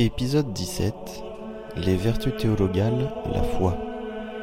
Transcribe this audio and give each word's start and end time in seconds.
Épisode 0.00 0.52
17 0.52 0.94
Les 1.74 1.96
vertus 1.96 2.32
théologales, 2.36 3.10
la 3.34 3.42
foi. 3.42 3.76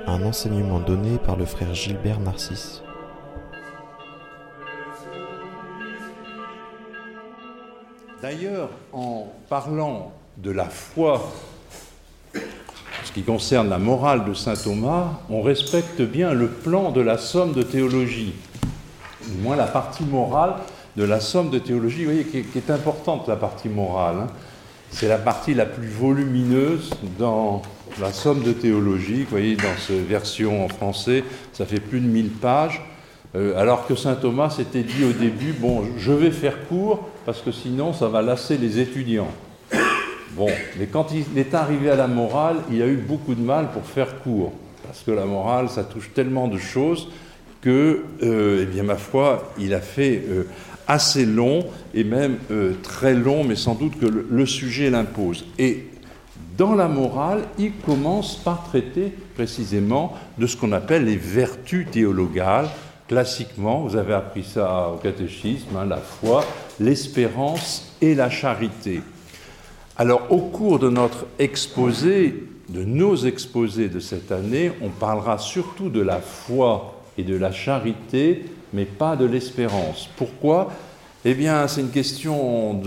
Un 0.05 0.21
enseignement 0.23 0.81
donné 0.81 1.17
par 1.17 1.37
le 1.37 1.45
frère 1.45 1.73
Gilbert 1.73 2.19
Narcisse. 2.19 2.83
D'ailleurs, 8.21 8.67
en 8.91 9.27
parlant 9.47 10.11
de 10.35 10.51
la 10.51 10.65
foi, 10.65 11.31
ce 13.05 13.13
qui 13.13 13.23
concerne 13.23 13.69
la 13.69 13.79
morale 13.79 14.25
de 14.25 14.33
saint 14.33 14.55
Thomas, 14.55 15.21
on 15.29 15.41
respecte 15.41 16.01
bien 16.01 16.33
le 16.33 16.49
plan 16.49 16.91
de 16.91 16.99
la 16.99 17.17
somme 17.17 17.53
de 17.53 17.63
théologie, 17.63 18.33
du 19.25 19.37
moins 19.37 19.55
la 19.55 19.67
partie 19.67 20.03
morale 20.03 20.55
de 20.97 21.05
la 21.05 21.21
somme 21.21 21.49
de 21.49 21.59
théologie, 21.59 22.03
vous 22.03 22.11
voyez, 22.11 22.25
qui 22.25 22.57
est, 22.57 22.69
importante, 22.69 23.29
la 23.29 23.37
partie 23.37 23.69
morale. 23.69 24.17
Hein. 24.19 24.27
C'est 24.95 25.09
la 25.09 25.17
partie 25.17 25.53
la 25.53 25.65
plus 25.65 25.89
volumineuse 25.89 26.89
dans 27.19 27.63
la 27.99 28.13
somme 28.13 28.43
de 28.43 28.53
théologie. 28.53 29.23
Vous 29.23 29.29
voyez, 29.29 29.57
dans 29.57 29.75
cette 29.77 30.07
version 30.07 30.63
en 30.63 30.69
français, 30.69 31.25
ça 31.51 31.65
fait 31.65 31.81
plus 31.81 31.99
de 31.99 32.07
1000 32.07 32.29
pages. 32.29 32.81
Euh, 33.35 33.59
alors 33.59 33.87
que 33.87 33.95
saint 33.95 34.15
Thomas 34.15 34.51
s'était 34.51 34.83
dit 34.83 35.03
au 35.03 35.11
début, 35.11 35.51
bon, 35.51 35.83
je 35.97 36.13
vais 36.13 36.31
faire 36.31 36.65
court, 36.69 37.09
parce 37.25 37.41
que 37.41 37.51
sinon 37.51 37.91
ça 37.91 38.07
va 38.07 38.21
lasser 38.21 38.57
les 38.57 38.79
étudiants. 38.79 39.27
Bon, 40.31 40.47
mais 40.79 40.85
quand 40.85 41.07
il 41.11 41.37
est 41.37 41.53
arrivé 41.53 41.89
à 41.89 41.97
la 41.97 42.07
morale, 42.07 42.55
il 42.71 42.81
a 42.81 42.87
eu 42.87 42.95
beaucoup 42.95 43.35
de 43.35 43.41
mal 43.41 43.71
pour 43.73 43.83
faire 43.83 44.21
court, 44.21 44.53
parce 44.85 45.01
que 45.01 45.11
la 45.11 45.25
morale, 45.25 45.67
ça 45.67 45.83
touche 45.83 46.11
tellement 46.13 46.47
de 46.47 46.57
choses 46.57 47.09
que, 47.59 48.03
euh, 48.23 48.61
eh 48.63 48.65
bien, 48.65 48.83
ma 48.83 48.95
foi, 48.95 49.51
il 49.59 49.73
a 49.73 49.81
fait 49.81 50.23
euh, 50.29 50.43
assez 50.87 51.25
long, 51.25 51.65
et 51.93 52.03
même 52.03 52.37
euh, 52.51 52.73
très 52.83 53.13
long, 53.13 53.43
mais 53.43 53.55
sans 53.55 53.75
doute 53.75 53.99
que 53.99 54.05
le, 54.05 54.45
sujet 54.45 54.89
l'impose. 54.89 55.45
Et 55.57 55.85
dans 56.57 56.75
la 56.75 56.87
morale, 56.87 57.43
il 57.57 57.73
commence 57.73 58.37
par 58.37 58.63
traiter 58.63 59.13
précisément 59.35 60.13
de 60.37 60.47
ce 60.47 60.55
qu'on 60.55 60.71
appelle 60.71 61.05
les 61.05 61.17
vertus 61.17 61.87
théologales. 61.91 62.69
Classiquement, 63.07 63.81
vous 63.81 63.95
avez 63.95 64.13
appris 64.13 64.43
ça 64.43 64.89
au 64.93 64.97
catéchisme, 64.97 65.75
hein, 65.77 65.85
la 65.85 65.97
foi, 65.97 66.45
l'espérance 66.79 67.95
et 68.01 68.15
la 68.15 68.29
charité. 68.29 69.01
Alors, 69.97 70.27
au 70.29 70.39
cours 70.39 70.79
de 70.79 70.89
notre 70.89 71.25
exposé, 71.39 72.43
de 72.69 72.83
nos 72.83 73.15
exposés 73.15 73.89
de 73.89 73.99
cette 73.99 74.31
année, 74.31 74.71
on 74.81 74.89
parlera 74.89 75.37
surtout 75.37 75.89
de 75.89 76.01
la 76.01 76.19
foi 76.19 77.01
et 77.17 77.23
de 77.23 77.35
la 77.35 77.51
charité 77.51 78.45
mais 78.75 78.85
pas 78.85 79.15
de 79.15 79.25
l'espérance. 79.25 80.09
Pourquoi? 80.17 80.71
Eh 81.23 81.33
bien, 81.33 81.67
c'est 81.67 81.81
une 81.81 81.89
question 81.89 82.79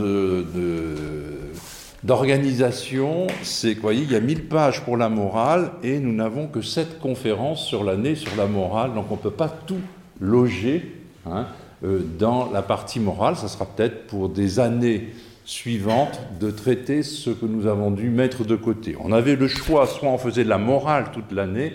d'organisation. 2.05 3.27
C'est 3.43 3.75
quoi 3.75 3.95
Il 3.95 4.13
y 4.13 4.15
a 4.15 4.21
1000 4.21 4.45
pages 4.49 4.85
pour 4.85 4.97
la 4.97 5.09
morale 5.09 5.73
et 5.83 5.99
nous 5.99 6.13
n'avons 6.13 6.47
que 6.47 6.61
7 6.61 7.01
conférences 7.01 7.65
sur 7.67 7.83
l'année 7.83 8.15
sur 8.15 8.37
la 8.37 8.47
morale, 8.47 8.95
donc 8.95 9.07
on 9.11 9.15
ne 9.15 9.21
peut 9.21 9.31
pas 9.31 9.49
tout 9.49 9.81
loger 10.21 10.95
hein, 11.27 11.47
euh, 11.85 12.01
dans 12.19 12.51
la 12.53 12.63
partie 12.63 13.01
morale. 13.01 13.37
Ça 13.37 13.49
sera 13.49 13.65
peut-être 13.65 14.07
pour 14.07 14.29
des 14.29 14.61
années 14.61 15.09
suivantes 15.47 16.21
de 16.39 16.51
traiter 16.51 17.03
ce 17.03 17.31
que 17.31 17.47
nous 17.47 17.67
avons 17.67 17.91
dû 17.91 18.11
mettre 18.11 18.45
de 18.45 18.55
côté. 18.55 18.95
On 19.03 19.13
avait 19.13 19.35
le 19.35 19.49
choix, 19.49 19.87
soit 19.87 20.11
on 20.11 20.19
faisait 20.19 20.45
de 20.45 20.51
la 20.51 20.59
morale 20.59 21.07
toute 21.13 21.33
l'année, 21.33 21.73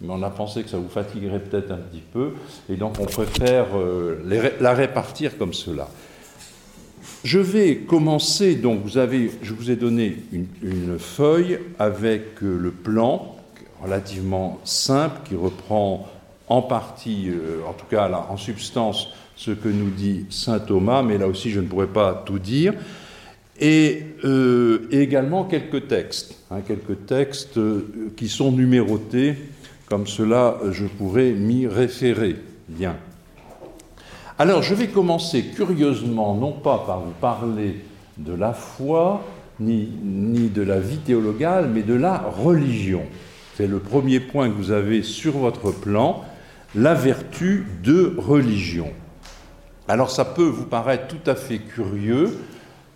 mais 0.00 0.08
on 0.10 0.22
a 0.22 0.30
pensé 0.30 0.62
que 0.62 0.68
ça 0.68 0.78
vous 0.78 0.88
fatiguerait 0.88 1.40
peut-être 1.40 1.70
un 1.70 1.78
petit 1.78 2.02
peu, 2.12 2.32
et 2.68 2.76
donc 2.76 2.98
on 3.00 3.06
préfère 3.06 3.66
euh, 3.76 4.18
la 4.60 4.74
répartir 4.74 5.38
comme 5.38 5.54
cela. 5.54 5.88
Je 7.24 7.38
vais 7.38 7.78
commencer, 7.78 8.56
donc 8.56 8.82
vous 8.84 8.98
avez, 8.98 9.30
je 9.42 9.52
vous 9.52 9.70
ai 9.70 9.76
donné 9.76 10.18
une, 10.32 10.98
feuille 10.98 11.58
avec 11.78 12.42
euh, 12.42 12.58
le 12.58 12.70
plan 12.70 13.36
relativement 13.82 14.58
simple 14.64 15.20
qui 15.28 15.34
reprend 15.34 16.08
en 16.48 16.62
partie, 16.62 17.28
euh, 17.28 17.60
en 17.68 17.72
tout 17.72 17.86
cas 17.86 18.08
là, 18.08 18.26
en 18.30 18.36
substance, 18.36 19.08
ce 19.34 19.50
que 19.50 19.68
nous 19.68 19.90
dit 19.90 20.26
saint 20.30 20.58
Thomas, 20.58 21.02
mais 21.02 21.18
là 21.18 21.26
aussi 21.26 21.50
je 21.50 21.60
ne 21.60 21.66
pourrais 21.66 21.86
pas 21.86 22.22
tout 22.26 22.38
dire, 22.38 22.74
et, 23.58 24.02
également 24.90 25.44
quelques 25.44 25.88
textes, 25.88 26.36
hein, 26.50 26.60
quelques 26.66 27.06
textes 27.06 27.58
qui 28.16 28.28
sont 28.28 28.52
numérotés 28.52 29.36
comme 29.88 30.06
cela, 30.06 30.58
je 30.70 30.86
pourrais 30.86 31.30
m'y 31.32 31.66
référer. 31.66 32.36
Bien. 32.68 32.96
Alors, 34.38 34.62
je 34.62 34.74
vais 34.74 34.88
commencer 34.88 35.44
curieusement, 35.44 36.34
non 36.34 36.52
pas 36.52 36.82
par 36.86 37.00
vous 37.00 37.14
parler 37.20 37.76
de 38.18 38.34
la 38.34 38.52
foi, 38.52 39.22
ni, 39.60 39.88
ni 40.02 40.48
de 40.48 40.62
la 40.62 40.80
vie 40.80 40.98
théologale, 40.98 41.70
mais 41.72 41.82
de 41.82 41.94
la 41.94 42.18
religion. 42.18 43.02
C'est 43.56 43.66
le 43.66 43.78
premier 43.78 44.20
point 44.20 44.48
que 44.48 44.54
vous 44.54 44.72
avez 44.72 45.02
sur 45.02 45.38
votre 45.38 45.70
plan, 45.70 46.22
la 46.74 46.94
vertu 46.94 47.66
de 47.82 48.14
religion. 48.18 48.88
Alors 49.88 50.10
ça 50.10 50.24
peut 50.24 50.44
vous 50.44 50.64
paraître 50.64 51.06
tout 51.06 51.30
à 51.30 51.34
fait 51.34 51.58
curieux 51.58 52.36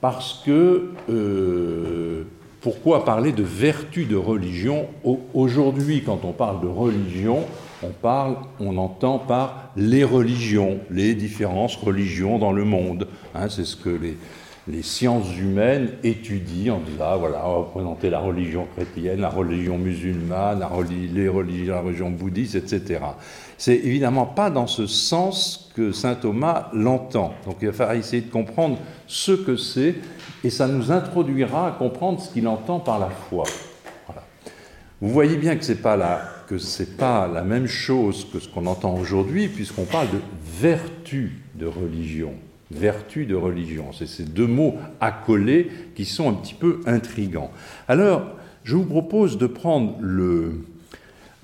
parce 0.00 0.42
que 0.44 0.90
euh, 1.08 2.24
pourquoi 2.60 3.04
parler 3.04 3.32
de 3.32 3.42
vertu 3.42 4.04
de 4.04 4.16
religion 4.16 4.86
Aujourd'hui, 5.34 6.02
quand 6.04 6.20
on 6.24 6.32
parle 6.32 6.60
de 6.60 6.66
religion, 6.66 7.44
on 7.82 7.88
parle, 7.88 8.36
on 8.58 8.76
entend 8.76 9.18
par 9.18 9.70
les 9.76 10.04
religions, 10.04 10.78
les 10.90 11.14
différentes 11.14 11.72
religions 11.72 12.38
dans 12.38 12.52
le 12.52 12.64
monde. 12.64 13.08
Hein, 13.34 13.48
c'est 13.48 13.64
ce 13.64 13.76
que 13.76 13.88
les, 13.88 14.16
les, 14.70 14.82
sciences 14.82 15.36
humaines 15.36 15.90
étudient 16.02 16.76
en 16.76 16.80
disant, 16.80 17.04
ah, 17.04 17.16
voilà, 17.16 17.48
on 17.48 17.62
va 17.62 17.68
présenter 17.68 18.10
la 18.10 18.20
religion 18.20 18.66
chrétienne, 18.74 19.20
la 19.20 19.28
religion 19.28 19.78
musulmane, 19.78 20.60
la, 20.60 20.70
les 20.88 21.28
religions, 21.28 21.74
la 21.74 21.80
religion 21.80 22.10
bouddhiste, 22.10 22.54
etc. 22.54 23.00
C'est 23.58 23.76
évidemment 23.76 24.26
pas 24.26 24.50
dans 24.50 24.66
ce 24.66 24.86
sens 24.86 25.70
que 25.74 25.92
saint 25.92 26.14
Thomas 26.14 26.70
l'entend. 26.72 27.34
Donc 27.44 27.56
il 27.60 27.68
va 27.68 27.72
falloir 27.72 27.96
essayer 27.96 28.22
de 28.22 28.30
comprendre 28.30 28.78
ce 29.06 29.32
que 29.32 29.56
c'est 29.56 29.96
et 30.42 30.50
ça 30.50 30.66
nous 30.66 30.90
introduira 30.90 31.68
à 31.68 31.72
comprendre 31.72 32.20
ce 32.20 32.32
qu'il 32.32 32.48
entend 32.48 32.80
par 32.80 32.98
la 32.98 33.10
foi. 33.10 33.44
Vous 35.00 35.08
voyez 35.08 35.36
bien 35.36 35.56
que 35.56 35.64
ce 35.64 35.72
n'est 35.72 35.78
pas, 35.78 35.96
la, 35.96 36.20
pas 36.98 37.26
la 37.26 37.42
même 37.42 37.66
chose 37.66 38.26
que 38.30 38.38
ce 38.38 38.48
qu'on 38.48 38.66
entend 38.66 38.94
aujourd'hui, 38.96 39.48
puisqu'on 39.48 39.84
parle 39.84 40.08
de 40.10 40.20
vertu 40.44 41.40
de 41.54 41.66
religion. 41.66 42.34
Vertu 42.70 43.26
de 43.26 43.34
religion. 43.34 43.92
C'est 43.92 44.06
ces 44.06 44.22
deux 44.22 44.46
mots 44.46 44.76
accolés 45.00 45.68
qui 45.94 46.04
sont 46.04 46.30
un 46.30 46.34
petit 46.34 46.54
peu 46.54 46.80
intrigants. 46.86 47.50
Alors, 47.88 48.22
je 48.62 48.76
vous 48.76 48.84
propose 48.84 49.38
de 49.38 49.46
prendre 49.46 49.96
le, 50.00 50.52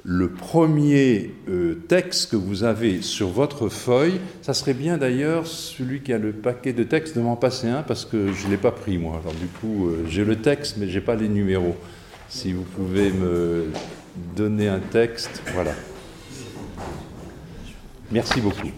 le 0.05 0.29
premier 0.29 1.33
euh, 1.49 1.75
texte 1.89 2.31
que 2.31 2.37
vous 2.37 2.63
avez 2.63 3.03
sur 3.03 3.29
votre 3.29 3.69
feuille, 3.69 4.21
ça 4.41 4.55
serait 4.55 4.75
bien 4.75 4.99
d'ailleurs, 4.99 5.49
celui 5.49 6.01
qui 6.01 6.13
a 6.13 6.19
le 6.19 6.31
paquet 6.31 6.73
de 6.73 6.85
textes, 6.85 7.17
de 7.17 7.23
m'en 7.23 7.35
passer 7.35 7.67
un, 7.67 7.83
parce 7.83 8.05
que 8.05 8.33
je 8.33 8.47
ne 8.47 8.53
l'ai 8.53 8.57
pas 8.57 8.71
pris 8.71 8.97
moi. 8.97 9.21
Alors 9.21 9.35
du 9.35 9.47
coup, 9.47 9.89
euh, 9.89 10.05
j'ai 10.09 10.25
le 10.25 10.37
texte, 10.37 10.77
mais 10.79 10.89
je 10.89 10.99
n'ai 10.99 11.05
pas 11.05 11.17
les 11.17 11.29
numéros. 11.29 11.75
Si 12.29 12.53
vous 12.53 12.63
pouvez 12.63 13.11
me 13.11 13.67
donner 14.37 14.69
un 14.69 14.79
texte, 14.79 15.43
voilà. 15.55 15.73
Merci 18.13 18.41
beaucoup. 18.41 18.71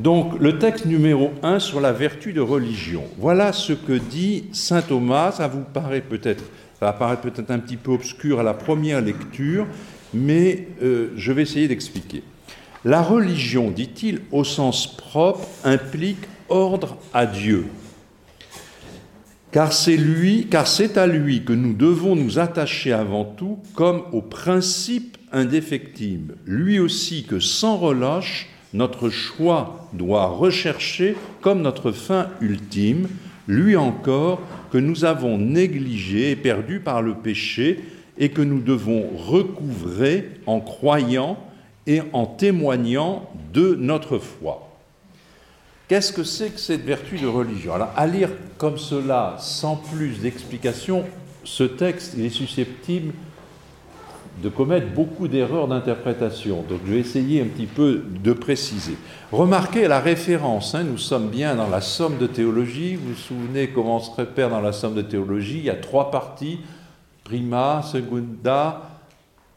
Donc, 0.00 0.40
le 0.40 0.58
texte 0.58 0.86
numéro 0.86 1.30
1 1.42 1.58
sur 1.58 1.80
la 1.80 1.92
vertu 1.92 2.32
de 2.32 2.40
religion. 2.40 3.04
Voilà 3.18 3.52
ce 3.52 3.74
que 3.74 3.92
dit 3.92 4.44
saint 4.52 4.82
Thomas. 4.82 5.32
Ça 5.32 5.46
vous 5.46 5.62
paraît 5.62 6.00
peut-être 6.00 6.44
ça 6.80 6.86
va 6.86 6.92
paraître 6.94 7.20
peut-être 7.20 7.50
un 7.50 7.58
petit 7.58 7.76
peu 7.76 7.90
obscur 7.90 8.40
à 8.40 8.42
la 8.42 8.54
première 8.54 9.02
lecture, 9.02 9.66
mais 10.14 10.68
euh, 10.82 11.10
je 11.14 11.30
vais 11.30 11.42
essayer 11.42 11.68
d'expliquer. 11.68 12.22
La 12.86 13.02
religion, 13.02 13.70
dit-il, 13.70 14.22
au 14.32 14.44
sens 14.44 14.96
propre, 14.96 15.46
implique 15.62 16.26
ordre 16.48 16.96
à 17.12 17.26
Dieu. 17.26 17.66
Car 19.52 19.74
c'est 19.74 19.98
lui, 19.98 20.46
car 20.50 20.66
c'est 20.66 20.96
à 20.96 21.06
lui 21.06 21.44
que 21.44 21.52
nous 21.52 21.74
devons 21.74 22.16
nous 22.16 22.38
attacher 22.38 22.94
avant 22.94 23.26
tout 23.26 23.58
comme 23.74 24.04
au 24.12 24.22
principe 24.22 25.18
indéfectible. 25.32 26.36
Lui 26.46 26.78
aussi 26.78 27.24
que 27.24 27.40
sans 27.40 27.76
relâche, 27.76 28.48
notre 28.72 29.10
choix 29.10 29.88
doit 29.92 30.26
rechercher 30.26 31.16
comme 31.40 31.62
notre 31.62 31.92
fin 31.92 32.28
ultime, 32.40 33.08
lui 33.48 33.76
encore 33.76 34.40
que 34.70 34.78
nous 34.78 35.04
avons 35.04 35.38
négligé 35.38 36.30
et 36.30 36.36
perdu 36.36 36.80
par 36.80 37.02
le 37.02 37.14
péché 37.14 37.80
et 38.18 38.28
que 38.28 38.42
nous 38.42 38.60
devons 38.60 39.08
recouvrer 39.16 40.30
en 40.46 40.60
croyant 40.60 41.38
et 41.86 42.02
en 42.12 42.26
témoignant 42.26 43.28
de 43.52 43.74
notre 43.74 44.18
foi. 44.18 44.68
Qu'est-ce 45.88 46.12
que 46.12 46.22
c'est 46.22 46.50
que 46.50 46.60
cette 46.60 46.84
vertu 46.84 47.18
de 47.18 47.26
religion? 47.26 47.74
Alors, 47.74 47.92
à 47.96 48.06
lire 48.06 48.30
comme 48.58 48.78
cela, 48.78 49.36
sans 49.40 49.74
plus 49.74 50.20
d'explication, 50.20 51.04
ce 51.42 51.64
texte 51.64 52.14
il 52.16 52.26
est 52.26 52.30
susceptible 52.30 53.12
de 54.42 54.48
commettre 54.48 54.88
beaucoup 54.88 55.28
d'erreurs 55.28 55.68
d'interprétation. 55.68 56.64
Donc 56.68 56.80
je 56.86 56.92
vais 56.92 56.98
essayer 56.98 57.40
un 57.42 57.46
petit 57.46 57.66
peu 57.66 58.02
de 58.22 58.32
préciser. 58.32 58.96
Remarquez 59.32 59.86
la 59.86 60.00
référence, 60.00 60.74
hein, 60.74 60.84
nous 60.84 60.98
sommes 60.98 61.28
bien 61.28 61.54
dans 61.54 61.68
la 61.68 61.80
somme 61.80 62.18
de 62.18 62.26
théologie, 62.26 62.96
vous 62.96 63.10
vous 63.10 63.14
souvenez 63.14 63.68
comment 63.68 63.96
on 63.96 64.00
se 64.00 64.10
repère 64.10 64.50
dans 64.50 64.60
la 64.60 64.72
somme 64.72 64.94
de 64.94 65.02
théologie, 65.02 65.58
il 65.58 65.64
y 65.64 65.70
a 65.70 65.76
trois 65.76 66.10
parties, 66.10 66.60
prima, 67.24 67.82
segunda, 67.82 68.82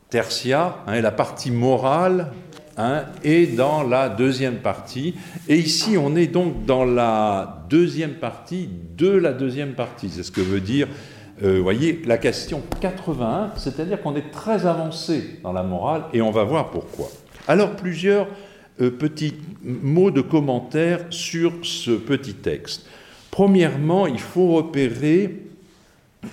tertia, 0.09 0.77
hein, 0.85 0.94
et 0.94 1.01
la 1.01 1.12
partie 1.12 1.50
morale 1.50 2.31
hein, 2.77 3.03
est 3.24 3.56
dans 3.56 3.83
la 3.83 4.09
deuxième 4.09 4.57
partie, 4.57 5.15
et 5.47 5.57
ici 5.57 5.97
on 5.97 6.15
est 6.15 6.27
donc 6.27 6.65
dans 6.65 6.85
la 6.85 7.65
deuxième 7.69 8.15
partie 8.15 8.69
de 8.97 9.09
la 9.09 9.33
deuxième 9.33 9.74
partie, 9.74 10.09
c'est 10.09 10.24
ce 10.24 10.31
que 10.31 10.41
veut 10.41 10.62
dire 10.62 10.88
vous 11.41 11.63
voyez, 11.63 12.01
la 12.06 12.18
question 12.18 12.62
81, 12.80 13.51
c'est-à-dire 13.57 14.01
qu'on 14.01 14.15
est 14.15 14.31
très 14.31 14.65
avancé 14.65 15.39
dans 15.44 15.51
la 15.51 15.63
morale 15.63 16.03
et 16.13 16.21
on 16.21 16.31
va 16.31 16.44
voir 16.44 16.69
pourquoi. 16.69 17.09
Alors, 17.47 17.75
plusieurs 17.75 18.27
euh, 18.81 18.89
petits 18.89 19.35
mots 19.63 20.12
de 20.12 20.21
commentaire 20.21 21.06
sur 21.09 21.53
ce 21.62 21.91
petit 21.91 22.33
texte. 22.33 22.88
Premièrement, 23.30 24.07
il 24.07 24.19
faut 24.19 24.53
repérer 24.53 25.44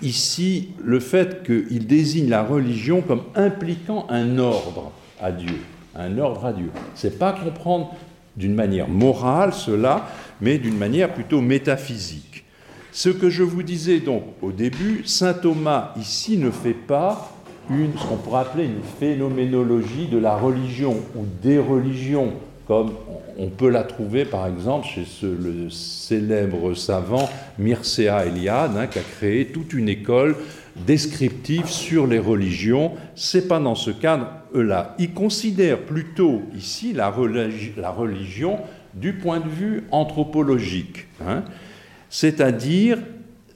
ici 0.02 0.70
le 0.82 1.00
fait 1.00 1.42
qu'il 1.42 1.86
désigne 1.86 2.28
la 2.28 2.42
religion 2.42 3.02
comme 3.02 3.22
impliquant 3.34 4.06
un 4.08 4.38
ordre 4.38 4.92
à 5.20 5.32
Dieu. 5.32 5.58
Un 5.94 6.18
ordre 6.18 6.46
à 6.46 6.52
Dieu. 6.52 6.70
Ce 6.94 7.08
n'est 7.08 7.12
pas 7.12 7.32
comprendre 7.32 7.94
d'une 8.36 8.54
manière 8.54 8.88
morale 8.88 9.52
cela, 9.52 10.08
mais 10.40 10.58
d'une 10.58 10.78
manière 10.78 11.12
plutôt 11.12 11.40
métaphysique. 11.40 12.44
Ce 12.92 13.08
que 13.08 13.30
je 13.30 13.42
vous 13.42 13.62
disais 13.62 14.00
donc 14.00 14.24
au 14.42 14.52
début, 14.52 15.02
saint 15.04 15.34
Thomas 15.34 15.94
ici 15.96 16.36
ne 16.38 16.50
fait 16.50 16.74
pas 16.74 17.32
une, 17.70 17.96
ce 17.96 18.04
qu'on 18.04 18.16
pourrait 18.16 18.40
appeler 18.40 18.64
une 18.64 18.82
phénoménologie 18.98 20.08
de 20.08 20.18
la 20.18 20.36
religion 20.36 20.96
ou 21.14 21.24
des 21.40 21.58
religions, 21.58 22.32
comme 22.66 22.90
on 23.38 23.48
peut 23.48 23.68
la 23.68 23.84
trouver 23.84 24.24
par 24.24 24.48
exemple 24.48 24.88
chez 24.88 25.04
ce, 25.04 25.26
le 25.26 25.70
célèbre 25.70 26.74
savant 26.74 27.30
Mircea 27.58 28.26
Eliade, 28.26 28.72
hein, 28.76 28.88
qui 28.88 28.98
a 28.98 29.02
créé 29.02 29.46
toute 29.46 29.72
une 29.72 29.88
école 29.88 30.34
descriptive 30.84 31.68
sur 31.68 32.08
les 32.08 32.18
religions. 32.18 32.92
C'est 33.14 33.46
pas 33.46 33.60
dans 33.60 33.76
ce 33.76 33.92
cadre-là. 33.92 34.96
Il 34.98 35.12
considère 35.12 35.78
plutôt 35.78 36.42
ici 36.56 36.92
la, 36.92 37.14
la, 37.76 37.90
religion 37.90 38.58
du 38.94 39.12
point 39.12 39.38
de 39.38 39.48
vue 39.48 39.84
anthropologique. 39.92 41.06
Hein 41.24 41.44
c'est-à-dire 42.10 42.98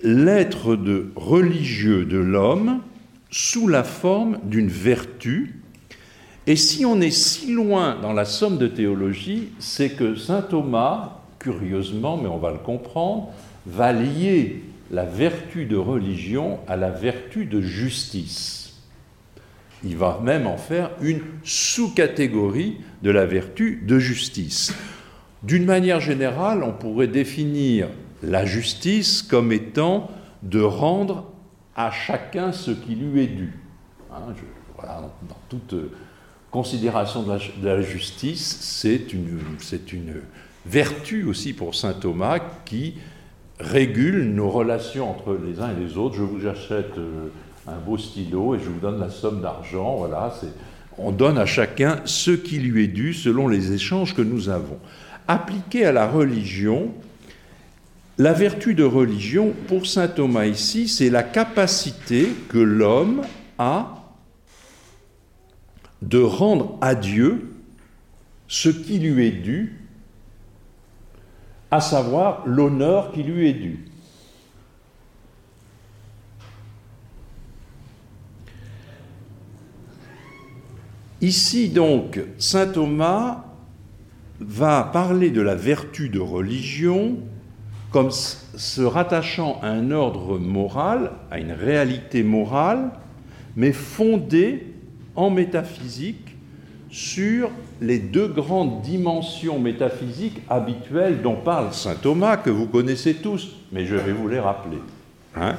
l'être 0.03 0.77
de 0.77 1.11
religieux 1.17 2.05
de 2.05 2.19
l'homme 2.19 2.81
sous 3.31 3.67
la 3.67 3.83
forme 3.83 4.39
d'une 4.45 4.69
vertu. 4.69 5.61
Et 6.47 6.57
si 6.57 6.85
on 6.85 7.01
est 7.01 7.11
si 7.11 7.53
loin 7.53 7.99
dans 8.01 8.13
la 8.13 8.25
somme 8.25 8.59
de 8.59 8.69
théologie, 8.69 9.49
c'est 9.59 9.91
que 9.91 10.15
saint 10.15 10.43
Thomas, 10.43 11.21
curieusement, 11.39 12.17
mais 12.17 12.29
on 12.29 12.39
va 12.39 12.53
le 12.53 12.59
comprendre, 12.59 13.33
va 13.67 13.93
lier 13.93 14.63
la 14.91 15.05
vertu 15.05 15.65
de 15.65 15.77
religion 15.77 16.61
à 16.69 16.77
la 16.77 16.91
vertu 16.91 17.47
de 17.47 17.61
justice. 17.61 18.75
Il 19.83 19.97
va 19.97 20.21
même 20.23 20.47
en 20.47 20.57
faire 20.57 20.91
une 21.03 21.21
sous-catégorie 21.43 22.77
de 23.03 23.11
la 23.11 23.27
vertu 23.27 23.83
de 23.87 23.99
justice. 23.99 24.75
D'une 25.43 25.65
manière 25.65 26.01
générale, 26.01 26.63
on 26.63 26.73
pourrait 26.73 27.09
définir 27.09 27.89
la 28.25 28.45
justice 28.45 29.23
comme 29.23 29.53
étant 29.53 30.11
de 30.43 30.61
rendre 30.61 31.33
à 31.77 31.91
chacun 31.91 32.53
ce 32.53 32.71
qui 32.71 32.95
lui 32.95 33.23
est 33.23 33.29
dû. 33.29 33.53
Hein, 34.13 34.35
dans 35.29 35.37
toute 35.49 35.75
considération 36.51 37.23
de 37.23 37.67
la, 37.67 37.81
justice, 37.81 38.59
c'est 38.61 39.13
une, 39.13 39.41
une, 39.93 40.23
vertu 40.67 41.25
aussi 41.25 41.53
pour 41.53 41.75
saint 41.75 41.95
Thomas 41.95 42.39
qui 42.65 42.95
régule 43.59 44.33
nos 44.35 44.51
relations 44.51 45.11
entre 45.11 45.37
les 45.45 45.61
uns 45.61 45.71
et 45.71 45.81
les 45.81 45.97
autres. 45.97 46.15
Je 46.15 46.23
vous 46.23 46.47
achète 46.47 46.97
euh, 46.99 47.29
un 47.67 47.79
beau 47.79 47.99
stylo 47.99 48.55
et 48.55 48.59
je 48.59 48.69
vous 48.69 48.81
donne 48.81 49.01
la 49.01 49.11
somme 49.11 49.41
d'argent. 49.41 49.97
Voilà, 49.97 50.33
on 50.99 51.11
donne 51.11 51.39
à 51.39 51.47
chacun 51.47 52.01
ce 52.05 52.31
qui 52.31 52.59
lui 52.59 52.85
est 52.85 52.89
dû 52.89 53.15
selon 53.15 53.49
les 53.49 53.73
échanges 53.73 54.15
que 54.15 54.23
nous 54.23 54.49
avons. 54.49 54.79
Appliqué 55.27 55.85
à 55.85 55.93
la 55.93 56.07
religion, 56.07 56.91
la 58.19 58.33
vertu 58.33 58.75
de 58.75 58.85
religion, 58.85 59.53
pour 59.67 59.87
saint 59.87 60.09
Thomas 60.09 60.47
ici, 60.47 60.89
c'est 60.89 61.11
la 61.11 61.23
capacité 61.23 62.29
que 62.49 62.59
l'homme 62.59 63.23
a 63.59 64.05
de 66.03 66.21
rendre 66.21 66.79
à 66.81 66.95
Dieu 66.95 67.51
ce 68.47 68.69
qui 68.69 68.99
lui 68.99 69.27
est 69.27 69.33
dû, 69.33 69.81
à 71.71 71.81
savoir 71.81 72.47
l'honneur 72.47 73.11
qui 73.13 73.23
lui 73.23 73.49
est 73.49 73.55
dû. 73.55 73.85
Ici 81.21 81.71
donc, 81.71 82.21
Saint 82.39 82.67
Thomas 82.67 83.45
va 84.41 84.85
parler 84.93 85.31
de 85.31 85.41
la 85.41 85.55
vertu 85.55 86.11
de 86.11 86.21
religion 86.21 87.17
comme 87.95 88.11
se 88.11 88.83
rattachant 88.83 89.61
à 89.63 89.69
un 89.69 89.93
ordre 89.93 90.37
moral, 90.37 91.13
à 91.31 91.39
une 91.39 91.53
réalité 91.53 92.25
morale, 92.25 92.91
mais 93.55 93.71
fondée 93.71 94.67
en 95.15 95.31
métaphysique 95.31 96.37
sur 96.91 97.53
les 97.81 98.01
deux 98.01 98.27
grandes 98.27 98.83
dimensions 98.83 99.61
métaphysiques 99.61 100.41
habituelles 100.51 101.23
dont 101.23 101.37
parle 101.37 101.73
saint 101.73 101.95
Thomas, 101.95 102.37
que 102.37 102.51
vous 102.51 102.67
connaissez 102.67 103.15
tous, 103.15 103.55
mais 103.71 103.87
je 103.87 103.95
vais 103.95 104.11
vous 104.11 104.27
les 104.27 104.41
rappeler. 104.41 104.79
Hein. 105.37 105.55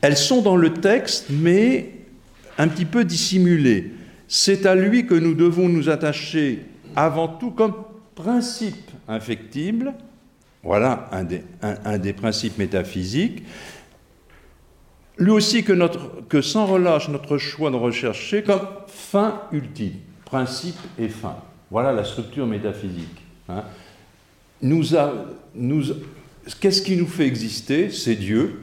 Elles 0.00 0.16
sont 0.16 0.42
dans 0.42 0.56
le 0.56 0.74
texte, 0.74 1.26
mais 1.30 1.92
un 2.58 2.66
petit 2.66 2.86
peu 2.86 3.04
dissimulées. 3.04 3.92
C'est 4.26 4.66
à 4.66 4.74
lui 4.74 5.06
que 5.06 5.14
nous 5.14 5.34
devons 5.34 5.68
nous 5.68 5.88
attacher 5.88 6.64
avant 6.96 7.28
tout 7.28 7.52
comme 7.52 7.74
principe 8.16 8.90
infectible, 9.06 9.94
voilà 10.62 11.10
un 11.12 11.98
des, 11.98 12.12
principes 12.12 12.58
métaphysiques. 12.58 13.42
Lui 15.18 15.30
aussi 15.30 15.64
que, 15.64 16.40
sans 16.40 16.66
relâche 16.66 17.08
notre 17.08 17.36
choix 17.38 17.70
de 17.70 17.76
rechercher 17.76 18.42
comme 18.42 18.66
fin 18.86 19.42
ultime, 19.52 19.94
principe 20.24 20.78
et 20.98 21.08
fin. 21.08 21.36
Voilà 21.70 21.92
la 21.92 22.04
structure 22.04 22.46
métaphysique. 22.46 23.22
Hein. 23.48 23.64
Qu'est-ce 26.60 26.82
qui 26.82 26.96
nous 26.96 27.06
fait 27.06 27.26
exister? 27.26 27.90
C'est 27.90 28.14
Dieu. 28.14 28.60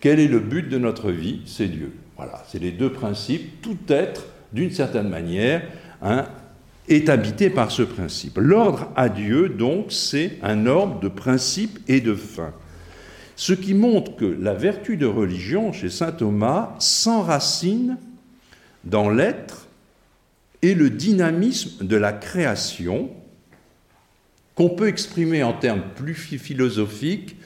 Quel 0.00 0.20
est 0.20 0.28
le 0.28 0.40
but 0.40 0.68
de 0.68 0.78
notre 0.78 1.10
vie? 1.10 1.40
C'est 1.46 1.68
Dieu. 1.68 1.92
Voilà, 2.16 2.44
c'est 2.48 2.60
les 2.60 2.70
deux 2.70 2.92
principes. 2.92 3.60
Tout 3.62 3.78
être, 3.88 4.26
d'une 4.52 4.70
certaine 4.70 5.08
manière, 5.08 5.62
hein, 6.02 6.26
est 6.88 7.08
habité 7.08 7.50
par 7.50 7.70
ce 7.70 7.82
principe. 7.82 8.38
L'ordre 8.38 8.90
à 8.94 9.08
Dieu, 9.08 9.48
donc, 9.48 9.86
c'est 9.90 10.38
un 10.42 10.66
ordre 10.66 11.00
de 11.00 11.08
principe 11.08 11.78
et 11.88 12.00
de 12.00 12.14
fin. 12.14 12.52
Ce 13.34 13.52
qui 13.52 13.74
montre 13.74 14.16
que 14.16 14.24
la 14.24 14.54
vertu 14.54 14.96
de 14.96 15.06
religion 15.06 15.72
chez 15.72 15.90
saint 15.90 16.12
Thomas 16.12 16.74
s'enracine 16.78 17.98
dans 18.84 19.10
l'être 19.10 19.66
et 20.62 20.74
le 20.74 20.88
dynamisme 20.88 21.86
de 21.86 21.96
la 21.96 22.12
création 22.12 23.10
qu'on 24.54 24.70
peut 24.70 24.88
exprimer 24.88 25.42
en 25.42 25.52
termes 25.52 25.82
plus 25.96 26.14
philosophiques 26.14 27.36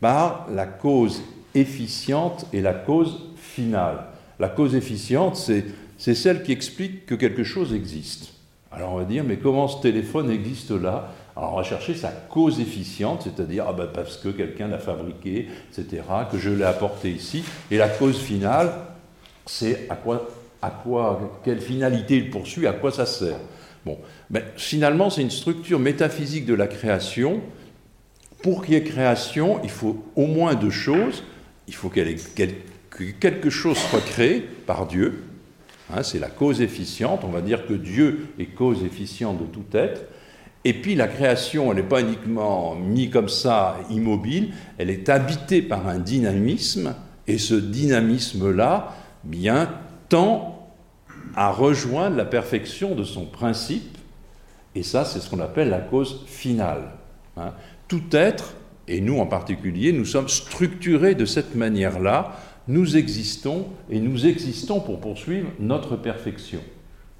par 0.00 0.46
la 0.54 0.66
cause 0.66 1.22
efficiente 1.54 2.46
et 2.52 2.60
la 2.60 2.74
cause 2.74 3.18
finale. 3.36 4.04
La 4.38 4.48
cause 4.48 4.76
efficiente, 4.76 5.36
c'est 5.36 6.14
celle 6.14 6.44
qui 6.44 6.52
explique 6.52 7.06
que 7.06 7.16
quelque 7.16 7.42
chose 7.42 7.74
existe. 7.74 8.37
Alors 8.70 8.92
on 8.92 8.98
va 8.98 9.04
dire, 9.04 9.24
mais 9.24 9.36
comment 9.36 9.66
ce 9.68 9.80
téléphone 9.80 10.30
existe 10.30 10.70
là? 10.70 11.12
Alors 11.36 11.54
on 11.54 11.56
va 11.56 11.62
chercher 11.62 11.94
sa 11.94 12.08
cause 12.08 12.60
efficiente, 12.60 13.22
c'est-à-dire 13.24 13.64
ah 13.68 13.72
ben 13.72 13.86
parce 13.86 14.16
que 14.16 14.28
quelqu'un 14.28 14.68
l'a 14.68 14.78
fabriqué, 14.78 15.48
etc., 15.70 16.02
que 16.30 16.38
je 16.38 16.50
l'ai 16.50 16.64
apporté 16.64 17.10
ici. 17.10 17.44
Et 17.70 17.78
la 17.78 17.88
cause 17.88 18.18
finale, 18.18 18.72
c'est 19.46 19.86
à 19.88 19.94
quoi, 19.94 20.28
à 20.60 20.70
quoi, 20.70 21.40
quelle 21.44 21.60
finalité 21.60 22.16
il 22.16 22.30
poursuit, 22.30 22.66
à 22.66 22.72
quoi 22.72 22.90
ça 22.90 23.06
sert? 23.06 23.38
Bon, 23.86 23.98
mais 24.30 24.44
finalement, 24.56 25.08
c'est 25.08 25.22
une 25.22 25.30
structure 25.30 25.78
métaphysique 25.78 26.44
de 26.44 26.54
la 26.54 26.66
création. 26.66 27.40
Pour 28.42 28.64
qu'il 28.64 28.74
y 28.74 28.76
ait 28.76 28.82
création, 28.82 29.60
il 29.64 29.70
faut 29.70 30.04
au 30.14 30.26
moins 30.26 30.54
deux 30.54 30.70
choses. 30.70 31.24
Il 31.66 31.74
faut 31.74 31.88
que 31.88 32.00
quelque 33.20 33.50
chose 33.50 33.76
soit 33.76 34.00
créé 34.00 34.40
par 34.66 34.86
Dieu, 34.86 35.24
Hein, 35.90 36.02
c'est 36.02 36.18
la 36.18 36.28
cause 36.28 36.60
efficiente. 36.60 37.20
On 37.24 37.28
va 37.28 37.40
dire 37.40 37.66
que 37.66 37.74
Dieu 37.74 38.28
est 38.38 38.46
cause 38.46 38.84
efficiente 38.84 39.38
de 39.38 39.46
tout 39.46 39.64
être. 39.72 40.02
Et 40.64 40.74
puis 40.74 40.94
la 40.94 41.08
création, 41.08 41.70
elle 41.70 41.78
n'est 41.78 41.88
pas 41.88 42.00
uniquement 42.00 42.74
mise 42.74 43.10
comme 43.10 43.28
ça, 43.28 43.78
immobile, 43.90 44.52
elle 44.76 44.90
est 44.90 45.08
habitée 45.08 45.62
par 45.62 45.86
un 45.86 45.98
dynamisme, 45.98 46.94
et 47.26 47.38
ce 47.38 47.54
dynamisme-là, 47.54 48.94
bien, 49.24 49.70
tend 50.08 50.68
à 51.36 51.50
rejoindre 51.50 52.16
la 52.16 52.24
perfection 52.24 52.94
de 52.94 53.04
son 53.04 53.24
principe, 53.24 53.96
et 54.74 54.82
ça 54.82 55.04
c'est 55.04 55.20
ce 55.20 55.30
qu'on 55.30 55.40
appelle 55.40 55.70
la 55.70 55.80
cause 55.80 56.24
finale. 56.26 56.90
Hein. 57.36 57.52
Tout 57.86 58.04
être, 58.12 58.54
et 58.88 59.00
nous 59.00 59.20
en 59.20 59.26
particulier, 59.26 59.92
nous 59.92 60.04
sommes 60.04 60.28
structurés 60.28 61.14
de 61.14 61.24
cette 61.24 61.54
manière-là, 61.54 62.36
nous 62.68 62.96
existons 62.96 63.66
et 63.90 63.98
nous 63.98 64.26
existons 64.26 64.80
pour 64.80 65.00
poursuivre 65.00 65.48
notre 65.58 65.96
perfection. 65.96 66.60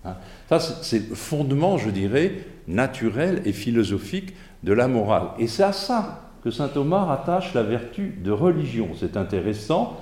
Hein. 0.04 0.14
Ça, 0.48 0.60
c'est 0.60 1.08
le 1.08 1.14
fondement, 1.14 1.78
je 1.78 1.90
dirais, 1.90 2.44
naturel 2.68 3.42
et 3.44 3.52
philosophique 3.52 4.34
de 4.62 4.72
la 4.72 4.88
morale. 4.88 5.28
Et 5.38 5.46
c'est 5.46 5.62
à 5.62 5.72
ça 5.72 6.30
que 6.44 6.50
saint 6.50 6.68
Thomas 6.68 7.04
rattache 7.04 7.54
la 7.54 7.62
vertu 7.62 8.14
de 8.22 8.30
religion. 8.30 8.90
C'est 8.98 9.16
intéressant 9.16 9.98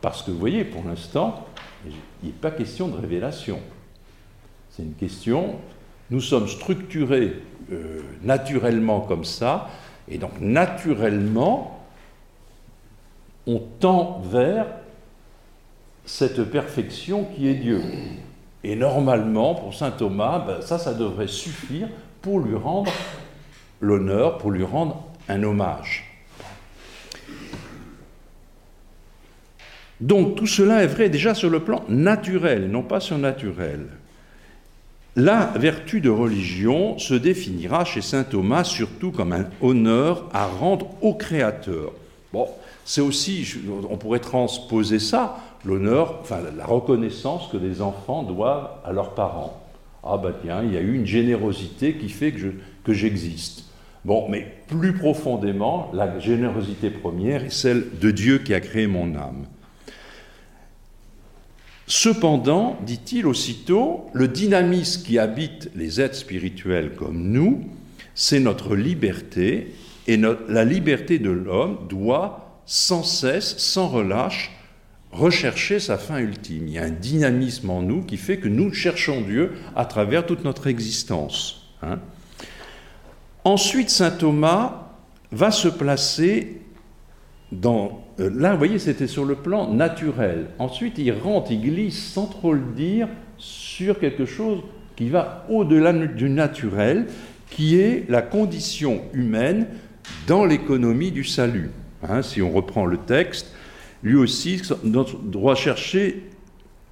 parce 0.00 0.22
que, 0.22 0.30
vous 0.30 0.38
voyez, 0.38 0.64
pour 0.64 0.84
l'instant, 0.84 1.46
il 1.86 1.92
n'est 2.28 2.32
pas 2.32 2.50
question 2.50 2.88
de 2.88 2.96
révélation. 2.96 3.60
C'est 4.70 4.82
une 4.82 4.94
question, 4.94 5.56
nous 6.10 6.20
sommes 6.20 6.48
structurés 6.48 7.42
euh, 7.72 8.00
naturellement 8.22 9.00
comme 9.00 9.24
ça, 9.24 9.68
et 10.08 10.18
donc 10.18 10.40
naturellement, 10.40 11.84
on 13.46 13.60
tend 13.80 14.20
vers 14.30 14.66
cette 16.08 16.42
perfection 16.44 17.26
qui 17.36 17.48
est 17.48 17.54
Dieu. 17.54 17.82
Et 18.64 18.74
normalement, 18.76 19.54
pour 19.54 19.74
saint 19.74 19.90
Thomas, 19.90 20.38
ben, 20.38 20.62
ça, 20.62 20.78
ça 20.78 20.94
devrait 20.94 21.28
suffire 21.28 21.86
pour 22.22 22.40
lui 22.40 22.56
rendre 22.56 22.90
l'honneur, 23.82 24.38
pour 24.38 24.50
lui 24.50 24.64
rendre 24.64 25.04
un 25.28 25.42
hommage. 25.42 26.04
Donc 30.00 30.36
tout 30.36 30.46
cela 30.46 30.82
est 30.82 30.86
vrai 30.86 31.10
déjà 31.10 31.34
sur 31.34 31.50
le 31.50 31.60
plan 31.60 31.84
naturel, 31.88 32.70
non 32.70 32.82
pas 32.82 33.00
surnaturel. 33.00 33.86
La 35.14 35.52
vertu 35.56 36.00
de 36.00 36.08
religion 36.08 36.98
se 36.98 37.14
définira 37.14 37.84
chez 37.84 38.00
saint 38.00 38.24
Thomas 38.24 38.64
surtout 38.64 39.10
comme 39.10 39.32
un 39.32 39.44
honneur 39.60 40.26
à 40.32 40.46
rendre 40.46 40.88
au 41.02 41.12
Créateur. 41.14 41.92
Bon, 42.32 42.48
c'est 42.84 43.02
aussi, 43.02 43.46
on 43.90 43.98
pourrait 43.98 44.18
transposer 44.18 44.98
ça, 44.98 45.38
l'honneur, 45.68 46.18
enfin 46.22 46.38
la 46.56 46.64
reconnaissance 46.64 47.48
que 47.52 47.56
les 47.56 47.82
enfants 47.82 48.22
doivent 48.22 48.70
à 48.84 48.92
leurs 48.92 49.14
parents. 49.14 49.62
Ah 50.02 50.16
ben 50.16 50.32
tiens, 50.42 50.62
il 50.64 50.72
y 50.72 50.76
a 50.76 50.80
eu 50.80 50.94
une 50.94 51.06
générosité 51.06 51.94
qui 51.94 52.08
fait 52.08 52.32
que 52.32 52.92
j'existe. 52.92 53.64
bon, 54.04 54.26
mais 54.30 54.46
plus 54.68 54.94
profondément, 54.94 55.90
la 55.92 56.18
générosité 56.18 56.88
première 56.88 57.44
est 57.44 57.50
celle 57.50 57.98
de 58.00 58.10
Dieu 58.10 58.38
qui 58.38 58.54
a 58.54 58.60
créé 58.60 58.86
mon 58.86 59.14
âme. 59.14 59.44
Cependant, 61.86 62.78
dit-il 62.86 63.26
aussitôt, 63.26 64.06
le 64.12 64.28
dynamisme 64.28 65.04
qui 65.04 65.18
habite 65.18 65.70
les 65.74 66.00
êtres 66.00 66.16
spirituels 66.16 66.94
comme 66.94 67.30
nous, 67.30 67.64
c'est 68.14 68.40
notre 68.40 68.74
liberté, 68.76 69.74
et 70.06 70.16
la 70.16 70.64
liberté 70.64 71.18
de 71.18 71.30
l'homme 71.30 71.78
doit 71.88 72.62
sans 72.64 73.02
cesse, 73.02 73.58
sans 73.58 73.88
relâche, 73.88 74.57
rechercher 75.12 75.80
sa 75.80 75.98
fin 75.98 76.18
ultime. 76.18 76.68
Il 76.68 76.74
y 76.74 76.78
a 76.78 76.84
un 76.84 76.90
dynamisme 76.90 77.70
en 77.70 77.82
nous 77.82 78.02
qui 78.02 78.16
fait 78.16 78.38
que 78.38 78.48
nous 78.48 78.72
cherchons 78.72 79.20
Dieu 79.22 79.52
à 79.74 79.84
travers 79.84 80.26
toute 80.26 80.44
notre 80.44 80.66
existence. 80.66 81.74
Hein. 81.82 81.98
Ensuite, 83.44 83.90
saint 83.90 84.10
Thomas 84.10 84.88
va 85.32 85.50
se 85.50 85.68
placer 85.68 86.60
dans 87.52 88.04
euh, 88.20 88.30
là, 88.34 88.52
vous 88.52 88.58
voyez, 88.58 88.78
c'était 88.78 89.06
sur 89.06 89.24
le 89.24 89.36
plan 89.36 89.72
naturel. 89.72 90.46
Ensuite, 90.58 90.98
il 90.98 91.12
rentre, 91.12 91.52
il 91.52 91.62
glisse 91.62 92.12
sans 92.12 92.26
trop 92.26 92.52
le 92.52 92.62
dire 92.74 93.08
sur 93.36 93.98
quelque 93.98 94.26
chose 94.26 94.62
qui 94.96 95.08
va 95.08 95.46
au-delà 95.48 95.92
du 95.92 96.28
naturel, 96.28 97.06
qui 97.50 97.78
est 97.78 98.04
la 98.08 98.22
condition 98.22 99.02
humaine 99.12 99.66
dans 100.26 100.44
l'économie 100.44 101.12
du 101.12 101.24
salut. 101.24 101.70
Hein, 102.02 102.22
si 102.22 102.42
on 102.42 102.50
reprend 102.50 102.84
le 102.84 102.98
texte, 102.98 103.54
lui 104.02 104.16
aussi 104.16 104.62
doit 105.24 105.54
chercher 105.54 106.22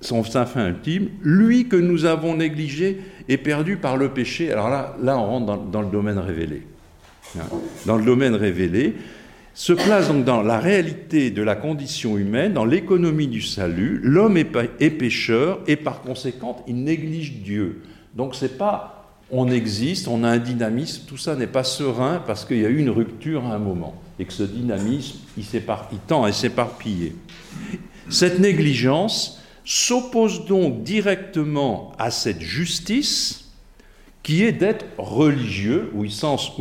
son 0.01 0.23
fin 0.23 0.69
ultime, 0.69 1.09
lui 1.23 1.69
que 1.69 1.77
nous 1.77 2.05
avons 2.05 2.37
négligé 2.37 3.01
et 3.29 3.37
perdu 3.37 3.77
par 3.77 3.97
le 3.97 4.11
péché. 4.11 4.53
Alors 4.53 4.69
là, 4.69 4.97
là 5.03 5.19
on 5.19 5.27
rentre 5.27 5.65
dans, 5.65 5.83
le 5.83 5.89
domaine 5.89 6.19
révélé. 6.19 6.63
Hein, 7.39 7.45
dans 7.87 7.97
le 7.97 8.05
domaine 8.05 8.35
révélé, 8.35 8.95
se 9.55 9.73
place 9.73 10.09
donc 10.09 10.25
dans 10.25 10.43
la 10.43 10.59
réalité 10.59 11.31
de 11.31 11.43
la 11.43 11.57
condition 11.57 12.19
humaine, 12.19 12.53
dans 12.53 12.67
l'économie 12.67 13.27
du 13.27 13.41
salut. 13.41 14.01
L'homme 14.03 14.37
est, 14.37 14.91
pécheur 14.91 15.61
et 15.67 15.77
par 15.77 16.03
conséquent, 16.03 16.63
il 16.69 16.85
néglige 16.85 17.39
Dieu. 17.43 17.83
Donc 18.15 18.35
c'est 18.35 18.59
pas 18.59 18.93
on 19.31 19.51
existe, 19.51 20.07
on 20.07 20.23
a 20.23 20.29
un 20.29 20.39
dynamisme, 20.39 21.03
tout 21.09 21.17
ça 21.17 21.35
n'est 21.35 21.49
pas 21.49 21.65
serein 21.65 22.23
parce 22.25 22.45
qu'il 22.45 22.59
y 22.59 22.67
a 22.67 22.69
eu 22.69 22.79
une 22.79 22.91
rupture 22.91 23.45
à 23.45 23.55
un 23.55 23.59
moment 23.59 24.01
et 24.19 24.25
que 24.25 24.33
ce 24.33 24.43
dynamisme, 24.43 25.19
il, 25.37 25.45
tend 26.07 26.25
à 26.25 26.33
s'éparpiller. 26.33 27.15
Cette 28.09 28.39
négligence 28.39 29.43
s'oppose 29.65 30.47
donc 30.47 30.83
directement 30.83 31.93
à 31.99 32.11
cette 32.11 32.41
justice 32.41 33.51
qui 34.23 34.43
est 34.43 34.53
d'être 34.53 34.87
religieux, 34.99 35.93
où 35.95 36.05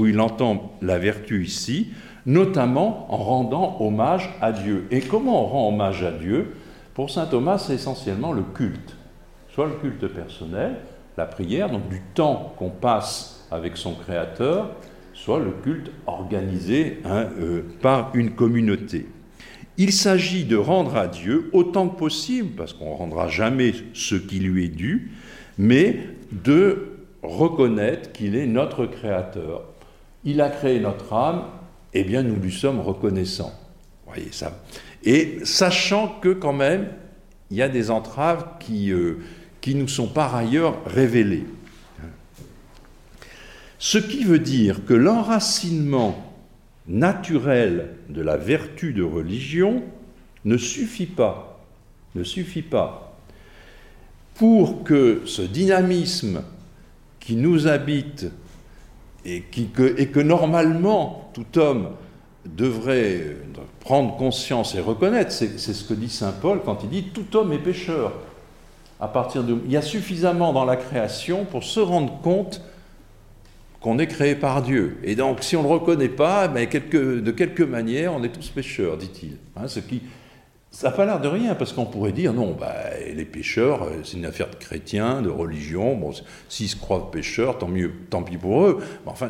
il 0.05 0.19
entend 0.19 0.73
la 0.81 0.99
vertu 0.99 1.43
ici, 1.43 1.89
notamment 2.25 3.11
en 3.11 3.17
rendant 3.17 3.77
hommage 3.79 4.29
à 4.41 4.51
Dieu. 4.51 4.87
Et 4.91 5.01
comment 5.01 5.43
on 5.43 5.47
rend 5.47 5.69
hommage 5.69 6.03
à 6.03 6.11
Dieu? 6.11 6.55
Pour 6.93 7.09
saint 7.09 7.25
Thomas, 7.25 7.57
c'est 7.57 7.73
essentiellement 7.73 8.33
le 8.33 8.43
culte, 8.43 8.95
soit 9.53 9.65
le 9.65 9.73
culte 9.73 10.07
personnel, 10.07 10.75
la 11.17 11.25
prière, 11.25 11.69
donc 11.69 11.89
du 11.89 12.01
temps 12.13 12.53
qu'on 12.57 12.69
passe 12.69 13.47
avec 13.51 13.77
son 13.77 13.93
Créateur, 13.93 14.71
soit 15.15 15.39
le 15.39 15.51
culte 15.63 15.91
organisé 16.05 16.99
hein, 17.05 17.29
euh, 17.39 17.63
par 17.81 18.11
une 18.13 18.31
communauté. 18.31 19.07
Il 19.77 19.91
s'agit 19.91 20.45
de 20.45 20.55
rendre 20.55 20.95
à 20.95 21.07
Dieu 21.07 21.49
autant 21.53 21.89
que 21.89 21.97
possible, 21.97 22.49
parce 22.55 22.73
qu'on 22.73 22.91
ne 22.91 22.97
rendra 22.97 23.27
jamais 23.27 23.73
ce 23.93 24.15
qui 24.15 24.39
lui 24.39 24.65
est 24.65 24.69
dû, 24.69 25.11
mais 25.57 25.99
de 26.31 26.89
reconnaître 27.23 28.11
qu'il 28.11 28.35
est 28.35 28.45
notre 28.45 28.85
Créateur. 28.85 29.63
Il 30.23 30.41
a 30.41 30.49
créé 30.49 30.79
notre 30.79 31.11
âme, 31.13 31.45
eh 31.93 32.03
bien 32.03 32.21
nous 32.21 32.35
lui 32.35 32.51
sommes 32.51 32.79
reconnaissants. 32.79 33.53
Et 35.03 35.39
sachant 35.43 36.19
que 36.21 36.29
quand 36.29 36.53
même, 36.53 36.87
il 37.51 37.57
y 37.57 37.61
a 37.61 37.69
des 37.69 37.91
entraves 37.91 38.45
qui, 38.59 38.91
euh, 38.91 39.19
qui 39.61 39.75
nous 39.75 39.87
sont 39.87 40.07
par 40.07 40.35
ailleurs 40.35 40.77
révélées. 40.85 41.45
Ce 43.85 43.99
qui 43.99 44.23
veut 44.23 44.39
dire 44.39 44.83
que 44.83 44.95
l'enracinement 44.95 46.15
naturel 46.87 47.97
de 48.09 48.23
la 48.23 48.35
vertu 48.35 48.93
de 48.93 49.03
religion 49.03 49.83
ne 50.43 50.57
suffit 50.57 51.05
pas, 51.05 51.59
ne 52.15 52.23
suffit 52.23 52.63
pas 52.63 53.15
pour 54.33 54.83
que 54.83 55.21
ce 55.25 55.43
dynamisme 55.43 56.41
qui 57.19 57.35
nous 57.35 57.67
habite 57.67 58.25
et, 59.23 59.43
que, 59.43 60.19
normalement 60.19 61.29
tout 61.35 61.59
homme 61.59 61.89
devrait 62.43 63.37
prendre 63.81 64.17
conscience 64.17 64.73
et 64.73 64.79
reconnaître, 64.79 65.31
c'est 65.31 65.59
ce 65.59 65.83
que 65.83 65.93
dit 65.93 66.09
Saint 66.09 66.33
Paul 66.41 66.61
quand 66.65 66.79
il 66.81 66.89
dit 66.89 67.03
tout 67.13 67.37
homme 67.37 67.53
est 67.53 67.59
pécheur. 67.59 68.13
Il 69.35 69.71
y 69.71 69.77
a 69.77 69.83
suffisamment 69.83 70.53
dans 70.53 70.65
la 70.65 70.75
création 70.75 71.45
pour 71.45 71.63
se 71.63 71.79
rendre 71.79 72.19
compte 72.23 72.63
qu'on 73.85 73.99
est 73.99 74.07
créé 74.07 74.33
par 74.33 74.63
Dieu. 74.63 74.97
Et 75.03 75.13
donc, 75.13 75.43
si 75.43 75.55
on 75.55 75.61
ne 75.61 75.67
le 75.67 75.73
reconnaît 75.75 76.09
pas, 76.09 76.47
ben, 76.47 76.67
de 76.67 77.31
quelque 77.31 77.61
manière, 77.61 78.15
on 78.15 78.23
est 78.23 78.29
tous 78.29 78.49
pécheurs, 78.49 78.97
dit-il. 78.97 79.37
Hein, 79.55 79.67
ce 79.67 79.79
qui, 79.79 80.01
ça 80.71 80.89
n'a 80.89 80.95
pas 80.95 81.05
l'air 81.05 81.21
de 81.21 81.27
rien, 81.27 81.53
parce 81.53 81.71
qu'on 81.71 81.85
pourrait 81.85 82.11
dire, 82.11 82.33
non, 82.33 82.57
bah, 82.59 82.73
les 83.15 83.25
pécheurs, 83.25 83.83
euh, 83.83 83.99
c'est 84.03 84.17
une 84.17 84.25
affaire 84.25 84.49
de 84.49 84.55
chrétiens, 84.55 85.21
de 85.21 85.29
religion, 85.29 85.95
bon, 85.95 86.13
s'ils 86.49 86.67
se 86.67 86.75
croient 86.75 87.11
pécheurs, 87.11 87.59
tant 87.59 87.67
mieux, 87.67 87.91
tant 88.09 88.23
pis 88.23 88.37
pour 88.37 88.65
eux. 88.65 88.79
Mais 89.05 89.11
enfin, 89.11 89.29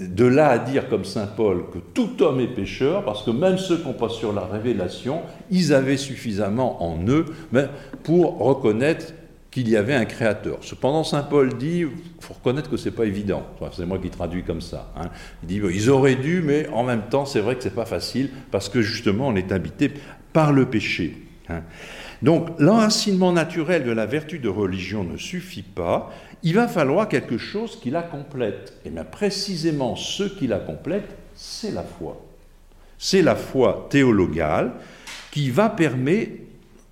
de 0.00 0.24
là 0.24 0.48
à 0.48 0.58
dire 0.58 0.88
comme 0.88 1.04
Saint 1.04 1.26
Paul 1.26 1.66
que 1.70 1.78
tout 1.92 2.22
homme 2.22 2.40
est 2.40 2.48
pécheur, 2.48 3.04
parce 3.04 3.22
que 3.24 3.30
même 3.30 3.58
ceux 3.58 3.76
qui 3.76 3.88
n'ont 3.88 3.92
pas 3.92 4.08
sur 4.08 4.32
la 4.32 4.46
révélation, 4.46 5.20
ils 5.50 5.74
avaient 5.74 5.98
suffisamment 5.98 6.82
en 6.82 7.06
eux 7.08 7.26
ben, 7.52 7.68
pour 8.04 8.38
reconnaître 8.38 9.12
qu'il 9.56 9.70
y 9.70 9.76
avait 9.78 9.94
un 9.94 10.04
créateur. 10.04 10.58
Cependant, 10.60 11.02
Saint 11.02 11.22
Paul 11.22 11.56
dit, 11.56 11.78
il 11.80 11.88
faut 12.20 12.34
reconnaître 12.34 12.68
que 12.68 12.76
ce 12.76 12.90
n'est 12.90 12.94
pas 12.94 13.06
évident. 13.06 13.42
c'est 13.72 13.86
moi 13.86 13.96
qui 13.96 14.10
traduis 14.10 14.42
comme 14.42 14.60
ça. 14.60 14.92
Hein. 14.94 15.08
Il 15.42 15.48
dit, 15.48 15.62
ils 15.74 15.88
auraient 15.88 16.16
dû, 16.16 16.42
mais 16.42 16.68
en 16.74 16.84
même 16.84 17.04
temps, 17.08 17.24
c'est 17.24 17.40
vrai 17.40 17.56
que 17.56 17.62
ce 17.62 17.68
n'est 17.70 17.74
pas 17.74 17.86
facile, 17.86 18.28
parce 18.50 18.68
que 18.68 18.82
justement, 18.82 19.28
on 19.28 19.34
est 19.34 19.52
habité 19.52 19.90
par 20.34 20.52
le 20.52 20.66
péché. 20.66 21.16
Hein. 21.48 21.62
Donc, 22.20 22.50
l'enracinement 22.58 23.32
naturel 23.32 23.84
de 23.84 23.92
la 23.92 24.04
vertu 24.04 24.38
de 24.38 24.50
religion 24.50 25.04
ne 25.04 25.16
suffit 25.16 25.62
pas. 25.62 26.12
Il 26.42 26.54
va 26.54 26.68
falloir 26.68 27.08
quelque 27.08 27.38
chose 27.38 27.80
qui 27.80 27.88
la 27.88 28.02
complète. 28.02 28.74
Et 28.84 28.90
bien, 28.90 29.04
précisément, 29.04 29.96
ce 29.96 30.24
qui 30.24 30.48
la 30.48 30.58
complète, 30.58 31.16
c'est 31.34 31.70
la 31.70 31.82
foi. 31.82 32.22
C'est 32.98 33.22
la 33.22 33.36
foi 33.36 33.86
théologale 33.88 34.72
qui 35.30 35.48
va 35.48 35.70
permettre 35.70 36.42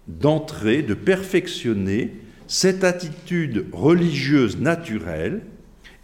d'entrer, 0.09 0.83
de 0.83 0.95
perfectionner 0.95 2.24
cette 2.47 2.85
attitude 2.85 3.67
religieuse 3.73 4.59
naturelle, 4.59 5.43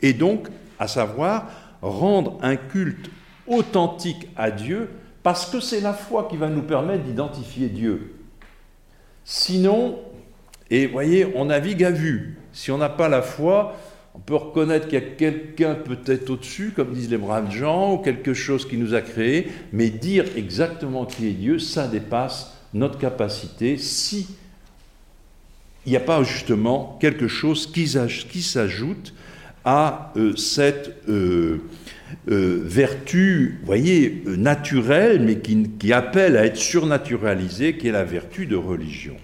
et 0.02 0.12
donc, 0.12 0.48
à 0.78 0.88
savoir, 0.88 1.50
rendre 1.82 2.38
un 2.42 2.56
culte 2.56 3.10
authentique 3.46 4.28
à 4.36 4.50
Dieu, 4.50 4.88
parce 5.22 5.46
que 5.46 5.60
c'est 5.60 5.80
la 5.80 5.92
foi 5.92 6.28
qui 6.30 6.36
va 6.36 6.48
nous 6.48 6.62
permettre 6.62 7.04
d'identifier 7.04 7.68
Dieu. 7.68 8.14
Sinon, 9.24 9.98
et 10.70 10.86
voyez, 10.86 11.26
on 11.34 11.46
navigue 11.46 11.84
à 11.84 11.90
vue. 11.90 12.38
Si 12.52 12.70
on 12.70 12.78
n'a 12.78 12.88
pas 12.88 13.08
la 13.08 13.22
foi, 13.22 13.76
on 14.14 14.18
peut 14.18 14.36
reconnaître 14.36 14.86
qu'il 14.86 14.98
y 14.98 15.02
a 15.02 15.06
quelqu'un 15.06 15.74
peut-être 15.74 16.30
au-dessus, 16.30 16.72
comme 16.74 16.92
disent 16.92 17.10
les 17.10 17.18
braves 17.18 17.50
gens, 17.50 17.94
ou 17.94 17.98
quelque 17.98 18.34
chose 18.34 18.66
qui 18.66 18.76
nous 18.76 18.94
a 18.94 19.02
créé, 19.02 19.48
mais 19.72 19.90
dire 19.90 20.24
exactement 20.36 21.04
qui 21.04 21.28
est 21.28 21.32
Dieu, 21.32 21.58
ça 21.58 21.86
dépasse 21.86 22.56
notre 22.72 22.98
capacité 22.98 23.76
si 23.76 24.28
il 25.86 25.90
n'y 25.90 25.96
a 25.96 26.00
pas 26.00 26.22
justement 26.22 26.98
quelque 27.00 27.28
chose 27.28 27.66
qui, 27.66 27.86
s'ajoute 27.86 29.14
à 29.64 30.12
euh, 30.16 30.36
cette 30.36 30.94
euh, 31.08 31.62
euh, 32.28 32.60
vertu, 32.62 33.60
voyez, 33.64 34.22
naturelle, 34.26 35.22
mais 35.22 35.38
qui, 35.38 35.70
qui, 35.78 35.92
appelle 35.92 36.36
à 36.36 36.44
être 36.44 36.56
surnaturalisée, 36.56 37.76
qui 37.76 37.88
est 37.88 37.92
la 37.92 38.04
vertu 38.04 38.46
de 38.46 38.56
religion. 38.56 39.16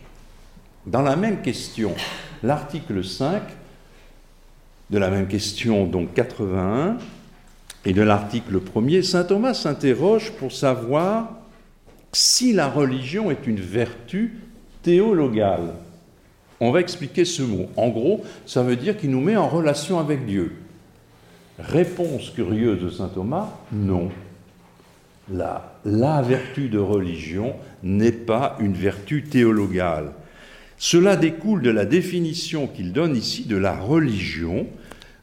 Dans 0.87 1.03
la 1.03 1.17
même 1.17 1.43
question, 1.43 1.95
l'article 2.43 3.05
5 3.05 3.43
de 4.91 4.99
la 4.99 5.11
même 5.11 5.27
question, 5.27 5.87
donc 5.87 6.15
81, 6.15 6.97
et 7.85 7.93
de 7.93 8.03
l'article 8.03 8.61
1er, 8.61 9.03
saint 9.03 9.25
Thomas 9.25 9.55
s'interroge 9.55 10.33
pour 10.33 10.53
savoir 10.53 11.31
si 12.13 12.53
la 12.53 12.69
religion 12.69 13.31
est 13.31 13.47
une 13.47 13.61
vertu 13.61 14.39
théologale. 14.83 15.75
On 16.61 16.71
va 16.71 16.81
expliquer 16.81 17.25
ce 17.25 17.43
mot. 17.43 17.67
En 17.77 17.89
gros, 17.89 18.25
ça 18.47 18.63
veut 18.63 18.77
dire 18.77 18.97
qu'il 18.97 19.11
nous 19.11 19.21
met 19.21 19.37
en 19.37 19.49
relation 19.49 19.99
avec 19.99 20.25
Dieu. 20.25 20.53
Réponse 21.59 22.31
curieuse 22.31 22.83
de 22.83 22.91
saint 22.91 23.09
Thomas, 23.09 23.51
non. 23.73 24.11
La, 25.33 26.23
vertu 26.23 26.69
de 26.69 26.79
religion 26.79 27.55
n'est 27.83 28.13
pas 28.13 28.57
une 28.61 28.75
vertu 28.75 29.25
théologale. 29.25 30.13
Cela 30.79 31.17
découle 31.17 31.63
de 31.63 31.71
la 31.71 31.85
définition 31.85 32.67
qu'il 32.67 32.93
donne 32.93 33.17
ici 33.17 33.45
de 33.45 33.57
la 33.57 33.75
religion, 33.75 34.67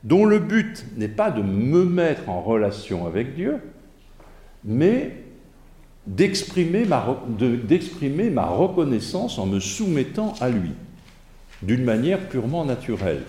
dont 0.03 0.25
le 0.25 0.39
but 0.39 0.85
n'est 0.97 1.07
pas 1.07 1.31
de 1.31 1.41
me 1.41 1.85
mettre 1.85 2.29
en 2.29 2.41
relation 2.41 3.05
avec 3.05 3.35
Dieu, 3.35 3.57
mais 4.65 5.23
d'exprimer 6.05 6.85
ma, 6.85 7.23
ma, 8.33 8.45
reconnaissance 8.45 9.39
en 9.39 9.45
me 9.45 9.59
soumettant 9.59 10.33
à 10.41 10.49
lui 10.49 10.71
d'une 11.63 11.83
manière 11.83 12.19
purement 12.29 12.65
naturelle, 12.65 13.23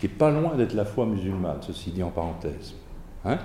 qui 0.00 0.06
n'est 0.06 0.12
pas 0.12 0.30
loin 0.30 0.54
d'être 0.56 0.74
la 0.74 0.84
foi 0.84 1.06
musulmane, 1.06 1.58
ceci 1.62 1.90
dit 1.90 2.02
en 2.02 2.10
parenthèse. 2.10 2.74
Hein. 3.24 3.38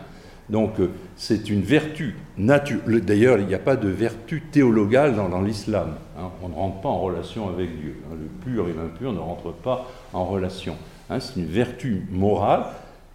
Donc 0.49 0.79
euh, 0.79 0.91
c'est 1.15 1.49
une 1.49 1.61
vertu 1.61 2.15
naturelle. 2.37 3.01
D'ailleurs, 3.01 3.39
il 3.39 3.47
n'y 3.47 3.53
a 3.53 3.59
pas 3.59 3.75
de 3.75 3.87
vertu 3.87 4.41
théologale 4.51 5.15
dans, 5.15 5.41
l'islam. 5.41 5.95
Hein. 6.19 6.29
On 6.41 6.49
ne 6.49 6.53
rentre 6.53 6.81
pas 6.81 6.89
en 6.89 6.99
relation 6.99 7.49
avec 7.49 7.79
Dieu. 7.79 7.95
Hein. 8.05 8.15
Le 8.19 8.27
pur 8.51 8.67
et 8.67 8.73
l'impur 8.73 9.13
ne 9.13 9.19
rentrent 9.19 9.53
pas 9.53 9.87
en 10.11 10.25
relation. 10.25 10.75
c'est 11.19 11.37
une 11.37 11.45
vertu 11.45 12.05
morale, 12.11 12.65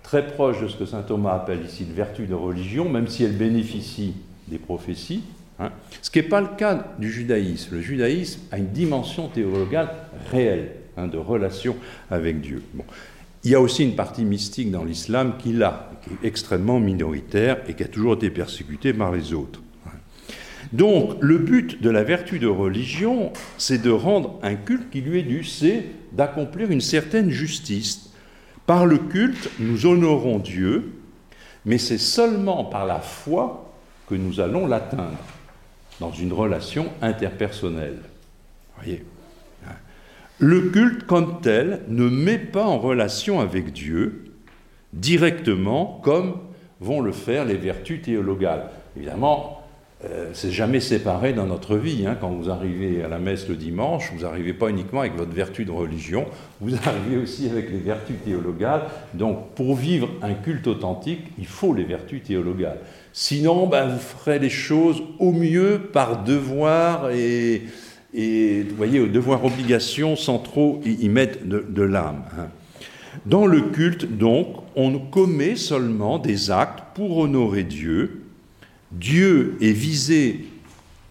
très 0.02 0.26
proche 0.26 0.60
de 0.62 0.68
ce 0.68 0.76
que 0.76 0.86
saint 0.86 1.02
Thomas 1.02 1.34
appelle 1.34 1.64
ici 1.64 1.84
une 1.84 1.92
vertu 1.92 2.26
de 2.26 2.34
religion, 2.34 2.88
même 2.88 3.08
si 3.08 3.24
elle 3.24 3.36
bénéficie 3.36 4.14
des 4.48 4.58
prophéties, 4.58 5.22
Hein. 5.58 5.70
Ce 6.02 6.10
qui 6.10 6.18
n'est 6.18 6.28
pas 6.28 6.40
le 6.40 6.48
cas 6.56 6.94
du 6.98 7.10
judaïsme. 7.10 7.76
Le 7.76 7.80
judaïsme 7.80 8.40
a 8.52 8.58
une 8.58 8.68
dimension 8.68 9.28
théologale 9.28 9.90
réelle, 10.30 10.72
hein, 10.96 11.08
de 11.08 11.18
relation 11.18 11.76
avec 12.10 12.40
Dieu. 12.40 12.62
Il 13.44 13.50
y 13.50 13.54
a 13.54 13.60
aussi 13.60 13.82
une 13.82 13.96
partie 13.96 14.24
mystique 14.24 14.70
dans 14.70 14.84
l'islam 14.84 15.34
qui 15.38 15.52
l'a, 15.52 15.90
qui 16.02 16.10
est 16.10 16.28
extrêmement 16.28 16.80
minoritaire 16.80 17.58
et 17.68 17.74
qui 17.74 17.82
a 17.82 17.88
toujours 17.88 18.14
été 18.14 18.30
persécutée 18.30 18.92
par 18.92 19.12
les 19.12 19.32
autres. 19.32 19.60
Hein. 19.86 19.92
Donc, 20.72 21.16
le 21.20 21.38
but 21.38 21.82
de 21.82 21.90
la 21.90 22.04
vertu 22.04 22.38
de 22.38 22.46
religion, 22.46 23.32
c'est 23.56 23.82
de 23.82 23.90
rendre 23.90 24.38
un 24.42 24.54
culte 24.54 24.90
qui 24.90 25.00
lui 25.00 25.20
est 25.20 25.24
dû, 25.24 25.44
c'est 25.44 25.86
d'accomplir 26.12 26.70
une 26.70 26.80
certaine 26.80 27.30
justice. 27.30 28.10
Par 28.66 28.86
le 28.86 28.98
culte, 28.98 29.50
nous 29.58 29.86
honorons 29.86 30.38
Dieu, 30.38 30.92
mais 31.64 31.78
c'est 31.78 31.98
seulement 31.98 32.64
par 32.64 32.86
la 32.86 33.00
foi 33.00 33.72
que 34.08 34.14
nous 34.14 34.40
allons 34.40 34.66
l'atteindre 34.66 35.18
dans 36.00 36.12
une 36.12 36.32
relation 36.32 36.86
interpersonnelle. 37.02 37.98
Voyez 38.76 39.04
Le 40.38 40.70
culte 40.70 41.04
comme 41.06 41.40
tel 41.40 41.82
ne 41.88 42.08
met 42.08 42.38
pas 42.38 42.64
en 42.64 42.78
relation 42.78 43.40
avec 43.40 43.72
Dieu 43.72 44.24
directement 44.92 46.00
comme 46.02 46.38
vont 46.80 47.00
le 47.00 47.12
faire 47.12 47.44
les 47.44 47.56
vertus 47.56 48.02
théologales. 48.02 48.70
Évidemment, 48.96 49.58
euh, 50.04 50.30
c'est 50.32 50.52
jamais 50.52 50.78
séparé 50.78 51.32
dans 51.32 51.46
notre 51.46 51.76
vie. 51.76 52.06
Hein. 52.06 52.16
Quand 52.20 52.30
vous 52.30 52.50
arrivez 52.50 53.02
à 53.02 53.08
la 53.08 53.18
messe 53.18 53.48
le 53.48 53.56
dimanche, 53.56 54.12
vous 54.12 54.22
n'arrivez 54.22 54.52
pas 54.52 54.68
uniquement 54.68 55.00
avec 55.00 55.16
votre 55.16 55.32
vertu 55.32 55.64
de 55.64 55.72
religion, 55.72 56.26
vous 56.60 56.74
arrivez 56.76 57.16
aussi 57.16 57.48
avec 57.50 57.68
les 57.70 57.78
vertus 57.78 58.16
théologales. 58.24 58.82
Donc, 59.14 59.50
pour 59.54 59.74
vivre 59.74 60.08
un 60.22 60.34
culte 60.34 60.68
authentique, 60.68 61.32
il 61.36 61.46
faut 61.46 61.74
les 61.74 61.82
vertus 61.82 62.22
théologales. 62.22 62.78
Sinon, 63.20 63.66
ben, 63.66 63.88
vous 63.88 63.98
ferez 63.98 64.38
les 64.38 64.48
choses 64.48 65.02
au 65.18 65.32
mieux 65.32 65.80
par 65.92 66.22
devoir 66.22 67.10
et, 67.10 67.64
vous 68.14 68.76
voyez, 68.76 69.00
au 69.00 69.08
devoir 69.08 69.44
obligation 69.44 70.14
sans 70.14 70.38
trop 70.38 70.80
y, 70.84 71.08
mettre 71.08 71.40
de, 71.44 71.82
l'âme. 71.82 72.22
Hein. 72.38 72.46
Dans 73.26 73.46
le 73.46 73.60
culte, 73.60 74.06
donc, 74.16 74.46
on 74.76 75.00
commet 75.00 75.56
seulement 75.56 76.20
des 76.20 76.52
actes 76.52 76.84
pour 76.94 77.18
honorer 77.18 77.64
Dieu. 77.64 78.22
Dieu 78.92 79.56
est 79.60 79.72
visé 79.72 80.44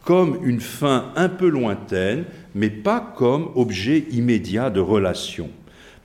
comme 0.05 0.39
une 0.45 0.61
fin 0.61 1.11
un 1.17 1.27
peu 1.27 1.49
lointaine, 1.49 2.23
mais 2.55 2.69
pas 2.69 3.01
comme 3.17 3.49
objet 3.55 4.05
immédiat 4.11 4.69
de 4.69 4.79
relation. 4.79 5.49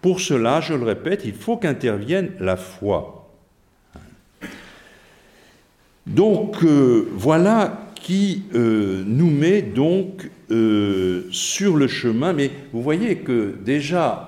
Pour 0.00 0.18
cela, 0.20 0.60
je 0.60 0.74
le 0.74 0.82
répète, 0.82 1.22
il 1.24 1.34
faut 1.34 1.58
qu'intervienne 1.58 2.32
la 2.40 2.56
foi. 2.56 3.21
Donc 6.06 6.64
euh, 6.64 7.08
voilà 7.12 7.78
qui 7.94 8.42
euh, 8.54 9.04
nous 9.06 9.30
met 9.30 9.62
donc 9.62 10.28
euh, 10.50 11.28
sur 11.30 11.76
le 11.76 11.86
chemin. 11.86 12.32
Mais 12.32 12.50
vous 12.72 12.82
voyez 12.82 13.18
que 13.18 13.54
déjà, 13.64 14.26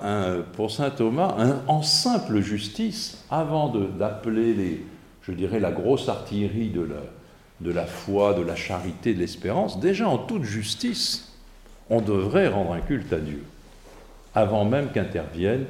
pour 0.53 0.71
saint 0.71 0.89
Thomas, 0.89 1.35
en 1.67 1.81
simple 1.81 2.39
justice, 2.39 3.23
avant 3.29 3.69
d'appeler 3.69 4.53
les, 4.53 4.85
je 5.23 5.33
dirais, 5.33 5.59
la 5.59 5.71
grosse 5.71 6.07
artillerie 6.07 6.69
de 6.69 6.81
la, 6.81 7.01
de 7.61 7.71
la 7.71 7.85
foi, 7.85 8.33
de 8.33 8.41
la 8.41 8.55
charité, 8.55 9.13
de 9.13 9.19
l'espérance, 9.19 9.79
déjà 9.79 10.07
en 10.07 10.17
toute 10.17 10.43
justice, 10.43 11.33
on 11.89 12.01
devrait 12.01 12.47
rendre 12.47 12.71
un 12.71 12.81
culte 12.81 13.11
à 13.11 13.19
Dieu, 13.19 13.43
avant 14.33 14.63
même 14.63 14.89
qu'intervienne 14.93 15.65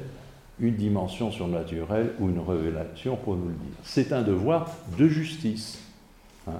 une 0.58 0.76
dimension 0.76 1.30
surnaturelle 1.30 2.12
ou 2.18 2.30
une 2.30 2.38
révélation 2.38 3.16
pour 3.16 3.36
nous 3.36 3.48
le 3.48 3.54
dire. 3.54 3.76
C'est 3.82 4.12
un 4.12 4.22
devoir 4.22 4.70
de 4.96 5.08
justice. 5.08 5.78
Hein. 6.46 6.52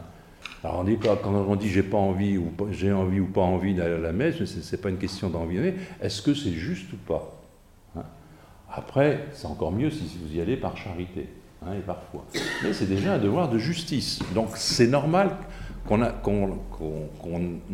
Alors 0.63 0.81
on 0.81 0.85
dit 0.85 0.97
quand 0.99 1.19
on 1.25 1.57
dit 1.57 1.69
j'ai 1.69 1.83
pas 1.83 1.97
envie 1.97 2.39
ou 2.39 2.51
j'ai 2.73 2.93
envie 2.93 3.21
ou 3.21 3.27
pas 3.27 3.43
envie 3.43 3.75
d'aller 3.75 3.95
à 3.95 3.99
la 3.99 4.13
messe, 4.13 4.45
ce 4.45 4.59
n'est 4.77 4.83
pas 4.83 4.89
une 4.89 4.99
question 4.99 5.29
d'envie. 5.29 5.59
Est-ce 6.01 6.23
que 6.23 6.35
c'est 6.35 6.53
juste 6.53 6.93
ou 6.93 6.97
pas? 6.97 7.41
Hein. 7.97 8.03
Après, 8.73 9.27
c'est 9.33 9.47
encore 9.47 9.73
mieux 9.73 9.91
si 9.91 10.19
vous 10.23 10.37
y 10.37 10.41
allez 10.41 10.57
par 10.57 10.77
charité, 10.77 11.29
hein, 11.65 11.73
et 11.79 11.83
parfois. 11.83 12.25
Mais 12.63 12.73
c'est 12.73 12.87
déjà 12.89 13.15
un 13.15 13.19
devoir 13.19 13.49
de 13.49 13.59
justice. 13.59 14.21
Donc 14.35 14.51
c'est 14.57 14.89
normal 14.89 15.37
qu'on 15.85 16.03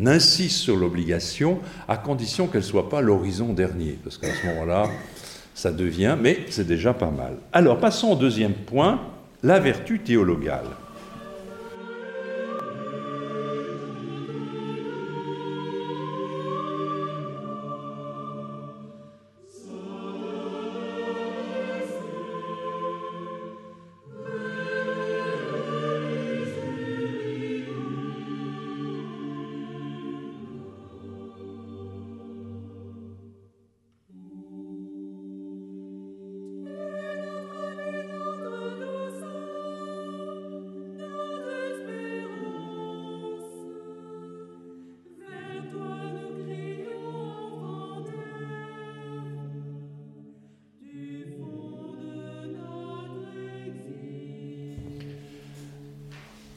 insiste 0.05 0.59
sur 0.59 0.77
l'obligation 0.77 1.61
à 1.89 1.97
condition 1.97 2.47
qu'elle 2.47 2.61
ne 2.61 2.67
soit 2.67 2.91
pas 2.91 3.01
l'horizon 3.01 3.55
dernier. 3.55 3.99
Parce 4.05 4.19
qu'à 4.19 4.35
ce 4.35 4.47
moment-là, 4.49 4.87
ça 5.55 5.73
devient, 5.73 6.17
mais 6.21 6.41
c'est 6.51 6.67
déjà 6.67 6.93
pas 6.93 7.11
mal. 7.11 7.37
Alors 7.53 7.79
passons 7.81 8.09
au 8.09 8.17
deuxième 8.17 8.55
point, 8.55 9.01
la 9.43 9.61
vertu 9.61 10.01
théologale. 10.01 10.67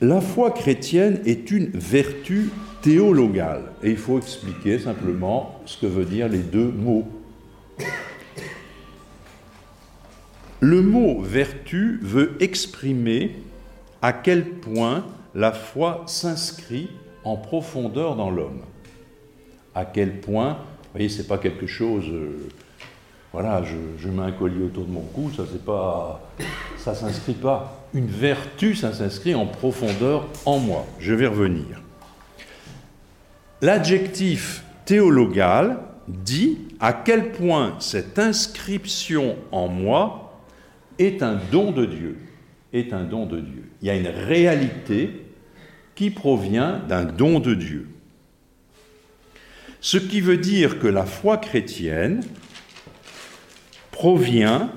La 0.02 0.22
foi 0.22 0.52
chrétienne 0.52 1.22
est 1.26 1.52
une 1.52 1.70
vertu 1.74 2.50
théologale. 2.82 3.72
Et 3.82 3.92
il 3.92 3.98
faut 3.98 4.18
expliquer 4.18 4.80
simplement 4.80 5.60
ce 5.66 5.78
que 5.78 5.88
veut 5.88 6.06
dire 6.06 6.28
les 6.28 6.40
deux 6.40 6.72
mots. 6.72 7.08
Le 10.60 10.82
mot 10.82 11.22
vertu 11.22 12.00
veut 12.02 12.36
exprimer 12.40 13.36
à 14.02 14.14
quel 14.14 14.46
point 14.46 15.06
la 15.34 15.52
foi 15.52 16.04
s'inscrit 16.08 16.90
en 17.24 17.38
profondeur 17.38 18.16
dans 18.16 18.32
l'homme. 18.32 18.62
À 19.74 19.84
quel 19.84 20.22
point, 20.22 20.54
vous 20.54 20.90
voyez, 20.94 21.10
c'est 21.10 21.28
pas 21.28 21.38
quelque 21.38 21.68
chose, 21.68 22.06
euh, 22.08 22.50
voilà, 23.34 23.64
je, 23.64 24.08
mets 24.08 24.22
un 24.22 24.32
collier 24.32 24.64
autour 24.64 24.86
de 24.86 24.92
mon 24.92 25.02
cou, 25.02 25.30
ça 25.36 25.44
c'est 25.52 25.64
pas, 25.64 26.22
ça 26.86 26.94
s'inscrit 26.94 27.34
pas. 27.34 27.88
Une 27.96 28.06
vertu, 28.06 28.76
ça 28.76 28.94
s'inscrit 28.94 29.34
en 29.34 29.48
profondeur 29.48 30.28
en 30.46 30.60
moi. 30.60 30.86
Je 31.00 31.16
vais 31.16 31.26
revenir. 31.26 31.82
L'adjectif 33.64 34.64
théologal 34.86 35.80
dit 36.08 36.60
à 36.80 36.94
quel 36.94 37.32
point 37.32 37.76
cette 37.80 38.20
inscription 38.20 39.36
en 39.52 39.68
moi 39.68 40.40
est 41.00 41.24
un 41.24 41.40
don 41.52 41.72
de 41.72 41.88
Dieu. 41.88 42.18
Est 42.72 42.94
un 42.94 43.04
don 43.04 43.26
de 43.26 43.40
Dieu. 43.40 43.64
Il 43.82 43.88
y 43.88 43.90
a 43.90 43.96
une 43.96 44.08
réalité 44.08 45.26
qui 45.96 46.12
provient 46.12 46.84
d'un 46.88 47.06
don 47.06 47.40
de 47.40 47.56
Dieu. 47.56 47.88
Ce 49.82 49.98
qui 49.98 50.22
veut 50.22 50.38
dire 50.38 50.78
que 50.78 50.88
la 50.88 51.06
foi 51.06 51.38
chrétienne 51.38 52.22
provient 53.92 54.70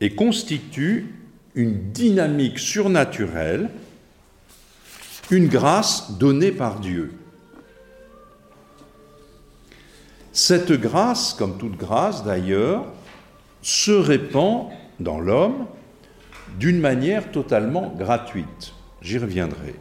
et 0.00 0.10
constitue 0.10 1.16
une 1.54 1.92
dynamique 1.92 2.58
surnaturelle, 2.58 3.70
une 5.30 5.48
grâce 5.48 6.12
donnée 6.18 6.52
par 6.52 6.80
Dieu. 6.80 7.12
Cette 10.32 10.72
grâce, 10.72 11.34
comme 11.34 11.58
toute 11.58 11.76
grâce 11.76 12.24
d'ailleurs, 12.24 12.86
se 13.62 13.90
répand 13.90 14.68
dans 15.00 15.20
l'homme 15.20 15.66
d'une 16.58 16.80
manière 16.80 17.30
totalement 17.30 17.94
gratuite. 17.96 18.72
J'y 19.02 19.18
reviendrai. 19.18 19.74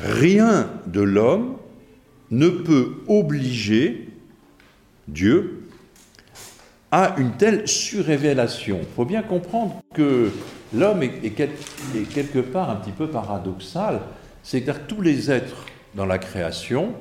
Rien 0.00 0.70
de 0.86 1.00
l'homme 1.00 1.56
ne 2.30 2.48
peut 2.48 2.94
obliger 3.06 4.08
Dieu 5.08 5.63
à 6.96 7.16
une 7.18 7.32
telle 7.32 7.66
surrévélation. 7.66 8.78
Il 8.80 8.94
faut 8.94 9.04
bien 9.04 9.22
comprendre 9.22 9.82
que 9.92 10.30
l'homme 10.72 11.02
est, 11.02 11.34
quelque 11.34 12.38
part 12.38 12.70
un 12.70 12.76
petit 12.76 12.92
peu 12.92 13.08
paradoxal. 13.08 13.98
C'est-à-dire 14.44 14.86
que 14.86 14.94
tous 14.94 15.00
les 15.00 15.28
êtres 15.28 15.66
dans 15.96 16.06
la 16.06 16.18
création, 16.18 16.92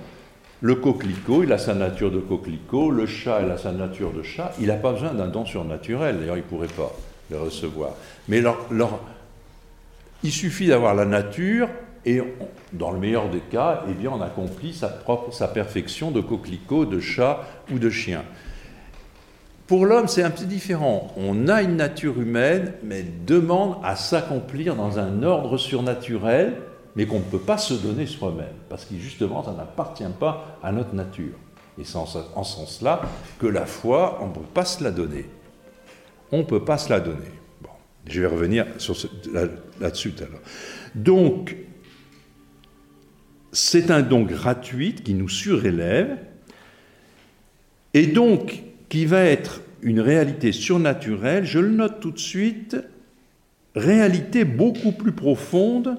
le 0.62 0.74
coquelicot, 0.74 1.44
il 1.44 1.54
a 1.54 1.60
sa 1.60 1.76
nature 1.76 2.10
de 2.10 2.18
coquelicot, 2.18 2.90
le 2.90 3.06
chat, 3.06 3.42
il 3.44 3.52
a 3.52 3.58
sa 3.60 3.72
nature 3.72 4.14
de 4.14 4.24
chat, 4.24 4.54
il 4.60 4.66
n'a 4.66 4.78
pas 4.78 4.94
besoin 4.94 5.14
d'un 5.14 5.28
don 5.28 5.46
surnaturel, 5.46 6.18
d'ailleurs 6.18 6.38
il 6.38 6.44
ne 6.44 6.48
pourrait 6.48 6.66
pas 6.66 6.92
le 7.30 7.38
recevoir. 7.38 7.92
Mais 8.28 8.42
il 10.24 10.32
suffit 10.32 10.66
d'avoir 10.66 10.96
la 10.96 11.06
nature 11.06 11.70
et 12.04 12.20
dans 12.72 12.90
le 12.90 12.98
meilleur 12.98 13.30
des 13.30 13.42
cas, 13.42 13.84
eh 13.88 13.94
bien, 13.94 14.10
on 14.12 14.22
accomplit 14.24 14.74
sa, 14.74 14.88
propre, 14.88 15.32
sa 15.32 15.48
perfection 15.48 16.10
de 16.10 16.20
coquelicot, 16.20 16.86
de 16.86 17.00
chat 17.00 17.42
ou 17.72 17.78
de 17.78 17.92
chien. 17.92 18.24
Pour 19.74 19.88
l'homme, 19.88 20.08
c'est 20.08 20.22
un 20.22 20.30
petit 20.30 20.46
différent. 20.46 21.12
On 21.18 21.48
a 21.48 21.64
une 21.64 21.78
nature 21.78 22.22
humaine, 22.22 22.74
mais 22.84 23.04
demande 23.26 23.78
à 23.84 23.96
s'accomplir 23.96 24.76
dans 24.76 25.00
un 25.00 25.24
ordre 25.24 25.58
surnaturel, 25.58 26.58
mais 26.96 27.08
qu'on 27.08 27.18
ne 27.18 27.24
peut 27.24 27.40
pas 27.40 27.58
se 27.58 27.74
donner 27.74 28.06
soi-même, 28.06 28.54
parce 28.70 28.86
que 28.86 28.94
justement, 29.00 29.44
ça 29.44 29.52
n'appartient 29.52 30.04
pas 30.20 30.60
à 30.62 30.72
notre 30.72 30.94
nature. 30.94 31.34
Et 31.80 31.86
c'est 31.86 31.98
en 31.98 32.06
ce 32.06 32.20
sens-là 32.44 33.02
que 33.40 33.48
la 33.48 33.66
foi, 33.66 34.20
on 34.22 34.28
ne 34.28 34.34
peut 34.34 34.42
pas 34.42 34.64
se 34.64 34.84
la 34.84 34.92
donner. 34.92 35.26
On 36.32 36.38
ne 36.38 36.44
peut 36.44 36.64
pas 36.64 36.78
se 36.78 36.92
la 36.92 37.00
donner. 37.00 37.32
Bon, 37.64 37.72
je 38.08 38.22
vais 38.22 38.28
revenir 38.28 38.68
là-dessus 39.80 40.12
tout 40.12 40.24
à 40.24 40.28
l'heure. 40.28 40.42
Donc, 40.94 41.56
c'est 43.52 43.90
un 43.90 44.04
don 44.04 44.22
gratuit 44.22 44.94
qui 44.94 45.16
nous 45.16 45.30
surélève 45.30 46.20
et 47.96 48.06
donc 48.06 48.62
qui 48.94 49.08
va 49.08 49.24
être 49.24 49.62
une 49.82 50.00
réalité 50.00 50.52
surnaturelle, 50.52 51.46
je 51.46 51.58
le 51.58 51.72
note 51.72 52.00
tout 52.00 52.12
de 52.12 52.20
suite, 52.20 52.78
réalité 53.74 54.46
beaucoup 54.46 54.92
plus 54.92 55.14
profonde 55.14 55.98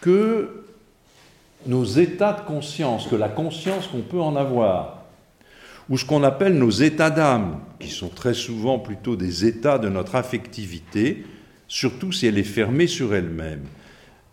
que 0.00 0.64
nos 1.68 1.84
états 1.84 2.32
de 2.32 2.40
conscience, 2.40 3.06
que 3.06 3.14
la 3.14 3.28
conscience 3.28 3.86
qu'on 3.86 4.00
peut 4.00 4.20
en 4.20 4.34
avoir, 4.34 5.04
ou 5.88 5.96
ce 5.96 6.04
qu'on 6.04 6.24
appelle 6.24 6.58
nos 6.58 6.72
états 6.72 7.10
d'âme, 7.10 7.60
qui 7.78 7.90
sont 7.90 8.08
très 8.08 8.34
souvent 8.34 8.80
plutôt 8.80 9.14
des 9.14 9.44
états 9.44 9.78
de 9.78 9.88
notre 9.88 10.16
affectivité, 10.16 11.24
surtout 11.68 12.10
si 12.10 12.26
elle 12.26 12.38
est 12.38 12.42
fermée 12.42 12.88
sur 12.88 13.14
elle-même. 13.14 13.62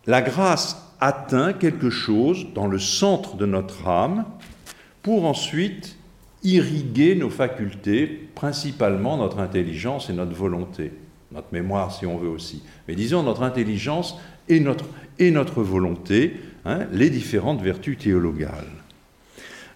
La 0.08 0.24
grâce 0.24 0.96
atteint 1.00 1.54
quelque 1.54 1.92
chose 1.92 2.48
dans 2.56 2.66
le 2.66 2.80
centre 2.80 3.36
de 3.36 3.46
notre 3.46 3.88
âme 3.88 4.26
pour 5.04 5.26
ensuite 5.26 6.00
irriguer 6.44 7.16
nos 7.16 7.30
facultés, 7.30 8.08
principalement 8.36 9.18
notre 9.18 9.40
intelligence 9.40 10.10
et 10.10 10.14
notre 10.14 10.36
volonté, 10.36 10.92
notre 11.32 11.52
mémoire 11.52 11.94
si 11.94 12.06
on 12.06 12.18
veut 12.18 12.30
aussi. 12.30 12.64
Mais 12.88 12.96
disons 12.96 13.24
notre 13.24 13.44
intelligence 13.44 14.18
et 14.50 14.60
notre, 14.60 14.86
et 15.20 15.32
notre 15.32 15.62
volonté, 15.62 16.38
hein, 16.66 16.88
les 16.92 17.10
différentes 17.10 17.62
vertus 17.62 17.98
théologales. 17.98 18.68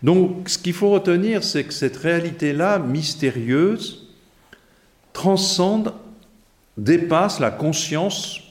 Donc 0.04 0.49
ce 0.49 0.58
qu'il 0.58 0.73
faut 0.73 0.89
retenir, 0.89 1.43
c'est 1.43 1.63
que 1.63 1.73
cette 1.73 1.97
réalité-là, 1.97 2.80
mystérieuse, 2.80 4.10
transcende, 5.13 5.93
dépasse 6.78 7.39
la 7.39 7.51
conscience 7.51 8.41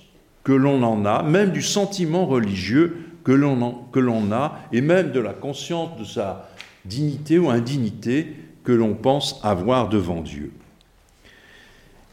que 0.45 0.53
l'on 0.53 0.83
en 0.83 1.05
a, 1.05 1.23
même 1.23 1.51
du 1.51 1.63
sentiment 1.63 2.27
religieux 2.27 2.99
que 3.25 3.33
l'on 3.33 4.33
a, 4.33 4.61
et 4.73 4.81
même 4.81 5.13
de 5.13 5.21
la 5.21 5.33
conscience 5.33 5.99
de 5.99 6.05
sa 6.05 6.51
dignité 6.85 7.39
ou 7.39 7.51
indignité 7.51 8.35
que 8.63 8.73
l'on 8.73 8.95
pense 8.95 9.41
avoir 9.43 9.89
devant 9.89 10.21
Dieu. 10.21 10.53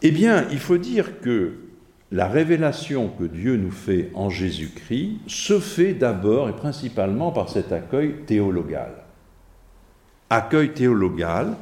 Eh 0.02 0.12
bien, 0.12 0.48
il 0.52 0.60
faut 0.60 0.78
dire 0.78 1.22
que 1.22 1.54
la 2.12 2.28
révélation 2.28 3.10
que 3.10 3.24
Dieu 3.24 3.56
nous 3.56 3.72
fait 3.72 4.12
en 4.14 4.30
Jésus-Christ 4.30 5.20
se 5.28 5.60
fait 5.60 5.94
d'abord 5.94 6.50
et 6.50 6.56
principalement 6.56 7.32
par 7.32 7.50
cet 7.50 7.72
accueil 7.72 8.16
théologal. 8.26 8.92
Accueil 10.30 10.74
théologal, 10.74 11.56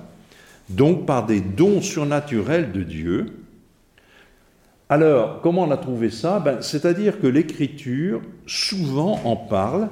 donc 0.69 1.05
par 1.05 1.25
des 1.25 1.41
dons 1.41 1.81
surnaturels 1.81 2.71
de 2.71 2.83
Dieu, 2.83 3.39
alors, 4.91 5.41
comment 5.41 5.65
on 5.65 5.71
a 5.71 5.77
trouvé 5.77 6.09
ça? 6.09 6.39
Ben, 6.39 6.63
C'est-à-dire 6.63 7.19
que 7.19 7.27
l'Écriture 7.27 8.21
souvent 8.47 9.21
en 9.23 9.35
parle, 9.35 9.89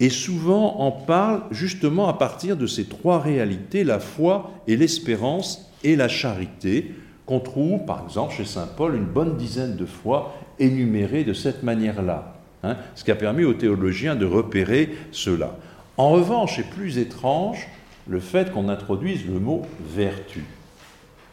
et 0.00 0.10
souvent 0.10 0.80
en 0.80 0.90
parle 0.90 1.42
justement 1.50 2.08
à 2.08 2.12
partir 2.14 2.56
de 2.56 2.66
ces 2.66 2.84
trois 2.84 3.18
réalités, 3.18 3.84
la 3.84 3.98
foi 3.98 4.50
et 4.66 4.76
l'espérance 4.76 5.72
et 5.84 5.96
la 5.96 6.08
charité, 6.08 6.92
qu'on 7.24 7.40
trouve 7.40 7.84
par 7.84 8.04
exemple 8.04 8.34
chez 8.34 8.44
Saint 8.44 8.68
Paul 8.76 8.94
une 8.94 9.04
bonne 9.04 9.36
dizaine 9.36 9.76
de 9.76 9.86
fois 9.86 10.34
énumérées 10.58 11.24
de 11.24 11.32
cette 11.32 11.62
manière-là, 11.62 12.34
hein, 12.62 12.76
ce 12.94 13.04
qui 13.04 13.10
a 13.10 13.16
permis 13.16 13.44
aux 13.44 13.54
théologiens 13.54 14.16
de 14.16 14.26
repérer 14.26 14.90
cela. 15.12 15.56
En 15.96 16.10
revanche, 16.10 16.58
est 16.58 16.70
plus 16.70 16.98
étrange 16.98 17.66
le 18.06 18.20
fait 18.20 18.52
qu'on 18.52 18.68
introduise 18.68 19.26
le 19.26 19.40
mot 19.40 19.62
vertu, 19.80 20.44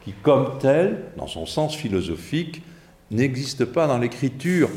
qui 0.03 0.13
comme 0.23 0.57
tel, 0.59 1.03
dans 1.17 1.27
son 1.27 1.45
sens 1.45 1.75
philosophique, 1.75 2.63
n'existe 3.11 3.65
pas 3.65 3.87
dans 3.87 3.97
l'écriture 3.97 4.69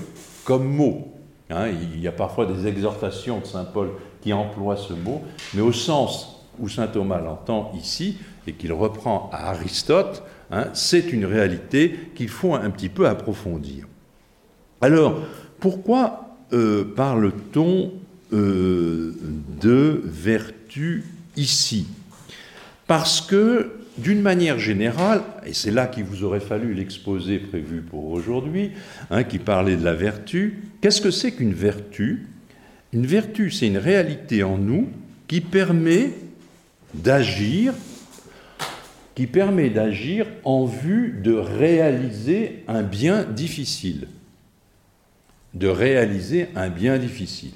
comme 0.44 0.66
mot. 0.66 1.15
Hein. 1.50 1.68
il 1.68 2.00
y 2.00 2.08
a 2.08 2.12
parfois 2.12 2.46
des 2.46 2.66
exhortations 2.66 3.38
de 3.38 3.46
Saint 3.46 3.64
Paul 3.64 3.90
qui 4.20 4.32
emploient 4.32 4.76
ce 4.76 4.92
mot, 4.92 5.22
mais 5.54 5.62
au 5.62 5.72
sens 5.72 6.44
où 6.58 6.68
Saint 6.68 6.88
Thomas 6.88 7.20
l'entend 7.20 7.72
ici 7.76 8.18
et 8.46 8.52
qu'il 8.52 8.72
reprend 8.72 9.30
à 9.32 9.50
Aristote, 9.50 10.22
hein, 10.50 10.66
c'est 10.72 11.12
une 11.12 11.24
réalité 11.24 11.94
qu'il 12.14 12.28
faut 12.28 12.54
un 12.54 12.70
petit 12.70 12.88
peu 12.88 13.06
approfondir. 13.06 13.86
Alors, 14.80 15.20
pourquoi 15.60 16.36
euh, 16.52 16.84
parle-t-on 16.84 17.92
euh, 18.32 19.14
de 19.60 20.02
vertu 20.04 21.04
ici? 21.36 21.86
Parce 22.86 23.20
que 23.20 23.72
d'une 23.98 24.20
manière 24.20 24.58
générale, 24.58 25.22
et 25.46 25.54
c'est 25.54 25.70
là 25.70 25.86
qu'il 25.86 26.04
vous 26.04 26.22
aurait 26.22 26.40
fallu 26.40 26.74
l'exposé 26.74 27.38
prévu 27.38 27.80
pour 27.80 28.10
aujourd'hui, 28.10 28.72
hein, 29.10 29.24
qui 29.24 29.38
parlait 29.38 29.76
de 29.76 29.84
la 29.84 29.94
vertu, 29.94 30.62
qu'est-ce 30.86 31.00
que 31.00 31.10
c'est 31.10 31.32
qu'une 31.32 31.52
vertu? 31.52 32.28
Une 32.92 33.06
vertu, 33.06 33.50
c'est 33.50 33.66
une 33.66 33.76
réalité 33.76 34.44
en 34.44 34.56
nous 34.56 34.88
qui 35.26 35.40
permet 35.40 36.10
d'agir, 36.94 37.74
qui 39.16 39.26
permet 39.26 39.68
d'agir 39.68 40.28
en 40.44 40.64
vue 40.64 41.18
de 41.24 41.32
réaliser 41.32 42.62
un 42.68 42.84
bien 42.84 43.24
difficile. 43.24 44.06
de 45.54 45.66
réaliser 45.66 46.50
un 46.54 46.68
bien 46.68 46.98
difficile. 46.98 47.54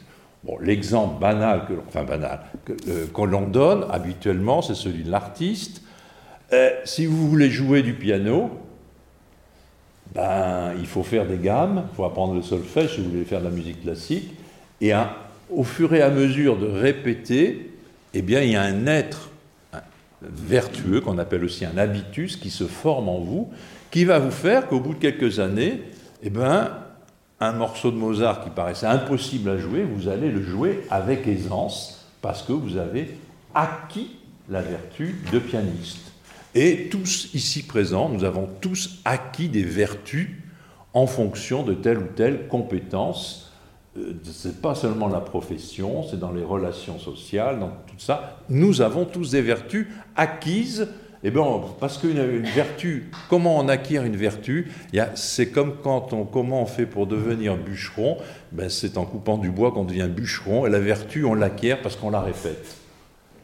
L'exemple 0.60 1.20
banal, 1.20 1.66
que, 1.68 1.74
enfin 1.86 2.04
euh, 2.88 3.06
qu'on 3.12 3.26
l'on 3.26 3.46
donne 3.46 3.84
habituellement, 3.92 4.60
c'est 4.60 4.74
celui 4.74 5.04
de 5.04 5.10
l'artiste. 5.10 5.82
Euh, 6.52 6.70
si 6.84 7.06
vous 7.06 7.28
voulez 7.28 7.48
jouer 7.50 7.82
du 7.82 7.92
piano, 7.92 8.50
ben, 10.14 10.72
il 10.78 10.86
faut 10.86 11.02
faire 11.02 11.26
des 11.26 11.38
gammes, 11.38 11.84
il 11.92 11.96
faut 11.96 12.04
apprendre 12.04 12.34
le 12.34 12.42
solfège 12.42 12.94
si 12.94 13.00
vous 13.00 13.10
voulez 13.10 13.24
faire 13.24 13.40
de 13.40 13.44
la 13.44 13.50
musique 13.50 13.82
classique, 13.82 14.30
et 14.80 14.92
au 15.50 15.64
fur 15.64 15.94
et 15.94 16.02
à 16.02 16.10
mesure 16.10 16.56
de 16.56 16.66
répéter, 16.66 17.70
eh 18.14 18.22
bien, 18.22 18.40
il 18.40 18.52
y 18.52 18.56
a 18.56 18.62
un 18.62 18.86
être 18.86 19.30
vertueux, 20.22 21.00
qu'on 21.00 21.18
appelle 21.18 21.44
aussi 21.44 21.64
un 21.64 21.78
habitus, 21.78 22.36
qui 22.36 22.50
se 22.50 22.64
forme 22.64 23.08
en 23.08 23.20
vous, 23.20 23.50
qui 23.90 24.04
va 24.04 24.18
vous 24.18 24.30
faire 24.30 24.66
qu'au 24.66 24.80
bout 24.80 24.94
de 24.94 24.98
quelques 24.98 25.38
années, 25.38 25.82
eh 26.22 26.30
ben, 26.30 26.70
un 27.40 27.52
morceau 27.52 27.90
de 27.90 27.96
Mozart 27.96 28.44
qui 28.44 28.50
paraissait 28.50 28.86
impossible 28.86 29.50
à 29.50 29.58
jouer, 29.58 29.82
vous 29.82 30.08
allez 30.08 30.30
le 30.30 30.42
jouer 30.42 30.80
avec 30.90 31.26
aisance, 31.26 32.06
parce 32.20 32.42
que 32.42 32.52
vous 32.52 32.76
avez 32.76 33.16
acquis 33.54 34.16
la 34.48 34.60
vertu 34.60 35.16
de 35.32 35.38
pianiste. 35.38 36.09
Et 36.54 36.88
tous 36.90 37.30
ici 37.32 37.62
présents, 37.62 38.08
nous 38.08 38.24
avons 38.24 38.48
tous 38.60 39.00
acquis 39.04 39.48
des 39.48 39.62
vertus 39.62 40.30
en 40.94 41.06
fonction 41.06 41.62
de 41.62 41.74
telle 41.74 41.98
ou 41.98 42.06
telle 42.16 42.48
compétence. 42.48 43.52
Euh, 43.96 44.14
Ce 44.24 44.48
n'est 44.48 44.54
pas 44.54 44.74
seulement 44.74 45.08
la 45.08 45.20
profession, 45.20 46.04
c'est 46.08 46.18
dans 46.18 46.32
les 46.32 46.42
relations 46.42 46.98
sociales, 46.98 47.60
dans 47.60 47.68
tout 47.86 47.98
ça. 47.98 48.40
Nous 48.48 48.82
avons 48.82 49.04
tous 49.04 49.30
des 49.30 49.42
vertus 49.42 49.86
acquises. 50.16 50.88
Eh 51.22 51.30
bien, 51.30 51.44
parce 51.78 51.98
qu'une 51.98 52.16
une 52.16 52.46
vertu, 52.46 53.10
comment 53.28 53.58
on 53.58 53.68
acquiert 53.68 54.04
une 54.04 54.16
vertu? 54.16 54.72
C'est 55.14 55.50
comme 55.50 55.74
quand 55.82 56.14
on, 56.14 56.24
comment 56.24 56.62
on 56.62 56.66
fait 56.66 56.86
pour 56.86 57.06
devenir 57.06 57.58
bûcheron? 57.58 58.16
Ben, 58.52 58.70
C'est 58.70 58.96
en 58.96 59.04
coupant 59.04 59.36
du 59.36 59.50
bois 59.50 59.70
qu'on 59.70 59.84
devient 59.84 60.08
bûcheron. 60.10 60.66
Et 60.66 60.70
la 60.70 60.80
vertu, 60.80 61.24
on 61.24 61.34
l'acquiert 61.34 61.82
parce 61.82 61.94
qu'on 61.94 62.10
la 62.10 62.22
répète. 62.22 62.79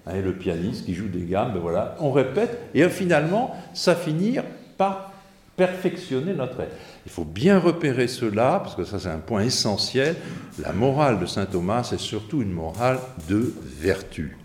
Hein, 0.07 0.21
le 0.21 0.35
pianiste 0.35 0.85
qui 0.85 0.95
joue 0.95 1.09
des 1.09 1.25
gammes, 1.25 1.53
ben 1.53 1.61
voilà, 1.61 1.97
on 2.01 2.12
répète, 2.12 2.59
et 2.75 2.88
finalement, 2.88 3.57
ça 3.75 3.95
finit 3.95 4.38
par 4.77 5.12
perfectionner 5.57 6.35
notre 6.35 6.61
être. 6.61 6.77
Il 7.07 7.12
faut 7.12 7.25
bien 7.25 7.59
repérer 7.59 8.09
cela, 8.09 8.61
parce 8.62 8.75
que 8.75 8.85
ça 8.85 8.99
c'est 8.99 9.09
un 9.09 9.19
point 9.19 9.42
essentiel. 9.42 10.16
La 10.59 10.73
morale 10.73 11.19
de 11.19 11.27
saint 11.27 11.47
Thomas, 11.47 11.83
c'est 11.83 11.99
surtout 11.99 12.42
une 12.42 12.53
morale 12.53 12.99
de 13.29 13.53
vertu. 13.64 14.37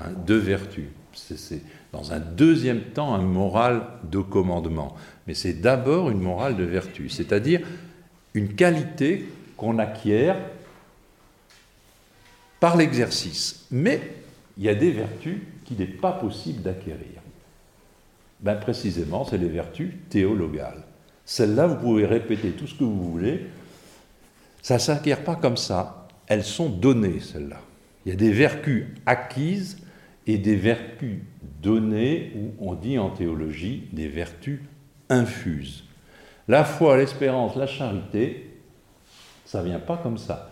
Hein, 0.00 0.10
de 0.26 0.34
vertu. 0.34 0.88
C'est 1.12 1.60
dans 1.92 2.12
un 2.12 2.18
deuxième 2.18 2.80
temps 2.80 3.14
une 3.20 3.28
morale 3.28 3.82
de 4.10 4.18
commandement. 4.18 4.96
Mais 5.26 5.34
c'est 5.34 5.52
d'abord 5.52 6.10
une 6.10 6.20
morale 6.20 6.56
de 6.56 6.64
vertu, 6.64 7.08
c'est-à-dire 7.08 7.60
une 8.32 8.54
qualité 8.54 9.28
qu'on 9.56 9.78
acquiert 9.78 10.36
par 12.58 12.76
l'exercice. 12.76 13.66
Mais 13.70 14.00
il 14.56 14.64
y 14.64 14.68
a 14.68 14.74
des 14.74 14.90
vertus 14.90 15.38
qu'il 15.64 15.78
n'est 15.78 15.86
pas 15.86 16.12
possible 16.12 16.62
d'acquérir. 16.62 17.22
Ben 18.40 18.56
précisément, 18.56 19.24
c'est 19.24 19.38
les 19.38 19.48
vertus 19.48 19.92
théologales. 20.10 20.82
Celles-là, 21.24 21.66
vous 21.66 21.76
pouvez 21.76 22.06
répéter 22.06 22.50
tout 22.50 22.66
ce 22.66 22.74
que 22.74 22.84
vous 22.84 23.10
voulez. 23.10 23.46
Ça 24.62 24.74
ne 24.74 24.80
s'acquiert 24.80 25.24
pas 25.24 25.36
comme 25.36 25.56
ça. 25.56 26.08
Elles 26.26 26.44
sont 26.44 26.68
données, 26.68 27.20
celles-là. 27.20 27.60
Il 28.04 28.10
y 28.10 28.12
a 28.12 28.16
des 28.16 28.32
vertus 28.32 28.86
acquises 29.06 29.78
et 30.26 30.38
des 30.38 30.56
vertus 30.56 31.20
données, 31.62 32.32
ou 32.36 32.70
on 32.70 32.74
dit 32.74 32.98
en 32.98 33.10
théologie 33.10 33.88
des 33.92 34.08
vertus 34.08 34.60
infuses. 35.08 35.84
La 36.48 36.64
foi, 36.64 36.98
l'espérance, 36.98 37.56
la 37.56 37.66
charité, 37.66 38.50
ça 39.46 39.62
ne 39.62 39.68
vient 39.68 39.78
pas 39.78 39.96
comme 39.96 40.18
ça. 40.18 40.50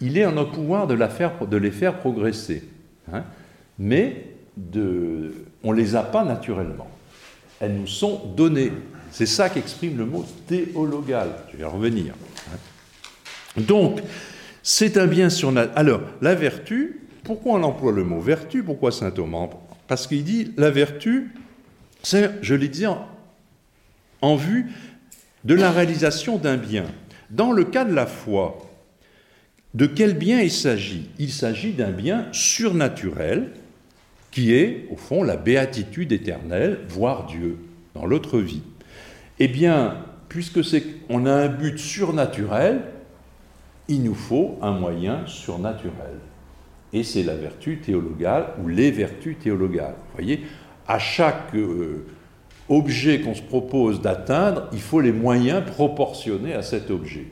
Il 0.00 0.18
est 0.18 0.26
en 0.26 0.32
notre 0.32 0.52
pouvoir 0.52 0.88
de, 0.88 0.96
de 0.96 1.56
les 1.56 1.70
faire 1.70 1.98
progresser. 1.98 2.64
Hein, 3.10 3.24
mais 3.78 4.26
on 5.64 5.72
ne 5.72 5.76
les 5.76 5.96
a 5.96 6.02
pas 6.02 6.24
naturellement. 6.24 6.88
Elles 7.60 7.74
nous 7.74 7.86
sont 7.86 8.32
données. 8.36 8.72
C'est 9.10 9.26
ça 9.26 9.48
qu'exprime 9.48 9.96
le 9.96 10.04
mot 10.04 10.24
théologal. 10.46 11.30
Je 11.52 11.56
vais 11.56 11.64
revenir. 11.64 12.14
Hein. 12.48 13.62
Donc, 13.62 14.00
c'est 14.62 14.96
un 14.96 15.06
bien 15.06 15.30
surnaturel. 15.30 15.78
Alors, 15.78 16.00
la 16.20 16.34
vertu, 16.34 17.00
pourquoi 17.24 17.54
on 17.54 17.62
emploie 17.62 17.92
le 17.92 18.04
mot 18.04 18.20
vertu 18.20 18.62
Pourquoi 18.62 18.92
saint 18.92 19.10
Thomas 19.10 19.48
Parce 19.86 20.06
qu'il 20.06 20.24
dit 20.24 20.52
la 20.56 20.70
vertu, 20.70 21.32
c'est, 22.02 22.32
je 22.42 22.54
l'ai 22.54 22.68
dit, 22.68 22.86
en 24.20 24.36
vue 24.36 24.72
de 25.44 25.54
la 25.54 25.70
réalisation 25.70 26.38
d'un 26.38 26.56
bien. 26.56 26.86
Dans 27.30 27.52
le 27.52 27.64
cas 27.64 27.84
de 27.84 27.94
la 27.94 28.06
foi, 28.06 28.58
de 29.74 29.86
quel 29.86 30.14
bien 30.14 30.40
il 30.40 30.50
s'agit? 30.50 31.08
Il 31.18 31.30
s'agit 31.30 31.72
d'un 31.72 31.90
bien 31.90 32.26
surnaturel 32.32 33.50
qui 34.30 34.54
est, 34.54 34.86
au 34.90 34.96
fond, 34.96 35.22
la 35.22 35.36
béatitude 35.36 36.12
éternelle, 36.12 36.80
voire 36.88 37.26
Dieu, 37.26 37.58
dans 37.94 38.06
l'autre 38.06 38.38
vie. 38.38 38.62
Eh 39.38 39.48
bien, 39.48 40.04
puisque 40.28 40.64
c'est 40.64 40.84
on 41.08 41.26
a 41.26 41.32
un 41.32 41.48
but 41.48 41.78
surnaturel, 41.78 42.82
il 43.88 44.02
nous 44.02 44.14
faut 44.14 44.58
un 44.62 44.72
moyen 44.72 45.26
surnaturel. 45.26 46.18
Et 46.92 47.02
c'est 47.02 47.22
la 47.22 47.34
vertu 47.34 47.78
théologale 47.78 48.48
ou 48.62 48.68
les 48.68 48.90
vertus 48.90 49.38
théologales. 49.38 49.94
Vous 49.98 50.16
voyez, 50.16 50.42
à 50.86 50.98
chaque 50.98 51.54
euh, 51.54 52.06
objet 52.68 53.20
qu'on 53.20 53.34
se 53.34 53.42
propose 53.42 54.00
d'atteindre, 54.00 54.68
il 54.72 54.80
faut 54.80 55.00
les 55.00 55.12
moyens 55.12 55.64
proportionnés 55.64 56.54
à 56.54 56.62
cet 56.62 56.90
objet. 56.90 57.26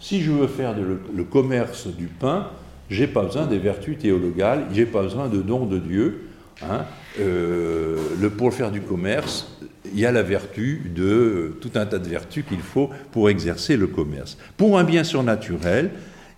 Si 0.00 0.22
je 0.22 0.30
veux 0.30 0.46
faire 0.46 0.74
le, 0.76 1.24
commerce 1.24 1.88
du 1.88 2.06
pain, 2.06 2.50
j'ai 2.88 3.06
pas 3.06 3.24
besoin 3.24 3.46
des 3.46 3.58
vertus 3.58 3.98
théologales, 3.98 4.66
j'ai 4.72 4.86
pas 4.86 5.02
besoin 5.02 5.28
de 5.28 5.42
dons 5.42 5.66
de 5.66 5.78
Dieu. 5.78 6.28
Hein. 6.62 6.84
Euh, 7.20 7.96
le, 8.20 8.30
pour 8.30 8.54
faire 8.54 8.70
du 8.70 8.80
commerce, 8.80 9.56
il 9.92 9.98
y 9.98 10.06
a 10.06 10.12
la 10.12 10.22
vertu 10.22 10.90
de 10.94 11.56
tout 11.60 11.70
un 11.74 11.86
tas 11.86 11.98
de 11.98 12.08
vertus 12.08 12.44
qu'il 12.48 12.60
faut 12.60 12.90
pour 13.10 13.28
exercer 13.28 13.76
le 13.76 13.86
commerce. 13.88 14.38
Pour 14.56 14.78
un 14.78 14.84
bien 14.84 15.04
surnaturel, 15.04 15.90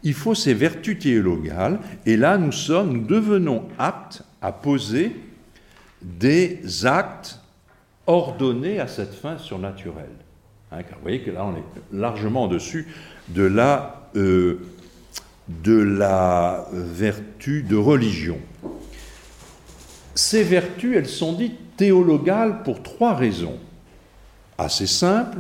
il 0.03 0.15
faut 0.15 0.35
ces 0.35 0.55
vertus 0.55 0.99
théologales, 0.99 1.79
et 2.07 2.17
là 2.17 2.39
nous 2.39 2.53
sommes, 2.53 2.93
nous 2.93 3.07
devenons 3.07 3.65
aptes 3.79 4.23
à 4.41 4.53
poser 4.53 5.15
des 6.01 6.63
actes 6.87 7.39
ordonnés 8.07 8.81
à 8.81 8.87
cette 8.87 9.15
fin 9.15 9.37
surnaturelle. 9.37 10.09
Car 10.71 10.81
vous 10.97 11.03
voyez 11.03 11.21
que 11.21 11.31
là 11.31 11.45
on 11.45 11.57
est 11.57 11.65
largement 11.93 12.45
au-dessus 12.45 12.87
de 13.29 13.43
la, 13.43 14.09
euh, 14.17 14.61
de 15.49 15.75
la 15.75 16.67
vertu 16.73 17.63
de 17.63 17.77
religion. 17.77 18.39
Ces 20.15 20.43
vertus, 20.43 20.97
elles 20.97 21.09
sont 21.09 21.33
dites 21.33 21.77
théologales 21.77 22.63
pour 22.63 22.83
trois 22.83 23.15
raisons. 23.15 23.59
Assez 24.59 24.87
simples. 24.87 25.39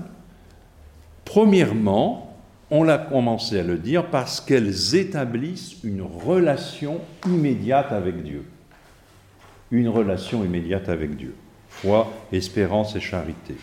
Premièrement, 1.24 2.36
on 2.70 2.82
l'a 2.82 2.98
commencé 2.98 3.60
à 3.60 3.62
le 3.62 3.76
dire, 3.76 4.06
parce 4.06 4.40
qu'elles 4.40 4.94
établissent 4.94 5.76
une 5.84 6.02
relation 6.02 7.00
immédiate 7.26 7.92
avec 7.92 8.22
Dieu. 8.22 8.44
Une 9.70 9.88
relation 9.88 10.44
immédiate 10.44 10.88
avec 10.88 11.16
Dieu. 11.16 11.34
Foi, 11.68 12.12
espérance 12.32 12.96
et 12.96 13.00
charité. 13.00 13.56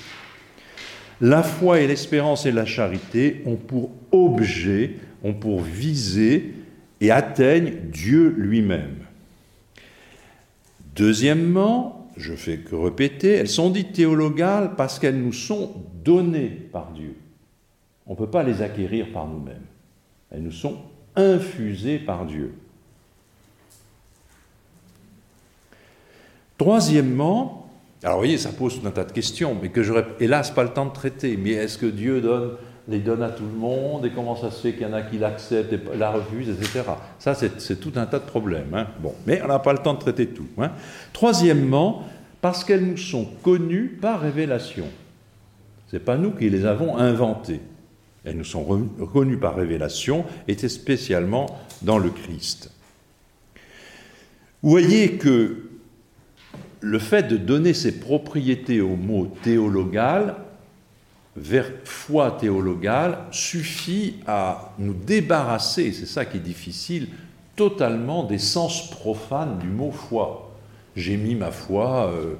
La 1.21 1.41
foi 1.41 1.79
et 1.79 1.87
l'espérance 1.87 2.45
et 2.45 2.51
la 2.51 2.65
charité 2.65 3.41
ont 3.45 3.55
pour 3.55 3.91
objet, 4.11 4.95
ont 5.23 5.33
pour 5.33 5.61
visée 5.61 6.53
et 7.01 7.11
atteignent 7.11 7.73
Dieu 7.91 8.33
lui-même. 8.37 8.97
Deuxièmement, 10.95 12.09
je 12.17 12.33
fais 12.33 12.57
que 12.57 12.75
répéter, 12.75 13.31
elles 13.31 13.49
sont 13.49 13.69
dites 13.69 13.93
théologales 13.93 14.75
parce 14.75 14.99
qu'elles 14.99 15.21
nous 15.21 15.33
sont 15.33 15.83
données 16.03 16.49
par 16.49 16.91
Dieu. 16.91 17.15
On 18.05 18.13
ne 18.13 18.17
peut 18.17 18.29
pas 18.29 18.43
les 18.43 18.61
acquérir 18.61 19.11
par 19.11 19.27
nous-mêmes. 19.27 19.65
Elles 20.31 20.41
nous 20.41 20.51
sont 20.51 20.77
infusées 21.15 21.99
par 21.99 22.25
Dieu. 22.25 22.53
Troisièmement, 26.57 27.66
alors 28.07 28.19
vous 28.19 28.21
voyez, 28.21 28.37
ça 28.37 28.53
pose 28.53 28.79
tout 28.79 28.87
un 28.87 28.91
tas 28.91 29.03
de 29.03 29.11
questions, 29.11 29.53
mais 29.61 29.67
que 29.67 29.83
j'aurais 29.83 30.05
hélas 30.21 30.49
pas 30.51 30.63
le 30.63 30.69
temps 30.69 30.85
de 30.85 30.93
traiter. 30.93 31.35
Mais 31.35 31.49
est-ce 31.49 31.77
que 31.77 31.85
Dieu 31.85 32.23
les 32.87 32.99
donne 32.99 33.21
à 33.21 33.27
tout 33.27 33.43
le 33.43 33.59
monde 33.59 34.05
Et 34.05 34.11
comment 34.11 34.37
ça 34.37 34.49
se 34.49 34.61
fait 34.61 34.71
qu'il 34.71 34.83
y 34.83 34.85
en 34.85 34.93
a 34.93 35.01
qui 35.01 35.17
l'acceptent 35.17 35.73
et 35.73 35.79
la 35.97 36.11
refusent, 36.11 36.47
etc. 36.47 36.83
Ça, 37.19 37.33
c'est 37.35 37.81
tout 37.81 37.91
un 37.97 38.05
tas 38.05 38.19
de 38.19 38.23
problèmes. 38.23 38.73
Hein. 38.73 38.87
Bon, 39.01 39.13
mais 39.25 39.41
on 39.43 39.47
n'a 39.49 39.59
pas 39.59 39.73
le 39.73 39.79
temps 39.79 39.93
de 39.93 39.99
traiter 39.99 40.27
tout. 40.27 40.47
Hein. 40.57 40.71
Troisièmement, 41.11 42.07
parce 42.39 42.63
qu'elles 42.63 42.85
nous 42.85 42.95
sont 42.95 43.27
connues 43.43 43.97
par 44.01 44.21
révélation. 44.21 44.85
Ce 45.91 45.97
n'est 45.97 46.01
pas 46.01 46.15
nous 46.15 46.31
qui 46.31 46.49
les 46.49 46.65
avons 46.65 46.95
inventées. 46.95 47.59
Elles 48.23 48.37
nous 48.37 48.45
sont 48.45 48.63
reconnues 48.63 49.37
par 49.37 49.57
révélation, 49.57 50.23
et 50.47 50.55
spécialement 50.69 51.47
dans 51.81 51.97
le 51.97 52.09
Christ. 52.09 52.71
Vous 54.63 54.69
voyez 54.69 55.17
que 55.17 55.66
le 56.79 56.99
fait 56.99 57.23
de 57.23 57.37
donner 57.37 57.73
ses 57.73 57.99
propriétés 57.99 58.81
au 58.81 58.95
mot 58.95 59.27
théologal 59.43 60.35
foi 61.83 62.31
théologale 62.39 63.19
suffit 63.31 64.15
à 64.25 64.73
nous 64.79 64.93
débarrasser, 64.93 65.91
c'est 65.91 66.05
ça 66.05 66.25
qui 66.25 66.37
est 66.37 66.41
difficile, 66.41 67.09
totalement 67.55 68.23
des 68.23 68.37
sens 68.37 68.89
profanes 68.89 69.59
du 69.59 69.67
mot 69.67 69.91
foi. 69.91 70.55
J'ai 70.95 71.17
mis 71.17 71.35
ma 71.35 71.51
foi 71.51 72.11
euh, 72.11 72.35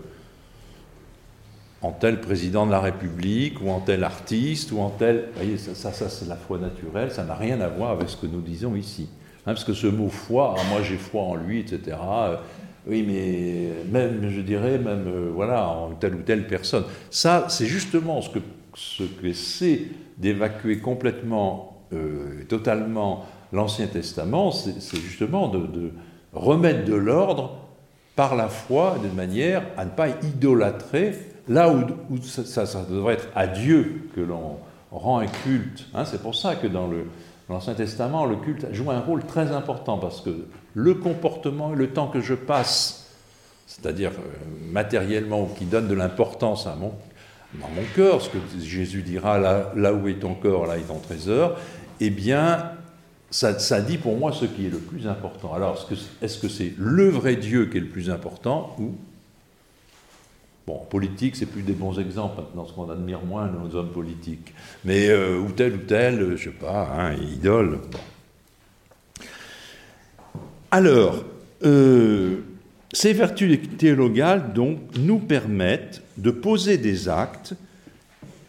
en 1.82 1.92
tel 1.92 2.22
président 2.22 2.66
de 2.66 2.72
la 2.72 2.80
République, 2.80 3.62
ou 3.62 3.70
en 3.70 3.80
tel 3.80 4.04
artiste, 4.04 4.72
ou 4.72 4.80
en 4.80 4.90
tel... 4.90 5.30
Vous 5.34 5.44
voyez, 5.44 5.58
ça, 5.58 5.92
ça, 5.92 6.10
c'est 6.10 6.28
la 6.28 6.36
foi 6.36 6.58
naturelle, 6.58 7.12
ça 7.12 7.24
n'a 7.24 7.36
rien 7.36 7.62
à 7.62 7.68
voir 7.68 7.92
avec 7.92 8.10
ce 8.10 8.18
que 8.18 8.28
nous 8.28 8.42
disons 8.42 8.76
ici. 8.76 9.10
Hein, 9.42 9.54
parce 9.54 9.64
que 9.64 9.74
ce 9.74 9.88
mot 9.88 10.10
foi, 10.10 10.56
ah, 10.58 10.62
moi 10.70 10.82
j'ai 10.82 10.98
foi 10.98 11.22
en 11.22 11.36
lui, 11.36 11.60
etc. 11.60 11.98
Oui, 12.88 13.04
mais 13.06 13.84
même, 13.92 14.30
je 14.30 14.42
dirais, 14.42 14.78
même, 14.78 15.06
euh, 15.08 15.30
voilà, 15.34 15.68
en 15.68 15.92
telle 15.92 16.16
ou 16.16 16.22
telle 16.22 16.48
personne. 16.48 16.86
Ça, 17.10 17.46
c'est 17.50 17.66
justement 17.66 18.22
ce 18.22 18.30
que 18.30 18.40
ce 18.78 19.04
que 19.04 19.34
c'est 19.34 19.88
d'évacuer 20.18 20.80
complètement, 20.80 21.84
euh, 21.94 22.44
totalement 22.48 23.26
l'Ancien 23.52 23.88
Testament, 23.88 24.52
c'est 24.52 25.00
justement 25.00 25.48
de, 25.48 25.92
remettre 26.34 26.86
de 26.86 26.94
l'ordre 26.94 27.58
par 28.16 28.36
la 28.36 28.50
foi, 28.50 28.98
de 29.04 29.10
manière 29.16 29.64
à 29.78 29.86
ne 29.86 29.90
pas 29.90 30.10
idolâtrer 30.10 31.14
là 31.48 31.72
où, 31.72 32.18
ça, 32.22 32.66
devrait 32.90 33.16
être 33.16 33.30
à 33.36 33.48
Dieu 33.48 34.10
que 34.16 34.22
l'on 34.22 34.58
rend 34.92 35.20
un 35.20 35.28
culte. 35.28 35.88
Hein. 35.94 36.06
c'est 36.06 36.22
pour 36.22 36.36
ça 36.36 36.56
que 36.56 36.68
dans 36.68 36.90
l'Ancien 37.50 37.74
Testament, 37.74 38.26
le 38.26 38.36
culte 38.36 38.68
joue 38.74 38.92
un 38.92 39.00
rôle 39.00 39.24
très 39.24 39.52
important, 39.52 39.98
parce 39.98 40.22
que 40.22 40.46
le 40.78 40.94
comportement 40.94 41.74
et 41.74 41.76
le 41.76 41.90
temps 41.90 42.08
que 42.08 42.22
je 42.22 42.36
passe, 42.36 43.10
c'est-à-dire 43.66 44.12
euh, 44.12 44.72
matériellement, 44.72 45.48
qui 45.58 45.66
donne 45.66 45.88
de 45.88 45.96
l'importance 45.96 46.68
à 46.68 46.76
mon 46.76 46.94
dans 47.56 47.70
mon 47.70 47.82
cœur, 47.96 48.22
ce 48.22 48.30
que 48.30 48.38
Jésus 48.62 49.02
dira 49.02 49.40
là, 49.40 49.94
où 49.94 50.08
est 50.08 50.20
ton 50.20 50.36
corps, 50.36 50.68
là 50.68 50.78
est 50.78 50.82
ton 50.82 51.00
trésor, 51.00 51.58
eh 52.00 52.10
bien, 52.10 52.72
ça, 53.32 53.82
dit 53.82 53.98
pour 53.98 54.18
moi 54.18 54.34
ce 54.34 54.46
qui 54.46 54.68
est 54.68 54.70
le 54.70 54.78
plus 54.78 55.08
important. 55.08 55.54
Alors, 55.54 55.88
est-ce 56.22 56.40
que 56.40 56.50
c'est 56.50 56.74
le 56.78 57.10
vrai 57.10 57.38
Dieu 57.38 57.68
qui 57.68 57.78
est 57.78 57.82
le 57.82 57.88
plus 57.88 58.10
important 58.10 58.76
ou 58.80 58.96
Bon, 60.68 60.80
politique, 60.90 61.38
c'est 61.38 61.46
plus 61.46 61.62
des 61.62 61.72
bons 61.72 61.98
exemples 61.98 62.42
maintenant, 62.42 62.68
ce 62.68 62.74
qu'on 62.74 62.90
admire 62.92 63.22
moins 63.22 63.48
nos 63.48 63.74
hommes 63.78 63.94
politiques. 63.94 64.54
Mais 64.84 65.08
euh, 65.08 65.40
ou 65.40 65.50
tel 65.54 65.76
ou 65.76 65.78
tel, 65.78 66.36
je 66.36 66.44
sais 66.44 66.56
pas, 66.56 66.90
hein, 66.94 67.14
idole. 67.14 67.80
Alors, 70.78 71.26
euh, 71.64 72.38
ces 72.94 73.12
vertus 73.12 73.58
théologales, 73.80 74.54
nous 74.56 75.18
permettent 75.18 76.04
de 76.18 76.30
poser 76.30 76.78
des 76.78 77.10
actes, 77.10 77.56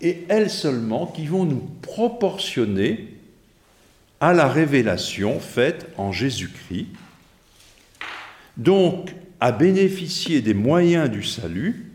et 0.03 0.27
elles 0.29 0.51
seulement, 0.51 1.07
qui 1.07 1.25
vont 1.25 1.47
nous 1.47 1.67
proportionner 1.81 3.15
à 4.21 4.35
la 4.35 4.47
révélation 4.47 5.41
faite 5.41 5.87
en 5.97 6.13
Jésus-Christ, 6.13 6.89
donc 8.59 9.15
à 9.41 9.51
bénéficier 9.51 10.43
des 10.43 10.53
moyens 10.53 11.09
du 11.09 11.23
salut 11.23 11.93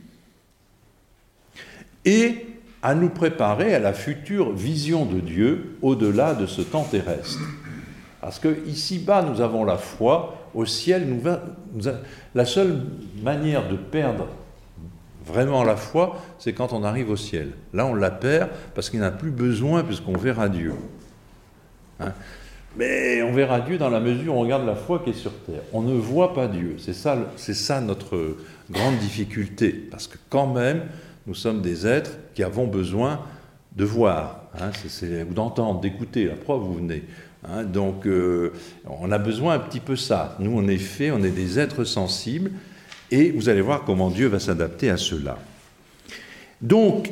et 2.05 2.47
à 2.81 2.95
nous 2.95 3.09
préparer 3.09 3.75
à 3.75 3.79
la 3.79 3.93
future 3.93 4.51
vision 4.51 5.05
de 5.05 5.19
Dieu 5.19 5.77
au-delà 5.83 6.33
de 6.33 6.47
ce 6.47 6.63
temps 6.63 6.85
terrestre. 6.85 7.37
Parce 8.23 8.39
que 8.39 8.65
ici-bas, 8.65 9.21
nous 9.21 9.41
avons 9.41 9.65
la 9.65 9.75
foi, 9.75 10.35
au 10.55 10.65
ciel, 10.65 11.05
nous, 11.09 11.89
la 12.33 12.45
seule 12.45 12.79
manière 13.21 13.67
de 13.67 13.75
perdre 13.75 14.27
vraiment 15.25 15.65
la 15.65 15.75
foi, 15.75 16.15
c'est 16.39 16.53
quand 16.53 16.71
on 16.71 16.85
arrive 16.85 17.09
au 17.09 17.17
ciel. 17.17 17.49
Là, 17.73 17.85
on 17.85 17.93
la 17.93 18.11
perd 18.11 18.49
parce 18.75 18.89
qu'il 18.89 19.01
n'a 19.01 19.11
plus 19.11 19.31
besoin, 19.31 19.83
puisqu'on 19.83 20.17
verra 20.17 20.47
Dieu. 20.47 20.73
Hein? 21.99 22.13
Mais 22.77 23.21
on 23.23 23.33
verra 23.33 23.59
Dieu 23.59 23.77
dans 23.77 23.89
la 23.89 23.99
mesure 23.99 24.33
où 24.33 24.37
on 24.37 24.41
regarde 24.41 24.65
la 24.65 24.75
foi 24.75 24.99
qui 24.99 25.09
est 25.09 25.13
sur 25.13 25.33
terre. 25.39 25.61
On 25.73 25.81
ne 25.81 25.93
voit 25.93 26.33
pas 26.33 26.47
Dieu. 26.47 26.77
C'est 26.79 26.93
ça, 26.93 27.17
c'est 27.35 27.53
ça 27.53 27.81
notre 27.81 28.37
grande 28.71 28.99
difficulté. 28.99 29.69
Parce 29.69 30.07
que 30.07 30.17
quand 30.29 30.47
même, 30.47 30.83
nous 31.27 31.35
sommes 31.35 31.61
des 31.61 31.85
êtres 31.85 32.11
qui 32.35 32.43
avons 32.43 32.67
besoin 32.67 33.19
de 33.75 33.83
voir, 33.83 34.43
hein, 34.61 34.71
ou 35.29 35.33
d'entendre, 35.33 35.81
d'écouter. 35.81 36.25
La 36.25 36.35
preuve, 36.35 36.61
vous 36.61 36.75
venez. 36.75 37.03
Hein. 37.45 37.63
donc, 37.63 38.05
euh, 38.05 38.53
on 38.85 39.11
a 39.11 39.17
besoin 39.17 39.55
un 39.55 39.59
petit 39.59 39.79
peu 39.79 39.95
ça. 39.95 40.35
Nous, 40.39 40.57
en 40.57 40.67
effet, 40.67 41.11
on 41.11 41.23
est 41.23 41.31
des 41.31 41.59
êtres 41.59 41.83
sensibles 41.83 42.51
et 43.11 43.31
vous 43.31 43.49
allez 43.49 43.61
voir 43.61 43.83
comment 43.83 44.09
Dieu 44.09 44.27
va 44.27 44.39
s'adapter 44.39 44.89
à 44.89 44.97
cela. 44.97 45.37
Donc, 46.61 47.11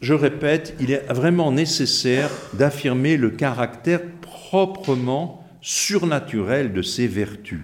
je 0.00 0.12
répète, 0.12 0.74
il 0.80 0.90
est 0.90 1.06
vraiment 1.12 1.52
nécessaire 1.52 2.30
d'affirmer 2.52 3.16
le 3.16 3.30
caractère 3.30 4.02
proprement 4.20 5.46
surnaturel 5.62 6.72
de 6.72 6.82
ces 6.82 7.06
vertus. 7.06 7.62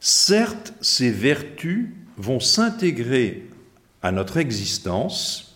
Certes, 0.00 0.74
ces 0.80 1.10
vertus 1.10 1.88
vont 2.16 2.40
s'intégrer 2.40 3.48
à 4.02 4.12
notre 4.12 4.36
existence 4.36 5.51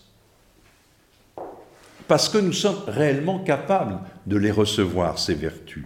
parce 2.07 2.29
que 2.29 2.37
nous 2.37 2.53
sommes 2.53 2.81
réellement 2.87 3.39
capables 3.39 3.99
de 4.25 4.37
les 4.37 4.51
recevoir, 4.51 5.19
ces 5.19 5.33
vertus. 5.33 5.85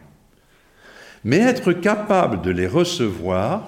Mais 1.24 1.38
être 1.38 1.74
capable 1.74 2.42
de 2.42 2.52
les 2.52 2.68
recevoir, 2.68 3.68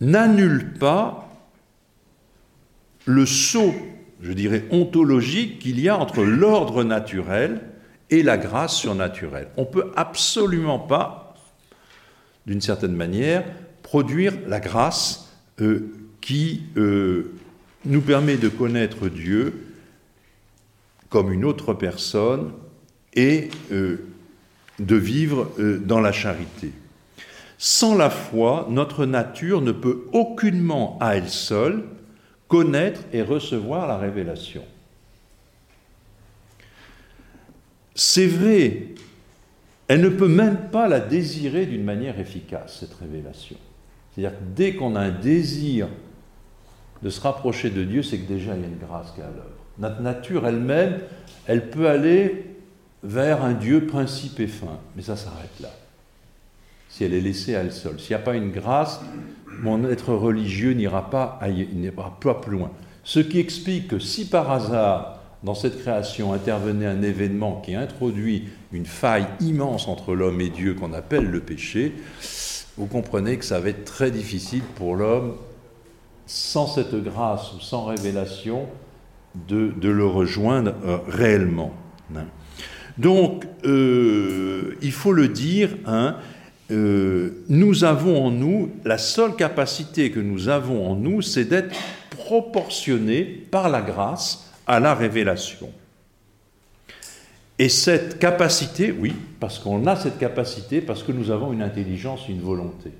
n'annule 0.00 0.72
pas 0.74 1.28
le 3.04 3.26
saut, 3.26 3.74
je 4.22 4.32
dirais, 4.32 4.64
ontologique 4.70 5.58
qu'il 5.58 5.80
y 5.80 5.88
a 5.88 5.96
entre 5.96 6.22
l'ordre 6.22 6.84
naturel 6.84 7.60
et 8.10 8.22
la 8.22 8.36
grâce 8.36 8.76
surnaturelle. 8.76 9.48
On 9.56 9.62
ne 9.62 9.66
peut 9.66 9.92
absolument 9.96 10.78
pas, 10.78 11.34
d'une 12.46 12.60
certaine 12.60 12.94
manière, 12.94 13.44
produire 13.82 14.34
la 14.46 14.60
grâce 14.60 15.32
euh, 15.60 15.92
qui 16.20 16.62
euh, 16.76 17.32
nous 17.84 18.00
permet 18.00 18.36
de 18.36 18.48
connaître 18.48 19.08
Dieu 19.08 19.71
comme 21.12 21.30
une 21.30 21.44
autre 21.44 21.74
personne 21.74 22.52
et 23.14 23.50
euh, 23.70 23.98
de 24.78 24.96
vivre 24.96 25.50
dans 25.84 26.00
la 26.00 26.10
charité. 26.10 26.72
Sans 27.58 27.94
la 27.94 28.10
foi, 28.10 28.66
notre 28.70 29.06
nature 29.06 29.60
ne 29.60 29.70
peut 29.70 30.06
aucunement 30.12 30.98
à 31.00 31.16
elle 31.16 31.28
seule 31.28 31.84
connaître 32.48 33.02
et 33.12 33.22
recevoir 33.22 33.86
la 33.86 33.98
révélation. 33.98 34.64
C'est 37.94 38.26
vrai, 38.26 38.88
elle 39.88 40.00
ne 40.00 40.08
peut 40.08 40.28
même 40.28 40.70
pas 40.70 40.88
la 40.88 41.00
désirer 41.00 41.66
d'une 41.66 41.84
manière 41.84 42.18
efficace, 42.18 42.78
cette 42.80 42.94
révélation. 42.94 43.56
C'est-à-dire 44.10 44.38
que 44.38 44.44
dès 44.56 44.74
qu'on 44.74 44.96
a 44.96 45.00
un 45.00 45.10
désir 45.10 45.88
de 47.02 47.10
se 47.10 47.20
rapprocher 47.20 47.70
de 47.70 47.84
Dieu, 47.84 48.02
c'est 48.02 48.18
que 48.18 48.26
déjà 48.26 48.56
il 48.56 48.62
y 48.62 48.64
a 48.64 48.68
une 48.68 48.78
grâce 48.78 49.12
qui 49.12 49.20
est 49.20 49.24
à 49.24 49.28
l'œuvre. 49.28 49.51
Notre 49.78 50.00
nature 50.00 50.46
elle-même, 50.46 50.98
elle 51.46 51.70
peut 51.70 51.88
aller 51.88 52.46
vers 53.02 53.42
un 53.42 53.52
Dieu 53.52 53.86
principe 53.86 54.38
et 54.40 54.46
fin, 54.46 54.78
mais 54.96 55.02
ça 55.02 55.16
s'arrête 55.16 55.60
là 55.60 55.70
si 56.92 57.04
elle 57.04 57.14
est 57.14 57.22
laissée 57.22 57.56
à 57.56 57.60
elle 57.60 57.72
seule. 57.72 57.98
S'il 57.98 58.10
n'y 58.10 58.22
a 58.22 58.24
pas 58.24 58.34
une 58.34 58.50
grâce, 58.50 59.00
mon 59.62 59.82
être 59.88 60.12
religieux 60.12 60.72
n'ira 60.72 61.08
pas, 61.08 61.40
pas 62.20 62.34
plus 62.34 62.52
loin. 62.52 62.70
Ce 63.02 63.18
qui 63.18 63.38
explique 63.38 63.88
que 63.88 63.98
si 63.98 64.28
par 64.28 64.50
hasard, 64.50 65.18
dans 65.42 65.54
cette 65.54 65.80
création, 65.80 66.34
intervenait 66.34 66.86
un 66.86 67.00
événement 67.00 67.62
qui 67.64 67.74
introduit 67.74 68.48
une 68.72 68.84
faille 68.84 69.26
immense 69.40 69.88
entre 69.88 70.14
l'homme 70.14 70.42
et 70.42 70.50
Dieu 70.50 70.74
qu'on 70.74 70.92
appelle 70.92 71.30
le 71.30 71.40
péché, 71.40 71.94
vous 72.76 72.86
comprenez 72.86 73.38
que 73.38 73.44
ça 73.46 73.58
va 73.58 73.70
être 73.70 73.86
très 73.86 74.10
difficile 74.10 74.62
pour 74.76 74.94
l'homme, 74.94 75.36
sans 76.26 76.66
cette 76.66 76.94
grâce 76.94 77.54
ou 77.54 77.60
sans 77.60 77.86
révélation, 77.86 78.66
de, 79.34 79.88
le 79.88 80.06
rejoindre 80.06 80.74
euh, 80.84 80.98
réellement. 81.08 81.74
Donc, 82.98 83.46
euh, 83.64 84.76
il 84.82 84.92
faut 84.92 85.12
le 85.12 85.28
dire, 85.28 85.70
hein, 85.86 86.16
euh, 86.70 87.42
nous 87.48 87.84
avons 87.84 88.26
en 88.26 88.30
nous, 88.30 88.70
la 88.84 88.98
seule 88.98 89.34
capacité 89.34 90.10
que 90.10 90.20
nous 90.20 90.48
avons 90.48 90.90
en 90.90 90.94
nous, 90.94 91.22
c'est 91.22 91.46
d'être 91.46 91.74
proportionné 92.10 93.22
par 93.22 93.68
la 93.70 93.80
grâce 93.80 94.52
à 94.66 94.78
la 94.78 94.94
révélation. 94.94 95.70
Et 97.58 97.68
cette 97.68 98.18
capacité, 98.18 98.92
oui, 98.92 99.14
parce 99.40 99.58
qu'on 99.58 99.86
a 99.86 99.96
cette 99.96 100.18
capacité, 100.18 100.80
parce 100.80 101.02
que 101.02 101.12
nous 101.12 101.30
avons 101.30 101.52
une 101.52 101.62
intelligence, 101.62 102.28
une 102.28 102.40
volonté. 102.40 102.90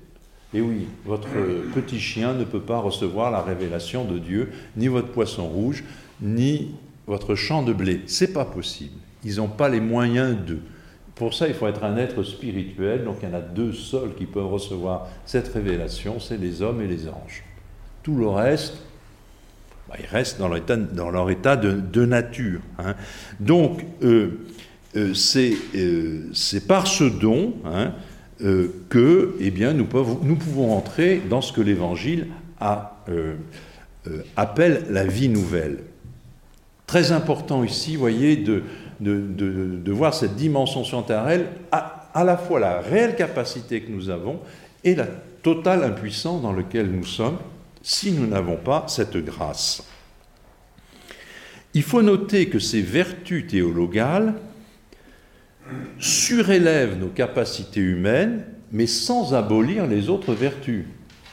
Et 0.53 0.61
oui, 0.61 0.87
votre 1.05 1.27
petit 1.73 1.99
chien 1.99 2.33
ne 2.33 2.43
peut 2.43 2.61
pas 2.61 2.77
recevoir 2.77 3.31
la 3.31 3.41
révélation 3.41 4.05
de 4.05 4.19
Dieu, 4.19 4.51
ni 4.77 4.87
votre 4.87 5.09
poisson 5.09 5.47
rouge, 5.47 5.83
ni 6.23 6.71
votre 7.05 7.35
champ 7.35 7.61
de 7.63 7.73
blé. 7.73 8.01
C'est 8.07 8.33
pas 8.33 8.45
possible. 8.45 8.95
Ils 9.23 9.37
n'ont 9.37 9.47
pas 9.47 9.69
les 9.69 9.79
moyens 9.81 10.35
d'eux. 10.35 10.61
Pour 11.15 11.33
ça, 11.33 11.47
il 11.47 11.53
faut 11.53 11.67
être 11.67 11.83
un 11.83 11.97
être 11.97 12.23
spirituel, 12.23 13.03
donc 13.03 13.17
il 13.21 13.29
y 13.29 13.31
en 13.31 13.35
a 13.35 13.41
deux 13.41 13.71
seuls 13.71 14.15
qui 14.15 14.25
peuvent 14.25 14.47
recevoir 14.47 15.07
cette 15.25 15.47
révélation, 15.49 16.19
c'est 16.19 16.37
les 16.37 16.61
hommes 16.61 16.81
et 16.81 16.87
les 16.87 17.07
anges. 17.07 17.43
Tout 18.01 18.15
le 18.15 18.27
reste, 18.27 18.77
bah, 19.87 19.95
ils 19.99 20.07
restent 20.07 20.39
dans 20.39 20.47
leur 20.47 21.29
état, 21.29 21.55
de, 21.55 22.05
nature. 22.05 22.61
Hein. 22.79 22.95
Donc, 23.39 23.85
euh, 24.01 24.39
euh, 24.95 25.13
c'est 25.13 26.67
par 26.67 26.87
ce 26.87 27.03
don 27.03 27.53
hein, 27.63 27.93
que 28.89 29.35
eh 29.39 29.51
bien, 29.51 29.73
nous 29.73 29.85
pouvons 29.85 30.75
entrer 30.75 31.21
dans 31.29 31.41
ce 31.41 31.53
que 31.53 31.61
l'Évangile 31.61 32.27
appelle 34.35 34.83
la 34.89 35.05
vie 35.05 35.29
nouvelle. 35.29 35.77
Très 36.87 37.11
important 37.11 37.63
ici, 37.63 37.95
vous 37.95 38.01
voyez, 38.01 38.37
de, 38.37 38.63
de, 38.99 39.91
voir 39.91 40.13
cette 40.13 40.35
dimension 40.35 40.83
scientifique, 40.83 41.47
à, 41.71 42.09
à 42.13 42.23
la 42.23 42.37
fois 42.37 42.59
la 42.59 42.79
réelle 42.79 43.15
capacité 43.15 43.81
que 43.81 43.91
nous 43.91 44.09
avons 44.09 44.39
et 44.83 44.95
la 44.95 45.07
totale 45.41 45.83
impuissance 45.83 46.41
dans 46.41 46.53
laquelle 46.53 46.91
nous 46.91 47.05
sommes 47.05 47.37
si 47.81 48.11
nous 48.11 48.27
n'avons 48.27 48.55
pas 48.55 48.85
cette 48.87 49.17
grâce. 49.17 49.83
Il 51.73 51.83
faut 51.83 52.01
noter 52.01 52.47
que 52.49 52.59
ces 52.59 52.81
vertus 52.81 53.47
théologales 53.47 54.35
surélèvent 55.99 56.97
nos 56.99 57.07
capacités 57.07 57.79
humaines, 57.79 58.45
mais 58.71 58.87
sans 58.87 59.33
abolir 59.33 59.87
les 59.87 60.09
autres 60.09 60.33
vertus. 60.33 60.85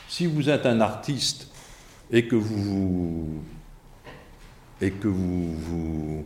Si 0.08 0.26
vous 0.26 0.48
êtes 0.48 0.66
un 0.66 0.80
artiste 0.80 1.48
et 2.10 2.26
que 2.26 2.36
vous, 2.36 3.42
et 4.80 4.90
que 4.90 5.08
vous, 5.08 6.24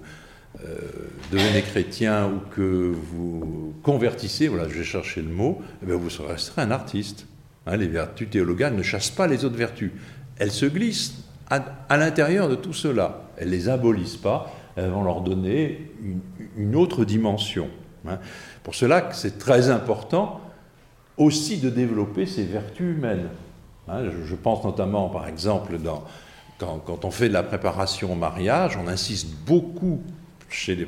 euh, 0.65 0.79
devenez 1.33 1.63
chrétien 1.63 2.27
ou 2.29 2.41
que 2.55 2.93
vous 2.93 3.75
convertissez, 3.83 4.49
voilà, 4.49 4.69
je 4.69 4.79
vais 4.79 4.85
chercher 4.85 5.23
le 5.23 5.29
mot, 5.29 5.61
eh 5.83 5.93
vous 5.93 6.09
resterez 6.27 6.63
un 6.63 6.71
artiste. 6.71 7.27
Hein, 7.67 7.77
les 7.77 7.89
vertus 7.89 8.31
théologales 8.31 8.75
ne 8.75 8.83
chassent 8.83 9.11
pas 9.11 9.27
les 9.27 9.45
autres 9.45 9.57
vertus. 9.57 9.91
Elles 10.39 10.53
se 10.53 10.67
glissent 10.67 11.25
à, 11.51 11.97
l'intérieur 11.97 12.49
de 12.49 12.55
tout 12.55 12.73
cela. 12.73 13.23
Elles 13.37 13.49
ne 13.49 13.53
les 13.53 13.69
abolissent 13.69 14.17
pas, 14.17 14.53
elles 14.77 14.91
vont 14.91 15.05
leur 15.05 15.21
donner 15.21 15.91
une, 16.57 16.77
autre 16.77 17.05
dimension. 17.05 17.69
Hein. 18.09 18.19
Pour 18.63 18.75
cela, 18.75 19.09
c'est 19.13 19.39
très 19.39 19.71
important 19.71 20.41
aussi 21.17 21.59
de 21.59 21.71
développer 21.71 22.27
ces 22.27 22.45
vertus 22.45 22.97
humaines. 22.97 23.29
Hein. 23.89 24.03
je, 24.25 24.35
pense 24.35 24.65
notamment, 24.65 25.09
par 25.09 25.29
exemple, 25.29 25.79
dans, 25.79 26.05
quand, 26.59 27.05
on 27.05 27.11
fait 27.11 27.29
de 27.29 27.35
la 27.35 27.43
préparation 27.43 28.13
au 28.13 28.17
mariage, 28.17 28.79
on 28.83 28.89
insiste 28.89 29.29
beaucoup 29.47 30.01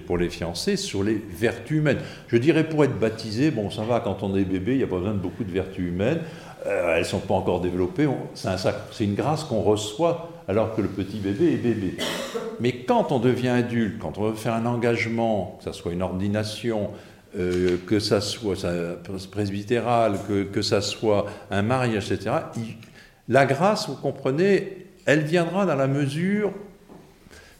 pour 0.06 0.16
les 0.16 0.30
fiancés 0.30 0.76
sur 0.76 1.02
les 1.02 1.20
vertus 1.30 1.78
humaines. 1.78 1.98
Je 2.28 2.36
dirais 2.36 2.68
pour 2.68 2.84
être 2.84 2.98
baptisé, 2.98 3.50
bon 3.50 3.70
ça 3.70 3.82
va, 3.82 4.00
quand 4.00 4.22
on 4.22 4.36
est 4.36 4.44
bébé, 4.44 4.72
il 4.72 4.78
n'y 4.78 4.84
a 4.84 4.86
pas 4.86 4.98
besoin 4.98 5.14
de 5.14 5.18
beaucoup 5.18 5.44
de 5.44 5.50
vertus 5.50 5.88
humaines, 5.88 6.20
euh, 6.66 6.94
elles 6.94 7.00
ne 7.00 7.04
sont 7.04 7.18
pas 7.18 7.34
encore 7.34 7.60
développées, 7.60 8.08
c'est 8.34 9.04
une 9.04 9.14
grâce 9.14 9.44
qu'on 9.44 9.62
reçoit 9.62 10.30
alors 10.48 10.74
que 10.76 10.80
le 10.80 10.88
petit 10.88 11.18
bébé 11.18 11.54
est 11.54 11.56
bébé. 11.56 11.96
Mais 12.60 12.72
quand 12.84 13.10
on 13.10 13.18
devient 13.18 13.48
adulte, 13.48 13.98
quand 13.98 14.18
on 14.18 14.30
veut 14.30 14.36
faire 14.36 14.54
un 14.54 14.66
engagement, 14.66 15.58
que 15.58 15.64
ce 15.64 15.72
soit 15.72 15.92
une 15.92 16.02
ordination, 16.02 16.90
euh, 17.36 17.76
que 17.86 17.98
ça 17.98 18.20
soit 18.20 18.56
ça, 18.56 18.72
presbytéral, 19.32 20.18
que, 20.28 20.44
que 20.44 20.62
ça 20.62 20.80
soit 20.80 21.26
un 21.50 21.62
mariage, 21.62 22.12
etc., 22.12 22.36
la 23.28 23.44
grâce, 23.44 23.88
vous 23.88 23.96
comprenez, 23.96 24.85
elle 25.06 25.24
viendra 25.24 25.64
dans 25.64 25.76
la 25.76 25.86
mesure 25.86 26.52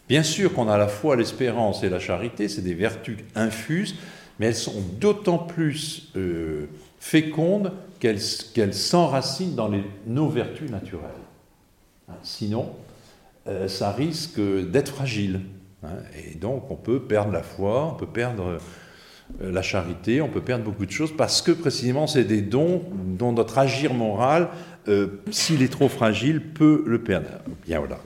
Bien 0.09 0.22
sûr 0.22 0.53
qu'on 0.53 0.68
a 0.68 0.78
la 0.78 0.86
fois 0.88 1.16
l'espérance 1.16 1.82
et 1.82 1.88
la 1.88 1.99
charité, 1.99 2.49
c'est 2.49 2.62
des 2.62 2.74
vertus 2.74 3.18
infuses, 3.34 3.97
mais 4.38 4.47
elles 4.47 4.55
sont 4.55 4.80
d'autant 5.01 5.38
plus 5.38 6.12
euh, 6.16 6.66
fécondes 7.01 7.72
qu'elles 7.99 8.74
s'enracinent 8.74 9.57
dans 9.57 9.70
nos 10.07 10.28
vertus 10.28 10.70
naturelles. 10.70 11.11
Hein, 12.09 12.14
sinon, 12.22 12.70
euh, 13.49 13.66
ça 13.66 13.90
risque 13.90 14.40
d'être 14.40 14.92
fragile. 14.92 15.40
Hein, 15.82 15.97
et 16.14 16.36
donc, 16.36 16.70
on 16.70 16.76
peut 16.76 17.01
perdre 17.01 17.32
la 17.32 17.42
foi, 17.42 17.90
on 17.92 17.97
peut 17.97 18.07
perdre 18.07 18.59
la 19.40 19.62
charité, 19.62 20.20
on 20.20 20.28
peut 20.28 20.40
perdre 20.40 20.64
beaucoup 20.64 20.86
de 20.86 20.90
choses 20.90 21.14
parce 21.16 21.42
que 21.42 21.52
précisément, 21.52 22.06
c'est 22.06 22.24
des 22.24 22.42
dons 22.42 22.82
dont 23.18 23.32
notre 23.32 23.58
agir 23.58 23.92
moral, 23.92 24.48
s'il 25.30 25.62
est 25.62 25.72
trop 25.72 25.88
fragile, 25.88 26.40
peut 26.40 26.84
le 26.86 27.00
perdre. 27.00 27.28
Bien 27.66 27.80
voilà. 27.80 27.98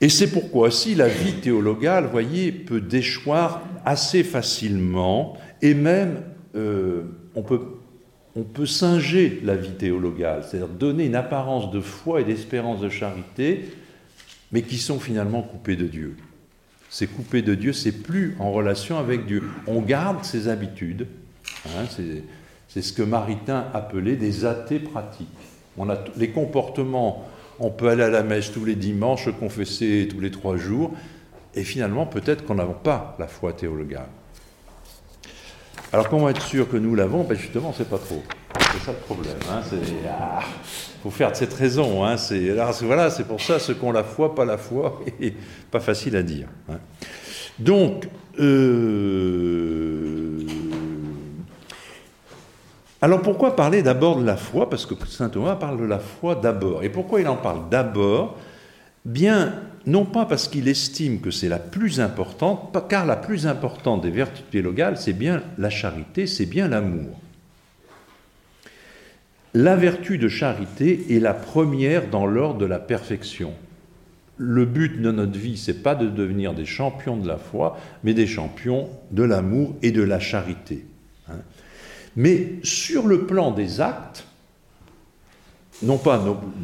Et 0.00 0.08
c'est 0.08 0.30
pourquoi 0.30 0.70
si 0.70 0.94
la 0.94 1.08
vie 1.08 1.34
théologale, 1.34 2.06
voyez, 2.06 2.52
peut 2.52 2.80
déchoir 2.80 3.62
assez 3.84 4.22
facilement, 4.22 5.36
et 5.60 5.74
même 5.74 6.22
euh, 6.54 7.02
on, 7.34 7.42
peut, 7.42 7.60
on 8.36 8.42
peut 8.42 8.66
singer 8.66 9.40
la 9.42 9.56
vie 9.56 9.72
théologale, 9.72 10.44
c'est-à-dire 10.44 10.68
donner 10.68 11.06
une 11.06 11.16
apparence 11.16 11.72
de 11.72 11.80
foi 11.80 12.20
et 12.20 12.24
d'espérance 12.24 12.80
de 12.80 12.88
charité, 12.88 13.64
mais 14.52 14.62
qui 14.62 14.78
sont 14.78 15.00
finalement 15.00 15.42
coupés 15.42 15.76
de 15.76 15.86
Dieu. 15.86 16.16
C'est 16.90 17.06
coupé 17.06 17.42
de 17.42 17.54
Dieu, 17.54 17.72
c'est 17.72 17.92
plus 17.92 18.36
en 18.38 18.50
relation 18.50 18.98
avec 18.98 19.26
Dieu. 19.26 19.42
On 19.66 19.80
garde 19.80 20.24
ses 20.24 20.48
habitudes, 20.48 21.06
hein, 21.66 21.84
c'est 22.68 22.82
ce 22.82 22.92
que 22.92 23.02
Maritain 23.02 23.66
appelait 23.74 24.16
des 24.16 24.44
athées 24.44 24.78
pratiques. 24.78 25.28
On 25.76 25.90
a 25.90 25.98
les 26.16 26.30
comportements 26.30 27.28
on 27.60 27.70
peut 27.70 27.88
aller 27.88 28.04
à 28.04 28.10
la 28.10 28.22
messe 28.22 28.52
tous 28.52 28.64
les 28.64 28.76
dimanches, 28.76 29.24
se 29.24 29.30
confesser 29.30 30.08
tous 30.10 30.20
les 30.20 30.30
trois 30.30 30.56
jours, 30.56 30.92
et 31.54 31.64
finalement 31.64 32.06
peut-être 32.06 32.44
qu'on 32.44 32.54
n'a 32.54 32.64
pas 32.64 33.16
la 33.18 33.26
foi 33.26 33.52
théologale. 33.52 34.08
Alors 35.92 36.08
comment 36.08 36.28
être 36.28 36.42
sûr 36.42 36.68
que 36.68 36.76
nous 36.76 36.94
l'avons? 36.94 37.24
Ben 37.24 37.36
Justement, 37.36 37.74
c'est 37.76 37.88
pas 37.88 37.98
trop. 37.98 38.22
C'est 38.54 38.84
ça 38.84 38.92
le 38.92 38.98
problème. 38.98 39.36
Hein, 39.50 39.60
il 39.72 40.08
ah, 40.08 40.40
faut 41.02 41.10
faire 41.10 41.30
de 41.30 41.36
cette 41.36 41.54
raison. 41.54 42.04
Hein, 42.04 42.16
c'est, 42.16 42.54
voilà, 42.82 43.10
c'est 43.10 43.24
pour 43.24 43.40
ça, 43.40 43.58
ceux 43.58 43.74
qui 43.74 43.84
ont 43.84 43.92
la 43.92 44.04
foi, 44.04 44.34
pas 44.34 44.44
la 44.44 44.58
foi, 44.58 45.00
et 45.20 45.34
pas 45.70 45.80
facile 45.80 46.16
à 46.16 46.22
dire. 46.22 46.48
Hein. 46.68 46.78
Donc, 47.58 48.08
euh, 48.38 50.38
alors 53.00 53.22
pourquoi 53.22 53.56
parler 53.56 53.82
d'abord 53.82 54.18
de 54.18 54.24
la 54.24 54.36
foi? 54.36 54.70
Parce 54.70 54.86
que 54.86 54.94
saint 55.06 55.28
Thomas 55.28 55.56
parle 55.56 55.78
de 55.78 55.84
la 55.84 55.98
foi 55.98 56.34
d'abord. 56.34 56.84
Et 56.84 56.88
pourquoi 56.88 57.20
il 57.20 57.28
en 57.28 57.36
parle 57.36 57.68
d'abord? 57.70 58.36
Bien, 59.04 59.54
non 59.86 60.04
pas 60.04 60.26
parce 60.26 60.48
qu'il 60.48 60.68
estime 60.68 61.20
que 61.20 61.30
c'est 61.30 61.48
la 61.48 61.58
plus 61.58 62.00
importante, 62.00 62.76
car 62.88 63.06
la 63.06 63.16
plus 63.16 63.46
importante 63.46 64.02
des 64.02 64.10
vertus 64.10 64.44
théologales, 64.50 64.96
c'est 64.96 65.12
bien 65.12 65.42
la 65.56 65.70
charité, 65.70 66.26
c'est 66.26 66.46
bien 66.46 66.68
l'amour. 66.68 67.18
La 69.54 69.76
vertu 69.76 70.18
de 70.18 70.28
charité 70.28 71.06
est 71.16 71.20
la 71.20 71.32
première 71.32 72.10
dans 72.10 72.26
l'ordre 72.26 72.58
de 72.58 72.66
la 72.66 72.78
perfection. 72.78 73.54
Le 74.36 74.66
but 74.66 75.00
de 75.00 75.10
notre 75.10 75.38
vie, 75.38 75.56
c'est 75.56 75.82
pas 75.82 75.94
de 75.94 76.06
devenir 76.06 76.54
des 76.54 76.66
champions 76.66 77.16
de 77.16 77.26
la 77.26 77.38
foi, 77.38 77.78
mais 78.04 78.14
des 78.14 78.26
champions 78.26 78.88
de 79.10 79.22
l'amour 79.22 79.74
et 79.82 79.90
de 79.90 80.02
la 80.02 80.20
charité. 80.20 80.84
Mais 82.14 82.54
sur 82.62 83.06
le 83.06 83.26
plan 83.26 83.50
des 83.50 83.80
actes, 83.80 84.26
non 85.82 85.96
pas 85.96 86.22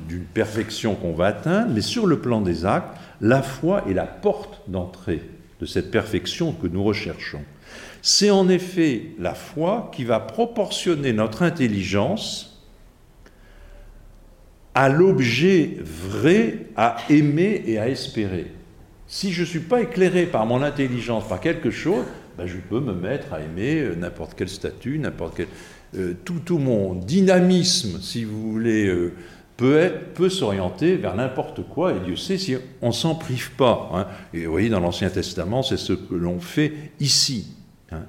d'une 0.09 0.24
perfection 0.24 0.95
qu'on 0.95 1.14
va 1.14 1.26
atteindre, 1.26 1.72
mais 1.72 1.80
sur 1.80 2.07
le 2.07 2.18
plan 2.18 2.41
des 2.41 2.66
actes, 2.66 2.97
la 3.20 3.43
foi 3.43 3.85
est 3.89 3.95
la 3.95 4.07
porte 4.07 4.61
d'entrée 4.68 5.22
de 5.61 5.66
cette 5.66 5.91
perfection 5.91 6.53
que 6.53 6.66
nous 6.66 6.85
recherchons. 6.85 7.43
C'est 8.03 8.30
en 8.30 8.49
effet 8.49 9.12
la 9.18 9.35
foi 9.35 9.91
qui 9.95 10.05
va 10.05 10.20
proportionner 10.20 11.12
notre 11.12 11.43
intelligence 11.43 12.53
à 14.75 14.89
l'objet 14.89 15.77
vrai 15.81 16.66
à 16.77 16.97
aimer 17.09 17.62
et 17.66 17.79
à 17.79 17.89
espérer. 17.89 18.47
Si 19.07 19.33
je 19.33 19.43
ne 19.43 19.47
suis 19.47 19.61
pas 19.61 19.83
éclairé 19.83 20.27
par 20.27 20.47
mon 20.47 20.62
intelligence, 20.62 21.29
par 21.29 21.41
quelque 21.41 21.70
chose, 21.70 22.05
ben, 22.37 22.47
je 22.47 22.57
peux 22.57 22.81
me 22.81 22.93
mettre 22.93 23.33
à 23.33 23.41
aimer 23.41 23.81
euh, 23.81 23.95
n'importe 23.95 24.35
quel 24.37 24.49
statut, 24.49 24.99
n'importe 24.99 25.37
quel... 25.37 25.47
Euh, 25.97 26.14
tout, 26.25 26.41
tout, 26.45 26.59
mon 26.59 26.95
dynamisme, 26.95 28.01
si 28.01 28.25
vous 28.25 28.51
voulez, 28.51 28.87
euh, 28.87 29.12
peut, 29.57 29.93
peut 30.14 30.29
s'orienter 30.29 30.97
vers 30.97 31.14
n'importe 31.14 31.62
quoi, 31.68 31.93
et 31.93 32.01
Dieu 32.01 32.16
sait 32.16 32.39
si 32.39 32.57
on 32.83 32.89
ne 32.89 32.93
s'en 32.93 33.14
prive 33.14 33.53
pas. 33.53 33.91
Hein. 33.95 34.07
Et 34.33 34.47
vous 34.47 34.51
voyez, 34.51 34.68
dans 34.68 34.81
l'Ancien 34.81 35.11
Testament, 35.11 35.62
c'est 35.62 35.77
ce 35.77 35.93
que 35.93 36.16
l'on 36.16 36.41
fait 36.41 36.72
ici. 36.99 37.55
Hein. 37.93 38.03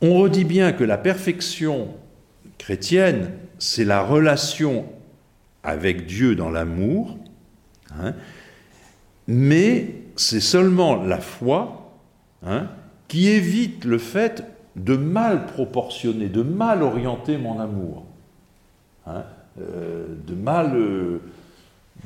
On 0.00 0.18
redit 0.18 0.44
bien 0.44 0.72
que 0.72 0.84
la 0.84 0.96
perfection 0.96 1.88
chrétienne, 2.56 3.32
c'est 3.58 3.84
la 3.84 4.02
relation 4.02 4.86
avec 5.62 6.06
Dieu 6.06 6.34
dans 6.34 6.50
l'amour, 6.50 7.18
hein, 7.98 8.14
mais 9.26 9.94
c'est 10.16 10.40
seulement 10.40 11.02
la 11.02 11.18
foi 11.18 11.92
hein, 12.44 12.68
qui 13.08 13.28
évite 13.28 13.84
le 13.84 13.98
fait 13.98 14.44
de 14.76 14.96
mal 14.96 15.46
proportionner, 15.46 16.28
de 16.28 16.42
mal 16.42 16.82
orienter 16.82 17.36
mon 17.38 17.60
amour, 17.60 18.04
hein, 19.06 19.24
euh, 19.60 20.06
de 20.26 20.34
mal, 20.34 20.74
euh, 20.74 21.18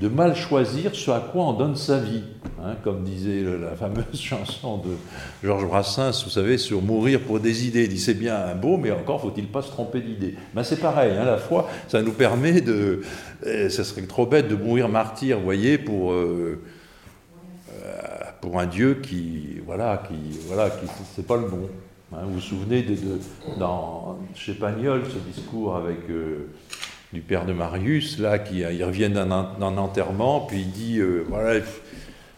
de 0.00 0.08
mal 0.08 0.34
choisir 0.34 0.94
ce 0.94 1.10
à 1.10 1.20
quoi 1.20 1.44
on 1.44 1.52
donne 1.52 1.76
sa 1.76 1.98
vie. 1.98 2.22
Hein, 2.62 2.76
comme 2.82 3.04
disait 3.04 3.42
la 3.42 3.76
fameuse 3.76 4.04
chanson 4.14 4.78
de 4.78 4.96
Georges 5.42 5.66
Brassens, 5.66 6.24
vous 6.24 6.30
savez, 6.30 6.56
sur 6.56 6.80
mourir 6.80 7.20
pour 7.20 7.38
des 7.38 7.66
idées. 7.66 7.84
Il 7.84 7.90
dit 7.90 8.00
c'est 8.00 8.14
bien 8.14 8.36
un 8.36 8.54
beau, 8.54 8.78
mais 8.78 8.90
encore 8.90 9.20
faut-il 9.20 9.46
pas 9.48 9.60
se 9.60 9.68
tromper 9.68 10.00
d'idée. 10.00 10.34
Ben, 10.54 10.62
c'est 10.62 10.80
pareil, 10.80 11.12
hein, 11.12 11.24
la 11.24 11.36
foi, 11.36 11.68
ça 11.88 12.00
nous 12.00 12.12
permet 12.12 12.60
de. 12.60 13.02
Eh, 13.44 13.68
ça 13.68 13.84
serait 13.84 14.02
trop 14.02 14.24
bête 14.24 14.48
de 14.48 14.56
mourir 14.56 14.88
martyr, 14.88 15.38
vous 15.38 15.44
voyez, 15.44 15.78
pour. 15.78 16.12
Euh, 16.12 16.62
euh, 17.84 17.98
pour 18.40 18.60
un 18.60 18.66
Dieu 18.66 19.00
qui, 19.02 19.60
voilà, 19.64 20.02
qui, 20.08 20.38
voilà, 20.46 20.70
qui, 20.70 20.86
c'est 21.14 21.26
pas 21.26 21.36
le 21.36 21.48
bon. 21.48 21.68
Hein. 22.12 22.18
vous 22.24 22.34
vous 22.34 22.40
souvenez 22.40 22.82
de, 22.82 22.96
dans, 23.58 24.18
chez 24.34 24.54
Pagnol, 24.54 25.02
ce 25.06 25.18
discours 25.30 25.76
avec 25.76 25.98
euh, 26.10 26.48
du 27.12 27.20
père 27.20 27.46
de 27.46 27.52
Marius, 27.52 28.18
là, 28.18 28.38
qui 28.38 28.58
il 28.60 28.84
revient 28.84 29.10
d'un 29.10 29.30
enterrement, 29.30 30.40
puis 30.40 30.60
il 30.60 30.70
dit, 30.70 31.00
voilà, 31.28 31.60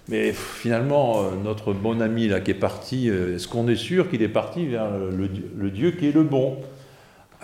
mais 0.09 0.33
finalement, 0.33 1.23
euh, 1.23 1.31
notre 1.43 1.73
bon 1.73 2.01
ami 2.01 2.29
là 2.29 2.41
qui 2.41 2.53
est 2.53 2.55
parti, 2.55 3.11
euh, 3.11 3.35
est-ce 3.35 3.49
qu'on 3.49 3.67
est 3.67 3.77
sûr 3.77 4.09
qu'il 4.09 4.23
est 4.23 4.29
parti 4.29 4.67
vers 4.67 4.89
le, 4.97 5.71
Dieu 5.71 5.91
qui 5.93 6.09
est 6.09 6.13
le 6.13 6.23
bon? 6.23 6.59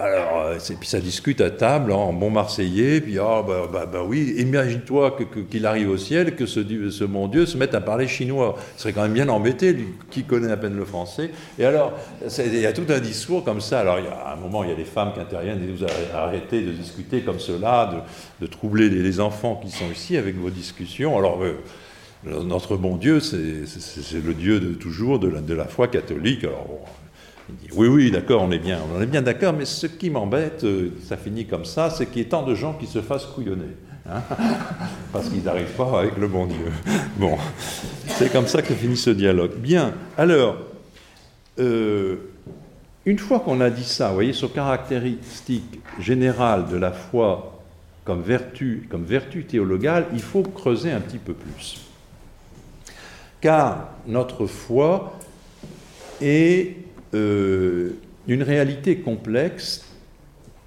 Alors, 0.02 0.46
euh, 0.46 0.58
puis 0.80 0.88
ça 0.88 0.98
discute 0.98 1.40
à 1.40 1.50
table 1.50 1.92
en 1.92 2.12
bon 2.12 2.28
marseillais, 2.28 3.00
puis 3.00 3.20
ah 3.20 3.44
bah, 3.46 3.68
bah, 3.72 3.86
bah 3.86 4.02
oui, 4.04 4.34
imagine-toi 4.36 5.16
qu'il 5.48 5.64
arrive 5.64 5.90
au 5.90 5.96
ciel, 5.96 6.34
que 6.34 6.44
ce, 6.44 6.60
ce 6.90 7.04
bon 7.04 7.28
Dieu 7.28 7.46
se 7.46 7.56
mette 7.56 7.72
à 7.76 7.80
parler 7.80 8.08
chinois. 8.08 8.56
Il 8.76 8.80
serait 8.80 8.92
quand 8.92 9.02
même 9.02 9.12
bien 9.12 9.28
embêté, 9.28 9.72
lui, 9.72 9.86
qui 10.10 10.24
connaît 10.24 10.50
à 10.50 10.56
peine 10.56 10.76
le 10.76 10.84
français. 10.84 11.30
Et 11.56 11.64
alors, 11.64 11.92
il 12.36 12.58
y 12.58 12.66
a 12.66 12.72
tout 12.72 12.86
un 12.88 12.98
discours 12.98 13.44
comme 13.44 13.60
ça. 13.60 13.78
Alors, 13.78 13.98
a 13.98 14.32
un 14.32 14.36
moment, 14.36 14.64
il 14.64 14.70
y 14.70 14.72
a 14.72 14.76
des 14.76 14.84
femmes 14.84 15.12
qui 15.14 15.20
interviennent 15.20 15.62
et 15.62 15.70
vous 15.70 15.86
arrêtez 16.12 16.62
de 16.62 16.72
discuter 16.72 17.20
comme 17.20 17.38
cela, 17.38 18.04
de, 18.40 18.46
troubler 18.48 18.90
les, 18.90 19.20
enfants 19.20 19.60
qui 19.62 19.70
sont 19.70 19.88
ici 19.92 20.16
avec 20.16 20.34
vos 20.36 20.50
discussions. 20.50 21.16
Alors, 21.16 21.38
notre 22.24 22.76
bon 22.76 22.96
Dieu, 22.96 23.20
c'est 23.20 24.20
le 24.20 24.34
Dieu 24.34 24.58
de 24.58 24.74
toujours, 24.74 25.20
de 25.20 25.28
la, 25.28 25.40
de 25.40 25.54
la 25.54 25.66
foi 25.66 25.86
catholique. 25.86 26.42
Alors, 26.42 26.66
oui, 27.74 27.88
oui, 27.88 28.10
d'accord, 28.10 28.42
on 28.42 28.50
est 28.50 28.58
bien, 28.58 28.78
on 28.96 29.00
est 29.00 29.06
bien 29.06 29.22
d'accord, 29.22 29.52
mais 29.52 29.64
ce 29.64 29.86
qui 29.86 30.10
m'embête, 30.10 30.64
euh, 30.64 30.90
ça 31.06 31.16
finit 31.16 31.46
comme 31.46 31.64
ça, 31.64 31.90
c'est 31.90 32.06
qu'il 32.06 32.18
y 32.18 32.20
ait 32.22 32.28
tant 32.28 32.42
de 32.42 32.54
gens 32.54 32.74
qui 32.74 32.86
se 32.86 33.00
fassent 33.00 33.26
couillonner. 33.26 33.76
Hein, 34.08 34.22
parce 35.12 35.28
qu'ils 35.28 35.42
n'arrivent 35.42 35.76
pas 35.76 36.00
avec 36.00 36.16
le 36.16 36.28
bon 36.28 36.46
Dieu. 36.46 36.72
Bon, 37.16 37.36
c'est 38.08 38.32
comme 38.32 38.46
ça 38.46 38.62
que 38.62 38.74
finit 38.74 38.96
ce 38.96 39.10
dialogue. 39.10 39.56
Bien, 39.56 39.92
alors, 40.16 40.56
euh, 41.58 42.16
une 43.06 43.18
fois 43.18 43.40
qu'on 43.40 43.60
a 43.60 43.70
dit 43.70 43.84
ça, 43.84 44.08
vous 44.08 44.14
voyez, 44.14 44.32
sur 44.32 44.52
caractéristique 44.52 45.80
générale 45.98 46.66
de 46.68 46.76
la 46.76 46.92
foi 46.92 47.62
comme 48.04 48.22
vertu, 48.22 48.88
comme 48.90 49.04
vertu 49.04 49.44
théologale, 49.44 50.06
il 50.12 50.22
faut 50.22 50.42
creuser 50.42 50.90
un 50.90 51.00
petit 51.00 51.18
peu 51.18 51.34
plus 51.34 51.82
car 53.42 53.88
notre 54.06 54.46
foi 54.46 55.18
est 56.22 56.76
euh, 57.14 57.90
une 58.26 58.42
réalité 58.42 58.96
complexe 58.96 59.84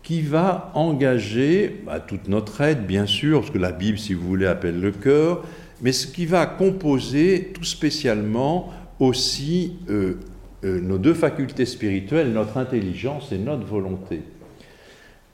qui 0.03 0.21
va 0.21 0.71
engager 0.75 1.81
bah, 1.85 1.99
toute 1.99 2.27
notre 2.27 2.61
aide, 2.61 2.85
bien 2.85 3.07
sûr, 3.07 3.39
parce 3.39 3.51
que 3.51 3.57
la 3.57 3.71
Bible, 3.71 3.97
si 3.97 4.13
vous 4.13 4.27
voulez, 4.27 4.45
appelle 4.45 4.79
le 4.79 4.91
cœur, 4.91 5.43
mais 5.81 5.91
ce 5.91 6.05
qui 6.07 6.25
va 6.25 6.45
composer 6.45 7.51
tout 7.53 7.63
spécialement 7.63 8.71
aussi 8.99 9.73
euh, 9.89 10.19
euh, 10.63 10.79
nos 10.79 10.97
deux 10.97 11.13
facultés 11.13 11.65
spirituelles, 11.65 12.31
notre 12.31 12.57
intelligence 12.57 13.31
et 13.31 13.37
notre 13.37 13.65
volonté. 13.65 14.21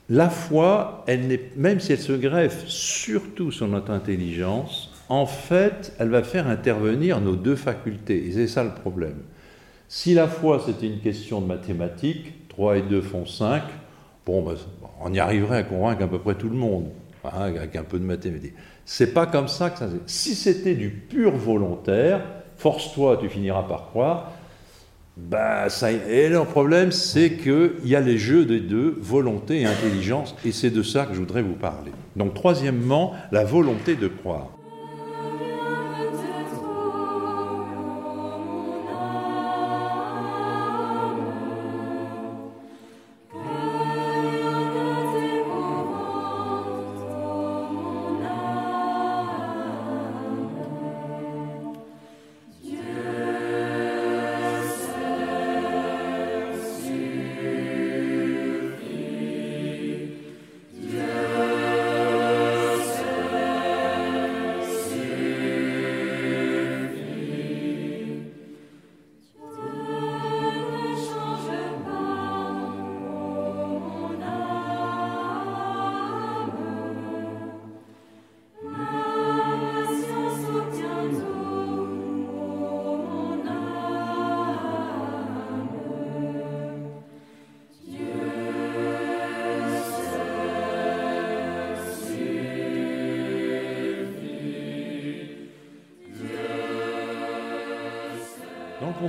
La 0.10 0.30
foi, 0.30 1.04
elle 1.08 1.40
même 1.56 1.80
si 1.80 1.94
elle 1.94 2.00
se 2.00 2.14
greffe 2.14 2.66
surtout 2.68 3.52
sur 3.52 3.68
notre 3.68 3.92
intelligence, 3.92 4.92
en 5.10 5.26
fait, 5.26 5.94
elle 6.00 6.10
va 6.10 6.24
faire 6.24 6.48
intervenir 6.48 7.20
nos 7.22 7.36
deux 7.36 7.56
facultés. 7.56 8.28
Et 8.28 8.32
c'est 8.32 8.48
ça 8.48 8.64
le 8.64 8.72
problème. 8.72 9.18
Si 9.94 10.14
la 10.14 10.30
foi, 10.30 10.64
c'était 10.66 10.88
une 10.88 11.02
question 11.02 11.42
de 11.42 11.48
mathématiques, 11.48 12.48
3 12.48 12.78
et 12.78 12.82
2 12.82 13.02
font 13.02 13.26
5, 13.26 13.62
bon, 14.26 14.42
ben, 14.42 14.56
on 15.02 15.14
y 15.14 15.20
arriverait 15.20 15.58
à 15.58 15.64
convaincre 15.64 16.06
à 16.06 16.08
peu 16.08 16.18
près 16.18 16.36
tout 16.36 16.48
le 16.48 16.56
monde, 16.56 16.86
hein, 17.26 17.30
avec 17.42 17.76
un 17.76 17.84
peu 17.84 18.00
de 18.00 18.06
mathématiques. 18.06 18.54
C'est 18.86 19.14
pas 19.14 19.26
comme 19.26 19.50
ça 19.50 19.70
que 19.70 19.80
ça 19.80 19.90
Si 20.06 20.34
c'était 20.34 20.76
du 20.76 20.92
pur 20.92 21.36
volontaire, 21.36 22.22
force-toi, 22.56 23.18
tu 23.20 23.28
finiras 23.28 23.64
par 23.64 23.90
croire, 23.90 24.32
bah, 25.18 25.68
ça, 25.68 25.92
et 25.92 26.30
le 26.30 26.46
problème, 26.46 26.94
c'est 26.94 27.32
qu'il 27.32 27.74
y 27.84 27.94
a 27.94 28.00
les 28.00 28.18
jeux 28.18 28.46
des 28.46 28.62
deux, 28.62 28.98
volonté 29.02 29.60
et 29.60 29.66
intelligence, 29.66 30.38
et 30.46 30.54
c'est 30.54 30.72
de 30.72 30.84
ça 30.84 31.06
que 31.06 31.14
je 31.14 31.20
voudrais 31.20 31.42
vous 31.42 31.56
parler. 31.56 31.92
Donc, 32.16 32.34
troisièmement, 32.34 33.12
la 33.34 33.44
volonté 33.44 33.96
de 33.96 34.08
croire. 34.08 34.52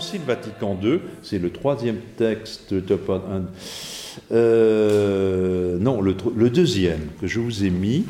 Concile 0.03 0.23
Vatican 0.27 0.77
II, 0.83 0.99
c'est 1.23 1.39
le 1.39 1.53
troisième 1.53 2.01
texte, 2.17 2.75
euh, 4.33 5.79
non, 5.79 6.01
le, 6.01 6.17
le, 6.35 6.51
deuxième 6.51 7.07
que 7.21 7.29
je 7.29 7.39
vous 7.39 7.63
ai 7.63 7.71
mis, 7.71 8.05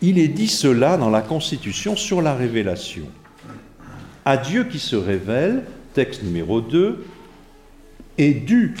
il 0.00 0.16
est 0.16 0.28
dit 0.28 0.46
cela 0.46 0.96
dans 0.96 1.10
la 1.10 1.22
Constitution 1.22 1.96
sur 1.96 2.22
la 2.22 2.36
révélation. 2.36 3.02
À 4.24 4.36
Dieu 4.36 4.62
qui 4.62 4.78
se 4.78 4.94
révèle, 4.94 5.64
texte 5.92 6.22
numéro 6.22 6.60
2, 6.60 7.04
est 8.18 8.34
due 8.34 8.76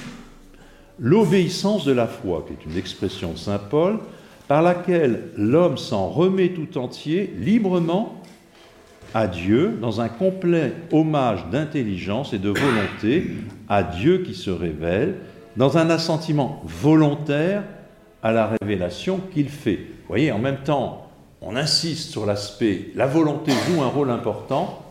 l'obéissance 1.00 1.84
de 1.84 1.92
la 1.92 2.06
foi, 2.06 2.46
qui 2.46 2.52
est 2.52 2.70
une 2.70 2.78
expression 2.78 3.32
de 3.32 3.38
Saint 3.38 3.58
Paul, 3.58 3.98
par 4.46 4.62
laquelle 4.62 5.24
l'homme 5.36 5.76
s'en 5.76 6.08
remet 6.08 6.50
tout 6.50 6.78
entier, 6.78 7.34
librement 7.36 8.22
à 9.14 9.28
Dieu 9.28 9.78
dans 9.80 10.00
un 10.00 10.08
complet 10.08 10.72
hommage 10.92 11.46
d'intelligence 11.50 12.32
et 12.32 12.38
de 12.38 12.50
volonté 12.50 13.30
à 13.68 13.84
Dieu 13.84 14.18
qui 14.18 14.34
se 14.34 14.50
révèle, 14.50 15.14
dans 15.56 15.78
un 15.78 15.88
assentiment 15.88 16.60
volontaire 16.64 17.62
à 18.22 18.32
la 18.32 18.52
révélation 18.60 19.20
qu'il 19.32 19.48
fait. 19.48 19.76
Vous 19.76 20.08
voyez, 20.08 20.32
en 20.32 20.40
même 20.40 20.62
temps, 20.64 21.08
on 21.40 21.54
insiste 21.54 22.10
sur 22.10 22.26
l'aspect, 22.26 22.90
la 22.96 23.06
volonté 23.06 23.52
joue 23.68 23.82
un 23.82 23.88
rôle 23.88 24.10
important, 24.10 24.82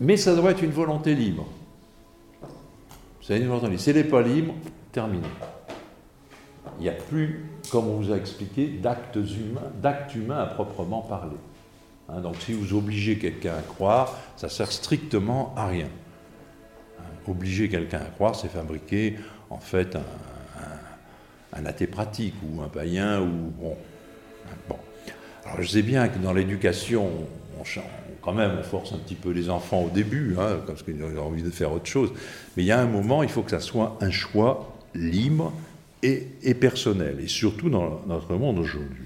mais 0.00 0.16
ça 0.16 0.34
doit 0.34 0.52
être 0.52 0.62
une 0.62 0.70
volonté 0.70 1.14
libre. 1.14 1.46
C'est 3.20 3.36
une 3.36 3.46
volonté 3.46 3.66
libre. 3.66 3.80
Si 3.80 3.90
elle 3.90 3.96
n'est 3.96 4.04
pas 4.04 4.22
libre, 4.22 4.54
terminé. 4.92 5.26
Il 6.78 6.82
n'y 6.82 6.88
a 6.88 6.92
plus, 6.92 7.44
comme 7.70 7.88
on 7.88 7.96
vous 7.96 8.12
a 8.12 8.16
expliqué, 8.16 8.68
d'actes 8.68 9.16
humains, 9.16 9.70
d'actes 9.82 10.14
humains 10.14 10.38
à 10.38 10.46
proprement 10.46 11.02
parler. 11.02 11.36
Hein, 12.08 12.20
donc 12.20 12.36
si 12.40 12.52
vous 12.52 12.76
obligez 12.76 13.18
quelqu'un 13.18 13.54
à 13.54 13.62
croire, 13.62 14.16
ça 14.36 14.48
sert 14.48 14.70
strictement 14.70 15.54
à 15.56 15.66
rien. 15.66 15.88
Hein, 16.98 17.02
obliger 17.28 17.68
quelqu'un 17.68 17.98
à 17.98 18.10
croire, 18.10 18.36
c'est 18.36 18.48
fabriquer 18.48 19.16
en 19.50 19.58
fait 19.58 19.96
un, 19.96 21.64
athée 21.64 21.86
pratique 21.86 22.34
ou 22.42 22.60
un 22.60 22.68
païen 22.68 23.20
ou 23.20 23.50
bon. 23.58 23.76
bon. 24.68 24.76
Alors 25.44 25.62
je 25.62 25.68
sais 25.68 25.82
bien 25.82 26.08
que 26.08 26.18
dans 26.18 26.32
l'éducation, 26.32 27.10
on, 27.58 27.64
quand 28.20 28.34
même, 28.34 28.52
on 28.58 28.62
force 28.62 28.92
un 28.92 28.98
petit 28.98 29.14
peu 29.14 29.30
les 29.30 29.48
enfants 29.48 29.82
au 29.82 29.88
début, 29.88 30.36
hein, 30.38 30.58
parce 30.66 30.82
qu'ils 30.82 31.02
ont 31.02 31.26
envie 31.26 31.42
de 31.42 31.50
faire 31.50 31.72
autre 31.72 31.86
chose. 31.86 32.12
Mais 32.56 32.64
il 32.64 32.66
y 32.66 32.72
a 32.72 32.80
un 32.80 32.86
moment, 32.86 33.22
il 33.22 33.28
faut 33.28 33.42
que 33.42 33.52
ça 33.52 33.60
soit 33.60 33.96
un 34.00 34.10
choix 34.10 34.76
libre 34.94 35.52
et 36.02 36.54
personnel, 36.54 37.18
et 37.20 37.26
surtout 37.26 37.68
dans 37.68 38.02
notre 38.06 38.34
monde 38.34 38.58
aujourd'hui. 38.58 39.05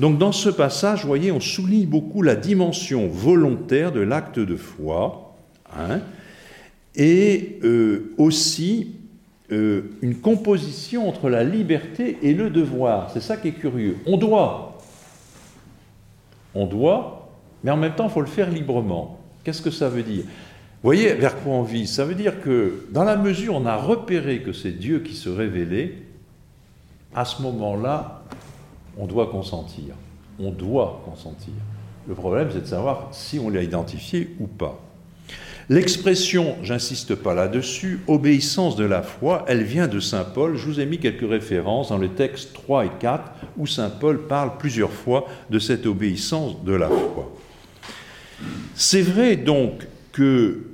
Donc 0.00 0.16
dans 0.16 0.32
ce 0.32 0.48
passage, 0.48 1.02
vous 1.02 1.08
voyez, 1.08 1.30
on 1.30 1.40
souligne 1.40 1.86
beaucoup 1.86 2.22
la 2.22 2.34
dimension 2.34 3.06
volontaire 3.06 3.92
de 3.92 4.00
l'acte 4.00 4.38
de 4.38 4.56
foi, 4.56 5.36
hein, 5.78 6.00
et 6.96 7.58
euh, 7.64 8.14
aussi 8.16 8.94
euh, 9.52 9.82
une 10.00 10.16
composition 10.16 11.06
entre 11.06 11.28
la 11.28 11.44
liberté 11.44 12.16
et 12.22 12.32
le 12.32 12.48
devoir. 12.48 13.10
C'est 13.12 13.20
ça 13.20 13.36
qui 13.36 13.48
est 13.48 13.52
curieux. 13.52 13.98
On 14.06 14.16
doit, 14.16 14.78
on 16.54 16.64
doit, 16.64 17.28
mais 17.62 17.70
en 17.70 17.76
même 17.76 17.94
temps, 17.94 18.06
il 18.06 18.10
faut 18.10 18.22
le 18.22 18.26
faire 18.26 18.50
librement. 18.50 19.20
Qu'est-ce 19.44 19.60
que 19.60 19.70
ça 19.70 19.90
veut 19.90 20.02
dire? 20.02 20.22
Vous 20.24 20.88
voyez 20.88 21.12
vers 21.12 21.38
quoi 21.42 21.52
on 21.52 21.62
vit? 21.62 21.86
Ça 21.86 22.06
veut 22.06 22.14
dire 22.14 22.40
que 22.40 22.86
dans 22.90 23.04
la 23.04 23.16
mesure 23.16 23.52
où 23.52 23.58
on 23.58 23.66
a 23.66 23.76
repéré 23.76 24.40
que 24.40 24.54
c'est 24.54 24.72
Dieu 24.72 25.00
qui 25.00 25.14
se 25.14 25.28
révélait, 25.28 25.92
à 27.14 27.26
ce 27.26 27.42
moment-là, 27.42 28.19
on 28.98 29.06
doit 29.06 29.26
consentir. 29.26 29.94
On 30.38 30.50
doit 30.50 31.02
consentir. 31.04 31.52
Le 32.08 32.14
problème, 32.14 32.48
c'est 32.52 32.62
de 32.62 32.66
savoir 32.66 33.08
si 33.12 33.38
on 33.38 33.50
l'a 33.50 33.62
identifié 33.62 34.34
ou 34.40 34.46
pas. 34.46 34.80
L'expression, 35.68 36.56
j'insiste 36.64 37.14
pas 37.14 37.32
là-dessus, 37.32 38.00
obéissance 38.08 38.74
de 38.74 38.84
la 38.84 39.02
foi, 39.02 39.44
elle 39.46 39.62
vient 39.62 39.86
de 39.86 40.00
Saint 40.00 40.24
Paul. 40.24 40.56
Je 40.56 40.66
vous 40.66 40.80
ai 40.80 40.86
mis 40.86 40.98
quelques 40.98 41.28
références 41.28 41.90
dans 41.90 41.98
les 41.98 42.08
textes 42.08 42.54
3 42.54 42.86
et 42.86 42.90
4 42.98 43.22
où 43.56 43.68
Saint 43.68 43.90
Paul 43.90 44.26
parle 44.26 44.58
plusieurs 44.58 44.90
fois 44.90 45.26
de 45.48 45.60
cette 45.60 45.86
obéissance 45.86 46.64
de 46.64 46.72
la 46.72 46.88
foi. 46.88 47.36
C'est 48.74 49.02
vrai 49.02 49.36
donc 49.36 49.86
que 50.10 50.64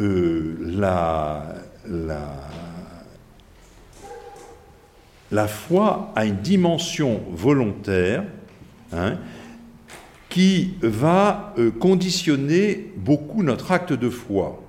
euh, 0.00 0.56
la, 0.60 1.54
la, 1.86 2.48
la 5.32 5.48
foi 5.48 6.12
a 6.14 6.24
une 6.24 6.36
dimension 6.36 7.20
volontaire 7.32 8.24
hein, 8.92 9.14
qui 10.28 10.74
va 10.82 11.54
euh, 11.58 11.70
conditionner 11.70 12.92
beaucoup 12.96 13.42
notre 13.42 13.72
acte 13.72 13.92
de 13.92 14.10
foi. 14.10 14.62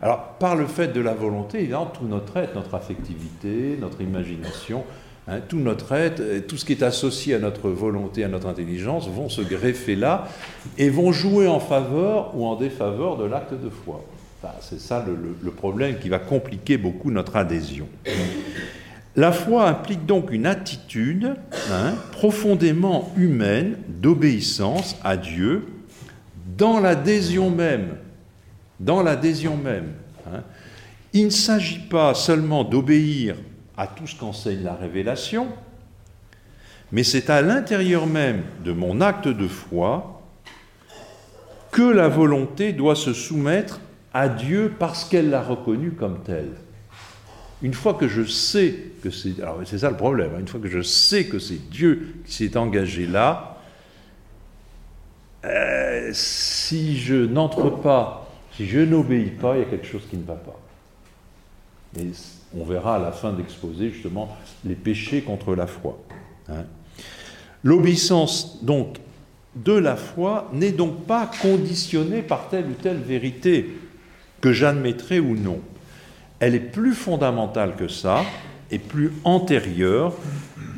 Alors, 0.00 0.36
par 0.38 0.56
le 0.56 0.66
fait 0.66 0.88
de 0.88 1.00
la 1.00 1.12
volonté, 1.12 1.58
évidemment, 1.58 1.86
tout 1.86 2.06
notre 2.06 2.36
être, 2.38 2.54
notre 2.54 2.74
affectivité, 2.74 3.76
notre 3.78 4.00
imagination, 4.00 4.84
hein, 5.26 5.40
tout 5.46 5.58
notre 5.58 5.92
être, 5.92 6.46
tout 6.46 6.56
ce 6.56 6.64
qui 6.64 6.72
est 6.72 6.82
associé 6.82 7.34
à 7.34 7.38
notre 7.38 7.68
volonté, 7.68 8.24
à 8.24 8.28
notre 8.28 8.46
intelligence, 8.46 9.08
vont 9.08 9.28
se 9.28 9.42
greffer 9.42 9.94
là 9.94 10.28
et 10.78 10.88
vont 10.88 11.12
jouer 11.12 11.48
en 11.48 11.60
faveur 11.60 12.34
ou 12.34 12.46
en 12.46 12.56
défaveur 12.56 13.18
de 13.18 13.24
l'acte 13.24 13.52
de 13.52 13.68
foi. 13.68 14.02
c'est 14.60 14.80
ça 14.80 15.04
le, 15.06 15.50
problème 15.50 15.98
qui 15.98 16.08
va 16.08 16.18
compliquer 16.18 16.78
beaucoup 16.78 17.10
notre 17.10 17.36
adhésion. 17.36 17.88
La 19.18 19.32
foi 19.32 19.68
implique 19.68 20.06
donc 20.06 20.30
une 20.30 20.46
attitude 20.46 21.34
hein, 21.72 21.94
profondément 22.12 23.12
humaine 23.16 23.76
d'obéissance 23.88 24.94
à 25.02 25.16
Dieu 25.16 25.66
dans 26.56 26.78
l'adhésion 26.78 27.50
même. 27.50 27.96
Dans 28.78 29.02
l'adhésion 29.02 29.56
même. 29.56 29.94
Hein. 30.28 30.44
Il 31.12 31.24
ne 31.24 31.30
s'agit 31.30 31.80
pas 31.80 32.14
seulement 32.14 32.62
d'obéir 32.62 33.34
à 33.76 33.88
tout 33.88 34.06
ce 34.06 34.14
qu'enseigne 34.14 34.62
la 34.62 34.76
révélation, 34.76 35.48
mais 36.92 37.02
c'est 37.02 37.28
à 37.28 37.42
l'intérieur 37.42 38.06
même 38.06 38.42
de 38.64 38.70
mon 38.70 39.00
acte 39.00 39.26
de 39.26 39.48
foi 39.48 40.22
que 41.72 41.82
la 41.82 42.06
volonté 42.06 42.72
doit 42.72 42.94
se 42.94 43.12
soumettre 43.12 43.80
à 44.14 44.28
Dieu 44.28 44.72
parce 44.78 45.04
qu'elle 45.04 45.30
l'a 45.30 45.42
reconnu 45.42 45.90
comme 45.90 46.22
tel. 46.22 46.50
Une 47.62 47.74
fois 47.74 47.94
que 47.94 48.06
je 48.06 48.22
sais 48.22 48.74
que 49.02 49.10
c'est. 49.10 49.40
Alors, 49.40 49.60
c'est 49.64 49.78
ça 49.78 49.90
le 49.90 49.96
problème. 49.96 50.30
Hein, 50.34 50.40
une 50.40 50.48
fois 50.48 50.60
que 50.60 50.68
je 50.68 50.82
sais 50.82 51.26
que 51.26 51.38
c'est 51.38 51.70
Dieu 51.70 52.14
qui 52.24 52.32
s'est 52.32 52.56
engagé 52.56 53.06
là, 53.06 53.58
euh, 55.44 56.10
si 56.12 56.98
je 56.98 57.14
n'entre 57.14 57.70
pas, 57.70 58.30
si 58.56 58.66
je 58.66 58.80
n'obéis 58.80 59.30
pas, 59.30 59.56
il 59.56 59.60
y 59.60 59.62
a 59.62 59.66
quelque 59.66 59.86
chose 59.86 60.02
qui 60.08 60.16
ne 60.16 60.24
va 60.24 60.34
pas. 60.34 60.60
Et 61.98 62.10
on 62.56 62.64
verra 62.64 62.96
à 62.96 62.98
la 62.98 63.12
fin 63.12 63.32
d'exposer 63.32 63.90
justement 63.90 64.36
les 64.64 64.74
péchés 64.74 65.22
contre 65.22 65.54
la 65.54 65.66
foi. 65.66 65.98
Hein. 66.48 66.64
L'obéissance, 67.64 68.62
donc, 68.62 68.98
de 69.56 69.72
la 69.72 69.96
foi 69.96 70.48
n'est 70.52 70.70
donc 70.72 71.06
pas 71.06 71.28
conditionnée 71.42 72.22
par 72.22 72.48
telle 72.48 72.66
ou 72.66 72.74
telle 72.74 72.98
vérité 72.98 73.68
que 74.40 74.52
j'admettrai 74.52 75.18
ou 75.18 75.34
non 75.34 75.60
elle 76.40 76.54
est 76.54 76.60
plus 76.60 76.94
fondamentale 76.94 77.76
que 77.76 77.88
ça 77.88 78.24
et 78.70 78.78
plus 78.78 79.12
antérieure, 79.24 80.14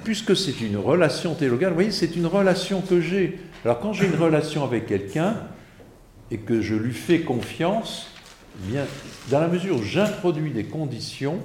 puisque 0.05 0.37
c'est 0.37 0.61
une 0.61 0.77
relation 0.77 1.35
théologale. 1.35 1.71
Vous 1.71 1.77
voyez, 1.77 1.91
c'est 1.91 2.17
une 2.17 2.27
relation 2.27 2.81
que 2.81 3.01
j'ai. 3.01 3.39
Alors 3.65 3.81
quand 3.81 3.93
j'ai 3.93 4.07
une 4.07 4.17
relation 4.17 4.65
avec 4.65 4.87
quelqu'un 4.87 5.37
et 6.31 6.39
que 6.39 6.61
je 6.61 6.75
lui 6.75 6.95
fais 6.95 7.21
confiance, 7.21 8.09
eh 8.57 8.73
bien, 8.73 8.85
dans 9.31 9.41
la 9.41 9.49
mesure 9.49 9.77
où 9.77 9.83
j'introduis 9.83 10.53
des 10.53 10.65
conditions, 10.65 11.39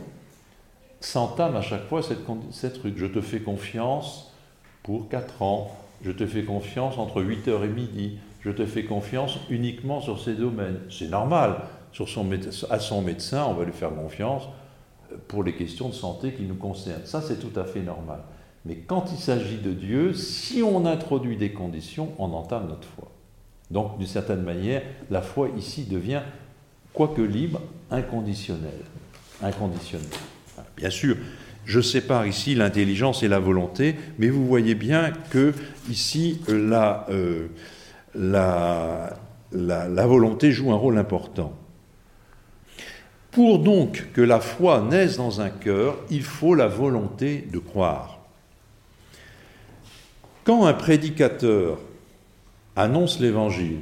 s'entame 1.02 1.56
à 1.56 1.62
chaque 1.62 1.88
fois 1.88 2.02
cette, 2.02 2.20
cette. 2.52 2.80
Je 2.96 3.06
te 3.06 3.22
fais 3.22 3.40
confiance 3.40 4.32
pour 4.84 5.10
4 5.10 5.42
ans, 5.42 5.76
je 6.04 6.12
te 6.12 6.26
fais 6.26 6.44
confiance 6.44 6.98
entre 6.98 7.22
8h 7.22 7.66
et 7.66 7.68
midi, 7.68 8.18
je 8.42 8.52
te 8.52 8.66
fais 8.66 8.84
confiance 8.84 9.40
uniquement 9.50 10.00
sur 10.00 10.22
ces 10.22 10.34
domaines. 10.34 10.80
C'est 10.90 11.10
normal 11.10 11.58
sur 11.96 12.10
son, 12.10 12.30
à 12.70 12.80
son 12.80 13.02
médecin, 13.02 13.46
on 13.48 13.54
va 13.54 13.64
lui 13.64 13.72
faire 13.72 13.96
confiance 13.96 14.44
euh, 15.12 15.16
pour 15.30 15.46
les 15.46 15.56
questions 15.56 15.88
de 15.88 15.94
santé 15.94 16.34
qui 16.34 16.44
nous 16.44 16.56
concernent. 16.56 17.06
Ça, 17.06 17.22
c'est 17.22 17.40
tout 17.40 17.58
à 17.58 17.64
fait 17.64 17.80
normal. 17.80 18.20
Mais 18.66 18.76
quand 18.76 19.14
il 19.14 19.18
s'agit 19.18 19.60
de 19.60 19.72
Dieu, 19.72 20.14
si 20.14 20.62
on 20.62 20.86
introduit 20.86 21.38
des 21.38 21.54
conditions, 21.54 22.12
on 22.18 22.34
entame 22.34 22.68
notre 22.68 22.88
foi. 22.90 23.10
Donc, 23.72 23.98
d'une 23.98 24.08
certaine 24.08 24.42
manière, 24.42 24.82
la 25.10 25.22
foi 25.22 25.48
ici 25.58 25.86
devient, 25.86 26.22
quoique 26.94 27.22
libre, 27.22 27.62
inconditionnelle. 27.90 28.84
Inconditionnelle. 29.42 30.10
Bien 30.76 30.90
sûr, 30.90 31.16
je 31.64 31.80
sépare 31.80 32.28
ici 32.28 32.56
l'intelligence 32.56 33.24
et 33.24 33.30
la 33.30 33.40
volonté, 33.40 33.96
mais 34.20 34.28
vous 34.28 34.46
voyez 34.46 34.76
bien 34.76 35.14
que 35.30 35.54
ici, 35.90 36.42
euh, 36.50 36.70
la, 36.70 37.06
euh, 37.10 37.48
la, 38.16 39.18
la 39.54 40.08
volonté 40.08 40.52
joue 40.52 40.74
un 40.74 40.78
rôle 40.78 40.98
important. 40.98 41.54
Pour 43.36 43.60
donc 43.60 44.14
que 44.14 44.22
la 44.22 44.40
foi 44.40 44.80
naisse 44.90 45.18
dans 45.18 45.42
un 45.42 45.50
cœur, 45.50 45.98
il 46.10 46.24
faut 46.24 46.56
la 46.56 46.68
volonté 46.68 47.46
de 47.52 47.60
croire. 47.60 48.20
Quand 50.46 50.66
un 50.66 50.74
prédicateur 50.74 51.78
annonce 52.78 53.20
l'évangile, 53.20 53.80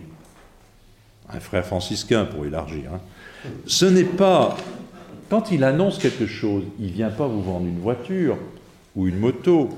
un 1.30 1.40
frère 1.40 1.68
franciscain 1.68 2.26
pour 2.26 2.48
élargir, 2.48 2.96
hein, 2.96 3.00
ce 3.68 3.86
n'est 3.86 4.04
pas, 4.06 4.58
quand 5.30 5.52
il 5.52 5.64
annonce 5.64 6.00
quelque 6.00 6.26
chose, 6.26 6.64
il 6.80 6.88
ne 6.88 6.94
vient 6.94 7.12
pas 7.12 7.28
vous 7.28 7.44
vendre 7.44 7.68
une 7.68 7.80
voiture 7.80 8.40
ou 8.96 9.08
une 9.08 9.20
moto, 9.20 9.70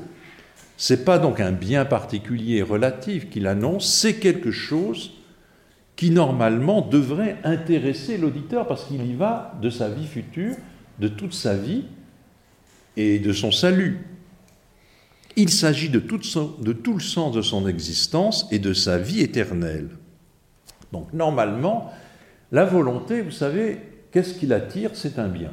c'est 0.77 1.03
pas 1.03 1.19
donc 1.19 1.41
un 1.41 1.51
bien 1.51 1.83
particulier 1.83 2.61
relatif 2.61 3.29
qu'il 3.29 3.45
annonce, 3.45 3.93
c'est 3.93 4.15
quelque 4.15 4.51
chose 4.51 5.11
qui 5.95 6.11
normalement 6.11 6.81
devrait 6.81 7.37
intéresser 7.43 8.17
l'auditeur 8.17 8.67
parce 8.67 8.85
qu'il 8.85 9.05
y 9.05 9.13
va 9.13 9.53
de 9.61 9.69
sa 9.69 9.89
vie 9.89 10.05
future, 10.05 10.55
de 10.99 11.07
toute 11.07 11.33
sa 11.33 11.55
vie 11.55 11.85
et 12.97 13.19
de 13.19 13.31
son 13.33 13.51
salut. 13.51 14.05
Il 15.37 15.49
s'agit 15.49 15.89
de, 15.89 15.99
tout, 15.99 16.17
le 16.17 16.99
sens 16.99 17.31
de 17.33 17.41
son 17.41 17.67
existence 17.67 18.47
et 18.51 18.59
de 18.59 18.73
sa 18.73 18.97
vie 18.97 19.21
éternelle. 19.21 19.89
Donc 20.91 21.11
normalement, 21.13 21.91
la 22.51 22.65
volonté, 22.65 23.21
vous 23.21 23.31
savez, 23.31 23.79
qu'est-ce 24.11 24.33
qui 24.33 24.47
l'attire? 24.47 24.91
C'est 24.93 25.19
un 25.19 25.27
bien. 25.27 25.51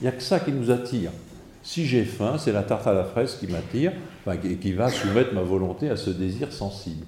Il 0.00 0.04
n'y 0.04 0.08
a 0.08 0.12
que 0.12 0.22
ça 0.22 0.38
qui 0.38 0.52
nous 0.52 0.70
attire. 0.70 1.10
Si 1.64 1.84
j'ai 1.84 2.04
faim, 2.04 2.36
c'est 2.38 2.52
la 2.52 2.62
tarte 2.62 2.86
à 2.86 2.92
la 2.92 3.04
fraise 3.04 3.36
qui 3.36 3.48
m'attire, 3.48 3.92
qui 4.60 4.72
va 4.72 4.88
soumettre 4.88 5.34
ma 5.34 5.42
volonté 5.42 5.90
à 5.90 5.96
ce 5.96 6.10
désir 6.10 6.52
sensible. 6.52 7.04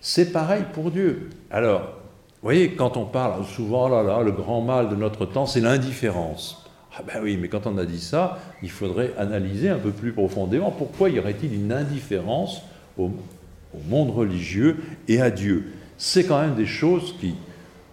C'est 0.00 0.32
pareil 0.32 0.64
pour 0.72 0.90
Dieu. 0.90 1.30
Alors, 1.50 1.80
vous 1.80 2.44
voyez, 2.44 2.72
quand 2.72 2.96
on 2.96 3.04
parle 3.04 3.44
souvent, 3.44 3.86
oh 3.86 3.90
là 3.90 4.02
là, 4.02 4.22
le 4.22 4.30
grand 4.30 4.60
mal 4.60 4.88
de 4.88 4.94
notre 4.94 5.26
temps, 5.26 5.46
c'est 5.46 5.60
l'indifférence. 5.60 6.64
Ah 6.96 7.02
ben 7.06 7.20
oui, 7.22 7.36
mais 7.36 7.48
quand 7.48 7.66
on 7.66 7.78
a 7.78 7.84
dit 7.84 8.00
ça, 8.00 8.38
il 8.62 8.70
faudrait 8.70 9.12
analyser 9.18 9.68
un 9.68 9.78
peu 9.78 9.90
plus 9.90 10.12
profondément 10.12 10.70
pourquoi 10.70 11.10
y 11.10 11.18
aurait-il 11.18 11.52
une 11.52 11.72
indifférence 11.72 12.62
au, 12.96 13.10
monde 13.88 14.10
religieux 14.10 14.76
et 15.08 15.20
à 15.20 15.30
Dieu? 15.30 15.72
C'est 15.96 16.24
quand 16.24 16.40
même 16.40 16.54
des 16.54 16.66
choses 16.66 17.14
qui, 17.20 17.34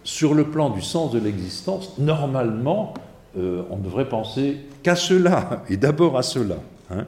sur 0.04 0.32
le 0.32 0.44
plan 0.44 0.70
du 0.70 0.82
sens 0.82 1.12
de 1.12 1.18
l'existence, 1.18 1.98
normalement, 1.98 2.94
euh, 3.36 3.62
on 3.70 3.78
devrait 3.78 4.08
penser 4.08 4.58
qu'à 4.84 4.94
cela, 4.94 5.64
et 5.68 5.76
d'abord 5.76 6.16
à 6.16 6.22
cela. 6.22 6.56
Hein. 6.90 7.04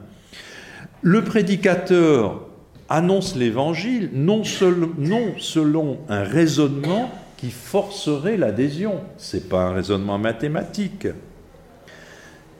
Le 1.01 1.23
prédicateur 1.23 2.48
annonce 2.89 3.35
l'évangile 3.35 4.09
non, 4.13 4.43
selon 4.43 5.99
un 6.09 6.23
raisonnement 6.23 7.11
qui 7.37 7.51
forcerait 7.51 8.35
l'adhésion. 8.35 9.01
Ce 9.17 9.37
n'est 9.37 9.43
pas 9.43 9.61
un 9.61 9.73
raisonnement 9.73 10.17
mathématique. 10.17 11.07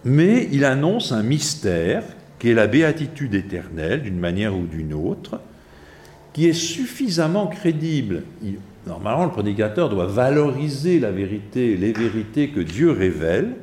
Mais 0.06 0.48
il 0.52 0.64
annonce 0.64 1.12
un 1.12 1.24
mystère 1.24 2.04
qui 2.38 2.50
est 2.50 2.54
la 2.54 2.68
béatitude 2.68 3.34
éternelle, 3.34 4.04
d'une 4.04 4.20
manière 4.20 4.56
ou 4.56 4.66
d'une 4.66 4.94
autre, 4.94 5.42
qui 6.32 6.48
est 6.48 6.54
suffisamment 6.54 7.48
crédible. 7.48 8.24
normalement, 8.88 9.26
le 9.26 9.32
prédicateur 9.32 9.90
doit 9.90 10.06
valoriser 10.06 11.00
la 11.00 11.12
vérité, 11.12 11.76
les 11.76 11.92
vérités 11.92 12.50
que 12.50 12.62
Dieu 12.62 12.92
révèle, 12.92 13.56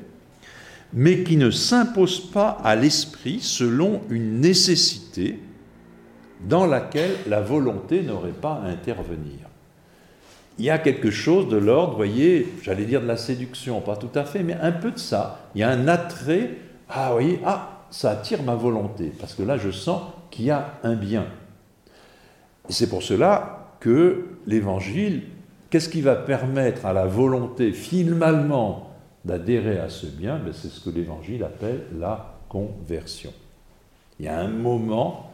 mais 0.92 1.22
qui 1.22 1.38
ne 1.38 1.50
s'impose 1.50 2.20
pas 2.30 2.58
à 2.62 2.76
l'esprit 2.76 3.38
selon 3.40 4.02
une 4.10 4.40
nécessité 4.40 5.38
dans 6.40 6.66
laquelle 6.66 7.16
la 7.26 7.40
volonté 7.40 8.02
n'aurait 8.02 8.30
pas 8.30 8.60
à 8.64 8.68
intervenir. 8.68 9.48
Il 10.58 10.64
y 10.64 10.70
a 10.70 10.78
quelque 10.78 11.10
chose 11.10 11.48
de 11.48 11.56
l'ordre, 11.56 11.96
voyez, 11.96 12.54
j'allais 12.62 12.86
dire 12.86 13.02
de 13.02 13.06
la 13.06 13.16
séduction, 13.16 13.80
pas 13.80 13.96
tout 13.96 14.10
à 14.14 14.24
fait, 14.24 14.42
mais 14.42 14.54
un 14.54 14.72
peu 14.72 14.90
de 14.90 14.98
ça. 14.98 15.48
Il 15.54 15.60
y 15.60 15.64
a 15.64 15.68
un 15.68 15.86
attrait, 15.86 16.50
ah, 16.88 17.10
voyez, 17.12 17.40
ah, 17.44 17.84
ça 17.90 18.10
attire 18.10 18.42
ma 18.42 18.54
volonté, 18.54 19.12
parce 19.18 19.34
que 19.34 19.42
là, 19.42 19.58
je 19.58 19.70
sens 19.70 20.02
qu'il 20.30 20.46
y 20.46 20.50
a 20.50 20.72
un 20.82 20.94
bien. 20.94 21.26
Et 22.68 22.72
c'est 22.72 22.88
pour 22.88 23.02
cela 23.02 23.74
que 23.80 24.26
l'évangile, 24.46 25.24
qu'est-ce 25.68 25.90
qui 25.90 26.00
va 26.00 26.16
permettre 26.16 26.86
à 26.86 26.92
la 26.92 27.06
volonté 27.06 27.72
finalement 27.72 28.90
d'adhérer 29.24 29.78
à 29.78 29.90
ce 29.90 30.06
bien? 30.06 30.38
Ben, 30.38 30.52
C'est 30.54 30.68
ce 30.68 30.80
que 30.80 30.90
l'évangile 30.90 31.44
appelle 31.44 31.82
la 31.98 32.34
conversion. 32.48 33.32
Il 34.18 34.24
y 34.24 34.28
a 34.28 34.38
un 34.38 34.48
moment 34.48 35.30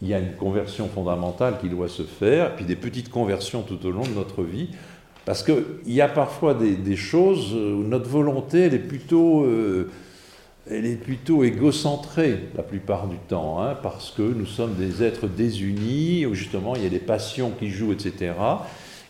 il 0.00 0.08
y 0.08 0.14
a 0.14 0.18
une 0.18 0.34
conversion 0.34 0.88
fondamentale 0.88 1.58
qui 1.60 1.68
doit 1.68 1.88
se 1.88 2.02
faire, 2.02 2.54
puis 2.54 2.64
des 2.64 2.76
petites 2.76 3.10
conversions 3.10 3.62
tout 3.62 3.84
au 3.84 3.90
long 3.90 4.02
de 4.02 4.14
notre 4.14 4.42
vie, 4.42 4.68
parce 5.24 5.42
qu'il 5.42 5.62
y 5.86 6.00
a 6.00 6.08
parfois 6.08 6.54
des, 6.54 6.96
choses 6.96 7.52
où 7.52 7.82
notre 7.82 8.08
volonté, 8.08 8.60
elle 8.60 8.74
est 8.74 8.78
plutôt, 8.78 9.44
euh, 9.44 9.90
elle 10.70 10.86
est 10.86 10.96
plutôt 10.96 11.44
égocentrée 11.44 12.38
la 12.56 12.62
plupart 12.62 13.08
du 13.08 13.16
temps, 13.16 13.60
hein, 13.60 13.76
parce 13.82 14.10
que 14.10 14.22
nous 14.22 14.46
sommes 14.46 14.74
des 14.74 15.02
êtres 15.02 15.26
désunis, 15.26 16.24
où 16.24 16.34
justement 16.34 16.76
il 16.76 16.84
y 16.84 16.86
a 16.86 16.90
des 16.90 16.98
passions 16.98 17.52
qui 17.58 17.68
jouent, 17.68 17.92
etc. 17.92 18.32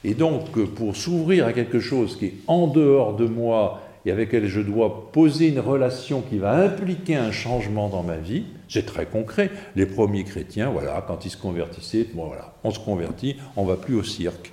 Et 0.04 0.14
donc, 0.14 0.50
pour 0.74 0.96
s'ouvrir 0.96 1.46
à 1.46 1.52
quelque 1.52 1.80
chose 1.80 2.16
qui 2.16 2.26
est 2.26 2.34
en 2.46 2.66
dehors 2.66 3.14
de 3.14 3.26
moi 3.26 3.82
et 4.06 4.10
avec 4.10 4.32
lequel 4.32 4.46
je 4.46 4.60
dois 4.60 5.10
poser 5.12 5.48
une 5.48 5.60
relation 5.60 6.22
qui 6.22 6.38
va 6.38 6.56
impliquer 6.56 7.16
un 7.16 7.30
changement 7.30 7.88
dans 7.88 8.02
ma 8.02 8.16
vie, 8.16 8.44
c'est 8.68 8.86
très 8.86 9.06
concret. 9.06 9.50
Les 9.76 9.86
premiers 9.86 10.24
chrétiens, 10.24 10.70
voilà, 10.70 11.04
quand 11.06 11.24
ils 11.24 11.30
se 11.30 11.36
convertissaient, 11.36 12.06
bon 12.12 12.26
voilà, 12.26 12.54
on 12.64 12.70
se 12.70 12.78
convertit, 12.78 13.36
on 13.56 13.64
va 13.64 13.76
plus 13.76 13.94
au 13.94 14.02
cirque. 14.02 14.52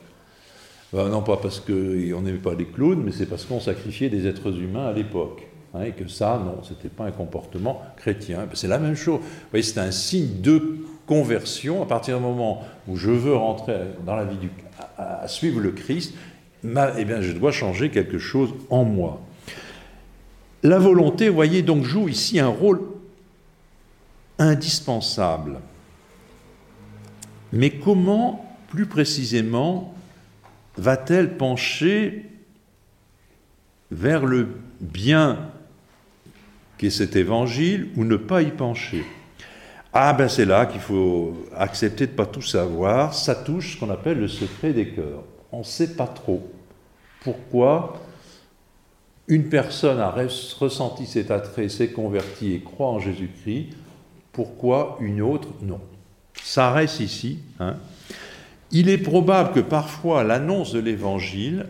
Ben, 0.93 1.09
non 1.09 1.21
pas 1.21 1.37
parce 1.37 1.59
qu'on 1.59 1.73
n'aimait 1.73 2.37
pas 2.37 2.53
les 2.53 2.65
clowns, 2.65 3.03
mais 3.03 3.11
c'est 3.11 3.25
parce 3.25 3.45
qu'on 3.45 3.59
sacrifiait 3.59 4.09
des 4.09 4.27
êtres 4.27 4.57
humains 4.57 4.87
à 4.87 4.93
l'époque. 4.93 5.47
Hein, 5.73 5.83
et 5.83 5.91
que 5.91 6.07
ça, 6.07 6.41
non, 6.43 6.63
ce 6.63 6.71
n'était 6.71 6.87
pas 6.87 7.03
un 7.03 7.11
comportement 7.11 7.81
chrétien. 7.97 8.45
Ben, 8.45 8.51
c'est 8.53 8.67
la 8.67 8.79
même 8.79 8.95
chose. 8.95 9.19
Vous 9.19 9.49
voyez, 9.51 9.63
c'est 9.63 9.79
un 9.79 9.91
signe 9.91 10.41
de 10.41 10.77
conversion. 11.05 11.83
À 11.83 11.85
partir 11.85 12.17
du 12.17 12.23
moment 12.23 12.63
où 12.87 12.95
je 12.95 13.11
veux 13.11 13.35
rentrer 13.35 13.75
dans 14.05 14.15
la 14.15 14.23
vie 14.23 14.37
du, 14.37 14.49
à, 14.97 15.27
suivre 15.27 15.59
le 15.59 15.71
Christ, 15.71 16.13
eh 16.63 17.05
bien, 17.05 17.21
je 17.21 17.33
dois 17.33 17.51
changer 17.51 17.89
quelque 17.89 18.17
chose 18.17 18.53
en 18.69 18.85
moi. 18.85 19.21
La 20.63 20.79
volonté, 20.79 21.29
vous 21.29 21.35
voyez, 21.35 21.61
donc 21.61 21.83
joue 21.83 22.07
ici 22.07 22.39
un 22.39 22.47
rôle 22.47 22.81
indispensable. 24.39 25.59
Mais 27.53 27.71
comment, 27.71 28.57
plus 28.67 28.85
précisément, 28.85 29.93
va-t-elle 30.77 31.37
pencher 31.37 32.29
vers 33.91 34.25
le 34.25 34.49
bien 34.81 35.51
qu'est 36.77 36.89
cet 36.89 37.15
évangile 37.15 37.89
ou 37.95 38.03
ne 38.03 38.17
pas 38.17 38.41
y 38.41 38.51
pencher? 38.51 39.05
Ah 39.93 40.11
ben 40.11 40.27
c'est 40.27 40.43
là 40.43 40.65
qu'il 40.65 40.81
faut 40.81 41.45
accepter 41.55 42.05
de 42.05 42.11
ne 42.11 42.17
pas 42.17 42.25
tout 42.25 42.41
savoir, 42.41 43.13
ça 43.13 43.33
touche 43.33 43.75
ce 43.75 43.79
qu'on 43.79 43.89
appelle 43.89 44.19
le 44.19 44.27
secret 44.27 44.73
des 44.73 44.89
cœurs. 44.89 45.23
On 45.53 45.59
ne 45.59 45.63
sait 45.63 45.95
pas 45.95 46.07
trop 46.07 46.51
pourquoi 47.21 48.01
une 49.27 49.47
personne 49.47 49.99
a 49.99 50.09
ressenti 50.11 51.05
cet 51.05 51.31
attrait, 51.31 51.69
s'est 51.69 51.91
convertie 51.91 52.53
et 52.53 52.59
croit 52.59 52.89
en 52.89 52.99
Jésus-Christ, 52.99 53.69
pourquoi 54.35 54.97
une 54.99 55.21
autre 55.21 55.47
non 55.61 55.79
Ça 56.43 56.73
reste 56.73 56.99
ici. 56.99 57.39
Hein. 57.61 57.77
Il 58.71 58.89
est 58.89 58.97
probable 58.97 59.53
que 59.53 59.61
parfois 59.61 60.25
l'annonce 60.25 60.73
de 60.73 60.79
l'Évangile 60.79 61.67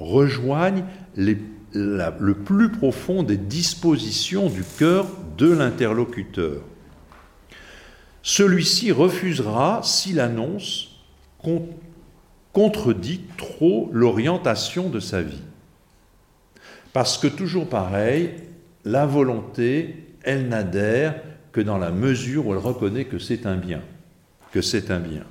rejoigne 0.00 0.84
le 1.16 2.32
plus 2.32 2.70
profond 2.70 3.22
des 3.22 3.36
dispositions 3.36 4.48
du 4.48 4.64
cœur 4.78 5.06
de 5.36 5.52
l'interlocuteur. 5.52 6.62
Celui-ci 8.22 8.90
refusera 8.90 9.82
si 9.84 10.14
l'annonce 10.14 10.88
contredit 12.54 13.20
trop 13.36 13.90
l'orientation 13.92 14.88
de 14.88 15.00
sa 15.00 15.20
vie. 15.20 15.42
Parce 16.94 17.18
que 17.18 17.28
toujours 17.28 17.68
pareil, 17.68 18.30
la 18.84 19.04
volonté, 19.04 20.14
elle 20.22 20.48
n'adhère 20.48 21.14
que 21.52 21.60
dans 21.60 21.78
la 21.78 21.90
mesure 21.90 22.46
où 22.46 22.52
elle 22.52 22.58
reconnaît 22.58 23.04
que 23.04 23.18
c'est 23.18 23.46
un 23.46 23.56
bien, 23.56 23.80
que 24.52 24.60
c'est 24.60 24.90
un 24.90 25.00
bien. 25.00 25.24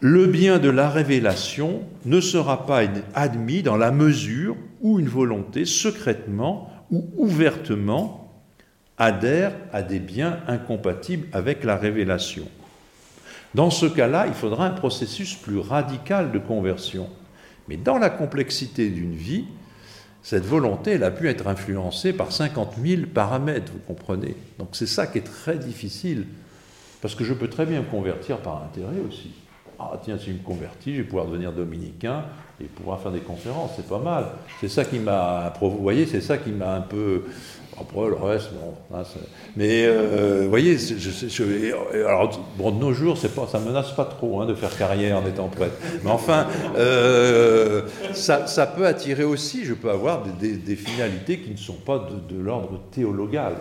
Le 0.00 0.26
bien 0.26 0.58
de 0.58 0.70
la 0.70 0.88
révélation 0.88 1.82
ne 2.06 2.20
sera 2.20 2.66
pas 2.66 2.82
admis 3.14 3.62
dans 3.62 3.76
la 3.76 3.90
mesure 3.90 4.56
où 4.80 4.98
une 4.98 5.08
volonté 5.08 5.66
secrètement 5.66 6.70
ou 6.90 7.06
ouvertement 7.18 8.32
adhère 8.96 9.52
à 9.72 9.82
des 9.82 9.98
biens 9.98 10.40
incompatibles 10.46 11.26
avec 11.32 11.64
la 11.64 11.76
révélation. 11.76 12.48
Dans 13.54 13.70
ce 13.70 13.86
cas-là, 13.86 14.26
il 14.26 14.34
faudra 14.34 14.66
un 14.66 14.70
processus 14.70 15.34
plus 15.34 15.58
radical 15.58 16.32
de 16.32 16.38
conversion. 16.38 17.08
Mais 17.68 17.76
dans 17.76 17.98
la 17.98 18.10
complexité 18.10 18.88
d'une 18.88 19.14
vie, 19.14 19.44
cette 20.22 20.44
volonté, 20.44 20.92
elle 20.92 21.04
a 21.04 21.10
pu 21.10 21.28
être 21.28 21.46
influencée 21.46 22.12
par 22.12 22.32
50 22.32 22.74
000 22.82 23.02
paramètres, 23.12 23.72
vous 23.72 23.80
comprenez. 23.86 24.36
Donc 24.58 24.68
c'est 24.72 24.86
ça 24.86 25.06
qui 25.06 25.18
est 25.18 25.22
très 25.22 25.58
difficile, 25.58 26.26
parce 27.00 27.14
que 27.14 27.24
je 27.24 27.32
peux 27.32 27.48
très 27.48 27.66
bien 27.66 27.80
me 27.80 27.86
convertir 27.86 28.38
par 28.38 28.62
intérêt 28.62 29.00
aussi. 29.06 29.32
Ah 29.78 29.98
tiens, 30.02 30.18
si 30.18 30.26
je 30.26 30.32
me 30.32 30.42
convertis, 30.42 30.94
je 30.94 31.00
vais 31.00 31.08
pouvoir 31.08 31.24
devenir 31.24 31.52
dominicain 31.52 32.24
et 32.60 32.64
pouvoir 32.64 33.00
faire 33.00 33.12
des 33.12 33.20
conférences, 33.20 33.70
c'est 33.76 33.88
pas 33.88 33.98
mal. 33.98 34.26
C'est 34.60 34.68
ça 34.68 34.84
qui 34.84 34.98
m'a, 34.98 35.54
vous 35.58 35.78
voyez, 35.78 36.04
c'est 36.04 36.20
ça 36.20 36.36
qui 36.36 36.50
m'a 36.50 36.74
un 36.74 36.82
peu 36.82 37.24
après, 37.80 38.08
le 38.08 38.14
reste, 38.14 38.50
bon. 38.52 38.96
Hein, 38.96 39.02
mais 39.56 39.84
euh, 39.84 40.42
vous 40.44 40.50
voyez, 40.50 40.76
alors, 42.06 42.40
bon, 42.56 42.70
de 42.70 42.78
nos 42.78 42.92
jours, 42.92 43.16
ça 43.16 43.28
ne 43.58 43.64
menace 43.64 43.92
pas 43.92 44.04
trop 44.04 44.40
hein, 44.40 44.46
de 44.46 44.54
faire 44.54 44.76
carrière 44.76 45.18
en 45.18 45.26
étant 45.26 45.48
prêtre. 45.48 45.76
Mais 46.04 46.10
enfin, 46.10 46.46
euh, 46.76 47.82
ça, 48.12 48.66
peut 48.66 48.86
attirer 48.86 49.24
aussi, 49.24 49.64
je 49.64 49.74
peux 49.74 49.90
avoir 49.90 50.22
des, 50.22 50.76
finalités 50.76 51.38
qui 51.38 51.50
ne 51.50 51.56
sont 51.56 51.74
pas 51.74 52.08
de, 52.28 52.38
l'ordre 52.38 52.80
théologal. 52.90 53.54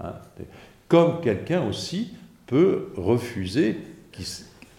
Hein. 0.00 0.12
Comme 0.88 1.20
quelqu'un 1.20 1.62
aussi 1.66 2.12
peut 2.46 2.88
refuser, 2.96 3.78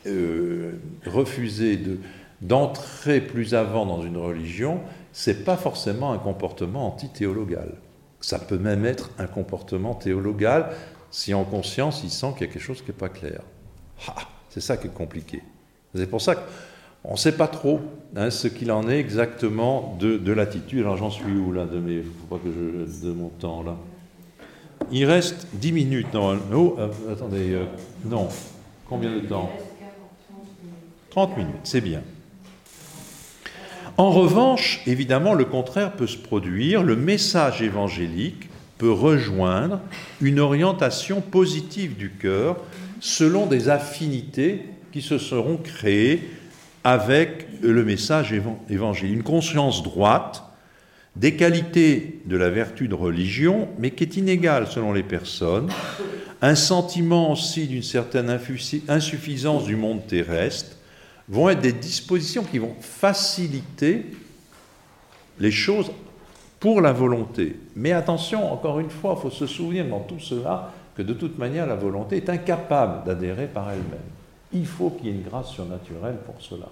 euh, 0.06 0.74
refuser 1.06 1.78
de, 1.78 1.98
d'entrer 2.42 3.22
plus 3.22 3.56
avant 3.56 3.86
dans 3.86 4.02
une 4.02 4.18
religion, 4.18 4.82
c'est 5.12 5.44
pas 5.46 5.58
forcément 5.58 6.12
un 6.12 6.18
comportement 6.18 6.88
anti-théologal. 6.88 7.70
Ça 8.24 8.40
peut 8.40 8.58
même 8.58 8.86
être 8.86 9.10
un 9.20 9.28
comportement 9.28 9.96
théologal 9.96 10.70
si 11.12 11.34
en 11.34 11.44
conscience 11.44 12.04
il 12.06 12.10
sent 12.10 12.28
qu'il 12.38 12.48
y 12.48 12.50
a 12.50 12.54
quelque 12.54 12.64
chose 12.64 12.82
qui 12.82 12.88
n'est 12.88 12.98
pas 12.98 13.10
clair. 13.10 13.42
Ah, 14.08 14.16
c'est 14.50 14.62
ça 14.62 14.78
qui 14.78 14.88
est 14.88 14.94
compliqué. 14.94 15.44
C'est 15.94 16.10
pour 16.10 16.22
ça 16.22 16.36
qu'on 16.36 17.12
ne 17.12 17.18
sait 17.18 17.34
pas 17.34 17.48
trop 17.48 17.82
hein, 18.16 18.30
ce 18.30 18.48
qu'il 18.48 18.72
en 18.72 18.88
est 18.88 18.98
exactement 18.98 19.98
de, 20.00 20.32
l'attitude. 20.32 20.80
Alors 20.84 20.96
j'en 20.96 21.10
suis 21.10 21.34
où 21.34 21.52
là 21.52 21.66
de, 21.66 21.78
mes, 21.80 22.02
faut 22.02 22.38
pas 22.38 22.42
que 22.42 22.50
je, 22.50 23.08
de 23.08 23.12
mon 23.12 23.28
temps 23.28 23.62
là 23.62 23.76
Il 24.90 25.04
reste 25.04 25.46
10 25.56 25.74
minutes. 25.74 26.14
Non, 26.14 26.40
oh, 26.54 26.78
euh, 26.80 26.88
attendez, 27.12 27.52
euh, 27.52 27.66
non. 28.06 28.30
Combien 28.88 29.14
de 29.14 29.20
temps? 29.20 29.52
30 31.10 31.36
minutes, 31.36 31.56
c'est 31.66 31.82
bien. 31.82 32.02
En 33.98 34.10
revanche, 34.10 34.82
évidemment, 34.88 35.34
le 35.34 35.46
contraire 35.46 35.92
peut 35.92 36.08
se 36.08 36.18
produire. 36.18 36.82
Le 36.82 36.96
message 36.96 37.62
évangélique 37.62 38.50
peut 38.80 38.92
rejoindre 38.92 39.80
une 40.20 40.40
orientation 40.40 41.22
positive 41.22 41.96
du 41.96 42.10
cœur 42.10 42.58
selon 43.00 43.46
des 43.46 43.70
affinités 43.70 44.66
qui 44.92 45.02
se 45.02 45.18
seront 45.18 45.58
créées 45.58 46.30
avec 46.84 47.48
le 47.62 47.84
message 47.84 48.34
évangélique. 48.70 49.16
Une 49.16 49.24
conscience 49.24 49.84
droite 49.84 50.44
des 51.16 51.36
qualités 51.36 52.22
de 52.26 52.36
la 52.36 52.50
vertu 52.50 52.88
de 52.88 52.96
religion, 52.96 53.68
mais 53.78 53.92
qui 53.92 54.04
est 54.04 54.18
inégale 54.18 54.68
selon 54.68 54.92
les 54.94 55.04
personnes, 55.04 55.70
un 56.42 56.56
sentiment 56.56 57.32
aussi 57.32 57.68
d'une 57.68 57.84
certaine 57.84 58.40
insuffisance 58.88 59.66
du 59.66 59.76
monde 59.76 60.06
terrestre, 60.08 60.78
vont 61.34 61.50
être 61.50 61.62
des 61.62 61.74
dispositions 61.74 62.44
qui 62.44 62.60
vont 62.60 62.76
faciliter 62.80 64.06
les 65.40 65.52
choses 65.52 65.92
pour 66.60 66.80
la 66.80 66.94
volonté. 66.94 67.58
Mais 67.76 67.92
attention, 67.92 68.54
encore 68.54 68.80
une 68.80 68.92
fois, 68.92 69.16
il 69.18 69.22
faut 69.22 69.32
se 69.32 69.48
souvenir 69.48 69.88
dans 69.88 70.02
tout 70.02 70.20
cela 70.20 70.72
que 70.96 71.02
de 71.02 71.14
toute 71.14 71.40
manière, 71.40 71.66
la 71.66 71.76
volonté 71.76 72.18
est 72.18 72.30
incapable 72.30 73.04
d'adhérer 73.06 73.48
par 73.48 73.72
elle-même. 73.72 74.00
Il 74.54 74.68
faut 74.68 74.92
qu'il 74.92 75.08
y 75.08 75.10
ait 75.10 75.16
une 75.16 75.24
grâce 75.24 75.50
surnaturelle 75.50 76.18
pour 76.24 76.36
cela. 76.40 76.70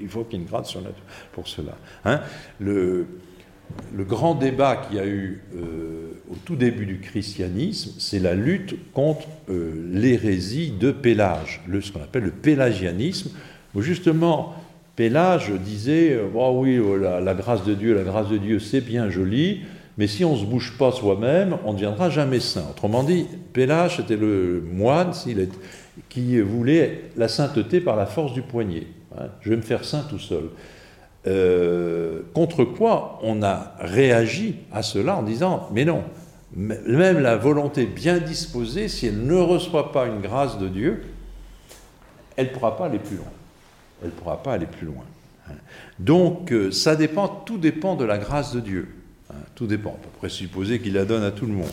Il 0.00 0.08
faut 0.08 0.22
qu'il 0.22 0.38
y 0.38 0.42
ait 0.42 0.44
une 0.44 0.48
grâce 0.48 0.68
surnaturelle 0.68 1.02
pour 1.32 1.48
cela. 1.48 1.76
Hein. 2.04 2.20
le, 2.60 3.08
grand 3.98 4.36
débat 4.36 4.76
qu'il 4.76 4.96
y 4.96 5.00
a 5.00 5.06
eu 5.06 5.42
euh, 5.56 6.12
au 6.30 6.36
tout 6.44 6.54
début 6.54 6.86
du 6.86 7.00
christianisme, 7.00 7.94
c'est 7.98 8.20
la 8.20 8.34
lutte 8.34 8.92
contre 8.92 9.26
euh, 9.48 9.90
l'hérésie 9.92 10.70
de 10.70 10.92
Pélage, 10.92 11.60
ce 11.68 11.90
qu'on 11.90 12.02
appelle 12.02 12.24
le 12.24 12.30
pélagianisme, 12.30 13.30
justement 13.80 14.54
Pélage 14.96 15.50
disait 15.50 16.20
oh 16.34 16.52
oui, 16.60 16.78
oh, 16.78 16.96
la, 16.98 17.34
grâce 17.34 17.64
de 17.64 17.74
Dieu, 17.74 17.94
la 17.94 18.02
grâce 18.02 18.28
de 18.28 18.36
Dieu, 18.36 18.58
c'est 18.58 18.82
bien 18.82 19.08
joli, 19.08 19.62
mais 19.96 20.06
si 20.06 20.24
on 20.24 20.34
ne 20.34 20.38
se 20.38 20.44
bouge 20.44 20.76
pas 20.78 20.92
soi-même, 20.92 21.56
on 21.64 21.72
ne 21.72 21.76
deviendra 21.76 22.10
jamais 22.10 22.40
saint. 22.40 22.64
Autrement 22.70 23.02
dit, 23.02 23.26
Pélage 23.52 24.00
était 24.00 24.16
le 24.16 24.62
moine 24.72 25.12
qui 26.08 26.40
voulait 26.40 27.10
la 27.16 27.28
sainteté 27.28 27.80
par 27.80 27.96
la 27.96 28.06
force 28.06 28.32
du 28.32 28.42
poignet. 28.42 28.86
Hein. 29.18 29.26
Je 29.40 29.50
vais 29.50 29.56
me 29.56 29.62
faire 29.62 29.84
saint 29.84 30.04
tout 30.08 30.18
seul. 30.18 30.44
Euh, 31.26 32.22
contre 32.34 32.64
quoi 32.64 33.20
on 33.22 33.42
a 33.42 33.74
réagi 33.78 34.56
à 34.72 34.82
cela 34.82 35.16
en 35.16 35.22
disant 35.22 35.68
mais 35.72 35.84
non, 35.84 36.02
même 36.56 37.20
la 37.20 37.36
volonté 37.36 37.86
bien 37.86 38.18
disposée, 38.18 38.88
si 38.88 39.06
elle 39.06 39.24
ne 39.24 39.36
reçoit 39.36 39.92
pas 39.92 40.06
une 40.06 40.20
grâce 40.20 40.58
de 40.58 40.68
Dieu, 40.68 41.04
elle 42.36 42.46
ne 42.48 42.50
pourra 42.50 42.76
pas 42.76 42.86
aller 42.86 42.98
plus 42.98 43.16
loin. 43.16 43.26
Elle 44.02 44.08
ne 44.08 44.14
pourra 44.14 44.42
pas 44.42 44.54
aller 44.54 44.66
plus 44.66 44.86
loin. 44.86 45.04
Hein. 45.48 45.54
Donc 45.98 46.52
euh, 46.52 46.70
ça 46.70 46.96
dépend, 46.96 47.28
tout 47.28 47.58
dépend 47.58 47.96
de 47.96 48.04
la 48.04 48.18
grâce 48.18 48.52
de 48.52 48.60
Dieu. 48.60 48.88
Hein. 49.30 49.36
Tout 49.54 49.66
dépend. 49.66 49.96
On 49.98 50.02
peut 50.02 50.18
présupposer 50.18 50.80
qu'il 50.80 50.94
la 50.94 51.04
donne 51.04 51.22
à 51.22 51.30
tout 51.30 51.46
le 51.46 51.54
monde. 51.54 51.68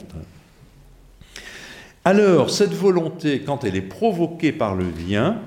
Alors, 2.05 2.49
cette 2.49 2.73
volonté, 2.73 3.41
quand 3.41 3.63
elle 3.63 3.75
est 3.75 3.81
provoquée 3.81 4.51
par 4.51 4.73
le 4.73 4.85
bien, 4.85 5.41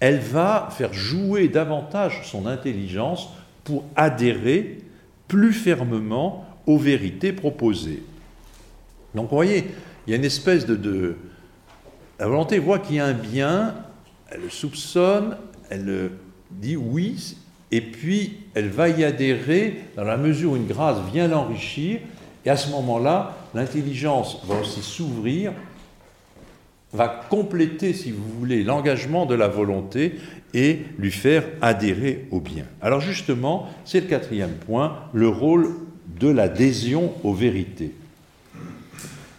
elle 0.00 0.18
va 0.18 0.68
faire 0.70 0.94
jouer 0.94 1.48
davantage 1.48 2.22
son 2.24 2.46
intelligence 2.46 3.28
pour 3.64 3.84
adhérer 3.94 4.78
plus 5.28 5.52
fermement 5.52 6.46
aux 6.66 6.78
vérités 6.78 7.32
proposées. 7.32 8.02
Donc 9.14 9.28
vous 9.28 9.36
voyez, 9.36 9.66
il 10.06 10.10
y 10.10 10.14
a 10.14 10.16
une 10.16 10.24
espèce 10.24 10.66
de... 10.66 11.16
La 12.18 12.26
volonté 12.26 12.58
voit 12.58 12.78
qu'il 12.78 12.96
y 12.96 13.00
a 13.00 13.06
un 13.06 13.12
bien, 13.12 13.74
elle 14.30 14.42
le 14.42 14.50
soupçonne, 14.50 15.36
elle 15.70 16.10
dit 16.50 16.76
oui, 16.76 17.36
et 17.70 17.80
puis 17.80 18.38
elle 18.54 18.68
va 18.68 18.88
y 18.88 19.04
adhérer 19.04 19.80
dans 19.96 20.04
la 20.04 20.16
mesure 20.16 20.52
où 20.52 20.56
une 20.56 20.66
grâce 20.66 20.98
vient 21.12 21.28
l'enrichir, 21.28 22.00
et 22.44 22.50
à 22.50 22.56
ce 22.56 22.70
moment-là, 22.70 23.36
l'intelligence 23.54 24.42
va 24.46 24.60
aussi 24.60 24.80
s'ouvrir 24.80 25.52
va 26.92 27.08
compléter, 27.08 27.92
si 27.92 28.10
vous 28.10 28.28
voulez, 28.38 28.62
l'engagement 28.64 29.26
de 29.26 29.34
la 29.34 29.48
volonté 29.48 30.14
et 30.54 30.80
lui 30.98 31.12
faire 31.12 31.44
adhérer 31.60 32.26
au 32.30 32.40
bien. 32.40 32.64
Alors 32.80 33.00
justement, 33.00 33.68
c'est 33.84 34.00
le 34.00 34.06
quatrième 34.06 34.54
point, 34.54 34.96
le 35.12 35.28
rôle 35.28 35.70
de 36.18 36.28
l'adhésion 36.28 37.12
aux 37.22 37.32
vérités, 37.32 37.94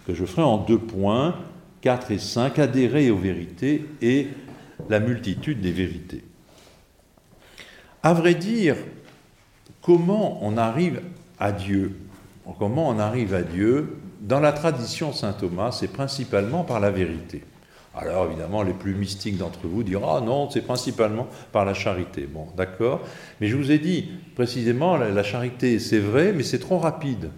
que 0.07 0.13
je 0.13 0.25
ferai 0.25 0.43
en 0.43 0.57
deux 0.57 0.77
points, 0.77 1.35
4 1.81 2.11
et 2.11 2.19
5, 2.19 2.59
adhérer 2.59 3.11
aux 3.11 3.17
vérités 3.17 3.85
et 4.01 4.27
la 4.89 4.99
multitude 4.99 5.61
des 5.61 5.71
vérités. 5.71 6.23
À 8.03 8.13
vrai 8.13 8.35
dire, 8.35 8.75
comment 9.81 10.39
on 10.41 10.57
arrive 10.57 11.01
à 11.39 11.51
Dieu? 11.51 11.97
Comment 12.57 12.89
on 12.89 12.99
arrive 12.99 13.33
à 13.33 13.43
Dieu? 13.43 13.97
Dans 14.21 14.39
la 14.39 14.51
tradition 14.51 15.13
Saint 15.13 15.33
Thomas, 15.33 15.71
c'est 15.71 15.87
principalement 15.87 16.63
par 16.63 16.79
la 16.79 16.91
vérité. 16.91 17.43
Alors 17.95 18.27
évidemment, 18.27 18.63
les 18.63 18.73
plus 18.73 18.95
mystiques 18.95 19.37
d'entre 19.37 19.67
vous 19.67 19.83
diront 19.83 20.15
Ah 20.15 20.21
non, 20.21 20.49
c'est 20.49 20.61
principalement 20.61 21.27
par 21.51 21.65
la 21.65 21.73
charité. 21.73 22.27
Bon, 22.31 22.47
d'accord. 22.55 23.01
Mais 23.39 23.47
je 23.47 23.57
vous 23.57 23.71
ai 23.71 23.79
dit, 23.79 24.09
précisément, 24.35 24.95
la, 24.97 25.23
charité, 25.23 25.77
c'est 25.79 25.99
vrai, 25.99 26.31
mais 26.33 26.43
c'est 26.43 26.59
trop 26.59 26.77
rapide. 26.77 27.29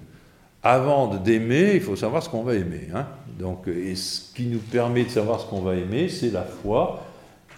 Avant 0.61 1.15
d'aimer, 1.15 1.71
il 1.75 1.81
faut 1.81 1.95
savoir 1.95 2.21
ce 2.21 2.29
qu'on 2.29 2.43
va 2.43 2.53
aimer. 2.53 2.87
Hein. 2.93 3.07
Donc, 3.39 3.67
et 3.67 3.95
ce 3.95 4.33
qui 4.33 4.45
nous 4.45 4.59
permet 4.59 5.03
de 5.03 5.09
savoir 5.09 5.41
ce 5.41 5.47
qu'on 5.47 5.61
va 5.61 5.75
aimer, 5.75 6.07
c'est 6.07 6.31
la 6.31 6.43
foi. 6.43 7.03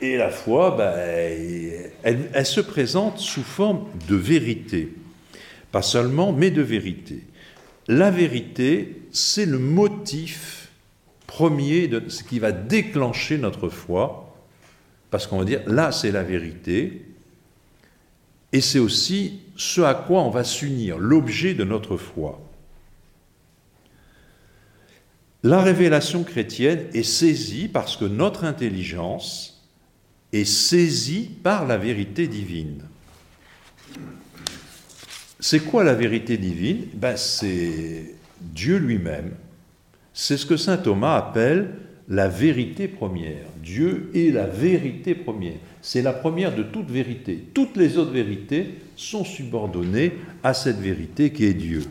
Et 0.02 0.18
la 0.18 0.30
foi, 0.30 0.76
ben, 0.78 1.90
elle 2.04 2.46
se 2.46 2.62
présente 2.62 3.20
sous 3.20 3.44
forme 3.44 3.86
de 4.08 4.16
vérité. 4.16 4.94
Pas 5.72 5.82
seulement, 5.82 6.32
mais 6.32 6.52
de 6.52 6.62
vérité. 6.62 7.24
La 7.88 8.12
vérité, 8.12 9.02
c'est 9.12 9.46
le 9.46 9.60
motif 9.60 10.70
premier 11.28 11.88
de 11.88 12.10
ce 12.10 12.24
qui 12.24 12.40
va 12.40 12.52
déclencher 12.52 13.38
notre 13.38 13.70
foi, 13.70 14.36
parce 15.12 15.28
qu'on 15.28 15.40
va 15.40 15.46
dire, 15.46 15.62
là 15.68 15.92
c'est 15.92 16.12
la 16.12 16.24
vérité, 16.24 17.06
et 18.54 18.62
c'est 18.62 18.80
aussi 18.80 19.42
ce 19.56 19.82
à 19.82 19.94
quoi 19.94 20.22
on 20.22 20.30
va 20.30 20.44
s'unir, 20.44 20.98
l'objet 20.98 21.54
de 21.54 21.64
notre 21.64 21.98
foi. 21.98 22.42
La 25.44 25.62
révélation 25.62 26.24
chrétienne 26.24 26.88
est 26.94 27.04
saisie 27.04 27.68
parce 27.68 27.98
que 27.98 28.06
notre 28.06 28.46
intelligence 28.46 29.55
est 30.36 30.46
saisie 30.46 31.30
par 31.44 31.66
la 31.66 31.78
vérité 31.78 32.28
divine. 32.28 32.84
C'est 35.40 35.60
quoi 35.62 35.84
la 35.84 35.94
vérité 35.94 36.38
divine? 36.38 36.86
Ben, 36.94 37.16
C'est 37.18 38.16
Dieu 38.42 38.78
lui-même. 38.78 39.32
C'est 40.14 40.38
ce 40.38 40.46
que 40.46 40.58
saint 40.58 40.78
Thomas 40.78 41.18
appelle 41.18 41.72
la 42.08 42.28
vérité 42.28 42.88
première. 42.88 43.46
Dieu 43.62 44.10
est 44.14 44.34
la 44.34 44.48
vérité 44.48 45.16
première. 45.16 45.58
C'est 45.82 46.02
la 46.02 46.14
première 46.14 46.56
de 46.56 46.64
toute 46.64 46.90
vérité. 46.90 47.44
Toutes 47.54 47.78
les 47.78 47.98
autres 47.98 48.12
vérités 48.12 48.76
sont 48.96 49.24
subordonnées 49.24 50.14
à 50.44 50.54
cette 50.54 50.80
vérité 50.80 51.32
qui 51.32 51.46
est 51.46 51.54
Dieu. 51.54 51.84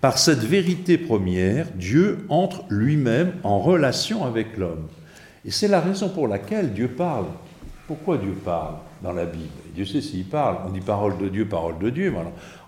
Par 0.00 0.18
cette 0.18 0.40
vérité 0.40 0.98
première, 0.98 1.70
Dieu 1.72 2.24
entre 2.28 2.64
lui-même 2.68 3.34
en 3.44 3.60
relation 3.60 4.24
avec 4.24 4.56
l'homme. 4.56 4.88
Et 5.44 5.50
c'est 5.50 5.68
la 5.68 5.80
raison 5.80 6.08
pour 6.08 6.28
laquelle 6.28 6.72
Dieu 6.72 6.88
parle. 6.88 7.26
Pourquoi 7.86 8.16
Dieu 8.16 8.32
parle 8.44 8.76
dans 9.02 9.12
la 9.12 9.26
Bible? 9.26 9.48
Dieu 9.74 9.84
sait 9.84 10.00
s'il 10.00 10.24
parle. 10.24 10.58
On 10.66 10.70
dit 10.70 10.80
parole 10.80 11.18
de 11.18 11.28
Dieu, 11.28 11.46
parole 11.46 11.78
de 11.78 11.90
Dieu. 11.90 12.14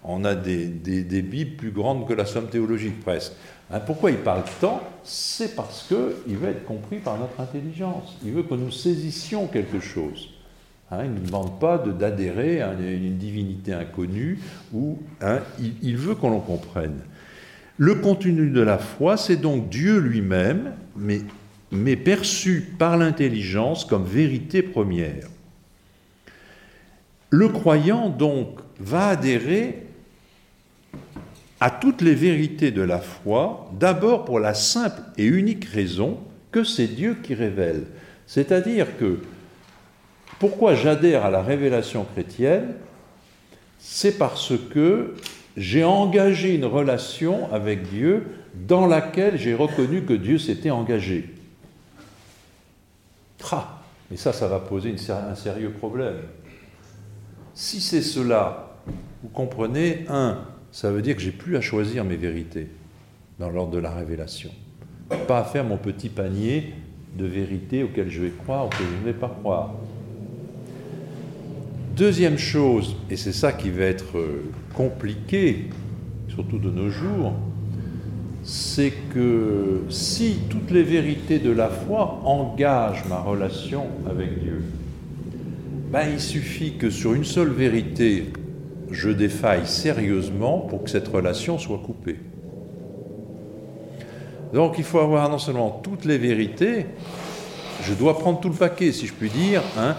On 0.02 0.24
a 0.24 0.34
des, 0.34 0.66
des, 0.66 1.22
Bibles 1.22 1.56
plus 1.56 1.70
grandes 1.70 2.06
que 2.06 2.12
la 2.12 2.26
somme 2.26 2.48
théologique 2.48 3.00
presque. 3.00 3.32
Hein, 3.70 3.80
pourquoi 3.80 4.10
il 4.10 4.18
parle 4.18 4.42
tant? 4.60 4.82
C'est 5.04 5.54
parce 5.54 5.86
qu'il 5.86 6.36
veut 6.36 6.48
être 6.48 6.64
compris 6.64 6.98
par 6.98 7.16
notre 7.18 7.40
intelligence. 7.40 8.18
Il 8.24 8.32
veut 8.32 8.42
que 8.42 8.54
nous 8.54 8.72
saisissions 8.72 9.46
quelque 9.46 9.80
chose. 9.80 10.30
Hein, 10.90 11.04
il 11.04 11.14
ne 11.14 11.26
demande 11.26 11.58
pas 11.60 11.78
d'adhérer 11.78 12.60
à 12.60 12.72
une, 12.72 13.16
divinité 13.16 13.72
inconnue, 13.72 14.38
ou 14.72 14.98
hein, 15.22 15.38
il, 15.60 15.74
il 15.82 15.96
veut 15.96 16.14
qu'on 16.14 16.30
l'en 16.30 16.40
comprenne. 16.40 16.98
Le 17.78 17.94
contenu 17.96 18.50
de 18.50 18.60
la 18.60 18.78
foi, 18.78 19.16
c'est 19.16 19.36
donc 19.36 19.68
Dieu 19.68 19.98
lui-même, 19.98 20.72
mais, 20.96 21.22
mais 21.74 21.96
perçu 21.96 22.64
par 22.78 22.96
l'intelligence 22.96 23.84
comme 23.84 24.04
vérité 24.04 24.62
première. 24.62 25.28
Le 27.30 27.48
croyant, 27.48 28.08
donc, 28.08 28.60
va 28.78 29.08
adhérer 29.08 29.84
à 31.60 31.70
toutes 31.70 32.02
les 32.02 32.14
vérités 32.14 32.70
de 32.70 32.82
la 32.82 32.98
foi, 32.98 33.70
d'abord 33.78 34.24
pour 34.24 34.38
la 34.38 34.54
simple 34.54 35.00
et 35.16 35.24
unique 35.24 35.64
raison 35.64 36.18
que 36.52 36.62
c'est 36.62 36.86
Dieu 36.86 37.16
qui 37.22 37.34
révèle. 37.34 37.84
C'est-à-dire 38.26 38.96
que 38.98 39.20
pourquoi 40.38 40.74
j'adhère 40.74 41.24
à 41.24 41.30
la 41.30 41.42
révélation 41.42 42.04
chrétienne? 42.04 42.74
C'est 43.78 44.18
parce 44.18 44.52
que 44.70 45.14
j'ai 45.56 45.84
engagé 45.84 46.54
une 46.54 46.64
relation 46.64 47.52
avec 47.52 47.88
Dieu 47.88 48.26
dans 48.54 48.86
laquelle 48.86 49.38
j'ai 49.38 49.54
reconnu 49.54 50.02
que 50.02 50.14
Dieu 50.14 50.38
s'était 50.38 50.70
engagé. 50.70 51.33
Ah, 53.52 53.80
mais 54.10 54.16
ça, 54.16 54.32
ça 54.32 54.48
va 54.48 54.60
poser 54.60 54.94
un 55.08 55.34
sérieux 55.34 55.70
problème. 55.70 56.16
Si 57.54 57.80
c'est 57.80 58.02
cela, 58.02 58.78
vous 59.22 59.28
comprenez, 59.28 60.04
un, 60.08 60.38
ça 60.72 60.90
veut 60.90 61.02
dire 61.02 61.16
que 61.16 61.22
j'ai 61.22 61.30
plus 61.30 61.56
à 61.56 61.60
choisir 61.60 62.04
mes 62.04 62.16
vérités 62.16 62.68
dans 63.38 63.50
l'ordre 63.50 63.72
de 63.72 63.78
la 63.78 63.90
révélation. 63.90 64.50
Pas 65.28 65.38
à 65.38 65.44
faire 65.44 65.64
mon 65.64 65.76
petit 65.76 66.08
panier 66.08 66.74
de 67.16 67.26
vérités 67.26 67.82
auxquelles 67.84 68.10
je 68.10 68.22
vais 68.22 68.30
croire 68.30 68.66
ou 68.66 68.68
que 68.70 68.78
je 68.78 69.00
ne 69.00 69.04
vais 69.04 69.18
pas 69.18 69.28
croire. 69.28 69.74
Deuxième 71.96 72.38
chose, 72.38 72.96
et 73.08 73.16
c'est 73.16 73.32
ça 73.32 73.52
qui 73.52 73.70
va 73.70 73.84
être 73.84 74.18
euh, 74.18 74.50
compliqué, 74.74 75.70
surtout 76.28 76.58
de 76.58 76.70
nos 76.70 76.90
jours, 76.90 77.34
c'est 78.44 78.92
que 79.14 79.84
si 79.88 80.40
toutes 80.50 80.70
les 80.70 80.82
vérités 80.82 81.38
de 81.38 81.50
la 81.50 81.70
foi 81.70 82.20
engagent 82.24 83.06
ma 83.08 83.18
relation 83.18 83.86
avec 84.08 84.38
Dieu, 84.42 84.62
ben, 85.90 86.08
il 86.12 86.20
suffit 86.20 86.74
que 86.74 86.90
sur 86.90 87.14
une 87.14 87.24
seule 87.24 87.48
vérité, 87.48 88.32
je 88.90 89.08
défaille 89.08 89.66
sérieusement 89.66 90.58
pour 90.58 90.84
que 90.84 90.90
cette 90.90 91.08
relation 91.08 91.58
soit 91.58 91.78
coupée. 91.78 92.18
Donc 94.52 94.74
il 94.76 94.84
faut 94.84 94.98
avoir 94.98 95.28
non 95.30 95.38
seulement 95.38 95.80
toutes 95.82 96.04
les 96.04 96.18
vérités, 96.18 96.86
je 97.82 97.94
dois 97.94 98.18
prendre 98.18 98.40
tout 98.40 98.50
le 98.50 98.54
paquet, 98.54 98.92
si 98.92 99.06
je 99.06 99.14
puis 99.14 99.30
dire, 99.30 99.62
hein, 99.78 99.96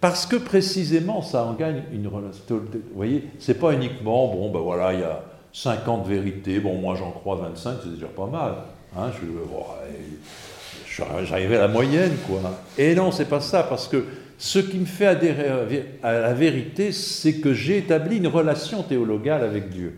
parce 0.00 0.26
que 0.26 0.36
précisément, 0.36 1.22
ça 1.22 1.44
en 1.44 1.54
gagne 1.54 1.82
une 1.92 2.08
relation. 2.08 2.42
Vous 2.50 2.80
voyez, 2.94 3.24
c'est 3.38 3.58
pas 3.58 3.72
uniquement, 3.72 4.28
bon, 4.28 4.50
ben 4.50 4.60
voilà, 4.60 4.92
il 4.92 5.00
y 5.00 5.02
a 5.02 5.24
50 5.54 6.06
vérités, 6.08 6.58
bon, 6.58 6.74
moi 6.74 6.96
j'en 6.96 7.12
crois 7.12 7.36
25, 7.36 7.76
c'est 7.84 7.94
déjà 7.94 8.08
pas 8.08 8.26
mal. 8.26 8.54
Hein, 8.96 9.10
je, 9.12 11.04
j'arrivais 11.24 11.56
à 11.56 11.60
la 11.60 11.68
moyenne, 11.68 12.12
quoi. 12.26 12.40
Et 12.76 12.94
non, 12.94 13.12
c'est 13.12 13.28
pas 13.28 13.40
ça, 13.40 13.62
parce 13.62 13.86
que 13.86 14.04
ce 14.36 14.58
qui 14.58 14.78
me 14.78 14.84
fait 14.84 15.06
adhérer 15.06 15.98
à 16.02 16.12
la 16.12 16.34
vérité, 16.34 16.90
c'est 16.90 17.34
que 17.34 17.54
j'ai 17.54 17.78
établi 17.78 18.16
une 18.16 18.26
relation 18.26 18.82
théologale 18.82 19.44
avec 19.44 19.70
Dieu, 19.70 19.96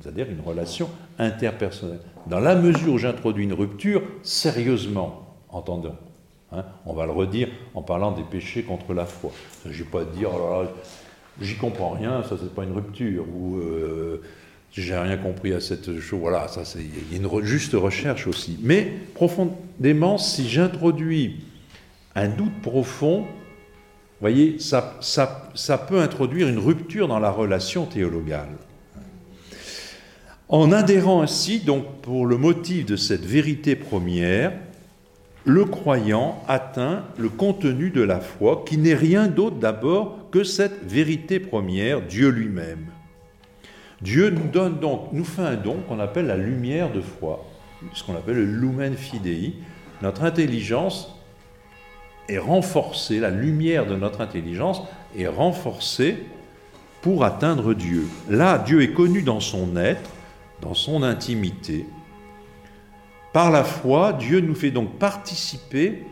c'est-à-dire 0.00 0.28
une 0.30 0.40
relation 0.40 0.88
interpersonnelle. 1.18 1.98
Dans 2.28 2.40
la 2.40 2.54
mesure 2.54 2.94
où 2.94 2.98
j'introduis 2.98 3.44
une 3.44 3.52
rupture, 3.52 4.00
sérieusement, 4.22 5.36
entendons, 5.48 5.96
hein, 6.52 6.64
on 6.86 6.92
va 6.92 7.04
le 7.06 7.12
redire 7.12 7.48
en 7.74 7.82
parlant 7.82 8.12
des 8.12 8.22
péchés 8.22 8.62
contre 8.62 8.94
la 8.94 9.06
foi. 9.06 9.32
Je 9.64 9.70
ne 9.70 9.74
vais 9.74 9.90
pas 9.90 10.04
dire, 10.04 10.30
oh 10.32 10.62
j'y 11.40 11.56
comprends 11.56 11.90
rien, 11.90 12.22
ça 12.22 12.36
c'est 12.40 12.54
pas 12.54 12.62
une 12.62 12.72
rupture, 12.72 13.24
ou 13.34 13.56
euh, 13.56 14.22
j'ai 14.82 14.96
rien 14.96 15.16
compris 15.16 15.52
à 15.52 15.60
cette 15.60 16.00
chose. 16.00 16.20
Voilà, 16.20 16.48
ça 16.48 16.64
c'est, 16.64 16.84
une 17.12 17.44
juste 17.44 17.74
recherche 17.74 18.26
aussi. 18.26 18.58
Mais 18.62 18.92
profondément, 19.14 20.18
si 20.18 20.48
j'introduis 20.48 21.36
un 22.16 22.28
doute 22.28 22.60
profond, 22.60 23.24
voyez, 24.20 24.58
ça, 24.58 24.98
ça, 25.00 25.78
peut 25.78 26.00
introduire 26.00 26.48
une 26.48 26.58
rupture 26.58 27.08
dans 27.08 27.20
la 27.20 27.30
relation 27.30 27.86
théologale. 27.86 28.48
En 30.48 30.72
adhérant 30.72 31.22
ainsi, 31.22 31.60
donc, 31.60 32.00
pour 32.02 32.26
le 32.26 32.36
motif 32.36 32.84
de 32.86 32.96
cette 32.96 33.24
vérité 33.24 33.76
première, 33.76 34.52
le 35.44 35.64
croyant 35.64 36.42
atteint 36.48 37.04
le 37.18 37.28
contenu 37.28 37.90
de 37.90 38.02
la 38.02 38.20
foi, 38.20 38.64
qui 38.66 38.78
n'est 38.78 38.94
rien 38.94 39.28
d'autre 39.28 39.56
d'abord 39.56 40.30
que 40.30 40.42
cette 40.42 40.84
vérité 40.84 41.38
première, 41.38 42.02
Dieu 42.02 42.28
lui-même. 42.28 42.86
Dieu 44.04 44.28
nous 44.28 44.48
donne 44.48 44.80
donc, 44.80 45.08
nous 45.12 45.24
fait 45.24 45.40
un 45.40 45.56
don 45.56 45.78
qu'on 45.88 45.98
appelle 45.98 46.26
la 46.26 46.36
lumière 46.36 46.92
de 46.92 47.00
foi, 47.00 47.42
ce 47.94 48.04
qu'on 48.04 48.14
appelle 48.14 48.36
le 48.36 48.44
lumen 48.44 48.98
fidei. 48.98 49.54
Notre 50.02 50.24
intelligence 50.24 51.18
est 52.28 52.36
renforcée, 52.36 53.18
la 53.18 53.30
lumière 53.30 53.86
de 53.86 53.96
notre 53.96 54.20
intelligence 54.20 54.82
est 55.16 55.26
renforcée 55.26 56.18
pour 57.00 57.24
atteindre 57.24 57.72
Dieu. 57.72 58.06
Là, 58.28 58.58
Dieu 58.58 58.82
est 58.82 58.92
connu 58.92 59.22
dans 59.22 59.40
son 59.40 59.74
être, 59.74 60.10
dans 60.60 60.74
son 60.74 61.02
intimité. 61.02 61.86
Par 63.32 63.50
la 63.50 63.64
foi, 63.64 64.12
Dieu 64.12 64.40
nous 64.40 64.54
fait 64.54 64.70
donc 64.70 64.98
participer 64.98 66.04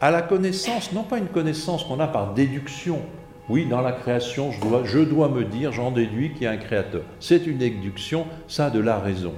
à 0.00 0.12
la 0.12 0.22
connaissance, 0.22 0.92
non 0.92 1.02
pas 1.02 1.18
une 1.18 1.26
connaissance 1.26 1.82
qu'on 1.82 1.98
a 1.98 2.06
par 2.06 2.32
déduction. 2.32 3.00
Oui, 3.48 3.66
dans 3.66 3.82
la 3.82 3.92
création, 3.92 4.50
je 4.52 4.60
dois, 4.60 4.82
je 4.84 4.98
me 4.98 5.44
dire, 5.44 5.70
j'en 5.72 5.90
déduis 5.90 6.32
qu'il 6.32 6.42
y 6.42 6.46
a 6.46 6.52
un 6.52 6.56
créateur. 6.56 7.02
C'est 7.20 7.46
une 7.46 7.58
déduction, 7.58 8.26
ça 8.48 8.70
de 8.70 8.80
la 8.80 8.98
raison. 8.98 9.34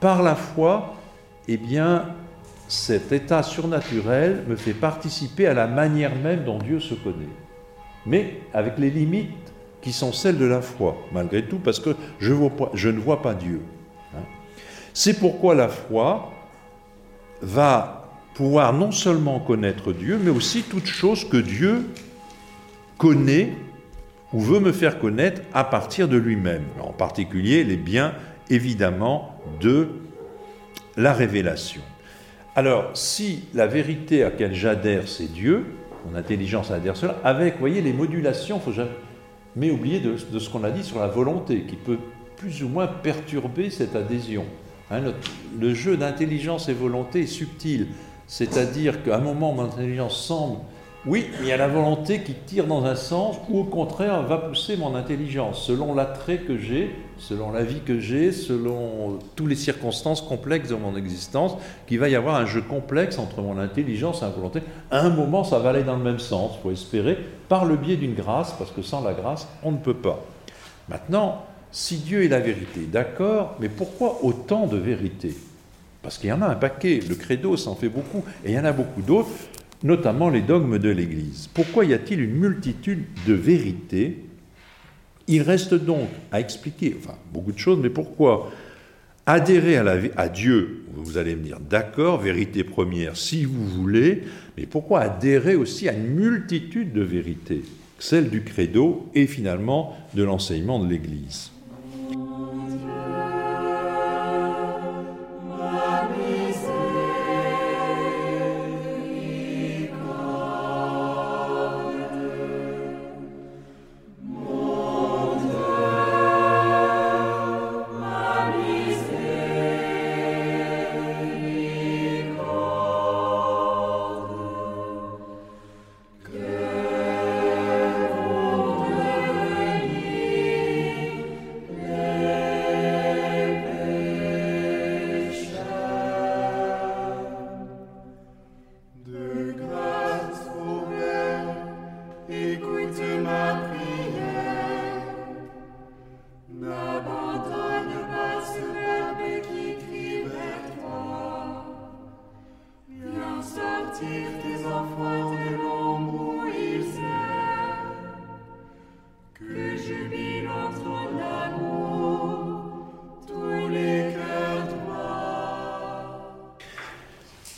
Par 0.00 0.22
la 0.22 0.34
foi, 0.34 0.94
eh 1.46 1.58
bien, 1.58 2.06
cet 2.68 3.12
état 3.12 3.42
surnaturel 3.42 4.44
me 4.48 4.56
fait 4.56 4.72
participer 4.72 5.46
à 5.46 5.54
la 5.54 5.66
manière 5.66 6.14
même 6.16 6.44
dont 6.44 6.58
Dieu 6.58 6.80
se 6.80 6.94
connaît. 6.94 7.28
Mais 8.06 8.40
avec 8.54 8.78
les 8.78 8.90
limites 8.90 9.30
qui 9.82 9.92
sont 9.92 10.12
celles 10.12 10.38
de 10.38 10.46
la 10.46 10.62
foi, 10.62 10.96
malgré 11.12 11.44
tout, 11.44 11.58
parce 11.58 11.78
que 11.78 11.90
je, 12.18 12.32
ne 12.32 12.98
vois 12.98 13.22
pas 13.22 13.34
Dieu. 13.34 13.60
Hein. 14.14 14.22
C'est 14.94 15.18
pourquoi 15.18 15.54
la 15.54 15.68
foi 15.68 16.32
va 17.42 18.08
pouvoir 18.34 18.72
non 18.72 18.92
seulement 18.92 19.40
connaître 19.40 19.92
Dieu, 19.92 20.18
mais 20.22 20.30
aussi 20.30 20.62
toute 20.62 20.86
chose 20.86 21.28
que 21.28 21.36
Dieu 21.36 21.86
connaît 22.98 23.52
ou 24.32 24.40
veut 24.40 24.60
me 24.60 24.72
faire 24.72 24.98
connaître 24.98 25.42
à 25.54 25.64
partir 25.64 26.08
de 26.08 26.16
lui-même. 26.16 26.64
En 26.80 26.92
particulier 26.92 27.64
les 27.64 27.76
biens, 27.76 28.12
évidemment, 28.50 29.40
de 29.60 29.88
la 30.96 31.12
révélation. 31.12 31.82
Alors, 32.54 32.90
si 32.94 33.44
la 33.54 33.66
vérité 33.66 34.22
à 34.22 34.30
laquelle 34.30 34.54
j'adhère, 34.54 35.08
c'est 35.08 35.30
Dieu, 35.30 35.66
mon 36.08 36.16
intelligence 36.16 36.70
adhère 36.70 36.96
cela, 36.96 37.16
avec, 37.22 37.54
vous 37.54 37.60
voyez, 37.60 37.82
les 37.82 37.92
modulations, 37.92 38.60
faut 38.60 38.72
jamais 38.72 39.70
oublier 39.70 40.00
de, 40.00 40.16
ce 40.16 40.48
qu'on 40.48 40.64
a 40.64 40.70
dit 40.70 40.82
sur 40.82 40.98
la 40.98 41.08
volonté, 41.08 41.62
qui 41.62 41.76
peut 41.76 41.98
plus 42.36 42.62
ou 42.62 42.68
moins 42.68 42.86
perturber 42.86 43.70
cette 43.70 43.94
adhésion. 43.94 44.44
Hein, 44.90 45.00
le, 45.58 45.74
jeu 45.74 45.96
d'intelligence 45.96 46.68
et 46.68 46.72
volonté 46.72 47.22
est 47.22 47.26
subtil, 47.26 47.88
c'est-à-dire 48.26 49.02
qu'à 49.02 49.16
un 49.16 49.20
moment, 49.20 49.52
mon 49.52 49.64
intelligence 49.64 50.24
semble 50.24 50.60
oui, 51.06 51.26
mais 51.38 51.46
il 51.46 51.48
y 51.48 51.52
a 51.52 51.56
la 51.56 51.68
volonté 51.68 52.22
qui 52.22 52.34
tire 52.34 52.66
dans 52.66 52.84
un 52.84 52.96
sens 52.96 53.36
ou 53.48 53.60
au 53.60 53.64
contraire 53.64 54.22
va 54.22 54.38
pousser 54.38 54.76
mon 54.76 54.96
intelligence, 54.96 55.62
selon 55.62 55.94
l'attrait 55.94 56.38
que 56.38 56.58
j'ai, 56.58 56.90
selon 57.18 57.52
la 57.52 57.62
vie 57.62 57.80
que 57.80 58.00
j'ai, 58.00 58.32
selon 58.32 59.20
toutes 59.36 59.48
les 59.48 59.54
circonstances 59.54 60.20
complexes 60.20 60.70
de 60.70 60.74
mon 60.74 60.96
existence, 60.96 61.52
qu'il 61.86 62.00
va 62.00 62.08
y 62.08 62.16
avoir 62.16 62.34
un 62.34 62.44
jeu 62.44 62.60
complexe 62.60 63.18
entre 63.18 63.40
mon 63.40 63.56
intelligence 63.58 64.22
et 64.22 64.24
ma 64.24 64.32
volonté. 64.32 64.62
À 64.90 65.00
un 65.00 65.10
moment, 65.10 65.44
ça 65.44 65.60
va 65.60 65.70
aller 65.70 65.84
dans 65.84 65.96
le 65.96 66.02
même 66.02 66.18
sens, 66.18 66.52
il 66.58 66.62
faut 66.62 66.72
espérer, 66.72 67.16
par 67.48 67.64
le 67.64 67.76
biais 67.76 67.96
d'une 67.96 68.14
grâce, 68.14 68.52
parce 68.58 68.72
que 68.72 68.82
sans 68.82 69.02
la 69.02 69.12
grâce, 69.12 69.46
on 69.62 69.70
ne 69.70 69.78
peut 69.78 69.94
pas. 69.94 70.24
Maintenant, 70.88 71.44
si 71.70 71.98
Dieu 71.98 72.24
est 72.24 72.28
la 72.28 72.40
vérité, 72.40 72.80
d'accord, 72.80 73.54
mais 73.60 73.68
pourquoi 73.68 74.24
autant 74.24 74.66
de 74.66 74.76
vérité? 74.76 75.36
Parce 76.02 76.18
qu'il 76.18 76.30
y 76.30 76.32
en 76.32 76.42
a 76.42 76.46
un 76.46 76.54
paquet, 76.54 77.00
le 77.08 77.14
credo, 77.14 77.56
ça 77.56 77.70
en 77.70 77.76
fait 77.76 77.88
beaucoup, 77.88 78.24
et 78.44 78.50
il 78.50 78.54
y 78.54 78.58
en 78.58 78.64
a 78.64 78.72
beaucoup 78.72 79.02
d'autres 79.02 79.30
notamment 79.82 80.30
les 80.30 80.42
dogmes 80.42 80.78
de 80.78 80.88
l'Église. 80.88 81.48
Pourquoi 81.52 81.84
y 81.84 81.94
a-t-il 81.94 82.20
une 82.20 82.34
multitude 82.34 83.04
de 83.26 83.34
vérités? 83.34 84.24
Il 85.28 85.42
reste 85.42 85.74
donc 85.74 86.08
à 86.32 86.40
expliquer, 86.40 86.96
enfin 86.98 87.16
beaucoup 87.32 87.52
de 87.52 87.58
choses, 87.58 87.78
mais 87.82 87.90
pourquoi 87.90 88.50
adhérer 89.26 89.76
à, 90.16 90.28
Dieu? 90.28 90.84
Vous 90.94 91.18
allez 91.18 91.34
me 91.34 91.42
dire, 91.42 91.58
d'accord, 91.58 92.20
vérité 92.20 92.62
première 92.62 93.16
si 93.16 93.44
vous 93.44 93.66
voulez, 93.66 94.22
mais 94.56 94.66
pourquoi 94.66 95.00
adhérer 95.00 95.56
aussi 95.56 95.88
à 95.88 95.92
une 95.92 96.14
multitude 96.14 96.92
de 96.92 97.02
vérités, 97.02 97.62
celle 97.98 98.30
du 98.30 98.42
credo 98.42 99.08
et 99.14 99.26
finalement 99.26 99.96
de 100.14 100.22
l'enseignement 100.22 100.78
de 100.78 100.88
l'Église 100.88 101.50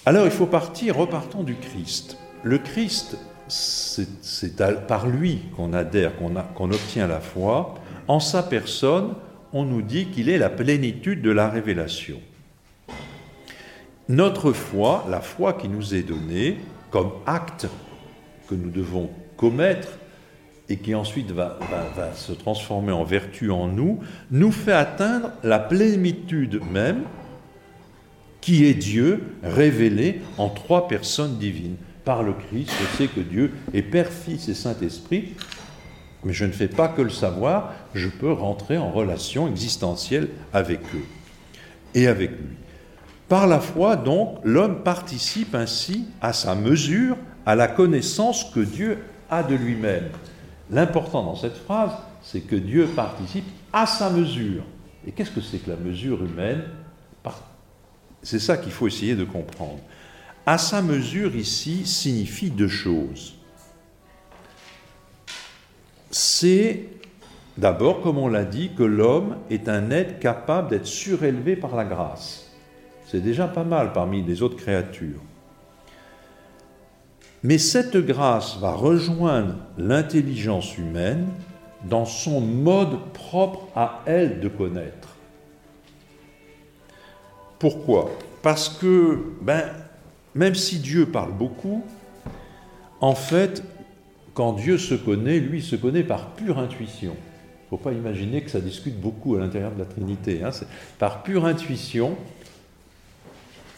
Alors 0.09 0.25
il 0.25 0.31
faut 0.31 0.47
partir, 0.47 0.97
repartons 0.97 1.43
du 1.43 1.55
Christ. 1.55 2.17
Le 2.43 2.57
Christ, 2.57 3.19
c'est 3.47 4.57
par 4.87 5.07
lui 5.07 5.41
qu'on 5.55 5.75
adhère, 5.75 6.13
qu'on 6.17 6.71
obtient 6.71 7.07
la 7.07 7.21
foi. 7.21 7.75
En 8.07 8.19
sa 8.19 8.43
personne, 8.43 9.13
on 9.53 9.67
nous 9.67 9.83
dit 9.83 10.07
qu'il 10.07 10.31
est 10.31 10.39
la 10.39 10.49
plénitude 10.49 11.21
de 11.21 11.31
la 11.31 11.51
révélation. 11.51 12.23
Notre 14.09 14.53
foi, 14.53 15.05
la 15.11 15.21
foi 15.21 15.53
qui 15.53 15.69
nous 15.69 15.95
est 15.95 16.05
donnée 16.05 16.57
comme 16.91 17.11
acte 17.27 17.67
que 18.49 18.55
nous 18.55 18.71
devons 18.71 19.11
commettre 19.37 19.89
et 20.71 20.79
qui 20.79 20.95
ensuite 20.95 21.33
va, 21.33 21.59
va 21.95 22.15
se 22.15 22.33
transformer 22.33 22.93
en 22.93 23.05
vertu 23.05 23.51
en 23.51 23.67
nous, 23.67 24.01
nous 24.31 24.53
fait 24.53 24.73
atteindre 24.73 25.33
la 25.43 25.59
plénitude 25.59 26.63
même 26.73 27.03
qui 28.49 28.65
est 28.65 28.73
Dieu 28.73 29.25
révélé 29.43 30.23
en 30.39 30.49
trois 30.49 30.89
personnes 30.89 31.37
divines. 31.37 31.77
par 32.07 32.23
le 32.23 32.33
Christ, 32.33 32.71
je 32.81 32.97
sais 32.97 33.07
que 33.07 33.21
Dieu 33.21 33.53
est 33.75 33.83
Père, 33.83 34.11
Fils 34.11 34.49
et 34.49 34.55
Saint-Esprit, 34.55 35.35
mais 36.25 36.33
je 36.33 36.47
ne 36.47 36.53
fais 36.53 36.69
pas 36.69 36.89
que 36.89 37.03
le 37.03 37.11
savoir, 37.11 37.75
je 37.93 38.09
peux 38.09 38.33
rentrer 38.33 38.79
en 38.79 38.91
relation 38.91 39.49
existentielle 39.49 40.31
avec 40.55 40.81
eux 40.95 41.05
et 41.95 42.07
avec 42.07 42.31
lui. 42.31 42.57
Par 43.29 43.47
la 43.47 43.61
foi, 43.61 43.97
donc, 43.97 44.39
l'homme 44.45 44.83
participe 44.83 45.55
ainsi 45.55 46.07
à 46.23 46.33
sa 46.33 46.55
mesure, 46.55 47.19
à 47.45 47.55
la 47.55 47.69
connaissance 47.69 48.45
que 48.45 48.61
Dieu 48.61 48.97
a 49.29 49.43
de 49.43 49.57
lui-même. 49.57 50.09
L'important 50.71 51.23
dans 51.23 51.37
cette 51.37 51.59
phrase, 51.59 51.93
c'est 52.23 52.41
que 52.41 52.57
Dieu 52.57 52.89
participe 52.97 53.45
à 53.75 53.85
sa 53.85 54.09
mesure. 54.09 54.63
Et 55.07 55.13
qu'est-ce 55.13 55.33
que 55.33 55.43
c'est 55.43 55.59
que 55.59 55.69
la 55.69 55.77
mesure 55.77 56.25
humaine? 56.25 56.63
C'est 58.23 58.39
ça 58.39 58.57
qu'il 58.57 58.73
faut 58.73 58.87
essayer 58.87 59.15
de 59.15 59.25
comprendre. 59.25 59.79
À 60.47 60.59
sa 60.59 60.83
mesure 60.83 61.37
ici 61.37 61.87
signifie 61.87 62.51
deux 62.51 62.69
choses. 62.69 63.35
C'est 66.11 66.85
d'abord, 67.59 68.01
comme 68.01 68.19
on 68.19 68.29
l'a 68.29 68.45
dit, 68.45 68.71
que 68.77 68.83
l'homme 68.83 69.37
est 69.51 69.69
un 69.69 69.91
être 69.91 70.19
capable 70.21 70.71
d'être 70.71 70.87
surélevé 70.87 71.55
par 71.57 71.77
la 71.77 71.85
grâce. 71.85 72.51
C'est 73.07 73.21
déjà 73.21 73.47
pas 73.47 73.65
mal 73.65 73.93
parmi 73.93 74.23
les 74.23 74.43
autres 74.43 74.57
créatures. 74.57 75.21
Mais 77.43 77.59
cette 77.59 77.97
grâce 77.97 78.59
va 78.59 78.73
rejoindre 78.73 79.55
l'intelligence 79.77 80.77
humaine 80.77 81.29
dans 81.85 82.05
son 82.05 82.41
mode 82.41 83.13
propre 83.13 83.69
à 83.77 84.03
elle 84.07 84.41
de 84.41 84.49
connaître. 84.49 85.18
Pourquoi? 87.59 88.17
Parce 88.43 88.69
que 88.69 89.19
ben, 89.41 89.65
même 90.35 90.55
si 90.55 90.79
Dieu 90.79 91.07
parle 91.07 91.33
beaucoup, 91.33 91.85
en 93.01 93.15
fait, 93.15 93.63
quand 94.35 94.53
Dieu 94.53 94.79
se 94.79 94.95
connaît, 94.95 95.41
lui 95.41 95.63
se 95.63 95.77
connaît 95.77 96.05
par 96.05 96.31
pure 96.31 96.59
intuition. 96.59 97.15
Il 97.15 97.75
ne 97.75 97.79
faut 97.79 97.85
pas 97.85 97.93
imaginer 97.93 98.43
que 98.43 98.51
ça 98.51 98.61
discute 98.61 98.99
beaucoup 98.99 99.35
à 99.35 99.41
l'intérieur 99.41 99.73
de 99.73 99.79
la 99.81 99.85
Trinité. 99.85 100.43
Hein. 100.43 100.51
Par 100.99 101.23
pure 101.23 101.45
intuition, 101.45 102.17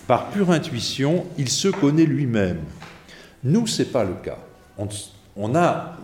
par 0.07 0.31
pure 0.31 0.51
intuition, 0.51 1.25
il 1.39 1.49
se 1.49 1.69
connaît 1.69 2.05
lui-même. 2.05 2.61
Nous, 3.43 3.67
ce 3.67 3.83
n'est 3.83 3.89
pas 3.89 4.05
le 4.05 4.15
cas. 4.15 4.39
On, 4.77 4.89
on, 5.37 5.55
a 5.55 5.97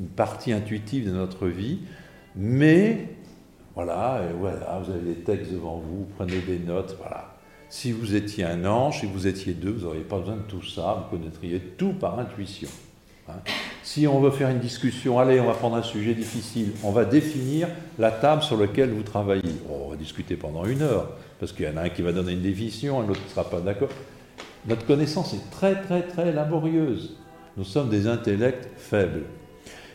une 0.00 0.08
partie 0.08 0.52
intuitive 0.52 1.06
de 1.06 1.12
notre 1.12 1.46
vie, 1.48 1.80
mais 2.34 3.08
voilà, 3.78 4.22
et 4.28 4.32
voilà, 4.36 4.82
vous 4.82 4.90
avez 4.90 5.14
des 5.14 5.20
textes 5.20 5.52
devant 5.52 5.76
vous, 5.76 6.08
prenez 6.16 6.40
des 6.40 6.58
notes, 6.58 6.96
voilà. 6.98 7.36
Si 7.68 7.92
vous 7.92 8.16
étiez 8.16 8.42
un 8.42 8.64
ange, 8.64 8.98
si 8.98 9.06
vous 9.06 9.28
étiez 9.28 9.52
deux, 9.52 9.70
vous 9.70 9.84
n'auriez 9.84 10.02
pas 10.02 10.18
besoin 10.18 10.34
de 10.34 10.42
tout 10.42 10.64
ça, 10.64 10.96
vous 10.98 11.16
connaîtriez 11.16 11.60
tout 11.78 11.92
par 11.92 12.18
intuition. 12.18 12.68
Hein. 13.28 13.34
Si 13.84 14.08
on 14.08 14.18
veut 14.18 14.32
faire 14.32 14.50
une 14.50 14.58
discussion, 14.58 15.20
allez, 15.20 15.38
on 15.38 15.46
va 15.46 15.52
prendre 15.52 15.76
un 15.76 15.84
sujet 15.84 16.14
difficile, 16.14 16.72
on 16.82 16.90
va 16.90 17.04
définir 17.04 17.68
la 18.00 18.10
table 18.10 18.42
sur 18.42 18.56
laquelle 18.56 18.90
vous 18.90 19.04
travaillez. 19.04 19.54
on 19.70 19.90
va 19.90 19.94
discuter 19.96 20.34
pendant 20.34 20.64
une 20.64 20.82
heure, 20.82 21.12
parce 21.38 21.52
qu'il 21.52 21.64
y 21.64 21.68
en 21.68 21.76
a 21.76 21.82
un 21.82 21.88
qui 21.88 22.02
va 22.02 22.10
donner 22.10 22.32
une 22.32 22.42
définition, 22.42 22.98
un 22.98 23.04
autre 23.04 23.20
qui 23.20 23.26
ne 23.26 23.30
sera 23.30 23.48
pas 23.48 23.60
d'accord. 23.60 23.90
Notre 24.66 24.86
connaissance 24.86 25.34
est 25.34 25.50
très, 25.52 25.80
très, 25.82 26.02
très 26.02 26.32
laborieuse. 26.32 27.16
Nous 27.56 27.62
sommes 27.62 27.90
des 27.90 28.08
intellects 28.08 28.70
faibles. 28.76 29.22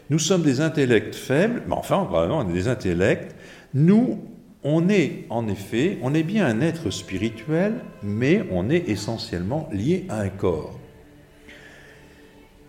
Nous 0.10 0.20
sommes 0.20 0.44
des 0.44 0.62
intellects 0.62 1.16
faibles, 1.16 1.64
mais 1.68 1.76
enfin, 1.76 2.06
vraiment, 2.06 2.40
on 2.40 2.50
est 2.50 2.54
des 2.54 2.70
intellects. 2.70 3.36
Nous, 3.74 4.20
on 4.64 4.88
est 4.88 5.26
en 5.30 5.48
effet, 5.48 5.98
on 6.02 6.14
est 6.14 6.24
bien 6.24 6.46
un 6.46 6.62
être 6.62 6.90
spirituel, 6.90 7.76
mais 8.02 8.44
on 8.52 8.70
est 8.70 8.88
essentiellement 8.88 9.68
lié 9.72 10.06
à 10.10 10.22
un 10.22 10.30
corps. 10.30 10.80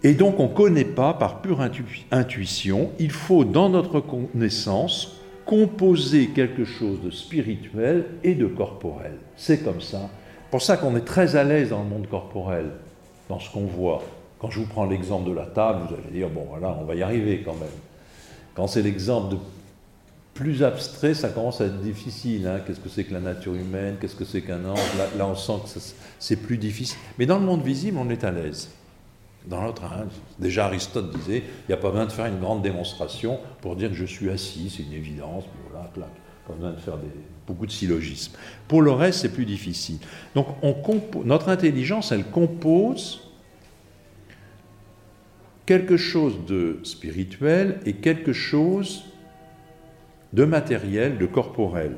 Et 0.02 0.14
donc 0.14 0.38
on 0.38 0.48
ne 0.48 0.54
connaît 0.54 0.84
pas 0.84 1.14
par 1.14 1.40
pure 1.40 1.60
intuition, 2.10 2.90
il 2.98 3.10
faut 3.10 3.44
dans 3.44 3.68
notre 3.68 4.00
connaissance 4.00 5.20
composer 5.46 6.28
quelque 6.28 6.64
chose 6.64 7.00
de 7.02 7.10
spirituel 7.10 8.06
et 8.22 8.34
de 8.34 8.46
corporel. 8.46 9.14
C'est 9.36 9.62
comme 9.62 9.80
ça. 9.80 10.10
Pour 10.50 10.62
ça 10.62 10.76
qu'on 10.76 10.96
est 10.96 11.04
très 11.04 11.36
à 11.36 11.44
l'aise 11.44 11.70
dans 11.70 11.82
le 11.82 11.88
monde 11.88 12.06
corporel, 12.08 12.70
dans 13.28 13.40
ce 13.40 13.50
qu'on 13.50 13.66
voit. 13.66 14.02
Quand 14.38 14.50
je 14.50 14.60
vous 14.60 14.66
prends 14.66 14.84
l'exemple 14.84 15.28
de 15.28 15.34
la 15.34 15.46
table, 15.46 15.80
vous 15.88 15.94
allez 15.94 16.12
dire, 16.12 16.28
bon 16.28 16.46
voilà, 16.48 16.76
on 16.80 16.84
va 16.84 16.94
y 16.94 17.02
arriver 17.02 17.42
quand 17.44 17.54
même. 17.54 17.68
Quand 18.54 18.66
c'est 18.66 18.82
l'exemple 18.82 19.32
de 19.32 19.38
plus 20.34 20.64
abstrait, 20.64 21.14
ça 21.14 21.28
commence 21.28 21.60
à 21.60 21.66
être 21.66 21.80
difficile. 21.80 22.46
Hein. 22.46 22.60
Qu'est-ce 22.66 22.80
que 22.80 22.88
c'est 22.88 23.04
que 23.04 23.14
la 23.14 23.20
nature 23.20 23.54
humaine? 23.54 23.96
Qu'est-ce 24.00 24.16
que 24.16 24.24
c'est 24.24 24.42
qu'un 24.42 24.64
ange 24.64 24.80
là, 25.16 25.26
on 25.26 25.36
sent 25.36 25.52
que 25.64 25.80
c'est 26.18 26.36
plus 26.36 26.58
difficile. 26.58 26.98
Mais 27.18 27.26
dans 27.26 27.38
le 27.38 27.46
monde 27.46 27.62
visible, 27.62 27.98
on 27.98 28.10
est 28.10 28.24
à 28.24 28.32
l'aise. 28.32 28.68
Dans 29.46 29.62
l'autre, 29.62 29.84
hein, 29.84 30.06
déjà 30.38 30.66
Aristote 30.66 31.14
disait, 31.16 31.38
il 31.38 31.68
n'y 31.68 31.74
a 31.74 31.76
pas 31.76 31.90
besoin 31.90 32.06
de 32.06 32.12
faire 32.12 32.26
une 32.26 32.40
grande 32.40 32.62
démonstration 32.62 33.38
pour 33.60 33.76
dire 33.76 33.90
que 33.90 33.94
je 33.94 34.06
suis 34.06 34.30
assis, 34.30 34.72
c'est 34.74 34.82
une 34.82 34.94
évidence, 34.94 35.44
voilà, 35.70 35.88
clac. 35.94 36.08
Pas 36.48 36.54
besoin 36.54 36.72
de 36.72 36.80
faire 36.80 36.98
beaucoup 37.46 37.66
de 37.66 37.70
syllogismes. 37.70 38.32
Pour 38.68 38.82
le 38.82 38.90
reste, 38.90 39.20
c'est 39.20 39.32
plus 39.32 39.46
difficile. 39.46 39.98
Donc, 40.34 40.48
on 40.62 40.74
notre 41.24 41.48
intelligence, 41.48 42.10
elle 42.12 42.24
compose 42.24 43.20
quelque 45.66 45.96
chose 45.96 46.44
de 46.46 46.80
spirituel 46.82 47.80
et 47.86 47.94
quelque 47.94 48.32
chose 48.32 49.04
de 50.34 50.44
matériel, 50.44 51.16
de 51.18 51.26
corporel. 51.26 51.92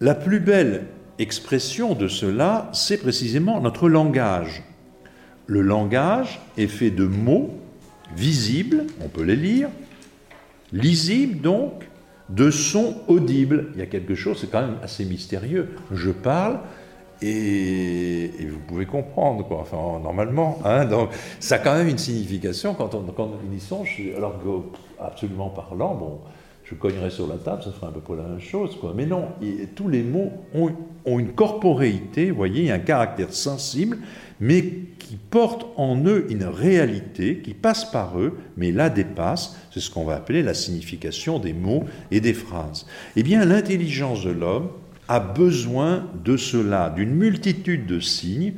La 0.00 0.14
plus 0.14 0.40
belle 0.40 0.86
expression 1.18 1.94
de 1.94 2.08
cela, 2.08 2.70
c'est 2.72 2.98
précisément 2.98 3.60
notre 3.60 3.88
langage. 3.88 4.62
Le 5.46 5.60
langage 5.60 6.40
est 6.56 6.68
fait 6.68 6.90
de 6.90 7.04
mots 7.04 7.50
visibles, 8.16 8.84
on 9.02 9.08
peut 9.08 9.24
les 9.24 9.36
lire, 9.36 9.68
lisibles 10.72 11.40
donc, 11.40 11.88
de 12.30 12.50
sons 12.50 12.96
audibles. 13.08 13.72
Il 13.74 13.80
y 13.80 13.82
a 13.82 13.86
quelque 13.86 14.14
chose, 14.14 14.38
c'est 14.40 14.50
quand 14.50 14.60
même 14.60 14.78
assez 14.82 15.04
mystérieux. 15.04 15.70
Je 15.92 16.10
parle, 16.10 16.60
et, 17.22 18.30
vous 18.48 18.58
pouvez 18.66 18.86
comprendre, 18.86 19.46
quoi. 19.46 19.58
Enfin, 19.60 20.00
normalement, 20.02 20.58
hein, 20.64 20.84
donc, 20.84 21.10
ça 21.40 21.56
a 21.56 21.58
quand 21.58 21.74
même 21.74 21.88
une 21.88 21.98
signification 21.98 22.74
quand 22.74 22.94
on, 22.94 23.02
quand 23.12 23.28
on 23.28 23.54
y 23.54 23.60
songe, 23.60 24.00
alors 24.16 24.38
que, 24.38 25.02
absolument 25.02 25.48
parlant, 25.48 25.94
bon, 25.94 26.20
je 26.64 26.74
cognerais 26.74 27.10
sur 27.10 27.26
la 27.26 27.36
table, 27.36 27.62
ça 27.62 27.72
ferait 27.72 27.86
à 27.86 27.90
peu 27.90 28.00
près 28.00 28.16
la 28.16 28.28
même 28.28 28.40
chose, 28.40 28.76
quoi. 28.78 28.92
Mais 28.94 29.06
non, 29.06 29.28
tous 29.74 29.88
les 29.88 30.02
mots 30.02 30.32
ont, 30.54 30.70
ont, 31.06 31.18
une 31.18 31.32
corporéité, 31.32 32.30
vous 32.30 32.36
voyez, 32.36 32.70
un 32.70 32.78
caractère 32.78 33.32
sensible, 33.32 33.98
mais 34.38 34.62
qui 34.98 35.16
portent 35.16 35.66
en 35.76 36.04
eux 36.04 36.26
une 36.28 36.44
réalité 36.44 37.38
qui 37.38 37.54
passe 37.54 37.90
par 37.90 38.20
eux, 38.20 38.38
mais 38.58 38.70
la 38.72 38.90
dépasse. 38.90 39.56
C'est 39.72 39.80
ce 39.80 39.90
qu'on 39.90 40.04
va 40.04 40.16
appeler 40.16 40.42
la 40.42 40.52
signification 40.54 41.38
des 41.38 41.54
mots 41.54 41.84
et 42.10 42.20
des 42.20 42.34
phrases. 42.34 42.86
Eh 43.16 43.22
bien, 43.22 43.44
l'intelligence 43.46 44.24
de 44.24 44.30
l'homme, 44.30 44.68
a 45.08 45.20
besoin 45.20 46.04
de 46.24 46.36
cela, 46.36 46.90
d'une 46.90 47.14
multitude 47.14 47.86
de 47.86 47.98
signes 47.98 48.54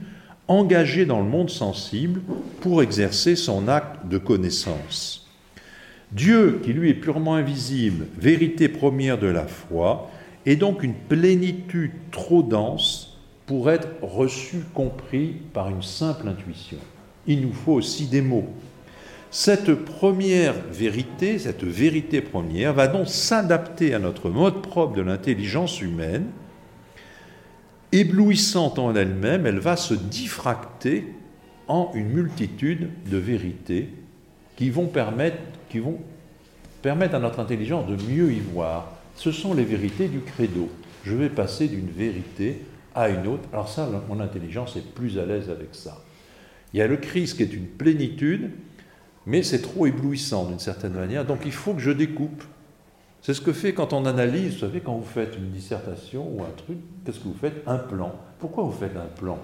engagés 0.48 1.06
dans 1.06 1.20
le 1.20 1.28
monde 1.28 1.48
sensible 1.48 2.20
pour 2.60 2.82
exercer 2.82 3.36
son 3.36 3.68
acte 3.68 4.06
de 4.09 4.18
connaissance. 4.18 5.28
Dieu, 6.10 6.60
qui 6.64 6.72
lui 6.72 6.90
est 6.90 6.94
purement 6.94 7.36
invisible, 7.36 8.06
vérité 8.18 8.68
première 8.68 9.16
de 9.16 9.28
la 9.28 9.47
foi, 9.47 10.10
est 10.44 10.56
donc 10.56 10.82
une 10.82 10.94
plénitude 10.94 11.93
trop 12.10 12.43
dense 12.43 13.16
pour 13.47 13.70
être 13.70 13.89
reçue, 14.02 14.64
compris 14.74 15.36
par 15.52 15.68
une 15.68 15.82
simple 15.82 16.27
intuition. 16.27 16.78
Il 17.28 17.43
nous 17.43 17.52
faut 17.52 17.74
aussi 17.74 18.06
des 18.06 18.22
mots. 18.22 18.48
Cette 19.31 19.72
première 19.72 20.55
vérité, 20.72 21.39
cette 21.39 21.62
vérité 21.62 22.20
première, 22.20 22.74
va 22.74 22.89
donc 22.89 23.06
s'adapter 23.09 23.94
à 23.94 24.01
notre 24.01 24.31
mode 24.31 24.62
propre 24.62 24.97
de 24.97 25.02
l'intelligence 25.02 25.81
humaine 25.81 26.27
éblouissante 27.92 28.78
en 28.78 28.94
elle-même, 28.94 29.46
elle 29.46 29.58
va 29.58 29.76
se 29.76 29.94
diffracter 29.94 31.06
en 31.68 31.90
une 31.94 32.08
multitude 32.08 32.90
de 33.08 33.16
vérités 33.16 33.88
qui 34.56 34.70
vont 34.70 34.86
permettre, 34.86 35.38
à 36.84 37.18
notre 37.18 37.40
intelligence 37.40 37.86
de 37.86 37.96
mieux 38.10 38.32
y 38.32 38.40
voir. 38.40 38.92
Ce 39.16 39.32
sont 39.32 39.54
les 39.54 39.64
vérités 39.64 40.08
du 40.08 40.20
credo. 40.20 40.68
Je 41.04 41.14
vais 41.14 41.28
passer 41.28 41.68
d'une 41.68 41.90
vérité 41.90 42.62
à 42.94 43.08
une 43.08 43.26
autre. 43.26 43.48
Alors 43.52 43.68
ça, 43.68 43.88
mon 44.08 44.20
intelligence 44.20 44.76
est 44.76 44.94
plus 44.94 45.18
à 45.18 45.24
l'aise 45.24 45.50
avec 45.50 45.68
ça. 45.72 46.02
Il 46.72 46.78
y 46.78 46.82
a 46.82 46.86
le 46.86 46.96
Christ 46.96 47.36
qui 47.36 47.42
est 47.42 47.52
une 47.52 47.66
plénitude, 47.66 48.50
mais 49.26 49.42
c'est 49.42 49.62
trop 49.62 49.86
éblouissant 49.86 50.46
d'une 50.46 50.58
certaine 50.58 50.92
manière, 50.92 51.24
donc 51.24 51.40
il 51.44 51.52
faut 51.52 51.74
que 51.74 51.80
je 51.80 51.90
découpe. 51.90 52.44
C'est 53.22 53.34
ce 53.34 53.40
que 53.40 53.52
fait 53.52 53.74
quand 53.74 53.92
on 53.92 54.06
analyse, 54.06 54.55
vous 54.55 54.60
savez, 54.60 54.80
quand 54.80 54.94
vous 54.94 55.05
faites 55.05 55.36
une 55.36 55.51
dissertation 55.51 56.26
ou 56.32 56.42
un 56.42 56.51
truc, 56.56 56.78
qu'est-ce 57.05 57.18
que 57.18 57.24
vous 57.24 57.36
faites? 57.38 57.62
Un 57.66 57.76
plan. 57.76 58.12
Pourquoi 58.38 58.64
vous 58.64 58.72
faites 58.72 58.97
un 58.97 59.20
plan? 59.20 59.38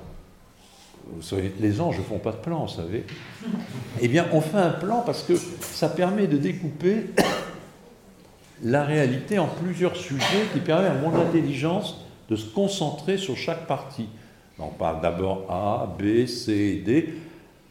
Vous 1.15 1.23
savez, 1.23 1.53
les 1.61 1.81
anges 1.81 1.99
ne 1.99 2.03
font 2.03 2.19
pas 2.19 2.33
de 2.33 2.39
plan, 2.39 2.65
vous 2.65 2.75
savez. 2.75 3.05
Eh 4.01 4.09
bien, 4.09 4.27
on 4.33 4.41
fait 4.41 4.57
un 4.57 4.71
plan 4.71 5.03
parce 5.05 5.23
que 5.23 5.37
ça 5.37 5.89
permet 5.89 6.27
de 6.27 6.37
découper 6.37 7.11
la 8.65 8.85
réalité 8.85 9.39
en 9.39 9.47
plusieurs 9.47 9.95
sujets 9.95 10.47
qui 10.53 10.61
permet 10.61 10.89
à 10.89 10.95
mon 10.95 11.15
intelligence 11.15 12.01
de 12.29 12.35
se 12.35 12.47
concentrer 12.53 13.19
sur 13.19 13.37
chaque 13.37 13.67
partie. 13.67 14.09
On 14.59 14.69
parle 14.69 15.03
d'abord 15.03 15.45
A, 15.51 15.97
B, 15.99 16.27
C 16.27 16.83
D. 16.85 17.15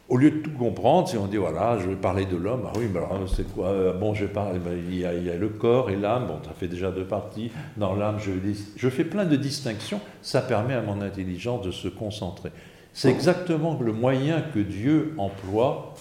Au 0.07 0.17
lieu 0.17 0.29
de 0.29 0.37
tout 0.37 0.51
comprendre, 0.51 1.07
si 1.07 1.17
on 1.17 1.25
dit 1.25 1.37
voilà, 1.37 1.79
je 1.79 1.89
vais 1.89 1.95
parler 1.95 2.25
de 2.25 2.35
l'homme, 2.37 2.67
ah 2.67 2.73
oui, 2.77 2.85
mais 2.93 2.99
alors 2.99 3.27
c'est 3.27 3.51
quoi 3.53 3.91
Bon, 3.93 4.13
je 4.13 4.27
parle, 4.27 4.59
ben, 4.59 4.77
il, 4.87 4.99
y 4.99 5.05
a, 5.05 5.15
il, 5.15 5.23
y 5.25 5.31
a, 5.31 5.35
le 5.35 5.49
corps 5.49 5.89
et 5.89 5.95
l'âme, 5.95 6.27
bon, 6.27 6.37
ça 6.45 6.51
fait 6.51 6.67
déjà 6.67 6.91
deux 6.91 7.05
parties. 7.05 7.49
Dans 7.75 7.95
l'âme, 7.95 8.17
je, 8.19 8.89
fais 8.89 9.03
plein 9.03 9.25
de 9.25 9.35
distinctions, 9.35 9.99
ça 10.21 10.43
permet 10.43 10.75
à 10.75 10.81
mon 10.81 11.01
intelligence 11.01 11.65
de 11.65 11.71
se 11.71 11.87
concentrer. 11.87 12.51
C'est 12.93 13.09
exactement 13.09 13.79
le 13.81 13.93
moyen 13.93 14.41
que 14.41 14.59
Dieu 14.59 15.15
emploie 15.17 15.95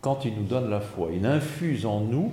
quand 0.00 0.24
il 0.24 0.34
nous 0.34 0.44
donne 0.44 0.70
la 0.70 0.80
foi. 0.80 1.10
Il 1.14 1.26
infuse 1.26 1.84
en 1.84 2.00
nous 2.00 2.32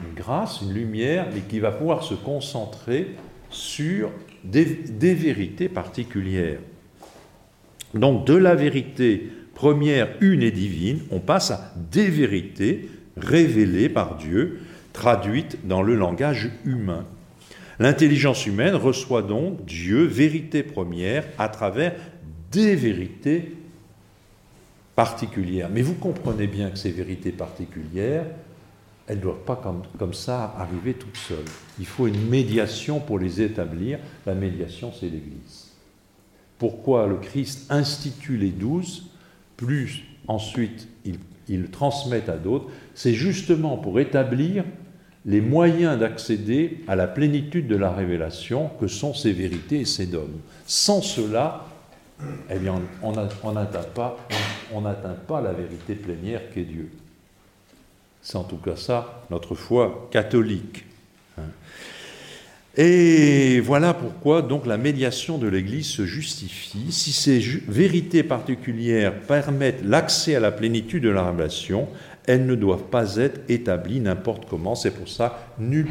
une 0.00 0.14
grâce, 0.14 0.60
une 0.60 0.74
lumière, 0.74 1.28
mais 1.32 1.40
qui 1.40 1.60
va 1.60 1.70
pouvoir 1.70 2.02
se 2.02 2.14
concentrer 2.14 3.14
sur 3.48 4.10
des 4.42 5.14
vérités 5.14 5.68
particulières. 5.68 6.58
Donc 7.94 8.26
de 8.26 8.34
la 8.34 8.54
vérité 8.54 9.30
première, 9.56 10.10
une 10.20 10.42
et 10.42 10.52
divine, 10.52 11.00
on 11.10 11.18
passe 11.18 11.50
à 11.50 11.72
des 11.90 12.08
vérités 12.08 12.88
révélées 13.16 13.88
par 13.88 14.16
Dieu, 14.16 14.60
traduites 14.92 15.66
dans 15.66 15.82
le 15.82 15.96
langage 15.96 16.50
humain. 16.64 17.04
L'intelligence 17.78 18.46
humaine 18.46 18.74
reçoit 18.74 19.22
donc 19.22 19.64
Dieu, 19.64 20.04
vérité 20.04 20.62
première, 20.62 21.24
à 21.38 21.48
travers 21.48 21.94
des 22.52 22.76
vérités 22.76 23.54
particulières. 24.94 25.70
Mais 25.72 25.82
vous 25.82 25.94
comprenez 25.94 26.46
bien 26.46 26.70
que 26.70 26.78
ces 26.78 26.90
vérités 26.90 27.32
particulières, 27.32 28.26
elles 29.06 29.18
ne 29.18 29.22
doivent 29.22 29.44
pas 29.46 29.56
comme, 29.56 30.14
ça 30.14 30.54
arriver 30.58 30.94
toutes 30.94 31.16
seules. 31.16 31.38
Il 31.78 31.86
faut 31.86 32.06
une 32.06 32.28
médiation 32.28 33.00
pour 33.00 33.18
les 33.18 33.40
établir. 33.40 34.00
La 34.26 34.34
médiation, 34.34 34.92
c'est 34.92 35.06
l'Église. 35.06 35.72
Pourquoi 36.58 37.06
le 37.06 37.16
Christ 37.16 37.70
institue 37.70 38.36
les 38.36 38.50
douze 38.50 39.04
plus 39.56 40.04
ensuite 40.28 40.88
ils, 41.48 41.70
transmettent 41.70 42.28
à 42.28 42.36
d'autres, 42.36 42.66
c'est 42.94 43.14
justement 43.14 43.76
pour 43.76 44.00
établir 44.00 44.64
les 45.24 45.40
moyens 45.40 45.98
d'accéder 45.98 46.84
à 46.88 46.96
la 46.96 47.06
plénitude 47.06 47.68
de 47.68 47.76
la 47.76 47.90
révélation 47.90 48.70
que 48.80 48.88
sont 48.88 49.14
ces 49.14 49.32
vérités 49.32 49.80
et 49.80 49.84
ces 49.84 50.06
dogmes. 50.06 50.40
Sans 50.66 51.02
cela, 51.02 51.66
eh 52.50 52.58
bien, 52.58 52.80
on 53.02 53.12
n'atteint 53.52 53.86
pas, 53.94 54.18
on, 54.72 54.82
pas 55.26 55.40
la 55.40 55.52
vérité 55.52 55.94
plénière 55.94 56.42
qu'est 56.52 56.64
Dieu. 56.64 56.90
C'est 58.22 58.38
en 58.38 58.44
tout 58.44 58.56
cas 58.56 58.76
ça 58.76 59.22
notre 59.30 59.54
foi 59.54 60.08
catholique. 60.10 60.84
Et 62.78 63.60
voilà 63.60 63.94
pourquoi 63.94 64.42
donc 64.42 64.66
la 64.66 64.76
médiation 64.76 65.38
de 65.38 65.48
l'Église 65.48 65.86
se 65.86 66.04
justifie. 66.04 66.92
Si 66.92 67.12
ces 67.12 67.38
vérités 67.68 68.22
particulières 68.22 69.18
permettent 69.22 69.82
l'accès 69.82 70.34
à 70.34 70.40
la 70.40 70.52
plénitude 70.52 71.04
de 71.04 71.08
la 71.08 71.24
révélation, 71.24 71.88
elles 72.26 72.44
ne 72.44 72.54
doivent 72.54 72.90
pas 72.90 73.16
être 73.16 73.40
établies 73.48 74.00
n'importe 74.00 74.46
comment. 74.48 74.74
C'est 74.74 74.90
pour 74.90 75.08
ça, 75.08 75.54
nulle 75.58 75.88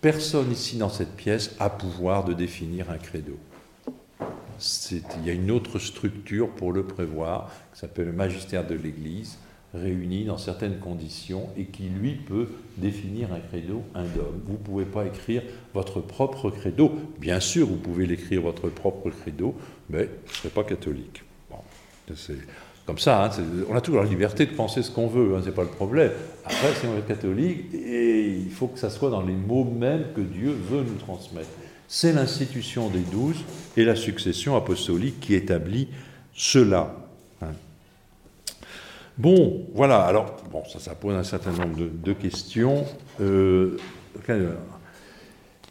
personne 0.00 0.52
ici 0.52 0.76
dans 0.76 0.88
cette 0.88 1.16
pièce 1.16 1.56
a 1.58 1.68
pouvoir 1.68 2.24
de 2.24 2.32
définir 2.32 2.90
un 2.90 2.98
credo. 2.98 3.36
Il 4.90 5.26
y 5.26 5.30
a 5.30 5.32
une 5.32 5.50
autre 5.50 5.80
structure 5.80 6.48
pour 6.50 6.72
le 6.72 6.84
prévoir, 6.84 7.50
qui 7.72 7.80
s'appelle 7.80 8.06
le 8.06 8.12
magistère 8.12 8.64
de 8.64 8.76
l'Église, 8.76 9.36
réuni 9.74 10.24
dans 10.24 10.38
certaines 10.38 10.78
conditions 10.78 11.48
et 11.56 11.64
qui, 11.64 11.84
lui, 11.84 12.12
peut 12.12 12.48
définir 12.76 13.32
un 13.32 13.40
credo, 13.40 13.82
un 13.94 14.04
dogme. 14.04 14.40
Vous 14.46 14.52
ne 14.52 14.58
pouvez 14.58 14.84
pas 14.84 15.04
écrire 15.04 15.42
votre 15.74 16.00
propre 16.00 16.50
credo. 16.50 16.92
Bien 17.18 17.40
sûr, 17.40 17.66
vous 17.66 17.76
pouvez 17.76 18.06
l'écrire 18.06 18.42
votre 18.42 18.68
propre 18.68 19.10
credo, 19.10 19.54
mais 19.90 20.04
vous 20.04 20.30
ne 20.30 20.34
serez 20.34 20.48
pas 20.50 20.64
catholique. 20.64 21.22
Bon, 21.50 21.58
c'est 22.14 22.38
comme 22.86 22.98
ça, 22.98 23.24
hein, 23.24 23.30
on 23.70 23.74
a 23.74 23.80
toujours 23.80 24.02
la 24.02 24.08
liberté 24.08 24.44
de 24.44 24.52
penser 24.52 24.82
ce 24.82 24.90
qu'on 24.90 25.06
veut, 25.06 25.34
hein, 25.34 25.40
ce 25.40 25.46
n'est 25.46 25.54
pas 25.54 25.62
le 25.62 25.68
problème. 25.68 26.12
Après, 26.44 26.74
si 26.74 26.86
on 26.86 26.98
est 26.98 27.06
catholique, 27.06 27.72
et 27.72 28.28
il 28.28 28.50
faut 28.50 28.66
que 28.66 28.78
ça 28.78 28.90
soit 28.90 29.08
dans 29.08 29.22
les 29.22 29.32
mots 29.32 29.64
mêmes 29.64 30.04
que 30.14 30.20
Dieu 30.20 30.50
veut 30.50 30.82
nous 30.82 30.98
transmettre. 30.98 31.48
C'est 31.88 32.12
l'institution 32.12 32.90
des 32.90 33.00
douze 33.00 33.42
et 33.78 33.84
la 33.84 33.96
succession 33.96 34.54
apostolique 34.54 35.20
qui 35.20 35.34
établit 35.34 35.88
cela. 36.34 37.03
Bon, 39.16 39.66
voilà, 39.74 40.00
alors, 40.00 40.34
bon, 40.50 40.62
ça, 40.66 40.94
pose 40.96 41.14
un 41.14 41.22
certain 41.22 41.52
nombre 41.52 41.76
de, 42.02 42.12
questions. 42.12 42.84
Euh, 43.20 43.76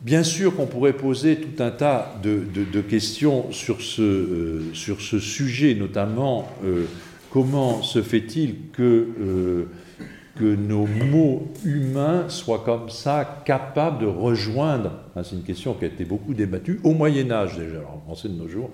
bien 0.01 0.23
sûr 0.23 0.55
qu'on 0.55 0.65
pourrait 0.65 0.93
poser 0.93 1.35
tout 1.35 1.61
un 1.61 1.71
tas 1.71 2.15
de, 2.23 2.81
questions 2.81 3.51
sur 3.51 3.81
ce, 3.81 4.01
euh, 4.01 4.73
sur 4.73 5.01
ce, 5.01 5.19
sujet, 5.19 5.75
notamment 5.75 6.47
euh, 6.63 6.85
comment 7.31 7.81
se 7.81 8.01
fait-il 8.01 8.69
que, 8.71 9.67
nos 10.39 10.87
mots 10.87 11.51
humains 11.65 12.29
soient 12.29 12.63
comme 12.65 12.89
ça 12.89 13.43
capables 13.45 13.99
de 13.99 14.07
rejoindre, 14.07 14.91
hein, 15.15 15.21
c'est 15.23 15.35
une 15.35 15.43
question 15.43 15.73
qui 15.73 15.83
a 15.83 15.87
été 15.89 16.05
beaucoup 16.05 16.33
débattue, 16.33 16.79
au 16.83 16.93
Moyen 16.93 17.29
Âge 17.29 17.57
déjà, 17.57 17.81
on 18.07 18.15
sait 18.15 18.29
de 18.29 18.35
nos 18.35 18.47
jours, 18.47 18.71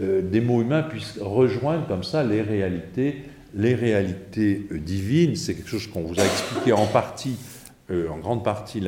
des 0.00 0.40
mots 0.40 0.62
humains 0.62 0.82
puissent 0.82 1.18
rejoindre 1.20 1.86
comme 1.86 2.04
ça 2.04 2.22
les 2.22 2.40
réalités 2.40 3.24
les 3.54 3.74
réalités 3.74 4.66
euh, 4.72 4.78
divines, 4.78 5.36
c'est 5.36 5.54
quelque 5.54 5.68
chose 5.68 5.86
qu'on 5.86 6.02
vous 6.02 6.18
a 6.18 6.24
expliqué 6.24 6.72
en 6.72 6.86
partie, 6.86 7.36
euh, 7.90 8.08
en 8.08 8.18
grande 8.18 8.44
partie 8.44 8.80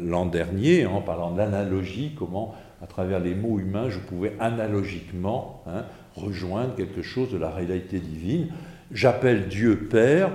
l'an 0.00 0.26
dernier, 0.26 0.86
en 0.86 1.00
parlant 1.00 1.32
d'analogie, 1.32 2.12
comment 2.18 2.54
à 2.82 2.86
travers 2.86 3.20
les 3.20 3.34
mots 3.34 3.58
humains 3.58 3.90
je 3.90 3.98
pouvais 3.98 4.34
analogiquement 4.38 5.62
hein, 5.66 5.84
rejoindre 6.14 6.74
quelque 6.76 7.02
chose 7.02 7.30
de 7.30 7.38
la 7.38 7.50
réalité 7.50 7.98
divine. 7.98 8.48
J'appelle 8.92 9.48
Dieu 9.48 9.88
Père. 9.90 10.30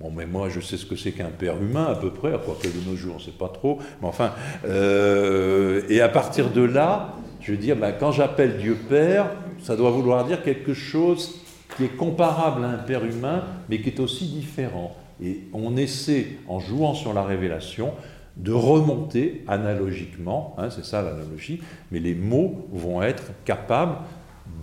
Bon, 0.00 0.12
mais 0.14 0.26
moi, 0.26 0.50
je 0.50 0.60
sais 0.60 0.76
ce 0.76 0.84
que 0.84 0.94
c'est 0.94 1.12
qu'un 1.12 1.30
père 1.30 1.56
humain, 1.56 1.86
à 1.86 1.94
peu 1.94 2.10
près, 2.10 2.32
quoique 2.44 2.68
de 2.68 2.86
nos 2.86 2.96
jours, 2.96 3.14
on 3.14 3.18
ne 3.18 3.22
sait 3.22 3.30
pas 3.30 3.48
trop. 3.48 3.78
Mais 4.02 4.08
enfin, 4.08 4.32
euh, 4.66 5.80
et 5.88 6.02
à 6.02 6.10
partir 6.10 6.50
de 6.50 6.60
là, 6.60 7.14
je 7.40 7.52
veux 7.52 7.56
dire, 7.56 7.76
ben, 7.76 7.92
quand 7.98 8.12
j'appelle 8.12 8.58
Dieu 8.58 8.76
Père, 8.90 9.30
ça 9.62 9.74
doit 9.74 9.90
vouloir 9.90 10.26
dire 10.26 10.42
quelque 10.42 10.74
chose 10.74 11.45
qui 11.76 11.84
est 11.84 11.96
comparable 11.96 12.64
à 12.64 12.68
un 12.68 12.78
père 12.78 13.04
humain, 13.04 13.44
mais 13.68 13.80
qui 13.80 13.90
est 13.90 14.00
aussi 14.00 14.26
différent. 14.26 14.96
Et 15.22 15.42
on 15.52 15.76
essaie, 15.76 16.38
en 16.48 16.60
jouant 16.60 16.94
sur 16.94 17.12
la 17.12 17.22
révélation, 17.22 17.92
de 18.36 18.52
remonter 18.52 19.44
analogiquement, 19.46 20.54
hein, 20.58 20.68
c'est 20.70 20.84
ça 20.84 21.02
l'analogie, 21.02 21.62
mais 21.90 22.00
les 22.00 22.14
mots 22.14 22.68
vont 22.72 23.02
être 23.02 23.24
capables 23.44 23.96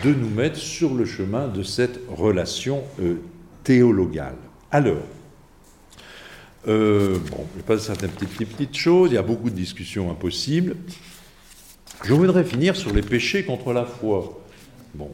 de 0.03 0.13
nous 0.13 0.29
mettre 0.29 0.57
sur 0.57 0.93
le 0.93 1.05
chemin 1.05 1.47
de 1.47 1.63
cette 1.63 1.99
relation 2.09 2.83
euh, 3.01 3.15
théologale. 3.63 4.35
Alors, 4.71 5.01
euh, 6.67 7.17
bon, 7.31 7.45
je 7.57 7.63
passe 7.63 7.81
certaines 7.81 8.11
petites, 8.11 8.49
petites 8.49 8.77
choses, 8.77 9.11
il 9.11 9.15
y 9.15 9.17
a 9.17 9.23
beaucoup 9.23 9.49
de 9.49 9.55
discussions 9.55 10.09
impossibles. 10.09 10.75
Je 12.03 12.13
voudrais 12.13 12.43
finir 12.43 12.75
sur 12.75 12.93
les 12.93 13.01
péchés 13.01 13.43
contre 13.43 13.73
la 13.73 13.85
foi. 13.85 14.39
Bon, 14.93 15.09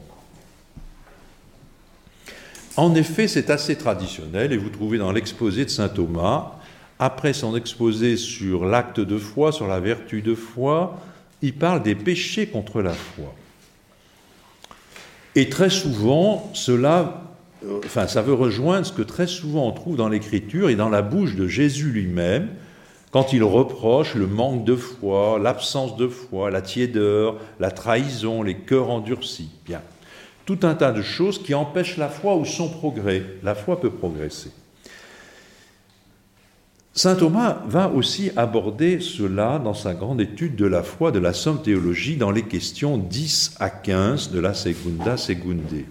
en 2.76 2.94
effet, 2.94 3.28
c'est 3.28 3.50
assez 3.50 3.76
traditionnel 3.76 4.52
et 4.52 4.56
vous 4.56 4.70
trouvez 4.70 4.98
dans 4.98 5.12
l'exposé 5.12 5.64
de 5.64 5.70
saint 5.70 5.88
Thomas, 5.88 6.52
après 6.98 7.32
son 7.32 7.56
exposé 7.56 8.16
sur 8.16 8.64
l'acte 8.64 9.00
de 9.00 9.18
foi, 9.18 9.52
sur 9.52 9.66
la 9.66 9.80
vertu 9.80 10.22
de 10.22 10.34
foi, 10.34 10.98
il 11.42 11.54
parle 11.54 11.82
des 11.82 11.94
péchés 11.94 12.46
contre 12.46 12.82
la 12.82 12.92
foi. 12.92 13.34
Et 15.34 15.48
très 15.48 15.70
souvent, 15.70 16.50
cela, 16.54 17.22
euh, 17.64 17.80
enfin, 17.84 18.06
ça 18.06 18.22
veut 18.22 18.34
rejoindre 18.34 18.86
ce 18.86 18.92
que 18.92 19.02
très 19.02 19.26
souvent 19.26 19.66
on 19.66 19.72
trouve 19.72 19.96
dans 19.96 20.08
l'Écriture 20.08 20.68
et 20.68 20.74
dans 20.74 20.88
la 20.88 21.02
bouche 21.02 21.36
de 21.36 21.46
Jésus 21.46 21.90
lui-même, 21.90 22.48
quand 23.10 23.32
il 23.32 23.42
reproche 23.42 24.14
le 24.14 24.26
manque 24.26 24.64
de 24.64 24.76
foi, 24.76 25.38
l'absence 25.40 25.96
de 25.96 26.06
foi, 26.06 26.50
la 26.50 26.62
tiédeur, 26.62 27.36
la 27.58 27.70
trahison, 27.70 28.42
les 28.42 28.56
cœurs 28.56 28.90
endurcis. 28.90 29.50
Bien 29.66 29.80
tout 30.44 30.60
un 30.62 30.74
tas 30.74 30.92
de 30.92 31.02
choses 31.02 31.42
qui 31.42 31.54
empêchent 31.54 31.96
la 31.96 32.08
foi 32.08 32.36
ou 32.36 32.44
son 32.44 32.68
progrès. 32.68 33.24
La 33.42 33.54
foi 33.54 33.80
peut 33.80 33.90
progresser. 33.90 34.50
Saint 36.92 37.14
Thomas 37.14 37.62
va 37.66 37.88
aussi 37.88 38.30
aborder 38.36 39.00
cela 39.00 39.58
dans 39.58 39.74
sa 39.74 39.94
grande 39.94 40.20
étude 40.20 40.56
de 40.56 40.66
la 40.66 40.82
foi 40.82 41.12
de 41.12 41.20
la 41.20 41.32
Somme 41.32 41.62
Théologie 41.62 42.16
dans 42.16 42.32
les 42.32 42.42
questions 42.42 42.98
10 42.98 43.56
à 43.60 43.70
15 43.70 44.32
de 44.32 44.40
la 44.40 44.54
Segunda 44.54 45.16
Segunde. 45.16 45.84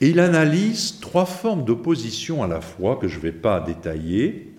Et 0.00 0.08
il 0.10 0.20
analyse 0.20 1.00
trois 1.00 1.24
formes 1.24 1.64
d'opposition 1.64 2.42
à 2.42 2.46
la 2.46 2.60
foi 2.60 2.96
que 2.96 3.08
je 3.08 3.16
ne 3.16 3.22
vais 3.22 3.32
pas 3.32 3.60
détailler. 3.60 4.52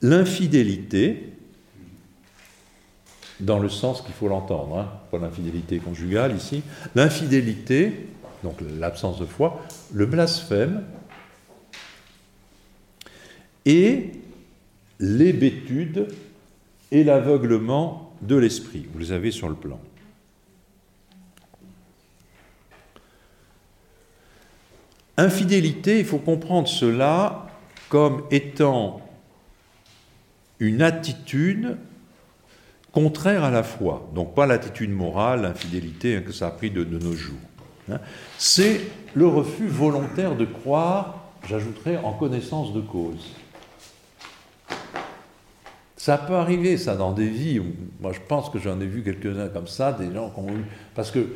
L'infidélité, 0.00 1.33
dans 3.40 3.58
le 3.58 3.68
sens 3.68 4.02
qu'il 4.02 4.14
faut 4.14 4.28
l'entendre, 4.28 4.78
hein, 4.78 4.92
pas 5.10 5.18
l'infidélité 5.18 5.78
conjugale 5.78 6.36
ici, 6.36 6.62
l'infidélité, 6.94 8.06
donc 8.42 8.56
l'absence 8.78 9.18
de 9.18 9.26
foi, 9.26 9.64
le 9.92 10.06
blasphème 10.06 10.84
et 13.64 14.12
l'hébétude 15.00 16.08
et 16.92 17.02
l'aveuglement 17.02 18.14
de 18.22 18.36
l'esprit. 18.36 18.86
Vous 18.92 18.98
les 18.98 19.12
avez 19.12 19.30
sur 19.30 19.48
le 19.48 19.54
plan. 19.54 19.80
Infidélité, 25.16 26.00
il 26.00 26.04
faut 26.04 26.18
comprendre 26.18 26.68
cela 26.68 27.46
comme 27.88 28.24
étant 28.30 29.00
une 30.58 30.82
attitude 30.82 31.76
contraire 32.94 33.42
à 33.42 33.50
la 33.50 33.64
foi. 33.64 34.08
Donc 34.14 34.34
pas 34.34 34.46
l'attitude 34.46 34.90
morale, 34.90 35.42
l'infidélité 35.42 36.16
hein, 36.16 36.22
que 36.24 36.32
ça 36.32 36.46
a 36.46 36.50
pris 36.50 36.70
de, 36.70 36.84
nos 36.84 37.12
jours. 37.12 37.36
Hein. 37.90 37.98
C'est 38.38 38.80
le 39.14 39.26
refus 39.26 39.66
volontaire 39.66 40.36
de 40.36 40.44
croire, 40.44 41.24
j'ajouterais, 41.48 41.98
en 41.98 42.12
connaissance 42.12 42.72
de 42.72 42.80
cause. 42.80 43.34
Ça 45.96 46.18
peut 46.18 46.34
arriver, 46.34 46.76
ça, 46.76 46.96
dans 46.96 47.12
des 47.12 47.28
vies. 47.28 47.60
moi, 48.00 48.12
je 48.12 48.20
pense 48.28 48.48
que 48.48 48.58
j'en 48.58 48.80
ai 48.80 48.86
vu 48.86 49.02
quelques-uns 49.02 49.48
comme 49.48 49.66
ça, 49.66 49.92
des 49.92 50.12
gens 50.12 50.30
qui 50.30 50.40
ont 50.40 50.48
eu. 50.48 50.64
Parce 50.94 51.10
qu'il 51.10 51.26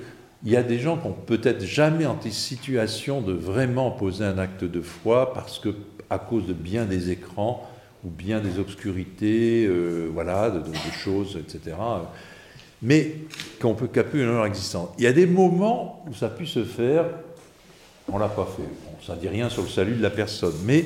y 0.44 0.56
a 0.56 0.62
des 0.62 0.78
gens 0.78 0.96
qui 0.96 1.08
n'ont 1.08 1.14
peut-être 1.14 1.64
jamais 1.64 2.06
en 2.06 2.18
situation 2.20 3.20
de 3.20 3.32
vraiment 3.32 3.90
poser 3.90 4.24
un 4.24 4.38
acte 4.38 4.64
de 4.64 4.80
foi 4.80 5.32
parce 5.32 5.58
que, 5.58 5.74
à 6.10 6.18
cause 6.18 6.46
de 6.46 6.52
bien 6.52 6.84
des 6.84 7.10
écrans 7.10 7.68
ou 8.04 8.10
bien 8.10 8.40
des 8.40 8.58
obscurités, 8.58 9.66
euh, 9.66 10.08
voilà, 10.12 10.50
de, 10.50 10.62
choses, 10.92 11.38
etc. 11.38 11.76
Mais 12.80 13.14
qu'on 13.60 13.74
peut 13.74 13.88
caper 13.88 14.24
dans 14.24 14.32
leur 14.32 14.46
existence. 14.46 14.90
Il 14.98 15.04
y 15.04 15.06
a 15.06 15.12
des 15.12 15.26
moments 15.26 16.04
où 16.08 16.14
ça 16.14 16.28
pu 16.28 16.46
se 16.46 16.64
faire, 16.64 17.06
on 18.10 18.18
l'a 18.18 18.28
pas 18.28 18.48
fait. 18.56 19.06
ça 19.06 19.14
ne 19.14 19.20
dit 19.20 19.28
rien 19.28 19.48
sur 19.48 19.62
le 19.62 19.68
salut 19.68 19.94
de 19.94 20.02
la 20.02 20.10
personne, 20.10 20.54
mais 20.64 20.84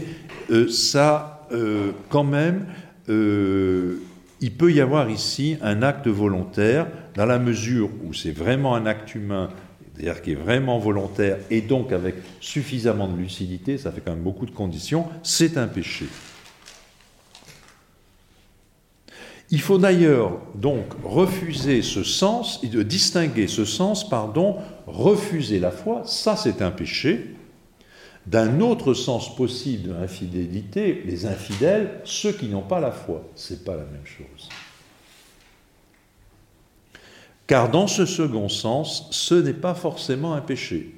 euh, 0.51 0.69
ça, 0.69 1.47
euh, 1.53 1.93
quand 2.09 2.25
même, 2.25 2.67
euh, 3.09 3.99
il 4.41 4.53
peut 4.53 4.73
y 4.73 4.81
avoir 4.81 5.09
ici 5.11 5.57
un 5.63 5.83
acte 5.83 6.09
volontaire, 6.09 6.87
dans 7.15 7.27
la 7.27 7.39
mesure 7.39 7.91
où 8.05 8.13
c'est 8.13 8.33
vraiment 8.33 8.75
un 8.75 8.87
acte 8.87 9.15
humain, 9.15 9.51
c'est-à-dire 9.95 10.23
qui 10.23 10.33
est 10.33 10.37
vraiment 10.37 10.79
volontaire, 10.79 11.39
et 11.51 11.61
donc 11.61 11.93
avec 11.93 12.17
suffisamment 12.41 13.07
de 13.07 13.17
lucidité, 13.17 13.79
ça 13.79 13.93
fait 13.93 14.01
quand 14.01 14.13
même 14.13 14.23
beaucoup 14.23 14.47
de 14.47 14.51
conditions, 14.51 15.07
c'est 15.23 15.57
un 15.57 15.69
péché. 15.69 16.07
Il 19.53 19.61
faut 19.61 19.77
d'ailleurs 19.77 20.39
donc 20.55 20.87
refuser 21.05 21.83
ce 21.83 22.03
sens, 22.05 22.65
de 22.65 22.83
distinguer 22.83 23.47
ce 23.47 23.67
sens, 23.67 24.09
pardon, 24.09 24.57
refuser 24.87 25.61
la 25.61 25.71
foi, 25.71 26.03
ça 26.07 26.37
c'est 26.37 26.63
un 26.63 26.71
péché, 26.71 27.35
d'un 28.25 28.61
autre 28.61 28.95
sens 28.95 29.37
possible 29.37 29.91
de 29.91 29.93
l'infidélité, 29.93 31.03
les 31.05 31.27
infidèles, 31.27 32.01
ceux 32.05 32.33
qui 32.33 32.47
n'ont 32.47 32.63
pas 32.63 32.81
la 32.81 32.93
foi. 32.93 33.29
Ce 33.35 33.53
n'est 33.53 33.59
pas 33.59 33.77
la 33.77 33.85
même 33.85 34.07
chose. 34.07 34.49
Car 37.47 37.71
dans 37.71 37.89
ce 37.89 38.07
second 38.07 38.49
sens, 38.49 39.09
ce 39.11 39.35
n'est 39.35 39.53
pas 39.53 39.75
forcément 39.75 40.33
un 40.33 40.41
péché. 40.41 40.95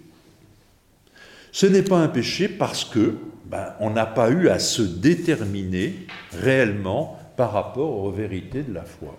Ce 1.50 1.66
n'est 1.66 1.82
pas 1.82 1.98
un 1.98 2.08
péché 2.08 2.48
parce 2.48 2.84
que 2.84 3.16
ben, 3.46 3.74
on 3.80 3.90
n'a 3.90 4.06
pas 4.06 4.30
eu 4.30 4.48
à 4.48 4.60
se 4.60 4.82
déterminer 4.82 6.06
réellement 6.32 7.18
par 7.36 7.52
rapport 7.52 7.98
aux 7.98 8.10
vérités 8.10 8.62
de 8.62 8.72
la 8.72 8.84
foi. 8.84 9.16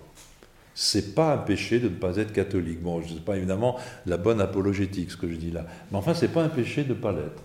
C'est 0.73 1.15
pas 1.15 1.33
un 1.33 1.37
péché 1.37 1.79
de 1.79 1.87
ne 1.87 1.95
pas 1.95 2.17
être 2.17 2.33
catholique. 2.33 2.81
Bon, 2.81 3.01
ce 3.01 3.13
n'est 3.13 3.19
pas 3.21 3.37
évidemment 3.37 3.77
la 4.05 4.17
bonne 4.17 4.41
apologétique 4.41 5.11
ce 5.11 5.17
que 5.17 5.29
je 5.29 5.35
dis 5.35 5.51
là, 5.51 5.65
mais 5.91 5.97
enfin, 5.97 6.13
c'est 6.13 6.27
pas 6.27 6.43
un 6.43 6.49
péché 6.49 6.83
de 6.83 6.89
ne 6.89 6.99
pas 6.99 7.11
l'être 7.11 7.41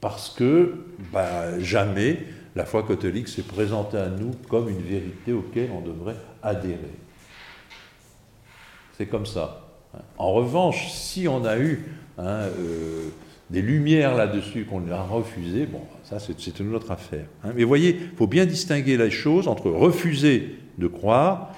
parce 0.00 0.30
que 0.30 0.74
bah, 1.12 1.58
jamais 1.60 2.18
la 2.54 2.64
foi 2.64 2.82
catholique 2.84 3.28
s'est 3.28 3.42
présentée 3.42 3.96
à 3.98 4.08
nous 4.08 4.30
comme 4.48 4.68
une 4.68 4.80
vérité 4.80 5.32
auquel 5.32 5.70
on 5.72 5.80
devrait 5.80 6.16
adhérer. 6.42 6.94
C'est 8.96 9.06
comme 9.06 9.26
ça. 9.26 9.66
En 10.16 10.32
revanche, 10.32 10.92
si 10.92 11.26
on 11.26 11.44
a 11.44 11.58
eu 11.58 11.84
hein, 12.18 12.24
euh, 12.24 13.08
des 13.50 13.62
lumières 13.62 14.14
là-dessus 14.14 14.64
qu'on 14.64 14.90
a 14.90 15.02
refusées, 15.02 15.66
bon, 15.66 15.82
ça 16.02 16.18
c'est 16.18 16.58
une 16.58 16.74
autre 16.74 16.90
affaire. 16.90 17.26
Hein. 17.44 17.52
Mais 17.54 17.64
voyez, 17.64 17.98
il 18.10 18.16
faut 18.16 18.26
bien 18.26 18.44
distinguer 18.44 18.96
les 18.96 19.10
choses 19.10 19.46
entre 19.46 19.70
refuser 19.70 20.58
de 20.78 20.86
croire 20.88 21.52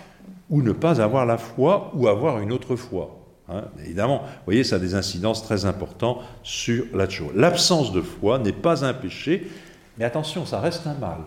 ou 0.51 0.62
ne 0.62 0.73
pas 0.73 1.01
avoir 1.01 1.24
la 1.24 1.39
foi 1.39 1.90
ou 1.94 2.09
avoir 2.09 2.40
une 2.40 2.52
autre 2.52 2.77
foi. 2.77 3.19
Hein, 3.48 3.65
évidemment, 3.82 4.19
vous 4.19 4.44
voyez, 4.44 4.65
ça 4.65 4.77
a 4.77 4.78
des 4.78 4.94
incidences 4.94 5.43
très 5.43 5.65
importantes 5.65 6.23
sur 6.43 6.85
la 6.93 7.09
chose. 7.09 7.32
L'absence 7.35 7.93
de 7.93 8.02
foi 8.02 8.39
n'est 8.39 8.52
pas 8.52 8.85
un 8.85 8.93
péché, 8.93 9.48
mais 9.97 10.05
attention, 10.05 10.44
ça 10.44 10.60
reste 10.60 10.86
un 10.86 10.94
mal. 10.94 11.20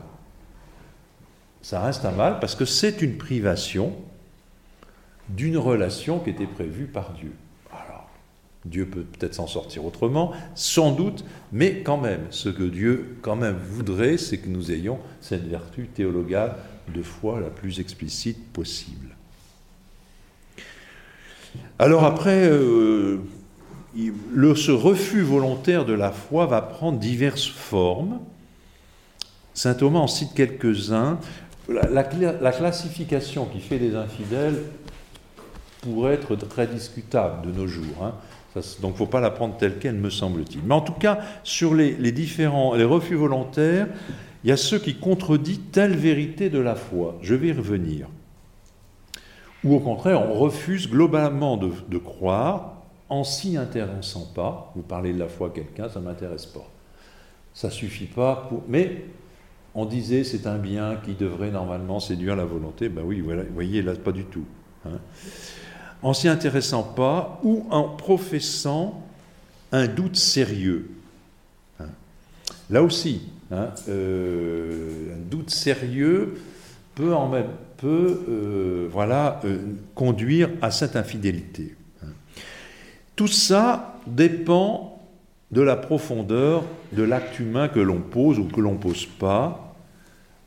Ça 1.64 1.82
reste 1.82 2.06
un 2.06 2.12
mal 2.12 2.40
parce 2.40 2.54
que 2.54 2.66
c'est 2.66 3.02
une 3.02 3.18
privation 3.18 3.94
d'une 5.30 5.58
relation 5.58 6.20
qui 6.20 6.30
était 6.30 6.46
prévue 6.46 6.86
par 6.86 7.14
Dieu. 7.14 7.34
Dieu 8.66 8.86
peut 8.86 9.02
peut-être 9.02 9.34
s'en 9.34 9.48
sortir 9.48 9.86
autrement, 9.86 10.34
sans 10.54 10.92
doute, 10.92 11.26
mais 11.52 11.82
quand 11.82 11.98
même, 11.98 12.22
ce 12.30 12.50
que 12.50 12.64
Dieu 12.64 13.18
quand 13.22 13.36
même 13.36 13.58
voudrait, 13.58 14.18
c'est 14.18 14.38
que 14.38 14.50
nous 14.50 14.72
ayons 14.72 15.00
cette 15.20 15.48
vertu 15.48 15.88
théologale 15.88 16.56
de 16.94 17.02
foi 17.02 17.40
la 17.40 17.50
plus 17.50 17.80
explicite 17.80 18.52
possible. 18.54 19.16
Alors 21.80 22.04
après, 22.04 22.48
euh, 22.48 23.18
ce 23.96 24.72
refus 24.72 25.22
volontaire 25.22 25.86
de 25.86 25.94
la 25.94 26.12
foi 26.12 26.46
va 26.46 26.62
prendre 26.62 27.00
diverses 27.00 27.48
formes. 27.48 28.20
Saint 29.54 29.74
Thomas 29.74 30.00
en 30.00 30.08
cite 30.08 30.34
quelques-uns. 30.34 31.20
La, 31.68 32.04
classification 32.04 33.46
qui 33.46 33.60
fait 33.60 33.80
des 33.80 33.96
infidèles 33.96 34.62
pourrait 35.82 36.14
être 36.14 36.36
très 36.36 36.68
discutable 36.68 37.48
de 37.48 37.52
nos 37.52 37.68
jours. 37.68 38.04
Hein. 38.04 38.14
Donc 38.56 38.64
il 38.82 38.88
ne 38.88 38.94
faut 38.94 39.06
pas 39.06 39.22
la 39.22 39.32
prendre 39.32 39.56
telle 39.58 39.80
qu'elle, 39.80 39.96
me 39.96 40.10
semble-t-il. 40.10 40.62
Mais 40.64 40.74
en 40.74 40.82
tout 40.82 40.94
cas, 40.94 41.20
sur 41.44 41.74
les, 41.74 42.12
différents 42.12 42.76
les 42.76 42.84
refus 42.84 43.16
volontaires, 43.16 43.88
il 44.44 44.50
y 44.50 44.54
a 44.54 44.58
ceux 44.58 44.80
qui 44.80 44.96
contredisent 44.96 45.62
telle 45.72 45.96
vérité 45.96 46.50
de 46.50 46.60
la 46.60 46.76
foi. 46.76 47.18
Je 47.22 47.36
vais 47.36 47.48
y 47.48 47.54
revenir 47.54 48.08
ou 49.64 49.76
au 49.76 49.80
contraire, 49.80 50.22
on 50.22 50.34
refuse 50.34 50.90
globalement 50.90 51.58
de, 51.58 51.98
croire 51.98 52.78
en 53.10 53.24
s'y 53.24 53.58
intéressant 53.58 54.32
pas. 54.34 54.72
Vous 54.76 54.82
parlez 54.82 55.14
de 55.14 55.20
la 55.20 55.28
foi 55.28 55.48
à 55.48 55.50
quelqu'un, 55.52 55.90
ça 55.90 56.00
ne 56.00 56.06
m'intéresse 56.06 56.46
pas. 56.46 56.68
Ça 57.54 57.70
suffit 57.70 58.06
pas 58.06 58.48
pour. 58.50 58.64
Mais 58.68 59.06
on 59.76 59.86
disait 59.86 60.24
c'est 60.24 60.48
un 60.48 60.58
bien 60.58 60.98
qui 61.04 61.14
devrait 61.14 61.52
normalement 61.52 62.00
séduire 62.00 62.36
la 62.36 62.46
volonté. 62.46 62.90
Ben 62.90 63.04
oui, 63.06 63.22
voilà, 63.22 63.44
vous 63.44 63.54
voyez, 63.54 63.82
là, 63.82 63.94
pas 63.96 64.12
du 64.12 64.26
tout. 64.26 64.46
Hein. 64.86 65.00
En 66.04 66.14
s'y 66.14 66.28
intéressant 66.28 66.84
pas 66.84 67.40
ou 67.44 67.66
en 67.70 67.84
professant 67.84 69.04
un 69.72 69.88
doute 69.88 70.16
sérieux. 70.16 70.90
Hein. 71.80 71.86
Là 72.70 72.84
aussi, 72.84 73.22
hein, 73.52 73.70
euh, 73.88 75.16
un 75.16 75.30
doute 75.30 75.50
sérieux 75.52 76.42
peut 76.96 77.14
en 77.14 77.30
même 77.30 77.48
peut 77.82 78.24
euh, 78.30 78.88
voilà, 78.92 79.40
euh, 79.44 79.58
conduire 79.96 80.50
à 80.62 80.70
cette 80.70 80.96
infidélité. 80.96 81.76
Tout 83.16 83.28
ça 83.28 84.00
dépend 84.08 85.00
de 85.52 85.62
la 85.62 85.76
profondeur 85.76 86.64
de 86.94 87.04
l'acte 87.04 87.40
humain 87.40 87.68
que 87.68 87.80
l'on 87.80 88.00
pose 88.00 88.40
ou 88.40 88.46
que 88.46 88.62
l'on 88.62 88.74
ne 88.74 88.78
pose 88.78 89.06
pas, 89.06 89.76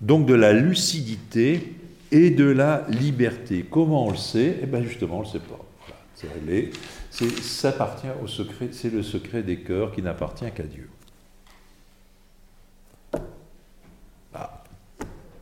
donc 0.00 0.26
de 0.26 0.34
la 0.34 0.52
lucidité 0.52 1.74
et 2.12 2.30
de 2.30 2.44
la 2.44 2.86
liberté. 2.88 3.64
Comment 3.68 4.06
on 4.06 4.10
le 4.10 4.16
sait? 4.16 4.58
Eh 4.62 4.66
bien 4.66 4.82
justement, 4.82 5.16
on 5.16 5.20
ne 5.20 5.24
le 5.24 5.30
sait 5.30 5.38
pas. 5.38 5.58
c'est 6.14 6.32
réglé. 6.32 6.70
Ça 7.10 7.68
appartient 7.68 8.06
au 8.22 8.26
secret, 8.26 8.68
c'est 8.72 8.90
le 8.90 9.02
secret 9.02 9.42
des 9.42 9.58
cœurs 9.58 9.92
qui 9.92 10.02
n'appartient 10.02 10.50
qu'à 10.54 10.64
Dieu. 10.64 10.88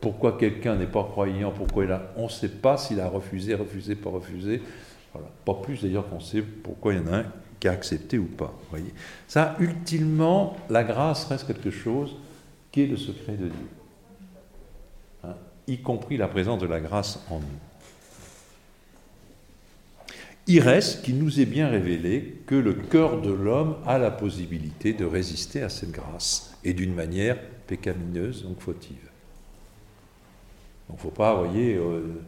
Pourquoi 0.03 0.37
quelqu'un 0.37 0.75
n'est 0.75 0.85
pas 0.85 1.05
croyant 1.05 1.51
Pourquoi 1.51 1.85
il 1.85 1.91
a 1.93 2.11
On 2.17 2.25
ne 2.25 2.29
sait 2.29 2.49
pas 2.49 2.75
s'il 2.75 2.99
a 2.99 3.07
refusé, 3.07 3.55
refusé, 3.55 3.95
pas 3.95 4.09
refusé. 4.09 4.61
Pas 5.45 5.53
plus 5.53 5.81
d'ailleurs 5.81 6.09
qu'on 6.09 6.19
sait 6.19 6.41
pourquoi 6.41 6.93
il 6.93 6.99
y 6.99 7.03
en 7.03 7.13
a 7.13 7.17
un 7.19 7.25
qui 7.57 7.69
a 7.69 7.71
accepté 7.71 8.17
ou 8.17 8.25
pas. 8.25 8.53
Voyez. 8.69 8.93
Ça, 9.29 9.55
ultimement, 9.61 10.57
la 10.69 10.83
grâce 10.83 11.23
reste 11.25 11.47
quelque 11.47 11.71
chose 11.71 12.17
qui 12.69 12.81
est 12.81 12.87
le 12.87 12.97
secret 12.97 13.33
de 13.33 13.45
Dieu. 13.45 13.67
Y 15.67 15.77
compris 15.77 16.17
la 16.17 16.27
présence 16.27 16.59
de 16.59 16.67
la 16.67 16.79
grâce 16.79 17.23
en 17.29 17.39
nous. 17.39 17.45
Il 20.45 20.59
reste 20.59 21.03
qu'il 21.03 21.17
nous 21.19 21.39
est 21.39 21.45
bien 21.45 21.69
révélé 21.69 22.41
que 22.45 22.55
le 22.55 22.73
cœur 22.73 23.21
de 23.21 23.31
l'homme 23.31 23.77
a 23.85 23.97
la 23.97 24.11
possibilité 24.11 24.91
de 24.91 25.05
résister 25.05 25.61
à 25.61 25.69
cette 25.69 25.91
grâce, 25.91 26.57
et 26.65 26.73
d'une 26.73 26.93
manière 26.93 27.39
pécamineuse, 27.65 28.43
donc 28.43 28.59
fautive. 28.59 29.09
Donc 30.89 30.97
il 30.97 31.07
ne 31.07 31.11
faut 31.11 31.11
pas, 31.11 31.33
vous 31.33 31.49
voyez, 31.49 31.75
euh, 31.75 32.21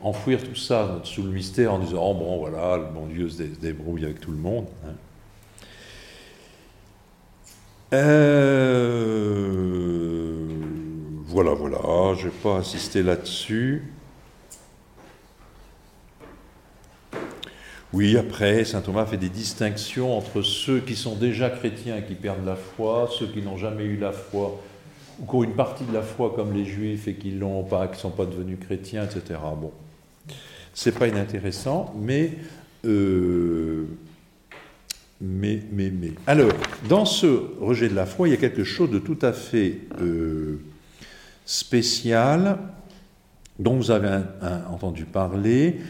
enfouir 0.00 0.42
tout 0.42 0.54
ça 0.54 1.00
sous 1.04 1.22
le 1.22 1.30
mystère 1.30 1.74
en 1.74 1.78
disant 1.78 2.02
Oh 2.02 2.14
bon, 2.14 2.38
voilà, 2.38 2.78
le 2.78 2.86
bon 2.86 3.06
Dieu 3.06 3.28
se 3.28 3.42
débrouille 3.42 4.04
avec 4.04 4.20
tout 4.20 4.30
le 4.30 4.38
monde. 4.38 4.66
Hein. 4.86 4.94
Euh, 7.92 9.54
voilà, 11.34 11.52
voilà, 11.52 12.14
je 12.14 12.26
ne 12.26 12.30
vais 12.30 12.36
pas 12.44 12.52
insister 12.52 13.02
là-dessus. 13.02 13.82
Oui, 17.92 18.16
après, 18.16 18.64
saint 18.64 18.80
Thomas 18.80 19.04
fait 19.04 19.16
des 19.16 19.30
distinctions 19.30 20.16
entre 20.16 20.42
ceux 20.42 20.78
qui 20.78 20.94
sont 20.94 21.16
déjà 21.16 21.50
chrétiens 21.50 21.96
et 21.96 22.04
qui 22.04 22.14
perdent 22.14 22.46
la 22.46 22.54
foi, 22.54 23.10
ceux 23.10 23.26
qui 23.26 23.42
n'ont 23.42 23.56
jamais 23.56 23.82
eu 23.82 23.96
la 23.96 24.12
foi, 24.12 24.62
ou 25.18 25.26
qui 25.26 25.34
ont 25.34 25.42
une 25.42 25.56
partie 25.56 25.82
de 25.82 25.92
la 25.92 26.02
foi 26.02 26.32
comme 26.36 26.52
les 26.52 26.64
juifs 26.64 27.08
et 27.08 27.14
qui 27.14 27.32
l'ont 27.32 27.64
pas, 27.64 27.88
qui 27.88 27.94
ne 27.94 28.02
sont 28.02 28.10
pas 28.10 28.26
devenus 28.26 28.58
chrétiens, 28.60 29.02
etc. 29.02 29.40
Bon, 29.60 29.72
c'est 30.72 30.96
pas 30.96 31.08
inintéressant, 31.08 31.92
mais, 31.98 32.30
euh, 32.84 33.86
mais, 35.20 35.64
mais, 35.72 35.90
mais. 35.90 36.12
Alors, 36.28 36.52
dans 36.88 37.04
ce 37.04 37.26
rejet 37.60 37.88
de 37.88 37.96
la 37.96 38.06
foi, 38.06 38.28
il 38.28 38.30
y 38.30 38.34
a 38.34 38.40
quelque 38.40 38.62
chose 38.62 38.92
de 38.92 39.00
tout 39.00 39.18
à 39.20 39.32
fait 39.32 39.80
euh, 40.00 40.60
spécial 41.44 42.58
dont 43.58 43.76
vous 43.76 43.90
avez 43.90 44.20
entendu 44.70 45.04
parler, 45.04 45.80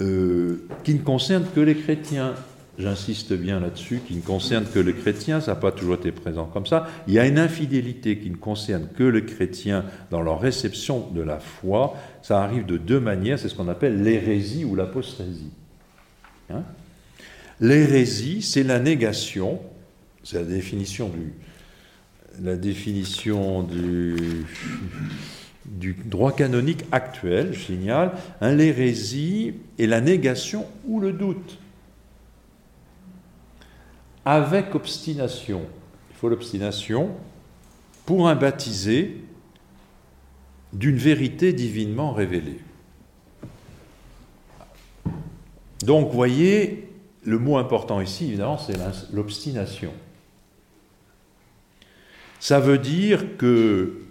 euh, 0.00 0.68
qui 0.84 0.94
ne 0.94 1.00
concerne 1.00 1.46
que 1.54 1.60
les 1.60 1.76
chrétiens. 1.76 2.34
J'insiste 2.78 3.32
bien 3.32 3.58
là-dessus, 3.58 4.02
qui 4.06 4.14
ne 4.14 4.20
concerne 4.20 4.66
que 4.66 4.78
les 4.78 4.92
chrétiens, 4.92 5.40
ça 5.40 5.52
n'a 5.52 5.56
pas 5.56 5.72
toujours 5.72 5.94
été 5.94 6.12
présent 6.12 6.44
comme 6.44 6.66
ça. 6.66 6.86
Il 7.08 7.14
y 7.14 7.18
a 7.18 7.26
une 7.26 7.38
infidélité 7.38 8.18
qui 8.18 8.28
ne 8.28 8.36
concerne 8.36 8.88
que 8.94 9.04
les 9.04 9.24
chrétiens 9.24 9.86
dans 10.10 10.20
leur 10.20 10.38
réception 10.38 11.08
de 11.14 11.22
la 11.22 11.38
foi. 11.38 11.94
Ça 12.20 12.42
arrive 12.42 12.66
de 12.66 12.76
deux 12.76 13.00
manières, 13.00 13.38
c'est 13.38 13.48
ce 13.48 13.54
qu'on 13.54 13.68
appelle 13.68 14.02
l'hérésie 14.02 14.66
ou 14.66 14.74
l'apostasie. 14.74 15.52
Hein? 16.50 16.64
L'hérésie, 17.60 18.42
c'est 18.42 18.62
la 18.62 18.78
négation, 18.78 19.58
c'est 20.22 20.36
la 20.36 20.44
définition 20.44 21.08
du, 21.08 21.32
la 22.42 22.56
définition 22.56 23.62
du, 23.62 24.44
droit 26.04 26.32
canonique 26.32 26.84
actuel, 26.92 27.52
je 27.52 27.60
signale, 27.60 28.12
hein, 28.40 28.52
l'hérésie 28.52 29.54
est 29.78 29.86
la 29.86 30.00
négation 30.00 30.66
ou 30.86 31.00
le 31.00 31.12
doute, 31.12 31.58
avec 34.24 34.74
obstination. 34.74 35.62
Il 36.10 36.16
faut 36.16 36.28
l'obstination 36.28 37.10
pour 38.04 38.28
un 38.28 38.34
baptisé 38.34 39.20
d'une 40.72 40.96
vérité 40.96 41.52
divinement 41.52 42.12
révélée. 42.12 42.60
Donc, 45.84 46.10
voyez, 46.12 46.88
le 47.22 47.38
mot 47.38 47.58
important 47.58 48.00
ici, 48.00 48.26
évidemment, 48.26 48.58
c'est 48.58 48.76
l'obstination. 49.12 49.92
Ça 52.40 52.60
veut 52.60 52.78
dire 52.78 53.36
que 53.38 54.02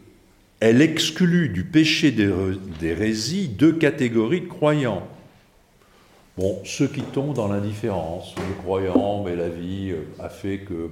elle 0.59 0.81
exclut 0.81 1.49
du 1.49 1.63
péché 1.63 2.11
d'hérésie 2.11 3.49
deux 3.49 3.73
catégories 3.73 4.41
de 4.41 4.47
croyants. 4.47 5.03
Bon, 6.37 6.59
ceux 6.65 6.87
qui 6.87 7.01
tombent 7.01 7.33
dans 7.33 7.47
l'indifférence, 7.47 8.35
les 8.37 8.63
croyants, 8.63 9.23
mais 9.23 9.35
la 9.35 9.47
vie 9.47 9.91
euh, 9.91 10.23
a 10.23 10.27
fait 10.27 10.59
que 10.59 10.89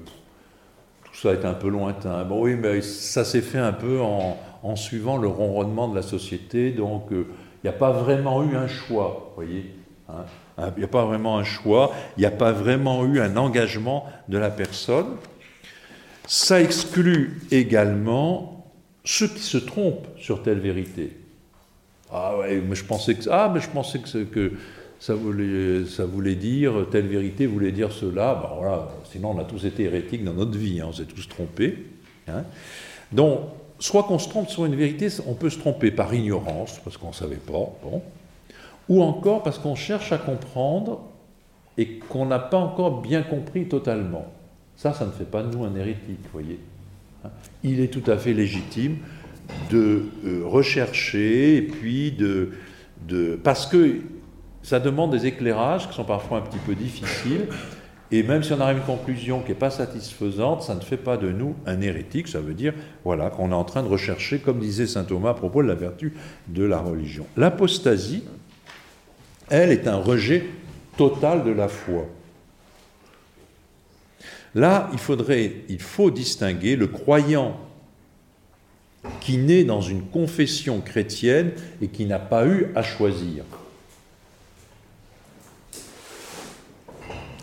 tout 1.04 1.16
ça 1.16 1.34
est 1.34 1.44
un 1.44 1.54
peu 1.54 1.68
lointain. 1.70 2.24
Bon, 2.24 2.44
oui, 2.44 2.56
mais 2.56 2.82
ça 2.82 3.26
s'est 3.26 3.42
fait 3.42 3.58
un 3.58 3.74
peu 3.74 4.00
en, 4.02 4.38
suivant 4.76 5.18
le 5.18 5.28
ronronnement 5.28 5.90
de 5.90 5.96
la 5.96 6.02
société, 6.02 6.72
donc 6.72 7.12
euh, 7.12 7.28
il 7.64 7.68
n'y 7.68 7.76
a 7.76 7.78
pas 7.78 7.92
vraiment 7.92 8.44
eu 8.44 8.56
un 8.56 8.68
choix, 8.68 9.34
voyez. 9.36 9.76
Hein. 10.08 10.24
Il 10.78 10.80
n'y 10.80 10.86
a 10.86 10.88
pas 10.88 11.06
vraiment 11.06 11.38
un 11.38 11.44
choix, 11.44 11.92
il 12.16 12.22
n'y 12.22 12.26
a 12.26 12.32
pas 12.32 12.54
vraiment 12.54 13.04
eu 13.06 13.20
un 13.20 13.36
engagement 13.36 14.06
de 14.30 14.38
la 14.38 14.50
personne. 14.50 15.08
Ça 16.28 16.62
exclut 16.62 17.42
également 17.52 18.72
ceux 19.04 19.28
qui 19.28 19.42
se 19.42 19.58
trompent 19.58 20.08
sur 20.18 20.42
telle 20.42 20.60
vérité. 20.60 21.18
Ah 22.12 22.38
ouais, 22.38 22.62
mais 22.62 22.76
je 22.76 22.86
pensais 22.86 23.16
que, 23.16 23.30
ah, 23.30 23.52
mais 23.54 23.60
je 23.60 23.70
pensais 23.70 24.00
que, 24.00 24.54
ça, 25.00 25.16
voulait, 25.16 25.86
ça 25.86 26.06
voulait 26.06 26.36
dire, 26.36 26.88
telle 26.92 27.08
vérité 27.08 27.46
voulait 27.46 27.72
dire 27.72 27.92
cela. 27.92 28.36
Ben 28.36 28.50
voilà, 28.56 28.90
sinon 29.12 29.32
on 29.32 29.40
a 29.40 29.44
tous 29.44 29.66
été 29.66 29.84
hérétiques 29.84 30.24
dans 30.24 30.34
notre 30.34 30.58
vie, 30.58 30.80
hein, 30.80 30.86
on 30.90 30.94
s'est 30.94 31.06
tous 31.06 31.28
trompés. 31.28 31.86
Hein. 32.28 32.44
Donc, 33.12 33.40
soit 33.80 34.04
qu'on 34.04 34.20
se 34.20 34.30
trompe 34.30 34.50
sur 34.50 34.66
une 34.66 34.76
vérité, 34.76 35.10
on 35.28 35.34
peut 35.34 35.50
se 35.50 35.60
tromper 35.60 35.92
par 35.92 36.14
ignorance, 36.14 36.80
parce 36.84 36.96
qu'on 36.98 37.10
ne 37.10 37.14
savait 37.14 37.36
pas, 37.36 37.70
bon, 37.84 38.02
ou 38.88 39.02
encore 39.02 39.44
parce 39.44 39.60
qu'on 39.60 39.76
cherche 39.76 40.12
à 40.12 40.18
comprendre 40.18 41.02
et 41.78 41.98
qu'on 41.98 42.26
n'a 42.26 42.40
pas 42.40 42.58
encore 42.58 43.02
bien 43.02 43.24
compris 43.24 43.68
totalement. 43.68 44.26
Ça, 44.78 44.94
ça 44.94 45.06
ne 45.06 45.12
fait 45.12 45.30
pas 45.30 45.44
de 45.44 45.56
nous 45.56 45.64
un 45.64 45.76
hérétique, 45.76 46.20
voyez. 46.32 46.60
Il 47.64 47.80
est 47.80 47.88
tout 47.88 48.10
à 48.12 48.18
fait 48.18 48.34
légitime 48.34 48.98
de 49.70 50.04
euh, 50.26 50.42
rechercher 50.46 51.58
et 51.58 51.62
puis 51.62 52.12
de, 52.12 52.50
de... 53.08 53.40
Parce 53.42 53.66
que 53.66 54.02
ça 54.62 54.80
demande 54.80 55.12
des 55.12 55.26
éclairages 55.26 55.88
qui 55.90 55.96
sont 55.96 56.06
parfois 56.06 56.40
un 56.40 56.42
petit 56.42 56.60
peu 56.60 56.76
difficiles. 56.76 57.48
Et 58.12 58.22
même 58.22 58.44
si 58.44 58.54
on 58.54 58.60
arrive 58.60 58.78
à 58.78 58.80
une 58.80 58.86
conclusion 58.86 59.42
qui 59.42 59.50
n'est 59.50 59.58
pas 59.58 59.72
satisfaisante, 59.72 60.62
ça 60.62 60.76
ne 60.76 60.82
fait 60.82 60.98
pas 60.98 61.18
de 61.18 61.32
nous 61.32 61.56
un 61.66 61.82
hérétique. 61.82 62.28
Ça 62.28 62.40
veut 62.40 62.54
dire 62.54 62.74
voilà, 63.04 63.30
qu'on 63.30 63.52
est 63.52 63.56
en 63.56 63.64
train 63.64 63.84
de 63.84 63.88
rechercher, 63.88 64.40
comme 64.40 64.60
disait 64.60 64.86
saint 64.86 65.04
Thomas 65.04 65.32
à 65.32 65.34
propos 65.34 65.64
de 65.64 65.68
la 65.68 65.76
vertu 65.76 66.14
de 66.48 66.64
la 66.64 66.80
religion. 66.80 67.26
L'apostasie, 67.38 68.24
elle, 69.50 69.72
est 69.72 69.88
un 69.88 69.98
rejet 69.98 70.46
total 70.96 71.44
de 71.44 71.52
la 71.52 71.68
foi. 71.68 72.06
Là, 74.56 74.90
il, 74.94 75.00
faudrait, 75.00 75.52
il 75.70 75.82
faut 75.82 76.12
distinguer 76.12 76.76
le 76.76 76.88
croyant 76.88 77.58
qui 79.20 79.38
naît 79.38 79.64
dans 79.64 79.82
une 79.82 80.04
confession 80.04 80.80
chrétienne 80.80 81.52
et 81.82 81.88
qui 81.88 82.06
n'a 82.06 82.20
pas 82.20 82.46
eu 82.46 82.68
à 82.76 82.84
choisir. 82.84 83.44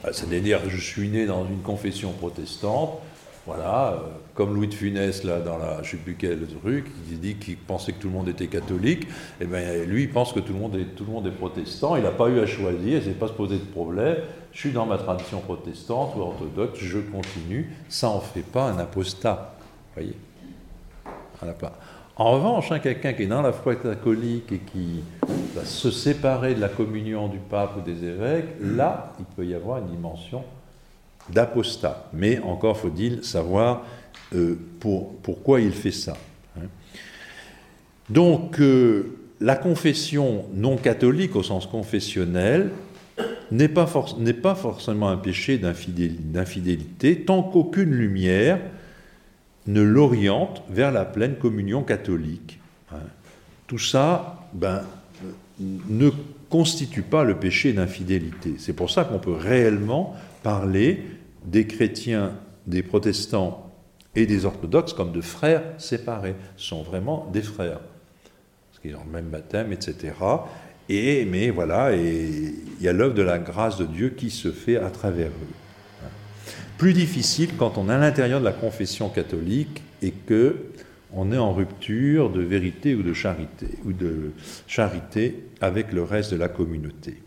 Ah, 0.02 0.12
c'est-à-dire, 0.12 0.60
je 0.68 0.80
suis 0.80 1.08
né 1.08 1.26
dans 1.26 1.46
une 1.46 1.60
confession 1.60 2.12
protestante, 2.12 3.00
voilà, 3.46 3.92
euh, 3.92 3.96
comme 4.34 4.54
Louis 4.54 4.68
de 4.68 4.74
Funès, 4.74 5.24
là, 5.24 5.40
dans 5.40 5.58
la, 5.58 5.82
je 5.82 5.88
ne 5.88 5.90
sais 5.90 5.96
plus 5.98 6.14
quel 6.14 6.46
truc, 6.46 6.86
qui 7.08 7.16
dit 7.16 7.34
qu'il 7.34 7.56
pensait 7.56 7.92
que 7.92 7.98
tout 7.98 8.08
le 8.08 8.14
monde 8.14 8.28
était 8.28 8.46
catholique, 8.46 9.04
et 9.04 9.42
eh 9.42 9.44
bien 9.44 9.84
lui, 9.84 10.04
il 10.04 10.10
pense 10.10 10.32
que 10.32 10.40
tout 10.40 10.54
le 10.54 10.58
monde 10.58 10.76
est, 10.76 10.94
tout 10.96 11.04
le 11.04 11.12
monde 11.12 11.26
est 11.26 11.32
protestant, 11.32 11.96
il 11.96 12.02
n'a 12.02 12.12
pas 12.12 12.28
eu 12.28 12.38
à 12.38 12.46
choisir, 12.46 12.80
il 12.82 12.94
ne 12.94 13.00
s'est 13.00 13.10
pas 13.10 13.28
se 13.28 13.32
poser 13.32 13.56
de 13.56 13.64
problème, 13.64 14.16
je 14.52 14.58
suis 14.58 14.72
dans 14.72 14.86
ma 14.86 14.98
tradition 14.98 15.40
protestante 15.40 16.14
ou 16.16 16.20
orthodoxe, 16.20 16.78
je 16.80 16.98
continue, 16.98 17.72
ça 17.88 18.08
n'en 18.08 18.20
fait 18.20 18.42
pas 18.42 18.64
un 18.70 18.78
apostat, 18.78 19.54
voyez 19.94 20.16
en 22.16 22.32
revanche, 22.32 22.70
hein, 22.70 22.80
quelqu'un 22.80 23.14
qui 23.14 23.22
est 23.22 23.26
dans 23.26 23.42
la 23.42 23.52
foi 23.52 23.76
catholique 23.76 24.52
et 24.52 24.58
qui 24.58 25.02
va 25.54 25.64
se 25.64 25.90
séparer 25.90 26.54
de 26.54 26.60
la 26.60 26.68
communion 26.68 27.28
du 27.28 27.38
pape 27.38 27.78
ou 27.78 27.80
des 27.80 28.04
évêques, 28.04 28.56
là, 28.60 29.14
il 29.18 29.24
peut 29.24 29.46
y 29.46 29.54
avoir 29.54 29.78
une 29.78 29.88
dimension 29.88 30.44
d'apostat. 31.30 32.08
Mais 32.12 32.38
encore 32.40 32.76
faut-il 32.76 33.24
savoir 33.24 33.84
euh, 34.34 34.58
pour, 34.80 35.14
pourquoi 35.22 35.60
il 35.60 35.72
fait 35.72 35.92
ça. 35.92 36.16
Hein. 36.58 36.66
Donc, 38.10 38.60
euh, 38.60 39.16
la 39.40 39.56
confession 39.56 40.44
non 40.52 40.76
catholique 40.76 41.34
au 41.36 41.42
sens 41.42 41.66
confessionnel 41.66 42.70
n'est 43.50 43.68
pas, 43.68 43.86
pas, 44.42 44.54
forcément 44.54 45.08
un 45.08 45.16
péché 45.16 45.58
d'infidélité 45.58 47.22
tant 47.22 47.42
qu'aucune 47.42 47.90
lumière 47.90 48.60
ne 49.66 49.82
l'oriente 49.82 50.62
vers 50.70 50.92
la 50.92 51.04
pleine 51.04 51.36
communion 51.36 51.82
catholique. 51.82 52.58
Hein. 52.92 52.98
Tout 53.66 53.78
ça 53.78 54.48
ben, 54.52 54.82
ne 55.60 56.10
constitue 56.48 57.02
pas 57.02 57.24
le 57.24 57.36
péché 57.36 57.72
d'infidélité. 57.72 58.54
C'est 58.58 58.72
pour 58.72 58.90
ça 58.90 59.04
qu'on 59.04 59.18
peut 59.18 59.34
réellement 59.34 60.14
parler 60.42 61.04
des 61.44 61.66
chrétiens, 61.66 62.32
des 62.66 62.82
protestants 62.82 63.70
et 64.14 64.26
des 64.26 64.44
orthodoxes 64.44 64.92
comme 64.92 65.12
de 65.12 65.20
frères 65.20 65.62
séparés. 65.78 66.34
Ce 66.56 66.68
sont 66.68 66.82
vraiment 66.82 67.28
des 67.32 67.42
frères, 67.42 67.80
parce 68.70 68.80
qu'ils 68.82 68.96
ont 68.96 69.04
le 69.04 69.12
même 69.12 69.28
baptême, 69.28 69.72
etc. 69.72 70.12
Mais 70.90 71.50
voilà, 71.50 71.94
il 71.94 72.54
y 72.80 72.88
a 72.88 72.92
l'œuvre 72.92 73.14
de 73.14 73.22
la 73.22 73.38
grâce 73.38 73.78
de 73.78 73.84
Dieu 73.84 74.10
qui 74.10 74.30
se 74.30 74.50
fait 74.50 74.76
à 74.76 74.90
travers 74.90 75.28
eux. 75.28 76.10
Plus 76.78 76.94
difficile 76.94 77.50
quand 77.56 77.78
on 77.78 77.88
est 77.88 77.92
à 77.92 77.98
l'intérieur 77.98 78.40
de 78.40 78.44
la 78.44 78.52
confession 78.52 79.08
catholique 79.08 79.82
et 80.02 80.10
que 80.10 80.56
on 81.12 81.32
est 81.32 81.38
en 81.38 81.52
rupture 81.52 82.30
de 82.30 82.40
vérité 82.40 82.94
ou 82.94 83.02
de 83.02 83.12
charité 83.12 83.66
ou 83.84 83.92
de 83.92 84.32
charité 84.66 85.44
avec 85.60 85.92
le 85.92 86.02
reste 86.02 86.32
de 86.32 86.38
la 86.38 86.48
communauté. 86.48 87.20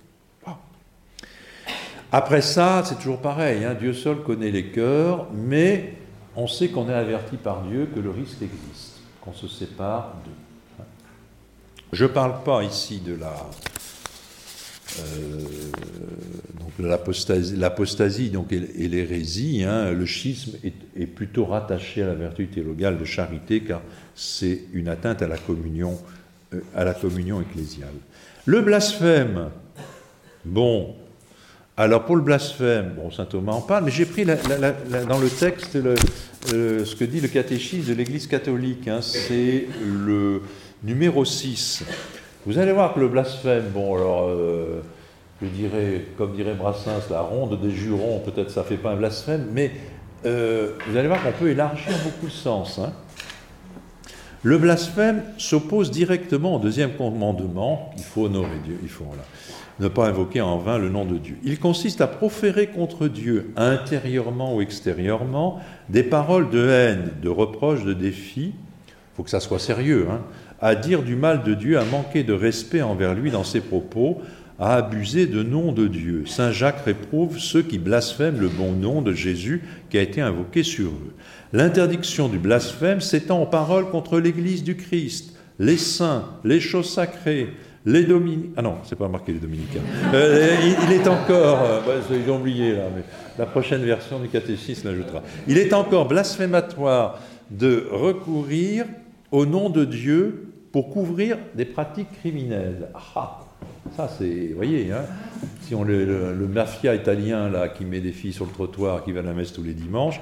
Après 2.12 2.42
ça, 2.42 2.84
c'est 2.86 2.96
toujours 2.96 3.22
pareil, 3.22 3.66
hein, 3.66 3.76
Dieu 3.80 3.94
seul 3.94 4.18
connaît 4.18 4.52
les 4.52 4.68
cœurs, 4.68 5.28
mais 5.34 5.96
on 6.36 6.48
sait 6.48 6.68
qu'on 6.68 6.88
est 6.88 6.94
averti 6.94 7.38
par 7.38 7.64
Dieu 7.64 7.88
que 7.94 8.00
le 8.00 8.12
risque 8.12 8.42
existe, 8.42 9.02
qu'on 9.20 9.34
se 9.34 9.48
sépare 9.48 10.16
d'eux. 10.24 10.43
Je 11.94 12.06
ne 12.06 12.10
parle 12.10 12.42
pas 12.44 12.64
ici 12.64 13.02
de 13.06 13.14
la, 13.14 13.36
euh, 15.00 15.44
l'apostasie 17.56 18.32
donc, 18.32 18.52
et, 18.52 18.88
l'hérésie, 18.88 19.64
hein, 19.64 19.92
le 19.92 20.06
schisme 20.08 20.58
est, 20.64 21.06
plutôt 21.06 21.46
rattaché 21.46 22.02
à 22.02 22.08
la 22.08 22.16
vertu 22.16 22.48
théologale 22.48 22.98
de 22.98 23.06
charité 23.06 23.62
car 23.62 23.82
c'est 24.16 24.62
une 24.74 24.88
atteinte 24.88 25.22
à 25.22 25.28
la 25.28 25.38
communion, 25.38 25.96
euh, 26.56 26.62
à 26.76 26.84
la 26.84 26.96
communion 26.96 27.40
ecclésiale. 27.42 27.94
Le 28.46 28.62
blasphème, 28.62 29.52
bon, 30.46 30.96
Alors 31.78 32.06
pour 32.06 32.16
le 32.16 32.24
blasphème, 32.24 32.94
bon, 32.96 33.12
saint 33.12 33.26
Thomas 33.26 33.54
en 33.54 33.62
parle, 33.62 33.86
mais 33.86 33.92
j'ai 33.92 34.06
pris 34.06 34.26
dans 34.26 35.20
le 35.20 35.30
texte 35.30 35.78
ce 36.48 36.96
que 36.96 37.06
dit 37.06 37.22
le 37.22 37.28
catéchisme 37.28 37.90
de 37.90 37.94
l'Église 37.94 38.26
catholique. 38.26 38.88
Hein. 38.88 39.02
c'est 39.04 39.68
le 39.86 40.42
numéro 40.84 41.24
6. 41.24 41.86
Vous 42.46 42.58
allez 42.58 42.74
voir 42.74 42.94
que 42.94 43.00
le 43.00 43.08
blasphème, 43.08 43.70
bon 43.74 43.96
alors, 43.96 44.28
euh, 44.28 44.82
je 45.42 45.48
dirais, 45.48 46.06
comme 46.18 46.36
dirait 46.36 46.54
Brassens, 46.54 47.10
la 47.10 47.22
ronde 47.22 47.60
des 47.62 47.72
jurons, 47.72 48.20
peut-être 48.20 48.52
ça 48.52 48.62
ne 48.62 48.66
fait 48.66 48.78
pas 48.78 48.92
un 48.92 48.96
blasphème, 48.98 49.48
mais 49.54 49.72
euh, 50.26 50.74
vous 50.88 50.98
allez 50.98 51.08
voir 51.08 51.24
qu'on 51.24 51.32
peut 51.32 51.50
élargir 51.50 51.94
beaucoup 52.04 52.26
le 52.26 52.32
sens. 52.32 52.80
Hein. 52.80 52.92
Le 54.42 54.58
blasphème 54.58 55.24
s'oppose 55.38 55.90
directement 55.90 56.58
au 56.58 56.60
deuxième 56.60 56.92
commandement, 56.96 57.92
il 57.98 58.04
faut 58.04 58.26
honorer 58.26 58.60
Dieu, 58.66 58.78
il 58.84 58.90
faut 58.90 59.06
ne 59.80 59.88
pas 59.88 60.08
invoquer 60.08 60.42
en 60.42 60.58
vain 60.58 60.78
le 60.78 60.90
nom 60.90 61.06
de 61.06 61.18
Dieu. 61.18 61.38
Il 61.44 61.60
consiste 61.60 62.02
à 62.02 62.08
proférer 62.08 62.68
contre 62.68 63.08
Dieu, 63.08 63.54
intérieurement 63.56 64.56
ou 64.56 64.62
extérieurement, 64.62 65.62
des 65.88 66.04
paroles 66.04 66.50
de 66.50 66.68
haine, 66.68 67.12
de 67.22 67.30
reproche, 67.30 67.86
de 67.86 67.94
défi, 67.94 68.54
il 69.14 69.16
faut 69.16 69.24
que 69.24 69.30
ça 69.30 69.40
soit 69.40 69.60
sérieux, 69.60 70.08
hein, 70.12 70.22
à 70.64 70.76
dire 70.76 71.04
du 71.04 71.18
mal 71.18 71.44
de 71.44 71.54
Dieu, 71.54 71.78
à 71.78 71.84
manquer 71.84 72.24
de 72.24 72.32
respect 72.32 72.82
envers 72.82 73.14
lui 73.14 73.32
dans 73.32 73.44
ses 73.44 73.60
propos, 73.60 74.22
à 74.58 74.76
abuser 74.76 75.26
de 75.26 75.44
nom 75.44 75.74
de 75.74 75.88
Dieu. 75.88 76.24
Saint 76.26 76.54
Jacques 76.54 76.86
réprouve 76.86 77.38
ceux 77.38 77.64
qui 77.64 77.78
blasphèment 77.78 78.40
le 78.40 78.48
bon 78.48 78.72
nom 78.72 79.02
de 79.02 79.12
Jésus 79.12 79.62
qui 79.90 79.98
a 79.98 80.02
été 80.02 80.22
invoqué 80.22 80.64
sur 80.64 80.88
eux. 80.88 81.14
L'interdiction 81.52 82.30
du 82.30 82.38
blasphème 82.38 83.02
s'étend 83.02 83.42
aux 83.42 83.46
paroles 83.46 83.90
contre 83.90 84.22
l'Église 84.22 84.64
du 84.64 84.78
Christ, 84.78 85.36
les 85.60 85.76
saints, 85.76 86.30
les 86.46 86.62
choses 86.62 86.90
sacrées, 86.90 87.50
les 87.86 88.06
dominicains. 88.06 88.54
Ah 88.56 88.62
non, 88.62 88.76
c'est 88.86 88.98
pas 88.98 89.10
marqué 89.10 89.34
les 89.34 89.40
dominicains. 89.40 89.82
Euh, 90.14 90.56
il, 90.88 90.94
est 90.94 91.10
encore. 91.10 91.62
Euh, 91.62 91.82
bah, 91.86 92.34
oublié 92.34 92.72
là, 92.72 92.84
mais 92.96 93.04
la 93.38 93.48
prochaine 93.48 93.84
version 93.84 94.18
du 94.18 94.30
catéchisme 94.30 94.88
l'ajoutera. 94.88 95.24
Il 95.46 95.58
est 95.58 95.74
encore 95.74 96.08
blasphématoire 96.08 97.20
de 97.52 97.86
recourir 97.92 98.86
au 99.34 99.46
nom 99.46 99.70
de 99.70 99.84
Dieu 99.84 100.53
pour 100.74 100.90
couvrir 100.90 101.38
des 101.54 101.66
pratiques 101.66 102.12
criminelles. 102.20 102.90
Ah, 103.16 103.40
ça, 103.96 104.10
c'est, 104.18 104.48
vous 104.50 104.56
voyez, 104.56 104.92
hein, 104.92 105.06
si 105.62 105.76
on 105.76 105.84
le, 105.84 106.04
le, 106.34 106.48
mafia 106.48 106.96
italien 106.96 107.48
là 107.48 107.70
qui 107.70 107.86
met 107.86 108.02
des 108.02 108.12
filles 108.12 108.34
sur 108.34 108.46
le 108.46 108.52
trottoir, 108.52 109.04
qui 109.04 109.12
va 109.12 109.20
à 109.20 109.24
la 109.24 109.34
messe 109.34 109.54
tous 109.54 109.62
les 109.62 109.76
dimanches, 109.76 110.20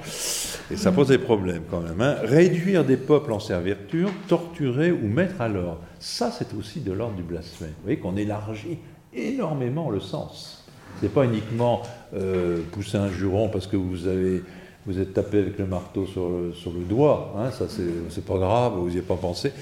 et 0.70 0.76
ça 0.76 0.92
pose 0.92 1.08
des 1.08 1.16
problèmes 1.16 1.62
quand 1.70 1.80
même. 1.80 2.00
Hein. 2.02 2.16
Réduire 2.22 2.84
des 2.84 2.98
peuples 2.98 3.32
en 3.32 3.40
serviture, 3.40 4.10
torturer 4.28 4.92
ou 4.92 5.08
mettre 5.08 5.40
à 5.40 5.48
l'ordre, 5.48 5.80
ça 5.98 6.30
c'est 6.30 6.52
aussi 6.54 6.80
de 6.80 6.92
l'ordre 6.92 7.16
du 7.16 7.22
blasphème. 7.22 7.68
Vous 7.68 7.84
voyez 7.84 7.98
qu'on 7.98 8.16
élargit 8.16 8.78
énormément 9.14 9.90
le 9.90 10.00
sens. 10.00 10.66
C'est 11.00 11.12
pas 11.12 11.24
uniquement 11.24 11.82
euh, 12.14 12.60
pousser 12.72 12.98
un 12.98 13.08
juron 13.08 13.48
parce 13.48 13.66
que 13.66 13.76
vous 13.76 14.06
avez 14.06 14.42
vous 14.84 14.98
êtes 14.98 15.14
tapé 15.14 15.38
avec 15.38 15.58
le 15.58 15.66
marteau 15.66 16.06
sur 16.06 16.28
le, 16.28 16.52
sur 16.52 16.72
le 16.72 16.80
doigt, 16.80 17.34
hein, 17.38 17.52
ça 17.52 17.66
c'est 17.68 18.24
pas 18.24 18.36
grave, 18.36 18.74
vous 18.76 18.86
n'y 18.86 18.96
avez 18.96 19.02
pas 19.02 19.16
pensé. 19.16 19.52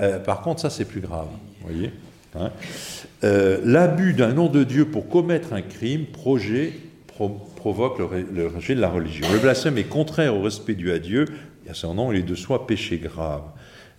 Euh, 0.00 0.18
par 0.18 0.42
contre, 0.42 0.60
ça 0.60 0.70
c'est 0.70 0.84
plus 0.84 1.00
grave, 1.00 1.28
voyez. 1.62 1.92
Hein. 2.38 2.50
Euh, 3.22 3.60
l'abus 3.64 4.12
d'un 4.12 4.32
nom 4.32 4.48
de 4.48 4.64
Dieu 4.64 4.86
pour 4.86 5.08
commettre 5.08 5.52
un 5.52 5.62
crime 5.62 6.06
projet, 6.06 6.72
provoque 7.56 7.98
le, 7.98 8.46
rejet 8.48 8.74
de 8.74 8.80
la 8.80 8.88
religion. 8.88 9.26
Le 9.32 9.38
blasphème 9.38 9.78
est 9.78 9.84
contraire 9.84 10.36
au 10.36 10.42
respect 10.42 10.74
dû 10.74 10.90
à 10.90 10.98
Dieu, 10.98 11.26
et 11.66 11.70
à 11.70 11.74
son 11.74 11.94
nom, 11.94 12.12
il 12.12 12.18
est 12.18 12.22
de 12.22 12.34
soi 12.34 12.66
péché 12.66 12.98
grave. 12.98 13.42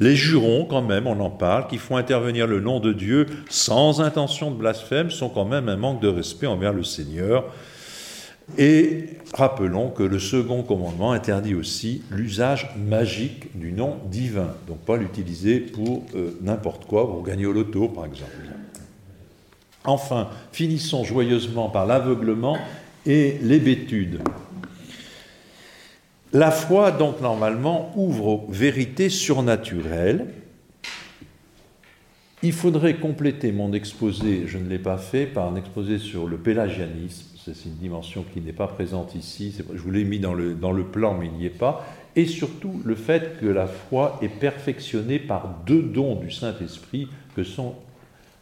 Les 0.02 0.16
jurons, 0.16 0.66
quand 0.66 0.82
même, 0.82 1.08
on 1.08 1.20
en 1.22 1.30
parle, 1.30 1.68
qui 1.68 1.78
font 1.78 1.96
intervenir 1.96 2.48
le 2.48 2.60
nom 2.60 2.82
de 2.82 2.92
Dieu 2.92 3.28
sans 3.50 4.02
intention 4.02 4.52
de 4.52 4.58
blasphème, 4.58 5.10
sont 5.10 5.30
quand 5.30 5.46
même 5.46 5.70
un 5.70 5.78
manque 5.78 6.02
de 6.02 6.10
respect 6.10 6.48
envers 6.48 6.74
le 6.74 6.84
Seigneur. 6.84 7.46
Et 8.58 9.06
rappelons 9.34 9.90
que 9.90 10.04
le 10.04 10.20
second 10.20 10.64
commandement 10.64 11.12
interdit 11.12 11.56
aussi 11.56 12.04
l'usage 12.12 12.70
magique 12.78 13.58
du 13.58 13.72
nom 13.72 13.98
divin, 14.10 14.54
donc 14.68 14.78
pas 14.80 14.98
l'utiliser 14.98 15.60
pour 15.60 16.04
euh, 16.16 16.38
n'importe 16.42 16.86
quoi, 16.86 17.08
pour 17.08 17.24
gagner 17.24 17.46
au 17.46 17.52
loto 17.52 17.90
par 17.90 18.06
exemple. 18.06 18.32
Enfin, 19.84 20.30
finissons 20.52 21.04
joyeusement 21.04 21.70
par 21.70 21.86
l'aveuglement 21.86 22.58
et 23.06 23.38
l'hébétude. 23.42 24.20
La 26.34 26.52
foi, 26.52 26.92
donc, 26.92 27.22
normalement, 27.22 27.94
ouvre 27.96 28.28
aux 28.28 28.48
vérités 28.50 29.10
surnaturelles. 29.10 30.28
Il 32.44 32.52
faudrait 32.52 32.96
compléter 32.96 33.52
mon 33.52 33.72
exposé, 33.74 34.44
je 34.46 34.58
ne 34.58 34.68
l'ai 34.68 34.80
pas 34.80 34.98
fait, 34.98 35.28
par 35.28 35.52
un 35.52 35.56
exposé 35.56 35.98
sur 35.98 36.28
le 36.28 36.38
pélagianisme. 36.38 37.35
C'est 37.54 37.66
une 37.66 37.76
dimension 37.76 38.26
qui 38.34 38.42
n'est 38.42 38.54
pas 38.54 38.66
présente 38.66 39.14
ici. 39.14 39.56
Je 39.72 39.80
vous 39.80 39.92
l'ai 39.92 40.04
mis 40.04 40.18
dans 40.18 40.34
le, 40.34 40.56
dans 40.56 40.72
le 40.72 40.84
plan, 40.84 41.14
mais 41.14 41.28
il 41.28 41.34
n'y 41.34 41.46
est 41.46 41.52
pas. 41.52 41.86
Et 42.16 42.26
surtout, 42.26 42.82
le 42.84 42.96
fait 42.96 43.40
que 43.40 43.46
la 43.46 43.68
foi 43.68 44.18
est 44.24 44.30
perfectionnée 44.30 45.20
par 45.20 45.60
deux 45.68 45.84
dons 45.84 46.16
du 46.16 46.32
Saint-Esprit 46.32 47.08
que 47.36 47.44
sont 47.44 47.76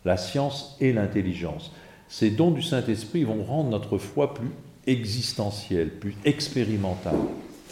la 0.06 0.16
science 0.16 0.78
et 0.80 0.94
l'intelligence. 0.94 1.74
Ces 2.08 2.30
dons 2.30 2.52
du 2.52 2.62
Saint-Esprit 2.62 3.26
vont 3.26 3.44
rendre 3.44 3.72
notre 3.72 3.98
foi 3.98 4.34
plus 4.34 4.52
existentielle, 4.88 5.90
plus 5.90 6.16
expérimentale, 6.24 7.20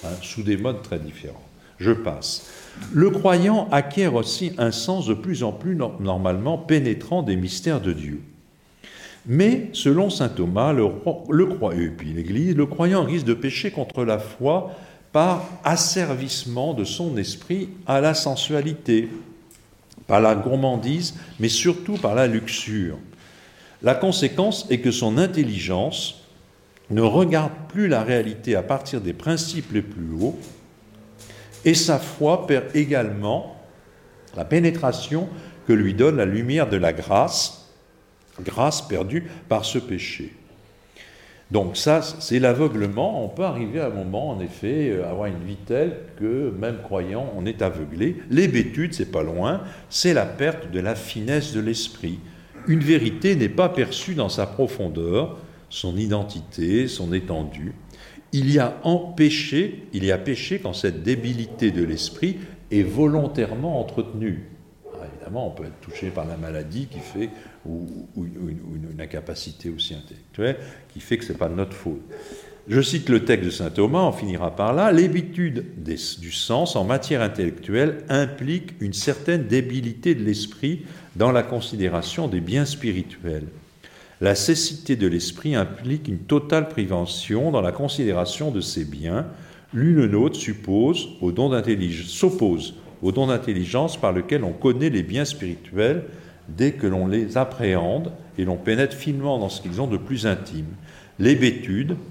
hein, 0.03 0.09
sous 0.21 0.43
des 0.43 0.57
modes 0.57 0.81
très 0.81 0.99
différents. 0.99 1.43
Je 1.77 1.91
passe. 1.91 2.49
Le 2.91 3.09
croyant 3.09 3.69
acquiert 3.71 4.15
aussi 4.15 4.51
un 4.57 4.71
sens 4.71 5.07
de 5.07 5.13
plus 5.13 5.43
en 5.43 5.53
plus 5.53 5.75
normalement 5.75 6.57
pénétrant 6.57 7.23
des 7.23 7.37
mystères 7.37 7.81
de 7.81 7.93
Dieu. 7.93 8.21
Mais, 9.25 9.69
selon 9.73 10.09
saint 10.09 10.29
Thomas, 10.29 10.73
le, 10.73 12.65
croyant 12.65 13.03
risque 13.03 13.25
de 13.25 13.33
pécher 13.33 13.71
contre 13.71 14.03
la 14.03 14.17
foi 14.17 14.71
par 15.11 15.45
asservissement 15.63 16.73
de 16.73 16.83
son 16.83 17.17
esprit 17.17 17.69
à 17.85 18.01
la 18.01 18.13
sensualité, 18.13 19.09
par 20.07 20.21
la 20.21 20.35
gourmandise, 20.35 21.15
mais 21.39 21.49
surtout 21.49 21.97
par 21.97 22.15
la 22.15 22.27
luxure. 22.27 22.97
La 23.83 23.93
conséquence 23.95 24.65
est 24.69 24.79
que 24.79 24.91
son 24.91 25.17
intelligence 25.17 26.23
ne 26.89 27.01
regarde 27.01 27.51
plus 27.69 27.87
la 27.87 28.03
réalité 28.03 28.55
à 28.55 28.63
partir 28.63 29.01
des 29.01 29.13
principes 29.13 29.71
les 29.71 29.81
plus 29.81 30.11
hauts, 30.19 30.37
et 31.63 31.73
sa 31.73 31.99
foi 31.99 32.47
perd 32.47 32.75
également 32.75 33.55
la 34.35 34.45
pénétration 34.45 35.29
que 35.67 35.73
lui 35.73 35.93
donne 35.93 36.17
la 36.17 36.25
lumière 36.25 36.69
de 36.69 36.77
la 36.77 36.91
grâce, 36.91 37.60
grâce 38.39 38.81
perdue 38.81 39.29
par 39.49 39.65
ce 39.65 39.79
péché. 39.79 40.33
Donc 41.51 41.75
ça, 41.75 42.01
c'est 42.01 42.39
l'aveuglement. 42.39 43.25
On 43.25 43.27
peut 43.27 43.43
arriver 43.43 43.81
à 43.81 43.87
un 43.87 43.89
moment, 43.89 44.29
en 44.29 44.39
effet, 44.39 44.91
à 44.91 45.07
euh, 45.07 45.11
avoir 45.11 45.27
une 45.27 45.43
vie 45.45 45.57
telle 45.57 45.97
que, 46.17 46.49
même 46.57 46.77
croyant, 46.81 47.31
on 47.35 47.45
est 47.45 47.61
aveuglé. 47.61 48.15
L'hébétude, 48.29 48.93
c'est 48.93 49.11
pas 49.11 49.21
loin, 49.21 49.61
c'est 49.89 50.13
la 50.13 50.25
perte 50.25 50.71
de 50.71 50.79
la 50.79 50.95
finesse 50.95 51.53
de 51.53 51.59
l'esprit. 51.59 52.19
Une 52.67 52.79
vérité 52.79 53.35
n'est 53.35 53.49
pas 53.49 53.67
perçue 53.67 54.15
dans 54.15 54.29
sa 54.29 54.45
profondeur, 54.45 55.37
son 55.69 55.97
identité, 55.97 56.87
son 56.87 57.11
étendue. 57.11 57.73
Il 58.31 58.49
y 58.49 58.59
a 58.59 58.77
en 58.83 58.97
péché, 58.97 59.87
il 59.91 60.05
y 60.05 60.11
a 60.11 60.17
péché 60.17 60.59
quand 60.59 60.73
cette 60.73 61.03
débilité 61.03 61.71
de 61.71 61.83
l'esprit 61.83 62.37
est 62.71 62.83
volontairement 62.83 63.81
entretenue. 63.81 64.47
On 65.39 65.51
peut 65.51 65.65
être 65.65 65.79
touché 65.81 66.09
par 66.09 66.25
la 66.25 66.37
maladie 66.37 66.87
qui 66.87 66.99
fait 66.99 67.29
ou, 67.65 68.07
une, 68.17 68.99
incapacité 68.99 69.69
aussi 69.69 69.95
intellectuelle 69.95 70.57
qui 70.93 70.99
fait 70.99 71.17
que 71.17 71.25
ce 71.25 71.31
n'est 71.31 71.37
pas 71.37 71.49
de 71.49 71.55
notre 71.55 71.73
faute. 71.73 72.01
Je 72.67 72.81
cite 72.81 73.09
le 73.09 73.25
texte 73.25 73.45
de 73.45 73.49
saint 73.49 73.71
Thomas, 73.71 74.03
on 74.03 74.11
finira 74.11 74.55
par 74.55 74.73
là. 74.73 74.91
L'habitude 74.91 75.65
du 75.83 76.31
sens 76.31 76.75
en 76.75 76.83
matière 76.83 77.21
intellectuelle 77.21 78.03
implique 78.09 78.73
une 78.79 78.93
certaine 78.93 79.47
débilité 79.47 80.13
de 80.13 80.23
l'esprit 80.23 80.85
dans 81.15 81.31
la 81.31 81.41
considération 81.41 82.27
des 82.27 82.39
biens 82.39 82.65
spirituels. 82.65 83.47
La 84.21 84.35
cécité 84.35 84.95
de 84.95 85.07
l'esprit 85.07 85.55
implique 85.55 86.07
une 86.07 86.19
totale 86.19 86.69
prévention 86.69 87.49
dans 87.49 87.61
la 87.61 87.71
considération 87.71 88.51
de 88.51 88.61
ces 88.61 88.85
biens. 88.85 89.25
L'une 89.73 90.05
l'autre 90.05 90.35
suppose 90.35 91.09
au 91.21 91.31
don 91.31 91.51
s'oppose 92.05 92.75
au 93.01 93.11
don 93.11 93.27
d'intelligence 93.27 93.97
par 93.97 94.11
lequel 94.11 94.43
on 94.43 94.51
connaît 94.51 94.89
les 94.89 95.03
biens 95.03 95.25
spirituels 95.25 96.03
dès 96.47 96.73
que 96.73 96.87
l'on 96.87 97.07
les 97.07 97.37
appréhende 97.37 98.11
et 98.37 98.45
l'on 98.45 98.57
pénètre 98.57 98.95
finement 98.95 99.39
dans 99.39 99.49
ce 99.49 99.61
qu'ils 99.61 99.81
ont 99.81 99.87
de 99.87 99.97
plus 99.97 100.25
intime. 100.25 100.67
Les 101.19 101.35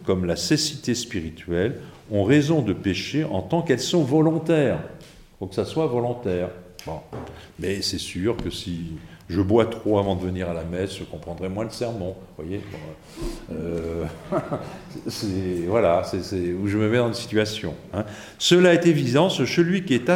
comme 0.04 0.24
la 0.24 0.36
cécité 0.36 0.94
spirituelle, 0.94 1.80
ont 2.12 2.24
raison 2.24 2.62
de 2.62 2.72
pécher 2.72 3.24
en 3.24 3.42
tant 3.42 3.62
qu'elles 3.62 3.80
sont 3.80 4.02
volontaires. 4.02 4.80
Il 4.82 5.38
faut 5.40 5.46
que 5.46 5.54
ça 5.54 5.64
soit 5.64 5.86
volontaire. 5.86 6.48
Mais 7.58 7.82
c'est 7.82 7.98
sûr 7.98 8.36
que 8.36 8.50
si 8.50 8.92
je 9.30 9.40
bois 9.40 9.66
trop 9.66 9.98
avant 9.98 10.16
de 10.16 10.22
venir 10.22 10.50
à 10.50 10.54
la 10.54 10.64
messe, 10.64 10.98
je 10.98 11.04
comprendrai 11.04 11.48
moins 11.48 11.62
le 11.62 11.70
sermon. 11.70 12.16
voyez 12.36 12.60
euh, 13.52 14.04
Voilà, 15.68 16.02
c'est 16.04 16.52
où 16.52 16.66
je 16.66 16.76
me 16.76 16.88
mets 16.88 16.98
dans 16.98 17.08
une 17.08 17.14
situation. 17.14 17.74
Hein. 17.94 18.04
Cela 18.38 18.74
est 18.74 18.86
évident, 18.86 19.30
celui 19.30 19.84
qui 19.84 19.94
est 19.94 20.10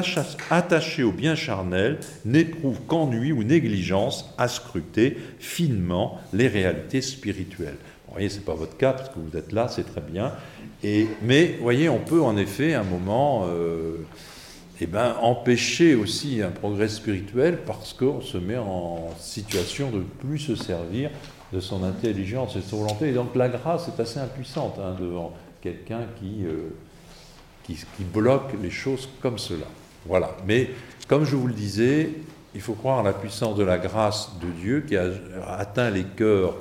attaché 0.50 1.04
au 1.04 1.12
bien 1.12 1.36
charnel 1.36 1.98
n'éprouve 2.24 2.80
qu'ennui 2.88 3.30
ou 3.30 3.44
négligence 3.44 4.34
à 4.36 4.48
scruter 4.48 5.16
finement 5.38 6.20
les 6.32 6.48
réalités 6.48 7.00
spirituelles. 7.00 7.76
voyez, 8.10 8.28
ce 8.28 8.38
n'est 8.38 8.44
pas 8.44 8.54
votre 8.54 8.76
cas, 8.76 8.94
parce 8.94 9.10
que 9.10 9.20
vous 9.20 9.36
êtes 9.36 9.52
là, 9.52 9.68
c'est 9.68 9.84
très 9.84 10.00
bien. 10.00 10.32
Et, 10.82 11.06
mais, 11.22 11.54
vous 11.56 11.62
voyez, 11.62 11.88
on 11.88 12.00
peut 12.00 12.20
en 12.20 12.36
effet, 12.36 12.74
à 12.74 12.80
un 12.80 12.84
moment, 12.84 13.46
euh, 13.46 13.98
eh 14.80 14.86
ben, 14.86 15.14
empêcher 15.20 15.94
aussi 15.94 16.42
un 16.42 16.50
progrès 16.50 16.88
spirituel 16.88 17.58
parce 17.64 17.92
qu'on 17.92 18.20
se 18.20 18.38
met 18.38 18.58
en 18.58 19.10
situation 19.20 19.90
de 19.90 20.00
plus 20.00 20.38
se 20.38 20.56
servir 20.56 21.10
de 21.52 21.60
son 21.60 21.84
intelligence 21.84 22.56
et 22.56 22.58
de 22.58 22.64
son 22.64 22.78
volonté. 22.78 23.10
Et 23.10 23.12
donc 23.12 23.36
la 23.36 23.48
grâce 23.48 23.88
est 23.88 24.00
assez 24.00 24.18
impuissante 24.18 24.78
hein, 24.80 24.96
devant 24.98 25.32
quelqu'un 25.60 26.00
qui, 26.18 26.44
euh, 26.44 26.70
qui, 27.62 27.74
qui, 27.96 28.04
bloque 28.04 28.52
les 28.60 28.70
choses 28.70 29.08
comme 29.22 29.38
cela. 29.38 29.66
Voilà. 30.06 30.36
Mais 30.44 30.70
comme 31.06 31.24
je 31.24 31.36
vous 31.36 31.46
le 31.46 31.54
disais, 31.54 32.10
il 32.54 32.60
faut 32.60 32.74
croire 32.74 32.98
à 32.98 33.02
la 33.02 33.12
puissance 33.12 33.56
de 33.56 33.64
la 33.64 33.78
grâce 33.78 34.30
de 34.40 34.48
Dieu 34.60 34.84
qui 34.86 34.96
a 34.96 35.08
atteint 35.56 35.90
les 35.90 36.04
cœurs, 36.04 36.54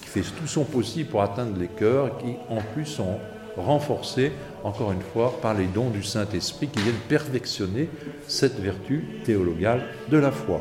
qui 0.00 0.08
fait 0.08 0.22
tout 0.22 0.46
son 0.46 0.64
possible 0.64 1.10
pour 1.10 1.22
atteindre 1.22 1.58
les 1.58 1.68
cœurs, 1.68 2.18
qui 2.18 2.34
en 2.48 2.60
plus 2.74 2.86
sont 2.86 3.18
renforcés, 3.56 4.32
encore 4.64 4.92
une 4.92 5.00
fois, 5.00 5.38
par 5.40 5.54
les 5.54 5.66
dons 5.66 5.90
du 5.90 6.02
Saint-Esprit 6.02 6.68
qui 6.68 6.80
viennent 6.80 6.94
perfectionner 7.08 7.88
cette 8.26 8.58
vertu 8.60 9.04
théologale 9.24 9.82
de 10.08 10.18
la 10.18 10.30
foi. 10.30 10.60